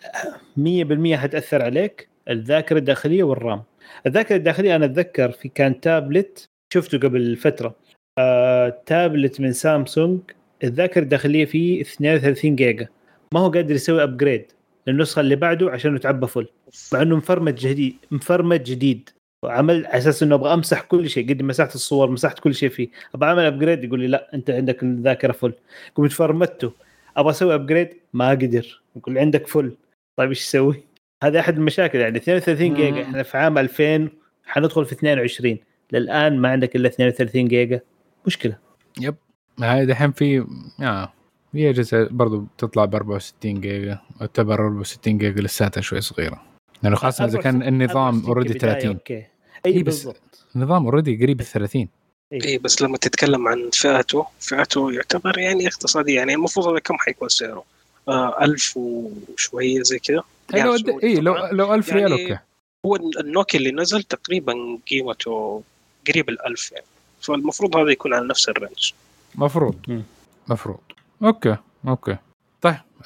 100% 0.58 1.16
حتأثر 1.16 1.62
عليك 1.62 2.10
الذاكرة 2.30 2.78
الداخلية 2.78 3.24
والرام. 3.24 3.64
الذاكرة 4.08 4.36
الداخلية 4.36 4.76
أنا 4.76 4.86
أتذكر 4.86 5.32
في 5.32 5.50
كان 5.50 5.82
تابلت 5.82 6.50
شفته 6.74 6.98
قبل 6.98 7.36
فترة. 7.36 7.76
آه، 8.20 8.82
تابلت 8.86 9.42
من 9.42 9.52
سامسونج 9.54 10.20
الذاكرة 10.64 11.02
الداخلية 11.02 11.46
فيه 11.46 11.82
32 11.82 12.56
جيجا. 12.56 12.88
ما 13.34 13.40
هو 13.40 13.50
قادر 13.52 13.76
يسوي 13.76 14.04
upgrade 14.04 14.46
للنسخة 14.88 15.20
اللي 15.20 15.36
بعده 15.36 15.72
عشان 15.72 15.96
يتعبى 15.96 16.28
full 16.28 16.48
مع 16.94 17.02
إنه 17.02 17.16
مفرمت 17.16 17.54
جديد 17.54 17.96
مفرمت 18.12 18.62
جديد. 18.62 19.10
عمل 19.46 19.86
على 19.86 19.98
أساس 19.98 20.24
إنه 20.24 20.36
أبغى 20.36 20.54
أمسح 20.54 20.82
كل 20.82 21.10
شيء. 21.10 21.30
قد 21.30 21.42
مسحت 21.42 21.76
الصور 21.76 22.12
مسحت 22.12 22.40
كل 22.40 22.56
شيء 22.56 22.70
فيه. 22.70 22.90
أبغى 23.16 23.30
أعمل 23.30 23.44
upgrade 23.44 23.84
يقول 23.84 24.00
لي 24.00 24.08
لا 24.08 24.34
أنت 24.34 24.50
عندك 24.50 24.84
الذاكره 24.84 25.32
full 25.32 25.54
قمت 25.96 26.12
فرمته 26.12 26.72
أبغى 27.18 27.32
أسوي 27.32 27.56
upgrade 27.56 27.90
ما 28.14 28.30
قدر 28.30 28.82
يقول 28.96 29.14
لي 29.14 29.20
عندك 29.20 29.48
full 29.48 29.76
طيب 30.18 30.30
إيش 30.30 30.40
أسوي؟ 30.42 30.84
هذا 31.24 31.40
أحد 31.40 31.58
المشاكل 31.58 32.00
يعني. 32.00 32.18
32 32.18 32.74
جيجا. 32.74 33.02
إحنا 33.02 33.24
في 33.24 33.38
عام 33.38 33.58
2000 33.58 34.10
حندخل 34.46 34.86
في 34.86 34.92
22 34.92 35.58
للآن 35.92 36.38
ما 36.38 36.50
عندك 36.50 36.76
إلا 36.76 36.88
32 36.88 37.48
جيجا. 37.48 37.82
مشكلة. 38.26 38.58
yep. 39.02 39.16
هاي 39.60 39.86
دحين 39.86 40.12
في 40.12 40.46
آه. 40.82 41.14
في 41.52 41.70
اجهزه 41.70 42.08
برضو 42.12 42.40
بتطلع 42.40 42.86
ب 42.86 42.96
64 42.96 43.62
جيجا. 43.62 44.00
تعتبر 44.20 44.66
64 44.66 45.18
جيجا 45.18 45.42
لساتها 45.42 45.82
شوي 45.82 46.02
صغيرة. 46.02 46.49
لأنه 46.84 46.96
خاصة 46.96 47.26
إذا 47.26 47.40
كان 47.42 47.64
النظام 47.64 48.16
64 48.16 48.28
already 48.30 48.54
كبداية، 48.54 48.74
30 48.74 48.92
okay. 48.94 49.14
إيه 49.14 49.28
اي 49.66 49.84
بس- 49.84 49.96
بالضبط. 50.04 50.46
النظام 50.56 50.86
already 50.86 51.16
قريب 51.24 51.40
ال 51.42 51.46
30 51.46 51.88
اي 52.34 52.58
بس 52.58 52.82
لما 52.82 52.98
تتكلم 52.98 53.48
عن 53.48 53.70
فئته 53.74 54.26
فئته 54.40 54.92
يعتبر 54.92 55.38
يعني 55.38 55.68
اقتصادي 55.68 56.14
يعني 56.14 56.34
المفروض 56.34 56.68
هذا 56.68 56.80
كم 56.80 56.98
حيكون 56.98 57.30
سعره؟ 57.30 57.64
آه 58.08 58.44
ألف 58.44 58.78
وشوية 58.78 59.82
زي 59.82 60.00
كذا 60.00 60.24
إيه 60.56 60.64
لو 60.64 60.78
سعودي 60.78 61.08
اي 61.08 61.16
لو 61.20 61.34
طبعاً. 61.34 61.52
لو 61.52 61.74
1000 61.74 61.94
ريال 61.94 62.12
يعني 62.12 62.24
okay. 62.24 62.40
هو 62.86 62.96
النوكيا 62.96 63.60
اللي 63.60 63.72
نزل 63.72 64.04
تقريبا 64.04 64.78
قيمته 64.90 65.64
قريب 66.08 66.30
الألف 66.30 66.72
يعني. 66.72 66.86
فالمفروض 67.22 67.76
هذا 67.78 67.92
يكون 67.92 68.14
على 68.14 68.28
نفس 68.28 68.50
ال 68.50 68.56
range. 68.56 68.92
مفروض. 69.36 69.76
مم. 69.88 70.04
مفروض. 70.48 70.80
okay 71.24 71.56
okay. 71.88 72.18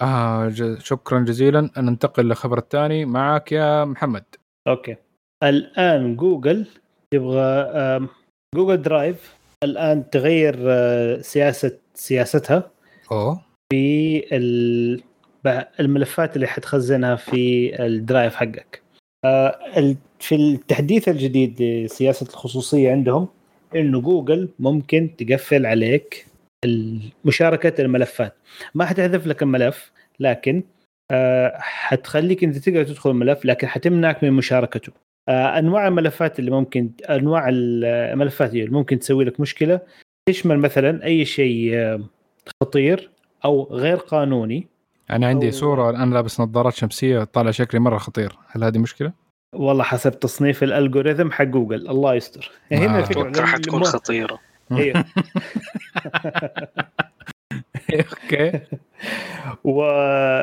آه 0.01 0.49
ج- 0.49 0.77
شكرا 0.79 1.19
جزيلا. 1.19 1.69
ننتقل 1.77 2.25
للخبر 2.25 2.57
الثاني. 2.57 3.05
معك 3.05 3.51
يا 3.51 3.85
محمد. 3.85 4.23
okay. 4.67 4.95
الآن 5.43 6.15
جوجل 6.15 6.65
تبغى 7.13 8.07
Google 8.55 8.81
Drive 8.81 9.35
الآن 9.63 10.09
تغير 10.09 10.55
آه، 10.59 11.21
سياسة 11.21 11.77
سياستها 11.93 12.71
أوه. 13.11 13.41
في 13.73 14.23
الملفات 15.79 16.35
اللي 16.35 16.47
حتخزنها 16.47 17.15
في 17.15 17.73
ال 17.85 17.94
Drive 17.94 18.35
حقك. 18.35 18.81
آه، 19.25 19.59
في 20.19 20.35
التحديث 20.35 21.09
الجديد 21.09 21.61
لسياسة 21.61 22.23
الخصوصية 22.29 22.91
عندهم 22.91 23.27
إنه 23.75 24.01
جوجل 24.01 24.49
ممكن 24.59 25.09
تقفل 25.17 25.65
عليك 25.65 26.25
مشاركه 27.25 27.81
الملفات. 27.81 28.35
ما 28.75 28.85
حتحذف 28.85 29.27
لك 29.27 29.43
الملف 29.43 29.91
لكن 30.19 30.63
آه، 31.11 31.53
حتخليك 31.59 32.43
إنت 32.43 32.57
تقدر 32.57 32.83
تدخل 32.83 33.09
الملف 33.09 33.45
لكن 33.45 33.67
حتمنعك 33.67 34.23
من 34.23 34.31
مشاركته. 34.31 34.91
آه، 35.29 35.59
أنواع 35.59 35.87
الملفات 35.87 36.39
اللي 36.39 36.51
ممكن 36.51 36.89
أنواع 37.09 37.49
الملفات 37.49 38.49
اللي 38.53 38.69
ممكن 38.69 38.99
تسوي 38.99 39.23
لك 39.25 39.39
مشكلة 39.39 39.79
تشمل 40.29 40.59
مثلا 40.59 41.03
أي 41.05 41.25
شيء 41.25 41.75
آه، 41.75 42.01
خطير 42.63 43.09
أو 43.45 43.63
غير 43.71 43.97
قانوني. 43.97 44.67
أنا 45.11 45.27
عندي 45.27 45.51
أو- 45.51 45.53
صورة 45.53 45.89
الآن 45.89 46.13
لابس 46.13 46.39
نظارات 46.39 46.73
شمسية 46.73 47.23
طالع 47.23 47.51
شكلي 47.51 47.79
مرة 47.79 47.97
خطير. 47.97 48.33
هل 48.47 48.63
هذه 48.63 48.77
مشكلة؟ 48.77 49.11
والله 49.55 49.83
حسب 49.83 50.19
تصنيف 50.19 50.63
ال 50.63 50.70
algorithm 50.70 51.31
حق 51.31 51.43
جوجل 51.43 51.87
الله 51.89 52.15
يستر. 52.15 52.51
هنا 52.71 52.97
آه. 52.97 52.99
الفكرة 52.99 53.45
حتكون 53.45 53.83
خطيرة. 53.83 54.39
أيوه 54.71 55.05
okay. 57.93 58.59
و 59.63 59.83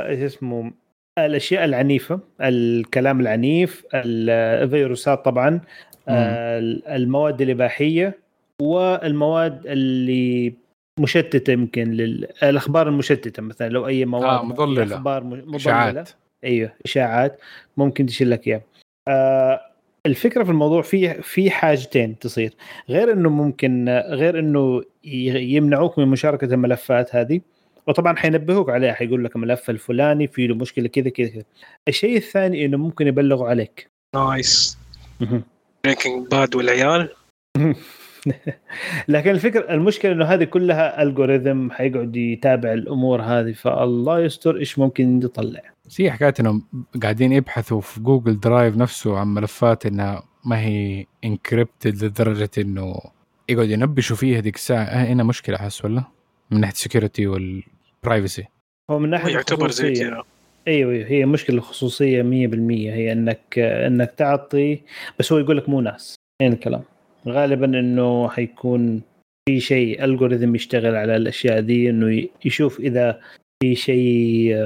اسمه 0.08 0.72
الأشياء 1.18 1.64
العنيفة 1.64 2.20
الكلام 2.40 3.20
العنيف 3.20 3.84
الفيروسات 3.94 5.24
طبعا 5.24 5.60
ال- 6.08 6.86
المواد 6.88 7.42
الإباحية 7.42 8.18
والمواد 8.62 9.66
اللي 9.66 10.54
مشتتة 11.00 11.50
يمكن 11.52 11.90
للاخبار 11.90 12.88
المشتتة 12.88 13.42
مثلا 13.42 13.68
لو 13.68 13.86
أي 13.86 14.04
مواد 14.04 14.24
آه، 14.24 14.44
مضللة. 14.44 14.94
أخبار 14.96 15.24
مضللة. 15.24 15.56
إشاعات. 15.56 16.10
أيوه 16.44 16.72
إشاعات. 16.84 17.40
ممكن 17.76 18.06
تشيل 18.06 18.30
لك 18.30 18.46
إياها. 18.48 18.60
آه 19.08 19.60
الفكرة 20.06 20.44
في 20.44 20.50
الموضوع 20.50 20.82
في 20.82 21.22
في 21.22 21.50
حاجتين 21.50 22.18
تصير. 22.18 22.54
غير 22.88 23.12
إنه 23.12 23.30
ممكن 23.30 23.88
غير 24.08 24.38
إنه 24.38 24.82
يمنعوك 25.04 25.98
من 25.98 26.08
مشاركة 26.08 26.54
الملفات 26.54 27.16
هذه 27.16 27.40
وطبعا 27.86 28.16
حينبهوك 28.16 28.70
عليها 28.70 28.92
حيقول 28.92 29.24
لك 29.24 29.36
الملف 29.36 29.70
الفلاني 29.70 30.26
فيه 30.26 30.46
له 30.46 30.54
مشكلة 30.54 30.88
كذا 30.88 31.10
كذا 31.10 31.28
كذا. 31.28 31.42
الشيء 31.88 32.16
الثاني 32.16 32.64
إنه 32.64 32.76
ممكن 32.76 33.06
يبلغوا 33.06 33.48
عليك. 33.48 33.90
nice 34.14 34.78
Breaking 35.84 36.28
Bad 36.30 36.54
والعيال. 36.54 37.08
لكن 39.08 39.30
الفكرة 39.30 39.74
المشكلة 39.74 40.12
إنه 40.12 40.24
هذه 40.24 40.44
كلها 40.44 41.02
algorithm 41.02 41.70
حيقعد 41.70 42.16
يتابع 42.16 42.72
الأمور 42.72 43.22
هذه 43.22 43.52
فالله 43.52 44.20
يستر 44.20 44.56
إيش 44.56 44.78
ممكن 44.78 45.22
يطلع. 45.22 45.62
بس 45.90 46.00
هي 46.00 46.10
حكاية 46.10 46.34
إنهم 46.40 46.62
قاعدين 47.02 47.32
يبحثوا 47.32 47.80
في 47.80 48.00
Google 48.00 48.40
Drive 48.40 48.76
نفسه 48.76 49.18
عن 49.18 49.34
ملفات 49.34 49.86
إنها 49.86 50.22
ما 50.44 50.60
هي 50.60 51.06
encrypted 51.24 52.04
لدرجة 52.04 52.50
إنه 52.58 53.00
يقعد 53.48 53.70
ينبشوا 53.70 54.16
فيها 54.16 54.38
هذيك 54.38 54.54
الساعة. 54.54 54.84
آه، 54.84 55.04
هنا 55.04 55.22
مشكلة 55.22 55.56
احس 55.56 55.84
ولا 55.84 56.04
من 56.50 56.60
ناحية 56.60 56.72
ال 56.72 56.78
security 56.78 57.26
وال 57.26 57.53
privacy 57.53 58.44
هو 58.90 58.98
من 58.98 59.10
ناحية 59.10 59.32
يعتبر 59.32 59.70
زي 59.70 59.92
كذا. 59.92 60.22
أيوه 60.68 60.92
أيوة، 60.92 61.06
هي 61.06 61.26
مشكلة 61.26 61.56
الخصوصية 61.56 62.22
100% 62.22 62.26
هي 62.92 63.12
إنك 63.12 63.58
إنك 63.58 64.10
تعطي 64.10 64.80
بس 65.18 65.32
هو 65.32 65.38
يقول 65.38 65.56
لك 65.56 65.68
مو 65.68 65.80
ناس. 65.80 66.14
هنا 66.42 66.54
الكلام. 66.54 66.82
غالبا 67.28 67.66
إنه 67.66 68.28
حيكون 68.28 69.02
في 69.48 69.60
شيء 69.60 70.04
algorithm 70.04 70.54
يشتغل 70.54 70.96
على 70.96 71.16
الأشياء 71.16 71.60
دي 71.60 71.90
إنه 71.90 72.28
يشوف 72.44 72.80
إذا 72.80 73.20
في 73.62 73.74
شيء 73.74 74.56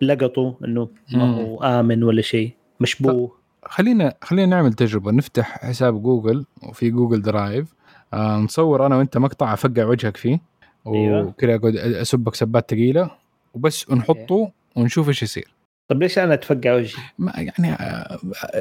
لقطه 0.00 0.56
إنه 0.64 0.88
ما. 1.12 1.36
هو 1.36 1.62
آمن 1.62 2.02
ولا 2.02 2.22
شيء 2.22 2.50
مشبوه 2.80 3.32
خلينا 3.64 4.14
خلينا 4.22 4.46
نعمل 4.56 4.72
تجربة 4.72 5.12
نفتح 5.12 5.58
حساب 5.58 6.02
جوجل 6.02 6.44
وفي 6.62 6.90
Google 6.90 7.22
Drive 7.22 7.74
آه 8.14 8.36
نصور 8.36 8.86
أنا 8.86 8.96
وأنت 8.96 9.18
مقطع 9.18 9.52
أفقع 9.52 9.84
وجهك 9.84 10.16
فيه 10.16 10.40
أيوة. 10.86 11.22
وكذا 11.22 11.54
أقعد 11.54 11.76
أسبك 11.76 12.34
سبات 12.34 12.70
ثقيلة 12.70 13.10
وبس 13.54 13.90
نحطه 13.90 14.50
ونشوف 14.76 15.08
إيش 15.08 15.22
يصير 15.22 15.54
طب 15.88 16.02
ليش 16.02 16.18
أنا 16.18 16.34
أتفقع 16.34 16.74
وجهي؟ 16.74 17.02
ما 17.18 17.32
يعني 17.36 17.72
آه، 17.74 18.18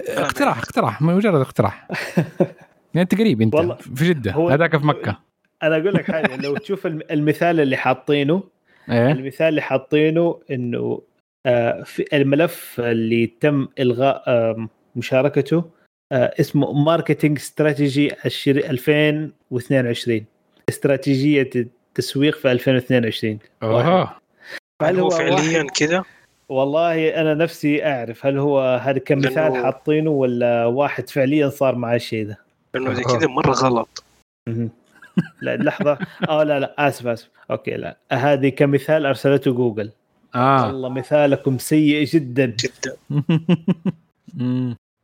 اقتراح 0.08 0.58
اقتراح 0.58 1.02
مجرد 1.02 1.42
اقتراح 1.42 1.88
يعني 2.94 3.02
أنت 3.02 3.16
قريب 3.16 3.42
أنت 3.42 3.56
والله 3.56 3.76
في 3.76 4.10
جدة 4.10 4.32
هذاك 4.54 4.78
في 4.78 4.86
مكة 4.88 5.20
أنا 5.64 5.78
أقول 5.78 5.94
لك 5.94 6.12
حاجة 6.12 6.36
لو 6.36 6.58
تشوف 6.58 6.86
الم- 6.86 7.02
المثال 7.12 7.60
اللي 7.60 7.78
حاطينه 7.78 8.44
إيه. 8.90 9.12
المثال 9.12 9.48
اللي 9.48 9.62
حاطينه 9.62 10.40
إنه 10.52 11.02
آه، 11.46 11.84
في 11.84 12.06
الملف 12.14 12.80
اللي 12.80 13.28
تم 13.40 13.68
إلغاء 13.80 14.24
آم، 14.28 14.70
مشاركته 14.96 15.64
آه، 16.12 16.34
اسمه 16.40 16.74
ماركتينج 16.74 17.38
استراتيجي 17.38 18.14
2022 18.26 20.26
استراتيجية 20.70 21.50
التسويق 21.56 22.36
في 22.38 22.52
2022 22.52 23.40
اوه 23.64 24.18
فهل 24.82 25.00
هو 25.00 25.04
هو 25.04 25.10
فعليا 25.10 25.68
كذا 25.80 26.04
والله 26.50 27.22
أنا 27.22 27.34
نفسي 27.34 27.86
أعرف 27.86 28.26
هل 28.26 28.38
هو 28.38 28.62
هذا 28.82 29.00
كمثال 29.00 29.52
حاطينه 29.64 30.10
ولا 30.10 30.66
واحد 30.66 31.10
فعليا 31.10 31.50
صار 31.50 31.76
معاه 31.76 31.96
الشيء 31.96 32.28
ده؟ 32.28 32.38
لأنه. 32.74 33.02
كذا 33.04 33.28
مرة 33.28 33.52
غلط. 33.52 34.04
لا 35.42 35.58
لحظة. 35.58 35.98
آه 36.30 36.44
لا 36.44 36.60
لا 36.60 36.88
آسف 36.88 37.08
آسف. 37.08 37.30
okay 37.52 37.72
لا. 37.72 37.98
هذه 38.12 38.50
كمثال 38.50 39.06
أرسلته 39.06 39.52
جوجل. 39.54 39.92
آه. 40.36 40.68
والله 40.68 40.90
مثالكم 40.90 41.58
سيء 41.58 42.06
جدا. 42.06 42.46
جدا. 42.46 42.96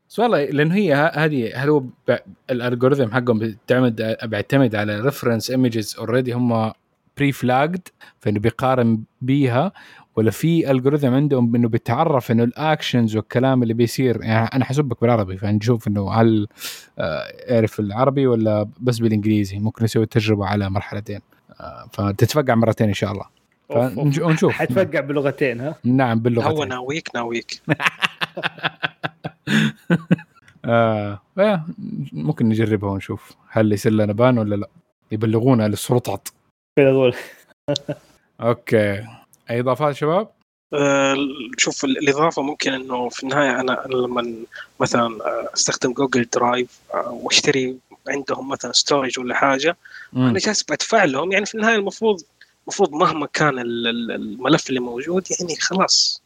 بس 0.10 0.20
والله 0.20 0.46
لأنه 0.46 0.76
هي 0.76 0.94
ه- 0.94 1.08
هذه 1.26 1.52
هل 1.64 1.70
هو 1.70 1.80
ب- 1.80 2.18
ال 2.50 2.56
algorithm 2.56 3.12
حقهم 3.12 3.40
بيعتمد 3.40 4.18
بيعتمد 4.24 4.76
على 4.76 5.00
reference 5.00 5.52
images 5.52 5.96
already 6.00 6.32
هم 6.34 6.72
pre 7.18 7.32
flagged 7.32 7.88
فإنه 8.20 8.40
بيقارن 8.40 9.00
بيها. 9.22 9.72
ولا 10.20 10.32
في 10.32 10.72
algorithm 10.72 11.14
عندهم 11.14 11.56
إنه 11.56 11.68
بيتعرف 11.68 12.32
إنه 12.32 12.44
ال 12.44 12.53
actions 12.53 13.16
والكلام 13.16 13.64
اللي 13.64 13.74
بيصير؟ 13.74 14.24
يعني 14.24 14.50
أنا 14.54 14.66
حسبك 14.66 15.02
بالعربي 15.02 15.38
فنشوف 15.38 15.88
إنه 15.88 16.14
هل 16.14 16.48
آه، 17.00 17.24
يعرف 17.48 17.80
العربي 17.80 18.28
ولا 18.28 18.70
بس 18.80 19.00
بالإنجليزي؟ 19.00 19.60
ممكن 19.60 19.84
نسوي 19.84 20.06
تجربة 20.06 20.46
على 20.46 20.70
مرحلتين. 20.70 21.20
آه، 21.60 21.88
فتتفقع 21.94 22.56
مرتين 22.56 22.88
إن 22.88 22.94
شاء 22.94 23.12
الله. 23.12 23.26
فنشوف 23.70 24.52
حتفقع 24.52 25.00
بلغتين 25.00 25.62
ها؟ 25.62 25.76
نعم 25.84 26.18
هو 26.18 26.24
باللغتين 26.24 26.68
ناويك 26.68 27.10
ناويك. 27.16 27.62
آه 30.66 31.22
آه، 31.38 31.66
ممكن 32.14 32.50
نجربها 32.50 32.90
ونشوف 32.90 33.36
هل 33.50 33.74
يصير 33.74 33.92
لنا 33.92 34.14
ban 34.14 34.38
ولا 34.38 34.56
لا. 34.56 34.68
يبلغونا 35.12 35.68
للسلطات 35.68 36.28
okay. 38.42 39.19
أي 39.50 39.60
اضافات 39.60 39.96
شباب؟ 39.96 40.30
آه، 40.74 41.16
شوف 41.58 41.86
ال- 41.86 41.98
الإضافة 41.98 42.42
ممكن 42.42 42.74
إنه 42.74 43.10
في 43.10 43.24
النهاية 43.24 43.60
أنا 43.60 43.84
لما 43.90 44.34
مثلا 44.80 45.06
آه، 45.06 45.50
أستخدم 45.54 45.94
Google 45.94 46.28
Drive 46.34 46.80
آه، 46.94 47.20
وأشتري 47.24 47.78
عندهم 48.08 48.50
مثلا 48.50 48.72
storage 48.72 49.20
ولا 49.20 49.36
حاجة 49.36 49.78
مم. 50.14 50.28
أنا 50.28 50.40
جالس 50.40 50.64
بدفع 50.64 51.04
لهم 51.04 51.32
يعني 51.32 51.46
في 51.46 51.56
النهاية 51.56 51.76
المفروض 51.76 52.22
المفروض 52.64 52.92
مهما 52.94 53.28
كان 53.34 53.60
ال- 53.60 53.88
ال- 53.88 54.12
الملف 54.12 54.70
اللي 54.70 54.80
موجود 54.80 55.28
يعني 55.40 55.56
خلاص 55.56 56.22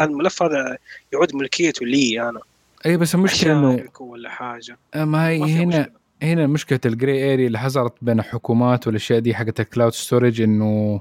الملف 0.00 0.42
هذا 0.42 0.78
يعود 1.12 1.34
ملكيته 1.36 1.86
لي 1.86 2.28
أنا 2.28 2.40
اي 2.86 2.96
بس 2.96 3.14
المشكلة 3.14 3.52
إنه 3.52 3.88
ولا 4.00 4.30
حاجة 4.30 4.78
ما 4.94 5.28
هي 5.28 5.42
هنا 5.42 5.66
مشكلة. 5.66 5.99
هنا 6.22 6.46
مشكلة 6.46 6.80
ال 6.86 6.96
grey 6.96 7.34
area 7.34 7.46
اللي 7.46 7.58
حصلت 7.58 7.94
بين 8.02 8.18
الحكومات 8.20 8.86
والأشياء 8.86 9.18
دي 9.18 9.34
حقت 9.34 9.60
ال 9.60 9.65
cloud 9.65 9.92
storage 9.92 10.42
إنه 10.42 11.00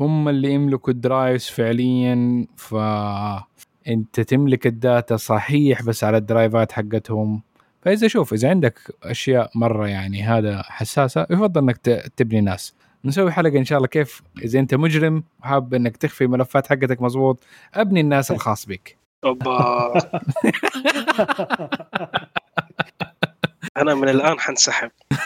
هم 0.00 0.28
اللي 0.28 0.52
يملكوا 0.52 0.92
ال 0.92 1.00
drives 1.00 1.46
فعليا 1.48 2.46
ف 2.56 2.74
أنت 3.88 4.20
تملك 4.20 4.66
ال 4.66 4.76
data 4.76 5.16
صحيح 5.16 5.82
بس 5.82 6.04
على 6.04 6.16
ال 6.16 6.24
drive 6.24 6.64
ات 6.64 6.72
حقتهم. 6.72 7.42
فإذا 7.82 8.08
شوف 8.08 8.32
إذا 8.32 8.50
عندك 8.50 8.78
أشياء 9.02 9.50
مرة 9.54 9.88
يعني 9.88 10.22
هذا 10.22 10.62
حساسة 10.62 11.26
يفضل 11.30 11.62
إنك 11.62 11.76
تبني 12.16 12.40
NAS. 12.40 12.74
نسوي 13.04 13.32
حلقة 13.32 13.58
إن 13.58 13.64
شاء 13.64 13.76
الله 13.78 13.88
كيف 13.88 14.22
إذا 14.44 14.60
أنت 14.60 14.74
مجرم 14.74 15.22
وحاب 15.40 15.74
إنك 15.74 15.96
تخفي 15.96 16.26
ملفات 16.26 16.66
حقتك 16.66 17.02
مظبوط 17.02 17.44
أبني 17.74 18.00
ال 18.00 18.07
NAS 18.07 18.30
الخاص 18.30 18.66
بك. 18.66 18.96
أوبا. 19.24 19.92
أنا 23.76 23.94
من 23.94 24.08
الآن 24.08 24.40
حنسحب. 24.40 24.90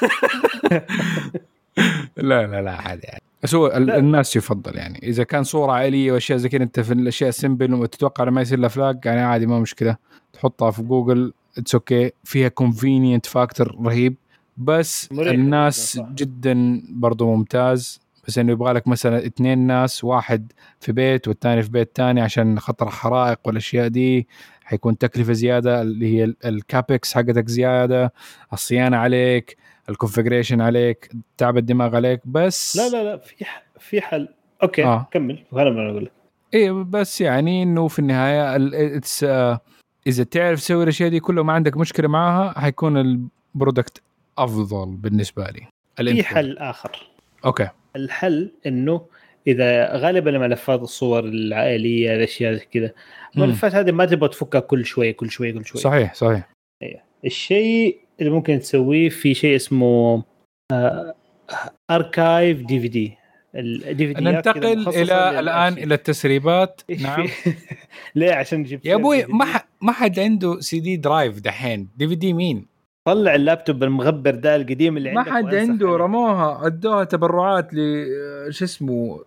لا 2.16 2.46
لا 2.46 2.62
لا 2.62 2.72
عادي 2.72 3.02
يعني 3.06 3.22
بس 3.42 3.54
هو. 3.54 3.66
ال 3.76 3.91
NAS 3.91 4.36
يفضل 4.36 4.76
يعني. 4.76 4.98
إذا 5.02 5.24
كان 5.24 5.42
صورة 5.44 5.72
عائلية 5.72 6.12
وأشياء 6.12 6.38
زي 6.38 6.48
كذا 6.48 6.62
أنت 6.62 6.80
في 6.80 6.92
الاشياء 6.92 7.30
simple 7.30 7.74
وتتوقع 7.74 8.24
ما 8.24 8.40
يصير 8.40 8.58
له 8.58 8.68
flag 8.68 8.98
يعني 9.04 9.20
عادي 9.20 9.46
ما 9.46 9.60
مشكلة. 9.60 9.96
تحطها 10.32 10.70
في 10.70 10.82
جوجل 10.82 11.32
it's 11.58 11.74
okay 11.74 12.12
فيها 12.24 12.48
convenient 12.48 13.26
factor 13.26 13.76
رهيب. 13.84 14.14
بس 14.56 15.12
مريح. 15.12 15.32
ال 15.32 15.47
NAS 15.47 15.92
صح. 15.94 16.06
جدا 16.14 16.82
برضو 16.88 17.34
ممتاز. 17.36 18.00
بس 18.28 18.38
إنه 18.38 18.52
يبغى 18.52 18.72
لك 18.72 18.88
مثلا 18.88 19.26
اثنين 19.26 19.58
NAS 19.58 20.04
واحد 20.04 20.52
في 20.80 20.92
بيت 20.92 21.28
والثاني 21.28 21.62
في 21.62 21.70
بيت 21.70 21.90
ثاني 21.94 22.20
عشان 22.20 22.60
خطر 22.60 22.90
حرائق 22.90 23.38
والأشياء 23.44 23.88
دي. 23.88 24.26
حيكون 24.72 24.98
تكلفة 24.98 25.32
زيادة 25.32 25.82
اللي 25.82 26.14
هي 26.16 26.24
ال- 26.24 26.36
ال 26.44 26.56
CapEx 26.56 27.14
حقتك 27.14 27.48
زيادة 27.48 28.12
الصيانة 28.52 28.96
عليك 28.96 29.56
ال 29.88 29.94
configuration 29.94 30.60
عليك 30.60 31.10
تعب 31.36 31.56
الدماغ 31.58 31.96
عليك 31.96 32.20
بس 32.24 32.76
لا 32.76 32.88
لا 32.88 33.04
لا 33.04 33.16
في 33.16 33.44
في 33.78 34.00
حل. 34.00 34.28
okay 34.62 34.84
آه. 34.84 35.08
كمل. 35.10 35.38
هذا 35.52 35.70
ما 35.70 35.90
أقول 35.90 36.04
لك 36.04 36.12
إيه 36.54 36.70
بس 36.72 37.20
يعني 37.20 37.62
إنه 37.62 37.88
في 37.88 37.98
النهاية 37.98 38.56
ال- 38.56 38.74
it's 38.74 39.24
آه، 39.24 39.60
إذا 40.06 40.24
تعرف 40.24 40.60
تسوي 40.60 40.82
الأشياء 40.82 41.08
دي 41.10 41.20
كلها 41.20 41.42
ما 41.42 41.52
عندك 41.52 41.76
مشكلة 41.76 42.08
معاها 42.08 42.60
حيكون 42.60 42.96
ال 43.54 43.60
product 43.60 44.02
أفضل 44.38 44.96
بالنسبة 44.96 45.44
لي. 45.44 45.66
في. 46.22 46.22
حل 46.22 46.58
آخر. 46.58 47.06
okay. 47.44 47.68
الحل 47.96 48.52
إنه 48.66 49.00
إذا 49.46 49.96
غالبا 49.96 50.30
الملفات 50.30 50.80
الصور 50.80 51.24
العائلية 51.24 52.16
الأشياء 52.16 52.54
زي 52.54 52.64
كذا. 52.72 52.92
الملفات 53.36 53.74
هذه 53.74 53.90
ما 53.90 54.04
تبغى 54.04 54.28
تفكها 54.28 54.60
كل 54.60 54.84
شوي 54.84 55.12
كل 55.12 55.30
شوي 55.30 55.52
كل 55.52 55.64
شوي 55.64 55.80
صحيح 55.80 56.14
صحيح. 56.14 56.48
الشيء 57.24 57.98
اللي 58.20 58.30
ممكن 58.30 58.58
تسويه 58.58 59.08
في 59.08 59.34
شيء 59.34 59.56
اسمه 59.56 60.22
archive 61.90 62.62
DVD 62.62 63.16
ال 63.54 64.06
DVD 64.06 64.24
ننتقل 64.24 64.88
إلى 64.88 65.40
الآن 65.40 65.72
إلى 65.72 65.94
التسريبات. 65.94 66.80
نعم. 67.02 67.26
ليه؟ 68.14 68.32
عشان 68.32 68.62
جبت 68.62 68.86
يا 68.86 68.94
أبوي 68.94 69.24
ما 69.26 69.46
ما 69.80 69.92
حد 69.92 70.18
عنده 70.18 70.60
CD 70.60 70.96
drive 70.96 71.40
دحين. 71.40 71.88
DVD 71.96 72.32
مين؟ 72.32 72.66
طلع 73.04 73.34
اللابتوب 73.34 73.82
المغبر 73.82 74.34
ده 74.34 74.56
القديم 74.56 74.96
اللي 74.96 75.12
ما 75.12 75.20
عندك 75.20 75.32
حد 75.32 75.44
وأنسخ 75.44 75.70
عنده. 75.70 75.96
رموها 75.96 76.66
أدوها 76.66 77.04
تبرعات 77.04 77.74
ل 77.74 78.06
شو 78.50 78.64
اسمه؟ 78.64 79.20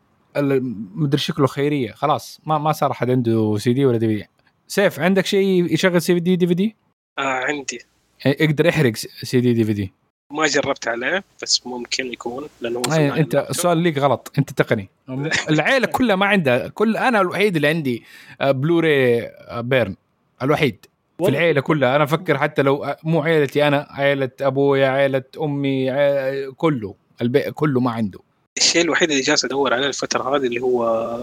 مدري 0.95 1.19
شكله 1.19 1.47
خيرية. 1.47 1.91
خلاص 1.91 2.39
ما 2.45 2.57
ما 2.57 2.71
صار 2.71 2.93
حد 2.93 3.09
عنده 3.09 3.57
سي 3.57 3.73
دي 3.73 3.85
ولا 3.85 3.97
DVD 3.97 4.27
سيف 4.67 4.99
عندك 4.99 5.25
شيء 5.25 5.73
يشغل 5.73 6.01
CD 6.01 6.35
DVD؟ 6.35 6.75
آه 7.19 7.21
عندي. 7.21 7.79
يقدر 8.25 8.65
يحرق 8.65 8.95
سي 8.95 9.39
دي 9.41 9.53
دي 9.53 9.63
في 9.63 9.73
دي 9.73 9.93
ما 10.33 10.45
جربت 10.47 10.87
عليه 10.87 11.23
بس 11.43 11.67
ممكن 11.67 12.05
يكون 12.13 12.47
لأنه 12.61 12.77
هو 12.77 12.81
معي 12.87 13.19
أنت. 13.19 13.35
السؤال 13.49 13.77
ليك 13.77 13.97
غلط. 13.97 14.31
أنت 14.37 14.51
تقني. 14.51 14.89
العيلة 15.49 15.87
كلها 15.87 16.15
ما 16.15 16.25
عندها 16.25 16.67
كل 16.67 16.97
أنا 16.97 17.21
الوحيد 17.21 17.55
اللي 17.55 17.67
عندي 17.67 18.03
آه، 18.41 18.51
بلوراي 18.51 19.21
آه، 19.27 19.61
بيرن 19.61 19.95
الوحيد. 20.41 20.85
في 21.17 21.27
العيلة 21.29 21.61
كلها. 21.61 21.95
أنا 21.95 22.03
أفكر 22.03 22.37
حتى 22.37 22.61
لو 22.61 22.83
آه، 22.83 22.97
مو 23.03 23.21
عيلتي 23.21 23.67
أنا 23.67 23.87
عيلة 23.89 24.29
أبويا 24.41 24.87
عيلة 24.87 25.23
أمي 25.41 25.89
عيلة 25.89 26.53
كله. 26.53 26.95
البيت 27.21 27.49
كله 27.49 27.79
ما 27.79 27.91
عنده. 27.91 28.19
الشيء 28.57 28.81
الوحيد 28.81 29.09
اللي 29.11 29.21
جالس 29.21 29.45
أدور 29.45 29.73
عليه 29.73 29.87
الفترة 29.87 30.35
هذه 30.37 30.45
اللي 30.45 30.59
هو 30.59 31.15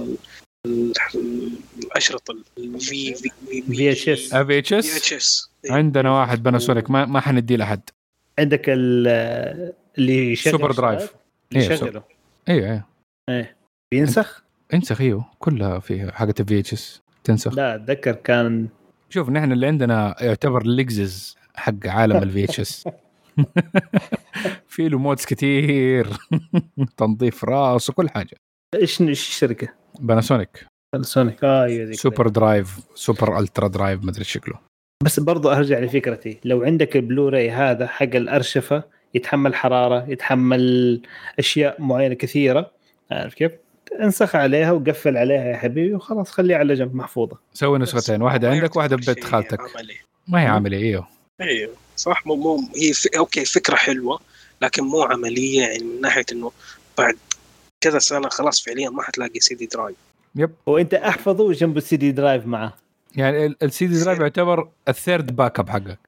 ال- 0.66 0.92
الاشرطه 1.84 2.34
الفي 2.59 3.14
في 3.14 3.90
اتش 3.92 4.04
في 4.68 4.78
اس 4.78 4.96
اتش 4.96 5.12
اس 5.12 5.50
عندنا 5.70 6.10
واحد 6.20 6.42
باناسونيك 6.42 6.90
ما 6.90 7.04
ما 7.04 7.20
حنديه 7.20 7.56
لحد. 7.56 7.80
عندك 8.38 8.64
ال- 8.68 9.72
اللي 9.98 10.32
يشغل 10.32 10.52
سوبر 10.52 10.72
درايف. 10.72 11.12
اللي 11.52 11.64
إيه، 11.64 11.70
يشغله 11.72 12.02
أيوه 12.48 12.66
أيوه 12.68 12.84
إيه. 13.28 13.56
بينسخ؟ 13.92 14.42
انسخ 14.74 15.00
إيوه. 15.00 15.24
كلها 15.38 15.78
في 15.78 16.12
حاجة 16.12 16.34
الفي 16.40 16.59
اتش 16.59 16.72
اس 16.72 17.00
تنسخ. 17.24 17.54
لا 17.54 17.74
أتذكر 17.74 18.12
كان 18.12 18.68
شوف 19.10 19.28
نحن 19.30 19.52
اللي 19.52 19.66
عندنا 19.66 20.16
يعتبر 20.20 20.62
الليجزز 20.62 21.36
حق 21.54 21.86
عالم 21.86 22.16
الفي 22.16 22.44
اتش 22.44 22.60
اس 22.60 22.84
في 24.68 24.88
له 24.88 24.98
مودز 24.98 25.24
كثير 25.24 26.06
تنظيف 26.96 27.44
راس 27.44 27.90
وكل 27.90 28.09
حاجة. 28.09 28.36
إيش 28.74 29.00
إيش 29.00 29.28
الشركة؟ 29.28 29.68
باناسونيك 30.00 30.66
سونيك 31.00 31.44
آه 31.44 31.64
أيوه 31.64 31.92
سوبر 31.92 32.28
درايف 32.28 32.78
سوبر 32.94 33.38
الترا 33.38 33.68
درايف 33.68 34.04
مدري 34.04 34.24
شكله. 34.24 34.54
بس 35.04 35.20
برضو 35.20 35.50
أرجع 35.50 35.78
لفكرتي. 35.78 36.38
لو 36.44 36.62
عندك 36.62 36.96
البلوراي 36.96 37.50
هذا 37.50 37.86
حق 37.86 38.02
الأرشفة 38.02 38.84
يتحمل 39.14 39.54
حرارة 39.54 40.10
يتحمل 40.10 41.02
أشياء 41.38 41.82
معينة 41.82 42.14
كثيرة 42.14 42.70
عارف 43.10 43.34
كيف؟ 43.34 43.52
انسخ 44.00 44.36
عليها 44.36 44.72
وقفل 44.72 45.16
عليها 45.16 45.44
يا 45.44 45.56
حبيبي 45.56 45.94
وخلاص 45.94 46.30
خليها 46.30 46.59
على 46.59 46.74
جنب 46.74 46.94
محفوظة. 46.94 47.38
سوي 47.52 47.78
نسختين 47.78 48.22
واحدة 48.22 48.48
ما 48.48 48.54
عندك 48.54 48.76
واحدة 48.76 48.96
ببيت 48.96 49.24
خالتك 49.24 49.60
عملي. 49.60 49.94
ما 50.28 50.42
هي 50.42 50.46
عامله 50.46 50.76
إيوه. 50.76 51.09
إيوه. 51.40 51.70
صح؟ 51.97 52.27
مو 52.27 52.35
مو 52.35 52.69
هي 52.77 52.93
ف... 52.93 53.06
okay 53.16 53.44
فكرة 53.44 53.77
حلوة 53.77 54.20
لكن 54.62 54.85
مو 54.85 55.02
عملية 55.02 55.60
يعني 55.60 55.85
من 55.85 56.01
ناحية 56.01 56.24
إنه 56.32 56.52
بعد 56.98 57.16
كذا 57.81 57.98
سنة 57.98 58.28
خلاص 58.28 58.64
فعليا 58.64 58.90
ما 58.90 59.02
حتلاقي 59.02 59.40
CD 59.40 59.66
drive. 59.66 59.96
yep. 60.34 60.50
وأنت 60.66 60.94
أحفظه 60.94 61.52
جنب 61.52 61.77
ال 61.76 61.96
CD 61.96 62.12
drive 62.12 62.46
معه. 62.47 62.74
يعني 63.16 63.47
ال 63.62 63.86
CD 63.86 64.00
drive 64.00 64.20
يعتبر 64.20 64.69
ال 64.88 65.36
third 65.36 65.59
backup 65.59 65.70
حقك 65.70 65.98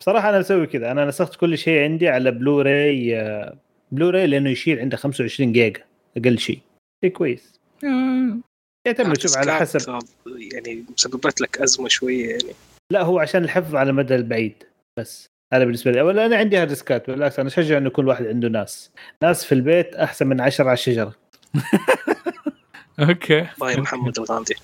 بصراحة 0.00 0.28
أنا 0.28 0.38
مسوي 0.38 0.66
كذا. 0.66 0.90
أنا 0.90 1.04
نسخت 1.04 1.36
كل 1.36 1.58
شيء 1.58 1.82
عندي 1.82 2.08
على 2.08 2.30
بلوراي 2.30 3.20
آه، 3.20 3.56
بلوراي 3.92 4.26
لأنه 4.26 4.50
يشيل 4.50 4.78
عنده 4.78 4.96
25 4.96 5.52
جيجا 5.52 5.82
أقل 6.16 6.38
شيء. 6.38 6.60
شيء 7.04 7.12
كويس. 7.12 7.52
آه، 7.84 8.38
يعتمد 8.86 9.20
شوف 9.20 9.36
على 9.36 9.54
حسب. 9.54 9.98
يعني 10.26 10.84
مسببت 10.96 11.40
لك 11.40 11.58
أزمة 11.58 11.88
شوية 11.88 12.30
يعني. 12.30 12.54
لا 12.92 13.02
هو 13.02 13.18
عشان 13.18 13.44
الحفظ 13.44 13.76
على 13.76 13.90
المدى 13.90 14.14
البعيد. 14.14 14.64
بس. 14.98 15.28
هذا 15.54 15.64
بالنسبة 15.64 15.90
لي. 15.90 16.02
ولا 16.02 16.26
أنا 16.26 16.36
عندي 16.36 16.56
hard 16.56 16.68
disk 16.68 17.02
ات 17.02 17.10
بالعكس 17.10 17.38
أنا 17.38 17.48
أشجع 17.48 17.78
إنه 17.78 17.90
كل 17.90 18.08
واحد 18.08 18.26
عنده 18.26 18.48
NAS. 18.48 18.92
NAS 19.22 19.44
في 19.44 19.52
البيت 19.52 19.94
أحسن 19.94 20.26
من 20.26 20.40
عشرة 20.40 20.64
على 20.64 20.72
الشجرة. 20.72 21.14
okay. 23.00 23.46
by 23.60 23.76
محمد 23.76 24.18
الغامدي 24.18 24.54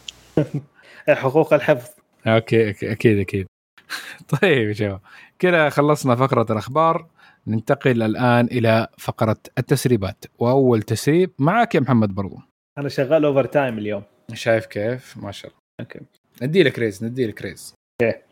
حقوق 1.09 1.55
الحفظ. 1.55 1.91
okay 2.27 2.69
okay، 2.69 2.93
أكيد 2.93 3.19
أكيد. 3.19 3.47
طيب 4.43 4.69
يا 4.69 4.73
شباب 4.73 5.01
كذا 5.39 5.69
خلصنا 5.69 6.17
فقرة 6.17 6.53
الأخبار. 6.53 7.07
ننتقل 7.47 8.03
الآن 8.03 8.47
إلى 8.47 8.89
فقرة 8.99 9.37
التسريبات. 9.59 10.25
وأول 10.39 10.83
تسريب 10.83 11.31
معك 11.39 11.75
يا 11.75 11.81
محمد 11.81 12.15
برضو. 12.15 12.39
أنا 12.79 12.89
شغال 12.89 13.25
overtime 13.25 13.79
اليوم. 13.79 14.03
شايف 14.33 14.67
كيف؟ 14.67 15.17
ما 15.17 15.33
شاء 15.33 15.51
الله. 15.51 15.61
okay. 15.81 16.01
ندي 16.43 16.63
لك 16.63 16.79
raise 16.79 17.05
ندي 17.05 17.27
لك 17.27 17.43
raise. 17.43 17.75
آه، 18.03 18.23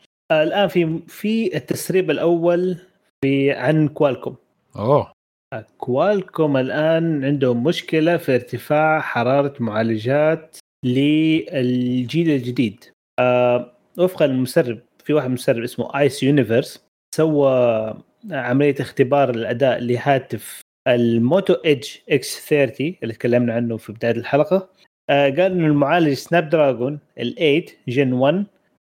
الآن 0.43 0.69
في 0.69 1.01
في 1.09 1.57
التسريب 1.57 2.11
الأول 2.11 2.77
في 3.25 3.53
عن 3.53 3.89
كوالكوم. 3.89 4.37
أوه. 4.77 5.13
آه، 5.55 5.67
كوالكوم 5.79 6.57
الآن 6.57 7.25
عندهم 7.25 7.65
مشكلة 7.65 8.17
في 8.17 8.35
ارتفاع 8.35 9.01
حرارة 9.01 9.55
معالجات 9.61 10.57
للجيل 10.85 12.31
الجديد. 12.31 12.85
آه، 13.21 13.73
وفقا 13.99 14.27
للمسرب 14.27 14.79
في 15.05 15.13
واحد 15.13 15.31
مسرب 15.31 15.63
اسمه 15.63 15.99
Ice 15.99 16.23
Universe 16.23 16.85
سوى 17.15 17.95
عملية 18.31 18.75
اختبار 18.81 19.31
الأداء 19.31 19.81
لهاتف 19.81 20.61
ال 20.89 21.01
Moto 21.01 21.53
Edge 21.53 21.89
X 22.11 22.49
30 22.49 22.97
اللي 23.03 23.15
تكلمنا 23.15 23.55
عنه 23.55 23.77
في 23.77 23.93
بداية 23.93 24.13
الحلقة. 24.13 24.69
آه، 25.11 25.31
قال 25.31 25.41
إنه 25.41 25.67
المعالج 25.67 26.13
Snapdragon 26.13 26.99
ال 27.19 27.35
8 27.35 27.65
Gen 27.89 28.13
1 28.13 28.45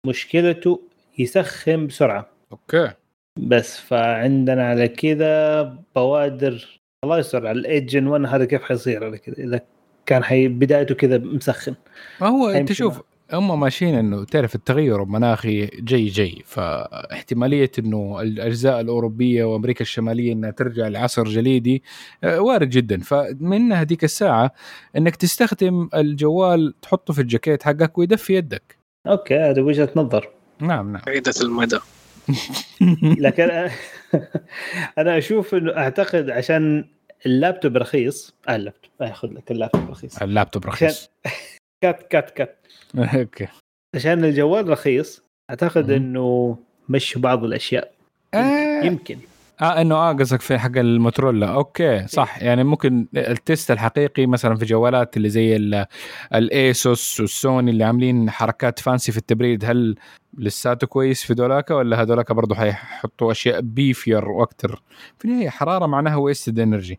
مشكلته 0.06 0.80
يسخن 1.18 1.86
بسرعة. 1.86 2.26
okay. 2.52 2.90
بس 3.38 3.80
فعندنا 3.80 4.68
على 4.68 4.88
كذا 4.88 5.62
بوادر. 5.96 6.80
الله 7.04 7.18
يستر 7.18 7.46
على 7.46 7.58
ال 7.58 7.63
eight 7.63 7.86
Gen 7.86 8.06
1 8.06 8.26
هذا 8.26 8.44
كيف 8.44 8.62
حيصير؟ 8.62 9.04
على 9.04 9.18
كذا. 9.18 9.38
إذا 9.38 9.60
كان 10.06 10.24
حي 10.24 10.48
بدايته 10.48 10.94
كذا 10.94 11.18
مسخن. 11.18 11.74
ما 12.20 12.28
هو 12.28 12.48
أنت 12.48 12.72
شوف 12.72 13.02
هم 13.32 13.60
ماشيين 13.60 13.94
إنه 13.94 14.24
تعرف 14.24 14.54
التغير 14.54 15.02
المناخي 15.02 15.66
جاي 15.66 16.06
جاي. 16.06 16.42
فاحتمالية 16.44 17.70
إنه 17.78 18.20
الأجزاء 18.20 18.80
الأوروبية 18.80 19.44
وأمريكا 19.44 19.82
الشمالية 19.82 20.32
إنها 20.32 20.50
ترجع 20.50 20.88
لعصر 20.88 21.24
جليدي 21.24 21.82
آه، 22.24 22.40
وارد 22.40 22.68
جدا. 22.70 23.00
فمن 23.00 23.72
هذيك 23.72 24.04
الساعة 24.04 24.52
إنك 24.96 25.16
تستخدم 25.16 25.88
الجوال 25.94 26.74
تحطه 26.82 27.12
في 27.12 27.20
الجاكيت 27.20 27.62
حقك 27.62 27.98
ويدفي 27.98 28.34
يدك. 28.34 28.78
أوكي 29.06 29.36
هذا 29.36 29.62
وجهة 29.62 29.90
نظر. 29.96 30.28
نعم 30.60 30.92
نعم. 30.92 31.02
بعيدة 31.06 31.34
المدى. 31.42 31.78
لكن 33.24 33.42
أنا 34.98 35.18
أشوف 35.18 35.54
إنه 35.54 35.76
أعتقد 35.76 36.30
عشان 36.30 36.84
اللابتوب 37.26 37.76
رخيص 37.76 38.34
آه 38.48 38.56
اللابتوب 38.56 38.90
اخذ 39.00 39.28
لك 39.28 39.50
اللابتوب 39.50 39.90
رخيص. 39.90 40.22
اللابتوب 40.22 40.66
رخيص. 40.66 41.10
كات 41.82 42.02
كات 42.02 42.30
كات. 42.30 42.66
أوكي. 42.98 43.46
عشان 43.94 44.24
الجوال 44.24 44.68
رخيص 44.68 45.22
أعتقد. 45.50 45.90
إنه 45.90 46.58
مشوا 46.88 47.20
بعض 47.22 47.44
الأشياء. 47.44 47.92
آه. 48.34 48.84
يمكن. 48.84 49.18
آه 49.62 49.80
إنه 49.80 49.94
آه 49.94 50.12
قصدك 50.12 50.40
في 50.40 50.58
حق 50.58 50.76
الموتورولا 50.76 51.46
أوكي 51.46 52.06
صح. 52.06 52.42
يعني 52.42 52.64
ممكن 52.64 53.06
التست 53.16 53.70
الحقيقي 53.70 54.26
مثلا 54.26 54.56
في 54.56 54.64
جوالات 54.64 55.16
اللي 55.16 55.28
زي 55.28 55.56
ال- 55.56 55.86
الايسوس 56.34 57.20
والسوني 57.20 57.70
اللي 57.70 57.84
عاملين 57.84 58.30
حركات 58.30 58.78
فانسي 58.78 59.12
في 59.12 59.18
التبريد 59.18 59.64
هل 59.64 59.94
لساته 60.38 60.86
كويس 60.86 61.24
في 61.24 61.34
دولاكا 61.34 61.74
ولا 61.74 62.02
هذولاك 62.02 62.32
برضه 62.32 62.54
حيحطوا 62.54 63.32
أشياء 63.32 63.60
بيفير 63.60 64.28
وأكثر 64.28 64.82
في 65.18 65.24
النهاية 65.24 65.48
حرارة 65.48 65.86
معناها 65.86 66.16
wasted 66.16 66.58
energy. 66.58 66.98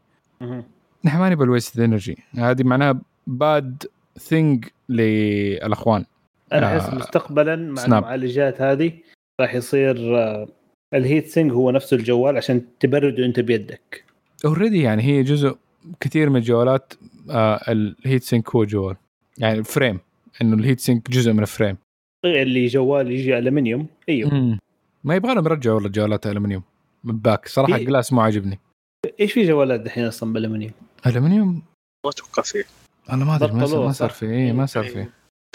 نحن 1.06 1.19
ما 1.19 1.30
نبغى 1.30 1.45
ال 1.46 1.51
wasted 1.51 1.82
energy 1.82 2.18
هذه 2.38 2.64
معناها 2.64 2.99
bad 3.28 3.84
thing 4.20 4.66
للأخوان. 4.90 6.06
أنا 6.53 6.77
أحس 6.77 6.90
آه، 6.90 6.95
مستقبلا 6.95 7.56
مع 7.56 7.82
سناب. 7.82 8.03
المعالجات 8.03 8.61
هذه 8.61 8.91
راح 9.41 9.56
يصير 9.56 10.18
آه، 10.18 10.48
ال 10.96 11.02
heat 11.02 11.28
sink 11.28 11.52
هو 11.52 11.72
نفسه 11.72 11.98
الجوال 11.98 12.38
عشان 12.38 12.62
تبرده 12.80 13.26
انت 13.26 13.40
بيدك. 13.40 14.04
already 14.46 14.82
يعني 14.82 15.04
هي 15.04 15.24
جزء 15.24 15.56
كثير 16.00 16.30
من 16.30 16.36
الجوالات 16.36 16.94
آه 17.30 17.72
ال 17.72 17.82
heat 17.82 18.24
sink 18.24 18.56
هو 18.56 18.66
جوال. 18.66 18.96
يعني 19.38 19.60
ال 19.60 19.66
frame 19.66 20.00
إنه 20.42 20.56
ال 20.56 20.60
heat 20.60 20.80
sink 20.80 21.12
جزء 21.12 21.34
من 21.34 21.40
ال 21.40 21.45
frame. 21.45 21.78
اللي 22.26 22.66
جوال 22.68 23.12
يجي 23.12 23.38
ألمنيوم 23.38 23.88
أيوه. 24.10 24.34
مم. 24.34 24.60
ما 25.04 25.16
يبغى 25.16 25.36
لهم 25.36 25.46
يرجعوا 25.46 25.76
والله 25.76 25.88
الجوالات 25.88 26.26
الالمنيوم 26.26 26.64
من 27.04 27.18
back 27.18 27.48
صراحة 27.48 27.76
ال 27.76 27.82
glass 27.82 28.14
مو 28.14 28.22
عاجبني. 28.22 28.60
إيش 29.20 29.34
في 29.34 29.48
جوالات 29.48 29.80
دحين 29.80 30.06
أصلا 30.06 30.34
بالالمنيوم 30.34 30.72
الالمنيوم 31.06 31.62
ما 32.06 32.10
أتوقع 32.12 32.44
فيه. 32.44 32.64
أنا 33.10 33.26
ما 33.26 33.36
أدري 33.36 33.52
ما 33.52 33.60
صار 33.60 33.68
بطلوه، 33.68 33.86
ما 33.86 33.92
صار 33.92 34.10
صح؟ 34.10 34.16
في 34.16 34.26
اي 34.26 34.54
ما 34.54 34.66
صار 34.66 34.84
في 34.84 35.06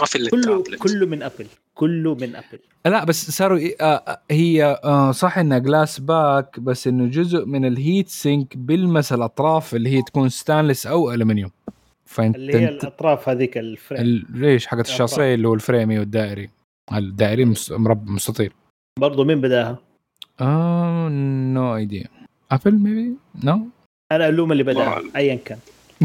ما 0.01 0.07
في 0.07 0.17
إلا 0.19 0.31
كله. 0.31 0.63
كله 0.79 1.07
من 1.07 1.23
ابل 1.23 1.47
كله 1.81 2.15
من 2.15 2.37
ابل 2.37 2.59
لا 2.87 3.05
بس 3.05 3.31
صاروا 3.31 3.59
ي- 3.59 3.77
آه 3.81 3.85
آه، 3.85 4.21
هي 4.31 4.79
آه 4.85 5.13
صح 5.13 5.39
إنها 5.39 5.59
glass 5.59 6.01
back 6.01 6.61
بس 6.61 6.87
إنه 6.87 7.07
جزء 7.07 7.45
من 7.47 7.65
ال 7.65 7.74
heat 7.74 8.09
sink 8.09 8.57
بيلمس 8.57 9.13
الاطراف 9.13 9.75
اللي 9.75 9.91
هي 9.91 10.03
تكون 10.03 10.29
ستانلس 10.29 10.87
أو 10.87 11.13
الومنيوم 11.13 11.51
فأنت 12.05 12.37
اللي 12.37 12.55
هي 12.55 12.69
الأطراف 12.69 13.29
هذيك 13.29 13.59
ال 13.59 13.66
frame 13.66 14.01
ال- 14.01 14.27
ليش 14.31 14.67
حقت. 14.67 14.87
الشاصيه 14.89 15.35
اللي 15.35 15.49
هو 15.49 15.55
الفريمي 15.55 15.99
والدائري 15.99 16.51
الدائري. 16.93 17.55
مربع 17.71 18.13
مستطيل. 18.13 18.53
برضو 18.99 19.25
مين 19.25 19.41
بداها؟ 19.41 19.79
آه 20.41 21.09
نو 21.55 21.77
ايديا 21.77 22.05
ابل 22.51 22.75
ميبي 22.75 23.13
نو 23.45 23.67
أنا 24.13 24.29
الوم 24.29 24.53
اللي 24.53 24.63
بداها 24.63 25.03
ايا 25.17 25.35
كان. 25.45 25.59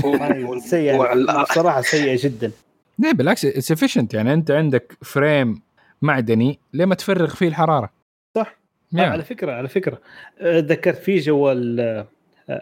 هو- 0.05 0.59
سيئه 0.59 1.43
صراحة 1.43 1.81
سيئه 1.81 2.19
جدا. 2.23 2.51
لا 2.99 3.11
بالعكس 3.11 3.45
اتس 3.45 3.97
يعني 4.13 4.33
أنت 4.33 4.51
عندك 4.51 4.97
فريم 5.01 5.61
معدني 6.05 6.59
ليه 6.73 6.85
ما 6.85 6.95
تفرغ 6.95 7.35
فيه 7.35 7.47
الحرارة؟ 7.47 7.89
صح. 8.37 8.55
yeah. 8.95 8.99
على 8.99 9.23
فكرة 9.23 9.51
على 9.51 9.67
فكرة. 9.67 10.01
آه، 10.39 10.59
ذكرت 10.59 10.97
في 10.97 11.17
جوال 11.17 11.79
آه، 11.79 12.07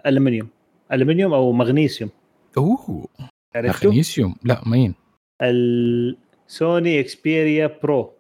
ألمنيوم. 0.06 0.48
ألمنيوم 0.94 1.34
أو 1.34 1.52
مغنيسيوم. 1.52 2.10
أوه؟ 2.58 3.08
مغنيسيوم؟ 3.56 4.36
لا 4.44 4.62
مين؟ 4.66 4.94
السوني 5.42 7.00
إكسبيريا 7.00 7.78
برو. 7.84 8.14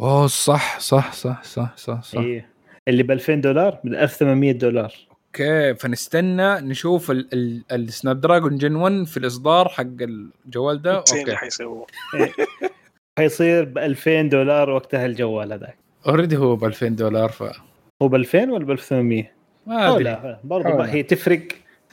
أوه 0.00 0.26
صح 0.26 0.80
صح 0.80 1.12
صح 1.12 1.42
صح 1.42 1.76
صح 1.76 2.02
صح. 2.02 2.18
إيه. 2.20 2.46
اللي 2.88 3.02
ب 3.02 3.10
2000 3.10 3.34
دولار 3.40 3.78
ب 3.84 3.86
1800 3.86 4.52
دولار. 4.52 4.94
okay 5.26 5.74
فنستنى 5.74 6.60
نشوف 6.60 7.10
ال- 7.10 7.28
ال- 7.32 7.62
السناب 7.72 8.20
دراجون 8.20 8.58
جن 8.58 8.74
1 8.74 9.04
في 9.04 9.16
الإصدار 9.16 9.68
حق 9.68 9.84
الجوال 10.00 10.82
ده. 10.82 11.04
اللي 11.12 11.20
okay. 11.22 11.36
حيسووه. 11.36 11.86
حيصير 13.20 13.64
ب 13.64 13.78
2000 13.78 14.22
دولار 14.22 14.70
وقتها 14.70 15.06
الجوال 15.06 15.52
هذاك. 15.52 15.76
already 16.06 16.36
هو 16.36 16.56
ب 16.56 16.64
2000 16.64 16.88
دولار 16.88 17.28
ف 17.28 17.42
هو 18.02 18.08
ب 18.08 18.14
2000 18.14 18.50
ولا 18.52 18.64
ب 18.64 18.70
1800 18.70 19.24
ما 19.66 19.92
أدري. 19.92 20.04
لا 20.04 20.40
برضه 20.44 20.84
هي 20.84 21.02
تفرق 21.02 21.42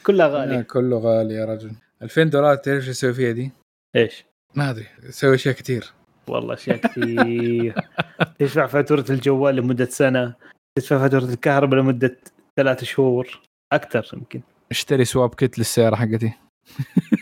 كلها 0.06 0.26
آه، 0.26 0.30
غالي 0.30 0.64
كله 0.64 0.98
غالي 0.98 1.34
يا 1.34 1.46
رجل. 1.46 1.72
2000 2.02 2.24
دولار 2.24 2.56
تعرف 2.56 2.78
إيش 2.78 2.88
يسوي 2.88 3.14
فيها 3.14 3.32
دي؟ 3.32 3.52
إيش؟ 3.96 4.26
ما 4.56 4.70
أدري. 4.70 4.86
يسوي 5.04 5.36
أشياء 5.36 5.56
كثير 5.56 5.94
والله 6.28 6.54
أشياء 6.54 6.78
كثير 6.78 7.76
تدفع 8.40 8.68
فاتورة 8.68 9.06
الجوال 9.10 9.56
لمدة 9.56 9.86
سنة 9.86 10.34
تدفع 10.78 10.98
فاتورة 10.98 11.24
الكهرباء 11.24 11.80
لمدة 11.80 12.18
ثلاث 12.58 12.84
شهور 12.84 13.42
أكثر 13.74 14.10
يمكن. 14.14 14.42
اشتري 14.72 15.06
swap 15.06 15.36
kit 15.36 15.60
للسيارة 15.60 15.96
حقتي. 15.96 16.34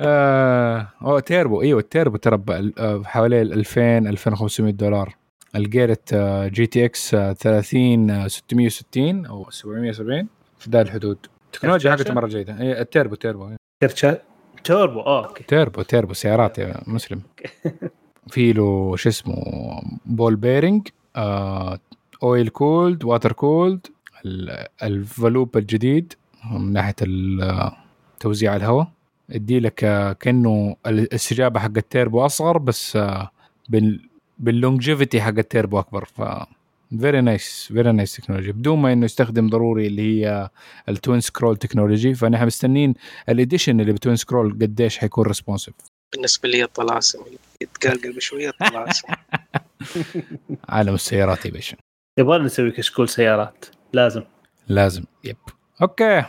آه 0.00 0.88
أوه 1.02 1.20
تيربو. 1.20 1.62
إيوه 1.62 1.80
التيربو 1.80 2.16
ترى 2.16 2.42
آه، 2.78 3.02
حوالي 3.04 3.42
ال 3.42 3.52
2000 3.52 3.98
2500 3.98 4.72
دولار. 4.72 5.14
الجيرت 5.56 6.14
جي 6.52 6.66
تي 6.66 6.84
إكس 6.84 7.14
آه، 7.14 7.32
30 7.32 8.10
آه، 8.10 8.28
660 8.28 9.26
أو 9.26 9.50
770 9.50 10.28
في 10.58 10.70
ذا 10.70 10.80
الحدود. 10.82 11.18
التكنولوجيا 11.46 11.92
حقته؟ 11.92 12.14
مرة 12.14 12.26
جيدة. 12.26 12.60
إيه، 12.60 12.80
التيربو 12.80 13.14
تيربو. 13.14 13.50
كرت 13.82 14.22
توربو 14.64 15.00
آه 15.00 15.26
أوكي. 15.26 15.44
تيربو 15.44 15.82
تيربو 15.82 16.12
سيارات 16.14 16.58
يا 16.58 16.74
مسلم. 16.86 17.22
في 18.32 18.52
له 18.52 18.96
شو 18.96 19.08
اسمه 19.08 19.34
بول 20.06 20.36
بيرنج 20.36 20.88
آه 21.16 21.78
اويل 22.22 22.48
كولد 22.48 23.04
واتر 23.04 23.32
كولد 23.32 23.86
الفالوب 24.82 25.56
الجديد 25.56 26.12
من 26.52 26.72
ناحية 26.72 26.94
توزيع 28.20 28.56
الهواء. 28.56 28.97
يدي 29.28 29.60
لك 29.60 29.74
كأنه 30.20 30.76
الاستجابه 30.86 31.60
حق 31.60 31.76
التيربو 31.76 32.26
أصغر 32.26 32.58
بس 32.58 32.96
آه، 32.96 33.30
بال 33.68 34.08
بال 34.38 34.53
longevity 34.53 35.20
حق 35.20 35.38
التيربو 35.38 35.78
أكبر. 35.78 36.04
ف 36.04 36.22
very 37.00 37.20
nice 37.20 37.68
very 37.72 37.92
nice 37.92 38.16
technology 38.16 38.52
بدون 38.52 38.78
ما 38.78 38.92
إنه 38.92 39.04
يستخدم 39.04 39.48
ضروري 39.48 39.86
اللي 39.86 40.02
هي 40.02 40.50
ال 40.88 40.94
twin 40.94 41.20
scroll 41.20 41.56
technology 41.56 42.14
فنحن 42.14 42.46
مستنين 42.46 42.94
ال 43.28 43.35
edition 43.35 43.80
اللي 43.80 43.92
ب 43.92 43.97
twin 43.97 44.16
scroll 44.16 44.52
قديش 44.52 44.98
حيكون 44.98 45.26
responsive 45.26 45.74
بالنسبة 46.14 46.48
لي 46.48 46.62
الطلاسم. 46.62 47.18
يتقلقل 47.60 48.12
بشوية 48.12 48.50
طلاسم 48.50 49.08
عالم 50.68 50.94
السيارات 50.94 51.46
يا 51.46 51.50
باشا. 51.50 51.76
يبغى 52.18 52.38
نسوي 52.38 52.70
كشكول 52.70 53.08
سيارات. 53.08 53.64
لازم. 53.92 54.22
لازم. 54.68 55.04
yep. 55.24 55.36
okay. 55.82 56.24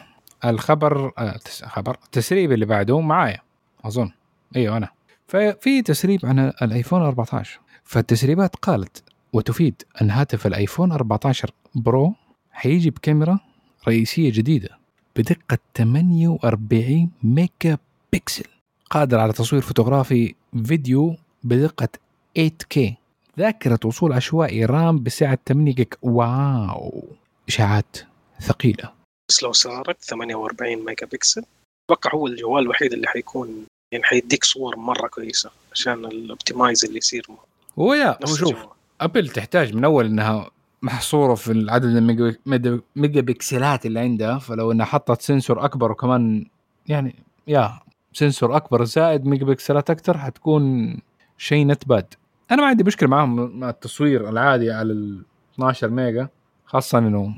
الخبر 0.46 1.12
آه. 1.18 1.40
خبر 1.64 1.98
التسريب 2.06 2.52
اللي 2.52 2.66
بعده 2.66 3.00
معايا 3.00 3.42
أظن. 3.86 4.12
إيوه 4.56 4.78
أنا. 4.78 4.90
ففي 5.28 5.82
تسريب 5.82 6.26
عن 6.26 6.40
الأيفون 6.62 7.02
14 7.02 7.60
فالتسريبات 7.84 8.56
قالت 8.56 9.04
وتفيد 9.34 9.84
أن 10.02 10.10
هاتف 10.12 10.48
الأيفون 10.48 10.92
14 10.92 11.52
Pro 11.76 12.14
حيجي 12.52 12.90
بكاميرا 12.90 13.40
رئيسية 13.88 14.32
جديدة 14.32 14.70
بدقة 15.16 15.58
48 15.78 17.12
ميجا 17.24 17.78
بكسل 18.14 18.44
قادر 18.90 19.20
على 19.20 19.34
تصوير 19.34 19.62
فوتوغرافي 19.62 20.36
فيديو 20.64 21.16
بدقة 21.44 21.88
8K 22.40 22.80
ذاكرة 23.40 23.80
وصول 23.86 24.14
عشوائي 24.14 24.66
RAM 24.66 25.04
بسعة 25.04 25.40
8 25.48 25.74
جيجا. 25.74 25.90
wow! 26.02 27.04
إشاعات 27.48 27.98
ثقيلة. 28.42 28.99
لو 29.44 29.52
صارت 29.52 29.98
48 30.04 30.86
ميجا 30.86 31.06
بكسل 31.06 31.44
أتوقع 31.90 32.14
هو 32.14 32.28
الجوال 32.28 32.64
الوحيد 32.64 32.94
اللي 32.94 33.08
حيكون 33.08 33.66
يعني 33.92 34.04
حيديك 34.04 34.44
صور 34.44 34.78
مرة 34.78 35.08
كويسة 35.08 35.50
عشان 35.72 36.06
ال 36.06 36.15
optimize 36.15 36.86
اللي 36.86 36.98
يصير. 36.98 37.28
هو 37.80 37.94
يا 37.94 38.10
هو 38.10 38.36
شوف 38.36 38.50
الجوال. 38.50 38.68
ابل 39.02 39.30
تحتاج 39.30 39.76
من 39.76 39.84
أول 39.86 40.06
إنها 40.06 40.52
محصورة 40.82 41.36
في 41.36 41.52
العدد 41.52 41.86
الميجا 41.86 42.36
ميجا- 42.46 42.82
ميجا 42.96 43.22
بكسلات 43.22 43.86
اللي 43.86 44.00
عندها 44.00 44.38
فلو 44.40 44.72
إنها 44.72 44.86
حطت 44.86 45.22
sensor 45.22 45.66
أكبر 45.66 45.92
وكمان 45.92 46.46
يعني 46.88 47.16
يا 47.48 47.80
sensor 48.14 48.56
أكبر 48.56 48.84
زائد 48.84 49.26
ميجا 49.26 49.46
بكسلات 49.46 49.90
أكثر 49.90 50.18
حتكون 50.18 50.96
شيء 51.38 51.68
not 51.68 51.88
bad 51.88 52.14
أنا 52.52 52.62
ما 52.62 52.68
عندي 52.68 52.84
مشكلة 52.84 53.10
معهم 53.10 53.60
مع 53.60 53.70
التصوير 53.70 54.30
العادي 54.30 54.72
على 54.72 54.94
ال 54.94 55.24
12 55.54 55.90
ميجا 55.90 56.28
خاصة 56.66 56.98
إنه 56.98 57.36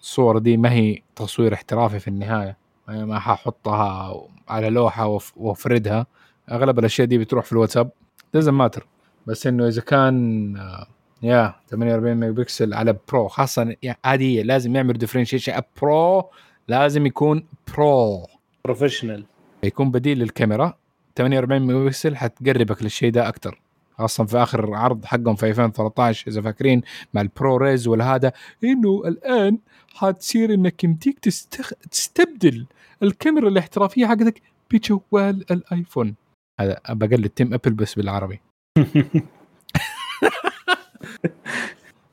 الصور 0.00 0.38
دي 0.38 0.56
ما 0.56 0.72
هي 0.72 0.98
تصوير 1.16 1.54
احترافي 1.54 1.98
في 1.98 2.08
النهاية. 2.08 2.56
يعني 2.88 3.06
ما 3.06 3.18
ححطها 3.18 4.14
على 4.48 4.70
لوحة 4.70 5.18
وافردها. 5.36 6.06
أغلب 6.50 6.78
الأشياء 6.78 7.06
دي 7.06 7.18
بتروح 7.18 7.44
في 7.44 7.52
الواتساب. 7.52 7.90
Doesn't 8.36 8.60
matter. 8.62 8.82
بس 9.26 9.46
إنه 9.46 9.68
إذا 9.68 9.82
كان 9.82 10.56
آه، 10.56 10.86
يا 11.22 11.54
48 11.70 12.16
ميجا 12.16 12.32
بكسل 12.32 12.74
على 12.74 12.96
Pro 13.08 13.28
خاصة 13.28 13.76
يعني 13.82 13.98
هي 14.04 14.42
لازم 14.42 14.76
يعمل 14.76 14.92
differentiation 14.92 15.60
Pro. 15.82 16.30
لازم 16.68 17.06
يكون 17.06 17.46
Pro. 17.76 18.26
professional 18.64 19.24
يكون 19.62 19.90
بديل 19.90 20.18
للكاميرا. 20.18 20.74
48 21.16 21.62
ميجا 21.62 21.84
بكسل 21.84 22.16
حتقربك 22.16 22.82
للشيء 22.82 23.10
ده 23.12 23.28
أكثر 23.28 23.60
خاصة 24.00 24.24
في 24.24 24.36
آخر 24.38 24.74
عرض 24.74 25.04
حقهم 25.04 25.34
في 25.34 25.46
2013 25.46 26.30
إذا 26.30 26.42
فاكرين 26.42 26.82
مع 27.14 27.20
ال 27.20 27.56
ProRes 27.56 27.88
والهذا 27.88 28.32
إنه 28.64 29.02
الآن 29.06 29.58
حتصير 29.94 30.54
إنك 30.54 30.84
يمديك 30.84 31.18
تستخ... 31.18 31.72
تستبدل 31.90 32.66
الكاميرا 33.02 33.48
الاحترافية 33.48 34.06
حقتك 34.06 34.42
بجوال 34.70 35.44
الآيفون. 35.50 36.14
هذا 36.60 36.80
بقلد 36.88 37.28
team 37.28 37.54
أبل 37.54 37.72
بس 37.72 37.94
بالعربي. 37.94 38.40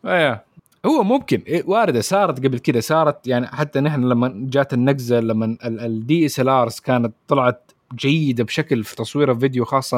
إيه. 0.05 0.45
هو 0.85 1.03
ممكن. 1.03 1.43
إيه، 1.47 1.63
واردة 1.65 2.01
صارت 2.01 2.45
قبل 2.45 2.59
كده. 2.59 2.79
صارت 2.79 3.27
يعني 3.27 3.47
حتى 3.47 3.79
نحن 3.79 4.01
لما 4.01 4.33
جات 4.35 4.73
النقزة 4.73 5.19
لما 5.19 5.57
ال 5.63 6.49
DSLRs 6.49 6.79
كانت 6.79 7.13
طلعت 7.27 7.71
جيدة 7.95 8.43
بشكل 8.43 8.83
في 8.83 8.95
تصوير 8.95 9.31
الفيديو 9.31 9.65
خاصة 9.65 9.97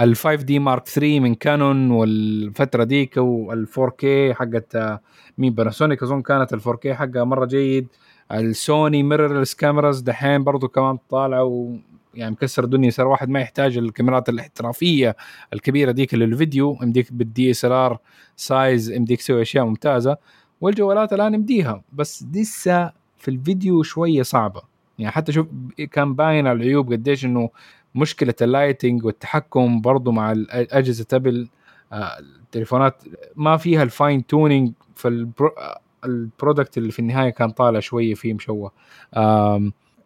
ال 0.00 0.16
5D 0.16 0.58
Mark 0.58 0.88
3 0.88 1.20
من 1.20 1.34
كانون 1.34 1.90
والفترة 1.90 2.84
ديك 2.84 3.16
وال 3.16 3.66
4K 3.78 4.34
حقت 4.34 4.76
آه، 4.76 5.00
مين 5.38 5.54
باناسونيك 5.54 6.02
أظن 6.02 6.22
كانت 6.22 6.52
ال 6.52 6.60
4K 6.60 6.94
حقها 6.94 7.24
مرة 7.24 7.46
جيد. 7.46 7.88
السوني 8.32 9.02
mirrorless 9.02 9.54
cameras 9.54 10.00
دحين 10.00 10.44
برضو 10.44 10.68
كمان 10.68 10.98
طالعة 11.10 11.76
يعني 12.14 12.30
مكسر 12.30 12.64
الدنيا. 12.64 12.90
صار 12.90 13.06
واحد 13.06 13.28
ما 13.28 13.40
يحتاج 13.40 13.78
الكاميرات 13.78 14.28
الاحترافية 14.28 15.16
الكبيرة 15.52 15.90
ديك 15.90 16.14
للفيديو. 16.14 16.78
يمديك 16.82 17.12
بال 17.12 17.50
DSLR 17.50 17.98
size 18.36 18.90
يمديك 18.90 19.18
تسوي 19.18 19.42
أشياء 19.42 19.64
ممتازة. 19.64 20.16
والجوالات 20.60 21.12
الآن 21.12 21.34
يمديها 21.34 21.82
بس 21.92 22.24
لسه 22.34 22.92
في 23.18 23.28
الفيديو 23.28 23.82
شوية 23.82 24.22
صعبة. 24.22 24.62
يعني 24.98 25.12
حتى 25.12 25.32
شوف 25.32 25.46
كان 25.92 26.14
باين 26.14 26.46
على 26.46 26.56
العيوب 26.56 26.92
قديش 26.92 27.24
إنه 27.24 27.50
مشكلة 27.94 28.34
ال 28.42 28.49
lighting 28.49 29.04
والتحكم 29.04 29.80
برضو 29.80 30.12
مع 30.12 30.34
اجهزه 30.50 31.06
Apple 31.12 31.48
آه، 31.92 32.18
التليفونات 32.18 33.02
ما 33.36 33.56
فيها 33.56 33.82
ال 33.82 33.91
fine 33.91 34.26
tuning 34.26 34.72
ف 34.94 35.14
ال 35.14 35.35
product 35.35 36.78
اللي 36.78 36.92
في 36.92 36.98
النهاية 36.98 37.30
كان 37.30 37.50
طالع 37.50 37.80
شوية 37.80 38.14
فيه 38.14 38.34
مشوه. 38.34 38.72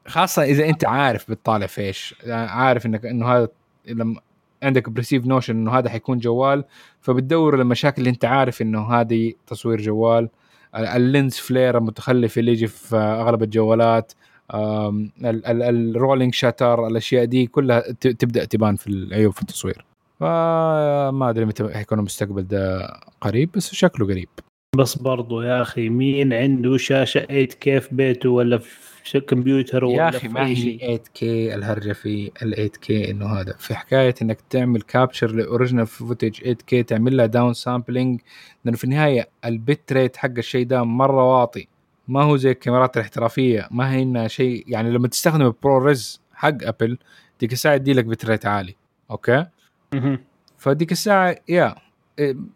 خاصة 0.07 0.43
إذا 0.43 0.69
أنت 0.69 0.85
عارف 0.85 1.31
بتطالع 1.31 1.67
في 1.67 1.81
إيش 1.81 2.15
يعني 2.25 2.51
عارف 2.51 2.87
انك 2.87 3.07
إنه 3.07 3.27
هذا 3.27 3.49
لما 3.87 4.21
عندك 4.63 4.91
preconceived 4.91 5.27
notion 5.27 5.57
إنه 5.57 5.79
هذا 5.79 5.91
حيكون 5.91 6.19
جوال 6.19 6.65
فبتدور 7.01 7.61
المشاكل 7.61 8.03
اللي 8.03 8.11
أنت 8.11 8.25
عارف 8.25 8.63
إنه 8.63 8.95
هذه 8.95 9.33
تصوير 9.47 9.81
جوال. 9.81 10.29
ال 10.75 10.87
lens 10.87 11.37
flare 11.37 11.79
المتخلف 11.79 12.39
اللي 12.39 12.53
يجي 12.53 12.67
في 12.67 12.97
أغلب 12.97 13.43
الجوالات 13.43 14.13
ال 14.55 14.77
rolling 14.77 16.35
shutter 16.35 16.87
الأشياء 16.87 17.25
دي 17.25 17.47
كلها 17.47 17.81
تبدأ 18.01 18.45
تبان 18.45 18.77
في 18.77 18.87
العيوب 18.87 19.33
في 19.33 19.43
التصوير. 19.43 19.85
فما 20.21 21.31
أدري 21.31 21.45
متى 21.45 21.75
حيكون 21.75 21.99
المستقبل 21.99 22.43
ده 22.43 22.91
قريب 23.21 23.51
بس 23.57 23.75
شكله 23.75 24.07
قريب. 24.07 24.29
بس 24.77 24.99
برضو 24.99 25.43
يا 25.43 25.63
أخي 25.63 25.89
مين 25.89 26.33
عنده 26.33 26.77
شاشة 26.77 27.21
8K 27.21 27.81
في 27.81 27.95
بيته 27.95 28.31
ولا 28.31 28.59
في 28.59 29.21
كمبيوتر 29.21 29.85
ولا 29.85 29.97
يا 29.97 30.09
أخي 30.09 30.29
ما 30.29 30.47
هي 30.47 30.79
8K 30.79 31.55
الهرجة 31.55 31.93
في 31.93 32.31
ال 32.43 32.55
8K 32.55 33.11
إنه 33.11 33.27
هذا. 33.27 33.55
في 33.59 33.75
حكاية 33.75 34.15
إنك 34.23 34.39
تعمل 34.51 34.83
capture 34.83 35.31
ل 35.31 35.87
original 35.87 36.41
footage 36.41 36.55
8K 36.67 36.83
تعمل 36.83 37.17
لها 37.17 37.27
down 37.27 37.53
sampling 37.55 38.21
لأنه 38.65 38.77
في 38.77 38.85
النهاية 38.85 39.29
ال 39.45 39.57
bit 39.57 39.93
rate 39.93 40.17
حق 40.17 40.31
الشيء 40.39 40.67
ده 40.67 40.85
مرة 40.85 41.41
واطي. 41.41 41.69
ما 42.09 42.23
هو 42.23 42.37
زي 42.37 42.51
الكاميرات 42.51 42.97
الاحترافية 42.97 43.69
ما 43.71 43.93
هي 43.93 44.03
إنها 44.03 44.29
شيء 44.29 44.65
يعني 44.67 44.91
لما 44.91 45.09
تستخدم 45.09 45.47
ال 45.47 45.79
ProRes 45.79 46.21
حق 46.35 46.57
Apple 46.63 46.99
ديك 47.41 47.53
الساعة 47.53 47.75
يدي 47.75 47.93
لك 47.93 48.05
bit 48.05 48.25
rate 48.25 48.47
عالي 48.47 48.77
okay؟ 49.11 49.47
فديك 50.59 50.93
الساعة 50.93 51.37
يا 51.49 51.75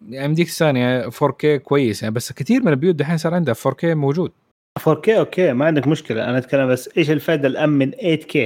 يعني 0.09 0.35
ديك 0.35 0.47
الثانية 0.47 1.11
4K 1.11 1.47
كويس 1.47 2.03
يعني 2.03 2.15
بس 2.15 2.33
كثير 2.33 2.63
من 2.63 2.69
البيوت 2.69 2.95
دحين 2.95 3.19
صار 3.19 3.35
عندها 3.35 3.55
4K 3.55 3.85
موجود. 3.85 4.33
4K 4.81 5.09
okay 5.09 5.53
ما 5.53 5.67
عندك 5.67 5.87
مشكلة 5.87 6.25
أنا 6.25 6.39
أتكلم 6.39 6.69
بس 6.69 6.91
إيش 6.97 7.11
الفائدة 7.11 7.49
الآن 7.49 7.69
من 7.69 7.93
8K؟ 7.93 8.37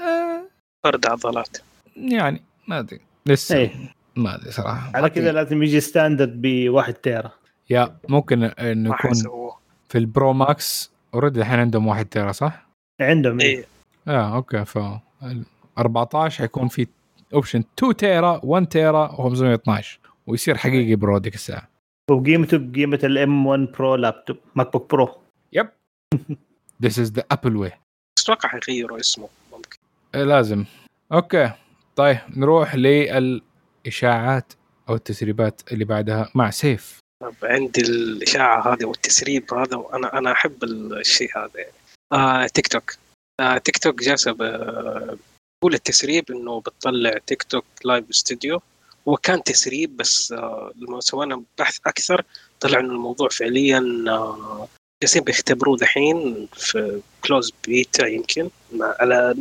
آه 0.00 0.44
فرد 0.84 1.06
عضلات. 1.06 1.58
يعني 1.96 2.42
ما 2.68 2.78
أدري 2.78 3.00
لسه 3.26 3.56
إيه. 3.56 3.70
ما 4.16 4.34
أدري 4.34 4.50
صراحة. 4.50 4.92
على 4.94 5.10
كذا 5.10 5.32
لازم 5.32 5.62
يجي 5.62 5.80
standard 5.80 6.42
ب 6.42 6.68
1 6.68 6.94
tera. 6.94 7.30
yeah 7.70 7.96
ممكن 8.08 8.42
انه 8.42 8.94
يكون 8.94 9.12
في 9.94 10.00
ال 10.00 10.08
Pro 10.08 10.32
Max 10.32 10.90
already 11.14 11.40
الحين 11.40 11.58
عندهم 11.58 11.86
1 11.86 12.06
tera 12.06 12.32
صح؟ 12.32 12.66
عندهم 13.00 13.40
إيه. 13.40 13.64
آه 14.08 14.36
okay 14.36 14.64
ف 14.64 14.78
14 15.78 16.38
حيكون 16.38 16.68
في 16.68 16.86
option 17.34 17.64
2 17.78 17.96
tera 17.96 18.40
1 18.44 18.66
tera 18.66 19.08
و512 19.08 19.84
ويصير 20.26 20.56
حقيقي 20.56 20.94
pro 20.94 21.18
ديك 21.18 21.34
الساعة. 21.34 21.68
وقيمته 22.10 22.58
بقيمه 22.58 22.98
ال 23.04 23.18
M1 23.18 23.46
Pro 23.46 23.94
laptop 23.94 24.36
MacBook 24.54 24.90
Pro 24.90 25.08
yep. 25.52 25.68
this 26.82 26.98
is 26.98 27.12
the 27.12 27.24
Apple 27.30 27.56
way 27.56 27.72
أتوقع 28.18 28.48
حيغيروا 28.48 29.00
اسمه 29.00 29.28
ممكن. 29.52 29.78
إيه 30.14 30.24
لازم. 30.24 30.64
okay. 31.12 31.50
طيب 31.96 32.18
نروح 32.36 32.74
للإشاعات 32.74 34.52
أو 34.88 34.94
التسريبات 34.94 35.72
اللي 35.72 35.84
بعدها 35.84 36.30
مع 36.34 36.50
سيف. 36.50 37.03
عندي 37.42 37.80
الإشاعة 37.80 38.72
هذه 38.74 38.84
والتسريب 38.84 39.54
هذا 39.54 39.76
وأنا 39.76 40.18
أنا 40.18 40.32
أحب 40.32 40.64
الشيء 40.64 41.38
هذا 41.38 41.50
يعني. 41.54 41.72
آه 42.12 42.46
تيك 42.46 42.68
توك 42.68 42.96
آه 43.40 43.58
تيك 43.58 43.78
توك 43.78 44.02
جالسه 44.02 44.32
بقول 44.32 45.74
التسريب 45.74 46.30
إنه 46.30 46.60
بتطلع 46.60 47.18
TikTok 47.26 47.64
Live 47.84 48.04
Studio 48.10 48.60
هو 49.08 49.16
كان 49.16 49.42
تسريب 49.42 49.96
بس 49.96 50.32
آه 50.32 50.72
لما 50.76 51.00
سوينا 51.00 51.42
بحث 51.58 51.78
أكثر 51.86 52.24
طلع 52.60 52.80
إنه 52.80 52.92
الموضوع 52.92 53.28
فعليا 53.28 54.04
آه 54.08 54.68
جالسين 55.02 55.22
بيختبروه 55.24 55.76
دحين 55.76 56.48
في 56.52 57.00
closed 57.24 57.52
beta 57.66 58.06
يمكن 58.06 58.50
مع 58.72 58.96
على 59.00 59.34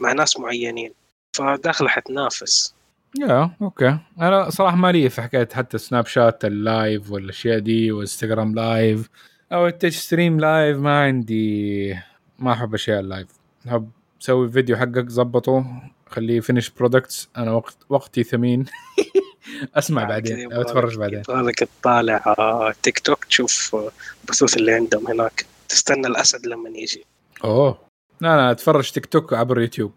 مع 0.00 0.12
ناس 0.12 0.38
معينين. 0.38 0.92
فداخله 1.36 1.88
حتنافس. 1.88 2.74
yeah 3.20 3.50
okay 3.62 3.98
أنا 4.20 4.50
صراحة 4.50 4.76
ما 4.76 4.92
لي 4.92 5.08
في 5.08 5.22
حكاية 5.22 5.48
حتى 5.52 5.78
Snapchat 5.78 6.06
ال 6.06 6.44
live 6.44 7.10
والأشياء 7.10 7.58
دي 7.58 7.92
و 7.92 7.98
Instagram 7.98 8.54
live 8.54 9.08
أو 9.52 9.66
Twitch 9.66 9.96
stream 9.96 10.40
live 10.40 10.78
ما 10.78 11.02
عندي 11.02 11.94
ما 12.38 12.52
أحب 12.52 12.74
أشياء 12.74 13.00
ال 13.00 13.06
live 13.06 13.28
أحب 13.68 13.90
سوي 14.20 14.50
فيديو 14.50 14.76
حقك 14.76 15.10
ظبطه 15.10 15.82
خليه 16.08 16.40
finished 16.40 16.70
products 16.70 17.28
أنا 17.36 17.52
وقت 17.52 17.76
وقتي 17.88 18.22
ثمين. 18.22 18.64
أسمع 19.74 20.04
بعدين 20.04 20.52
أو 20.52 20.60
أتفرج 20.60 20.98
بعدين. 20.98 21.22
هذاك 21.30 21.54
تطالع 21.54 22.72
تيك 22.82 22.98
توك 22.98 23.24
تشوف 23.24 23.76
البثوث 24.24 24.56
اللي 24.56 24.72
عندهم 24.72 25.06
هناك. 25.06 25.46
تستنى 25.68 26.06
الأسد 26.06 26.46
لما 26.46 26.68
يجي. 26.68 27.04
أوه. 27.44 27.78
لا 28.20 28.36
لا 28.36 28.50
أتفرج 28.50 28.90
تيك 28.90 29.06
توك 29.06 29.34
عبر 29.34 29.60
يوتيوب. 29.60 29.92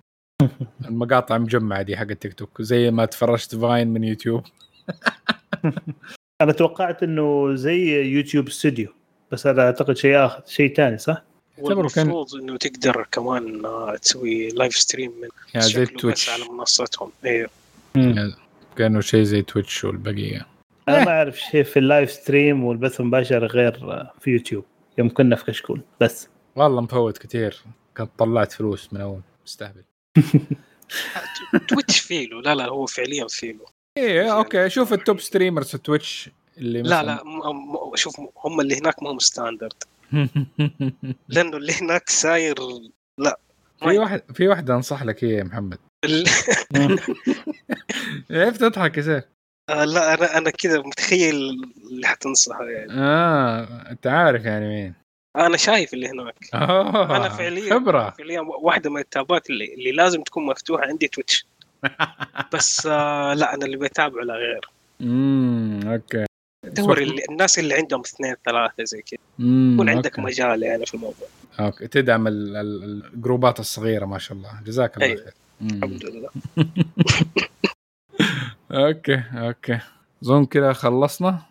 المقاطع 0.86 1.38
مجمعة 1.38 1.82
دي 1.82 1.98
حق 1.98 2.08
التيك 2.10 2.34
توك 2.34 2.62
زي 2.62 2.92
ما 2.92 3.06
تفرجت 3.06 3.56
Vine 3.56 3.88
من 3.88 4.04
يوتيوب. 4.04 4.44
أنا 6.42 6.52
توقعت 6.52 7.04
إنه 7.04 7.56
زي 7.56 8.02
YouTube 8.02 8.48
Studio 8.48 8.94
بس 9.32 9.48
هذا 9.48 9.62
أعتقد 9.62 9.98
شيء 9.98 10.26
آخر 10.26 10.44
شيء 10.48 10.76
ثاني 10.76 10.98
صح؟ 10.98 11.24
والمفروض 11.58 12.36
إنه 12.36 12.58
تقدر 12.58 13.08
كمان 13.12 13.66
آه، 13.66 13.96
تسوي 13.96 14.50
live 14.50 14.74
stream 14.74 15.12
من 15.22 15.30
يعني 15.54 15.68
زي 15.68 15.86
Twitch 15.86 16.30
على 16.30 16.44
منصتهم. 16.50 17.12
أيوه 17.26 17.50
كأنه 18.76 19.02
شيء 19.02 19.24
زي 19.24 19.42
Twitch 19.42 19.84
والبقية. 19.84 20.46
أنا 20.90 21.06
ما 21.06 21.12
أعرف 21.12 21.40
شيء 21.40 21.64
في 21.64 21.80
ال 21.80 21.86
live 21.86 22.12
stream 22.12 22.64
والبث 22.64 23.00
المباشر 23.00 23.46
غير 23.46 23.74
في 24.20 24.32
يوتيوب. 24.32 24.66
يوم 24.98 25.10
كنا 25.10 25.36
في 25.36 25.46
كشكول 25.46 25.82
بس. 26.02 26.30
والله 26.56 26.82
مفوت 26.82 27.18
كثير 27.18 27.64
كنت 27.98 28.10
طلعت 28.18 28.52
فلوس 28.52 28.94
من 28.94 29.02
أول 29.02 29.22
مستهبل. 29.46 29.84
Twitch 31.68 32.00
فيلو. 32.00 32.40
لا 32.40 32.56
لا 32.56 32.66
هو 32.66 32.86
فعليا 32.86 33.28
فيلو. 33.30 33.66
إيه 33.98 34.34
okay 34.38 34.70
شوف 34.70 34.94
ال 34.94 35.00
top 35.00 35.20
streamers 35.20 35.68
في 35.68 35.78
Twitch 35.78 36.30
اللي 36.58 36.82
لا 36.82 37.04
لا 37.04 37.24
م- 37.24 37.96
شوف 37.96 38.16
هم 38.38 38.62
اللي 38.62 38.80
هناك 38.80 39.04
ما 39.04 39.12
هم 39.12 39.20
standard 39.20 39.74
لأنه 41.30 41.58
اللي 41.58 41.74
هناك 41.82 42.10
ساير 42.10 42.56
لا 43.18 43.40
في 43.80 43.98
واحد 43.98 44.22
في 44.34 44.48
واحدة 44.48 44.76
أنصح 44.76 45.04
لك 45.04 45.24
هي 45.24 45.30
يا 45.34 45.44
محمد. 45.44 45.78
كيف 48.28 48.58
تضحك 48.62 48.98
يا 48.98 49.02
سيف؟ 49.02 49.24
آه 49.70 49.86
لا 49.86 50.14
أنا 50.14 50.38
أنا 50.38 50.50
كذا 50.50 50.80
متخيل 50.80 51.36
اللي 51.92 52.08
حتنصحه 52.08 52.64
يعني. 52.66 52.92
آه 52.94 53.92
أنت 53.92 54.08
عارف 54.08 54.46
يعني 54.46 54.68
مين. 54.68 54.94
أنا 55.40 55.58
شايف 55.58 55.94
اللي 55.94 56.10
هناك. 56.10 56.36
آه 56.54 57.18
أنا 57.18 57.30
فعليا 57.30 57.74
خبرة. 57.74 58.10
فعليا 58.10 58.42
واحدة 58.42 58.90
من 58.90 58.98
ال 59.02 59.11
tab 59.11 59.40
ات 59.40 59.50
اللي, 59.50 59.74
اللي 59.74 59.92
لازم 59.92 60.22
تكون 60.24 60.46
مفتوحة 60.46 60.84
عندي 60.86 61.08
Twitch. 61.08 61.46
بس 62.54 62.86
آه 62.92 63.34
لا 63.34 63.54
أنا 63.54 63.66
اللي 63.66 63.78
بتابعه 63.78 64.24
لا 64.24 64.34
غير. 64.34 64.70
امم 65.02 65.88
okay. 65.88 66.26
دور 66.66 66.98
اللي 66.98 67.22
الناس 67.30 67.60
اللي 67.60 67.74
عندهم 67.76 68.00
اثنين 68.02 68.36
ثلاثة 68.46 68.84
زي 68.84 69.02
كذا. 69.02 69.20
يكون 69.40 69.90
عندك 69.90 70.20
okay. 70.20 70.22
مجال 70.22 70.64
يعني 70.64 70.86
في 70.86 70.94
الموضوع. 70.94 71.28
okay. 71.60 71.88
تدعم 71.88 72.28
ال- 72.28 72.56
ال- 72.58 73.04
ال 73.14 73.20
group 73.20 73.53
ات 73.53 73.60
الصغيرة 73.60 74.06
ما 74.06 74.18
شاء 74.18 74.38
الله. 74.38 74.50
جزاك 74.66 74.98
الله. 74.98 75.08
خير. 75.08 75.34
الحمد 75.62 76.06
لله. 76.06 76.30
okay 78.72 79.24
okay. 79.34 79.80
اظن 80.24 80.46
كذا 80.46 80.74
خلصنا؟ 80.74 81.42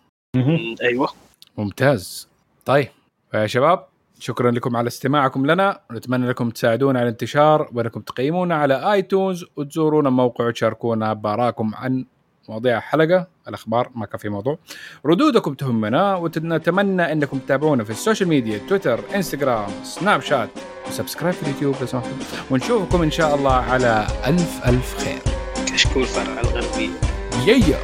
أيوه. 0.82 1.12
ممتاز. 1.59 2.28
طيب. 2.65 2.89
يا 3.35 3.47
شباب 3.47 3.87
شكرا 4.21 4.51
لكم 4.51 4.77
على 4.77 4.87
استماعكم 4.87 5.47
لنا. 5.47 5.81
ونتمنى 5.91 6.29
لكم 6.29 6.51
تساعدونا 6.51 6.99
على 6.99 7.09
الانتشار 7.09 7.69
وانكم 7.73 8.01
تقيمونا 8.01 8.55
على 8.55 8.93
iTunes 8.93 9.45
وتزورونا 9.57 10.09
الموقع 10.09 10.47
وتشاركونا 10.47 11.13
بآرائكم 11.12 11.75
عن 11.75 12.05
مواضيع 12.49 12.79
الحلقة 12.79 13.27
الأخبار 13.49 13.91
ما 13.95 14.07
كان 14.07 14.19
في 14.19 14.29
موضوع. 14.29 14.59
ردودكم 15.07 15.55
تهمنا 15.55 16.17
ونتمنى 16.17 17.13
إنكم 17.13 17.39
تتابعونا 17.39 17.85
في 17.85 17.91
ال 17.91 18.29
social 18.29 18.61
media 18.69 19.01
Twitter 19.15 19.70
Instagram 19.83 20.20
Snapchat. 20.20 20.49
وسبسكرايب 20.89 21.35
في 21.35 21.43
اليوتيوب 21.43 21.75
ونشوفكم 22.51 23.03
إن 23.03 23.11
شاء 23.11 23.35
الله 23.35 23.55
على 23.55 24.07
ألف 24.27 24.69
ألف 24.69 25.05
خير. 25.05 25.23
كشكول 25.67 26.05
فرع 26.05 26.41
الغربيه 26.41 26.91
يا. 27.47 27.79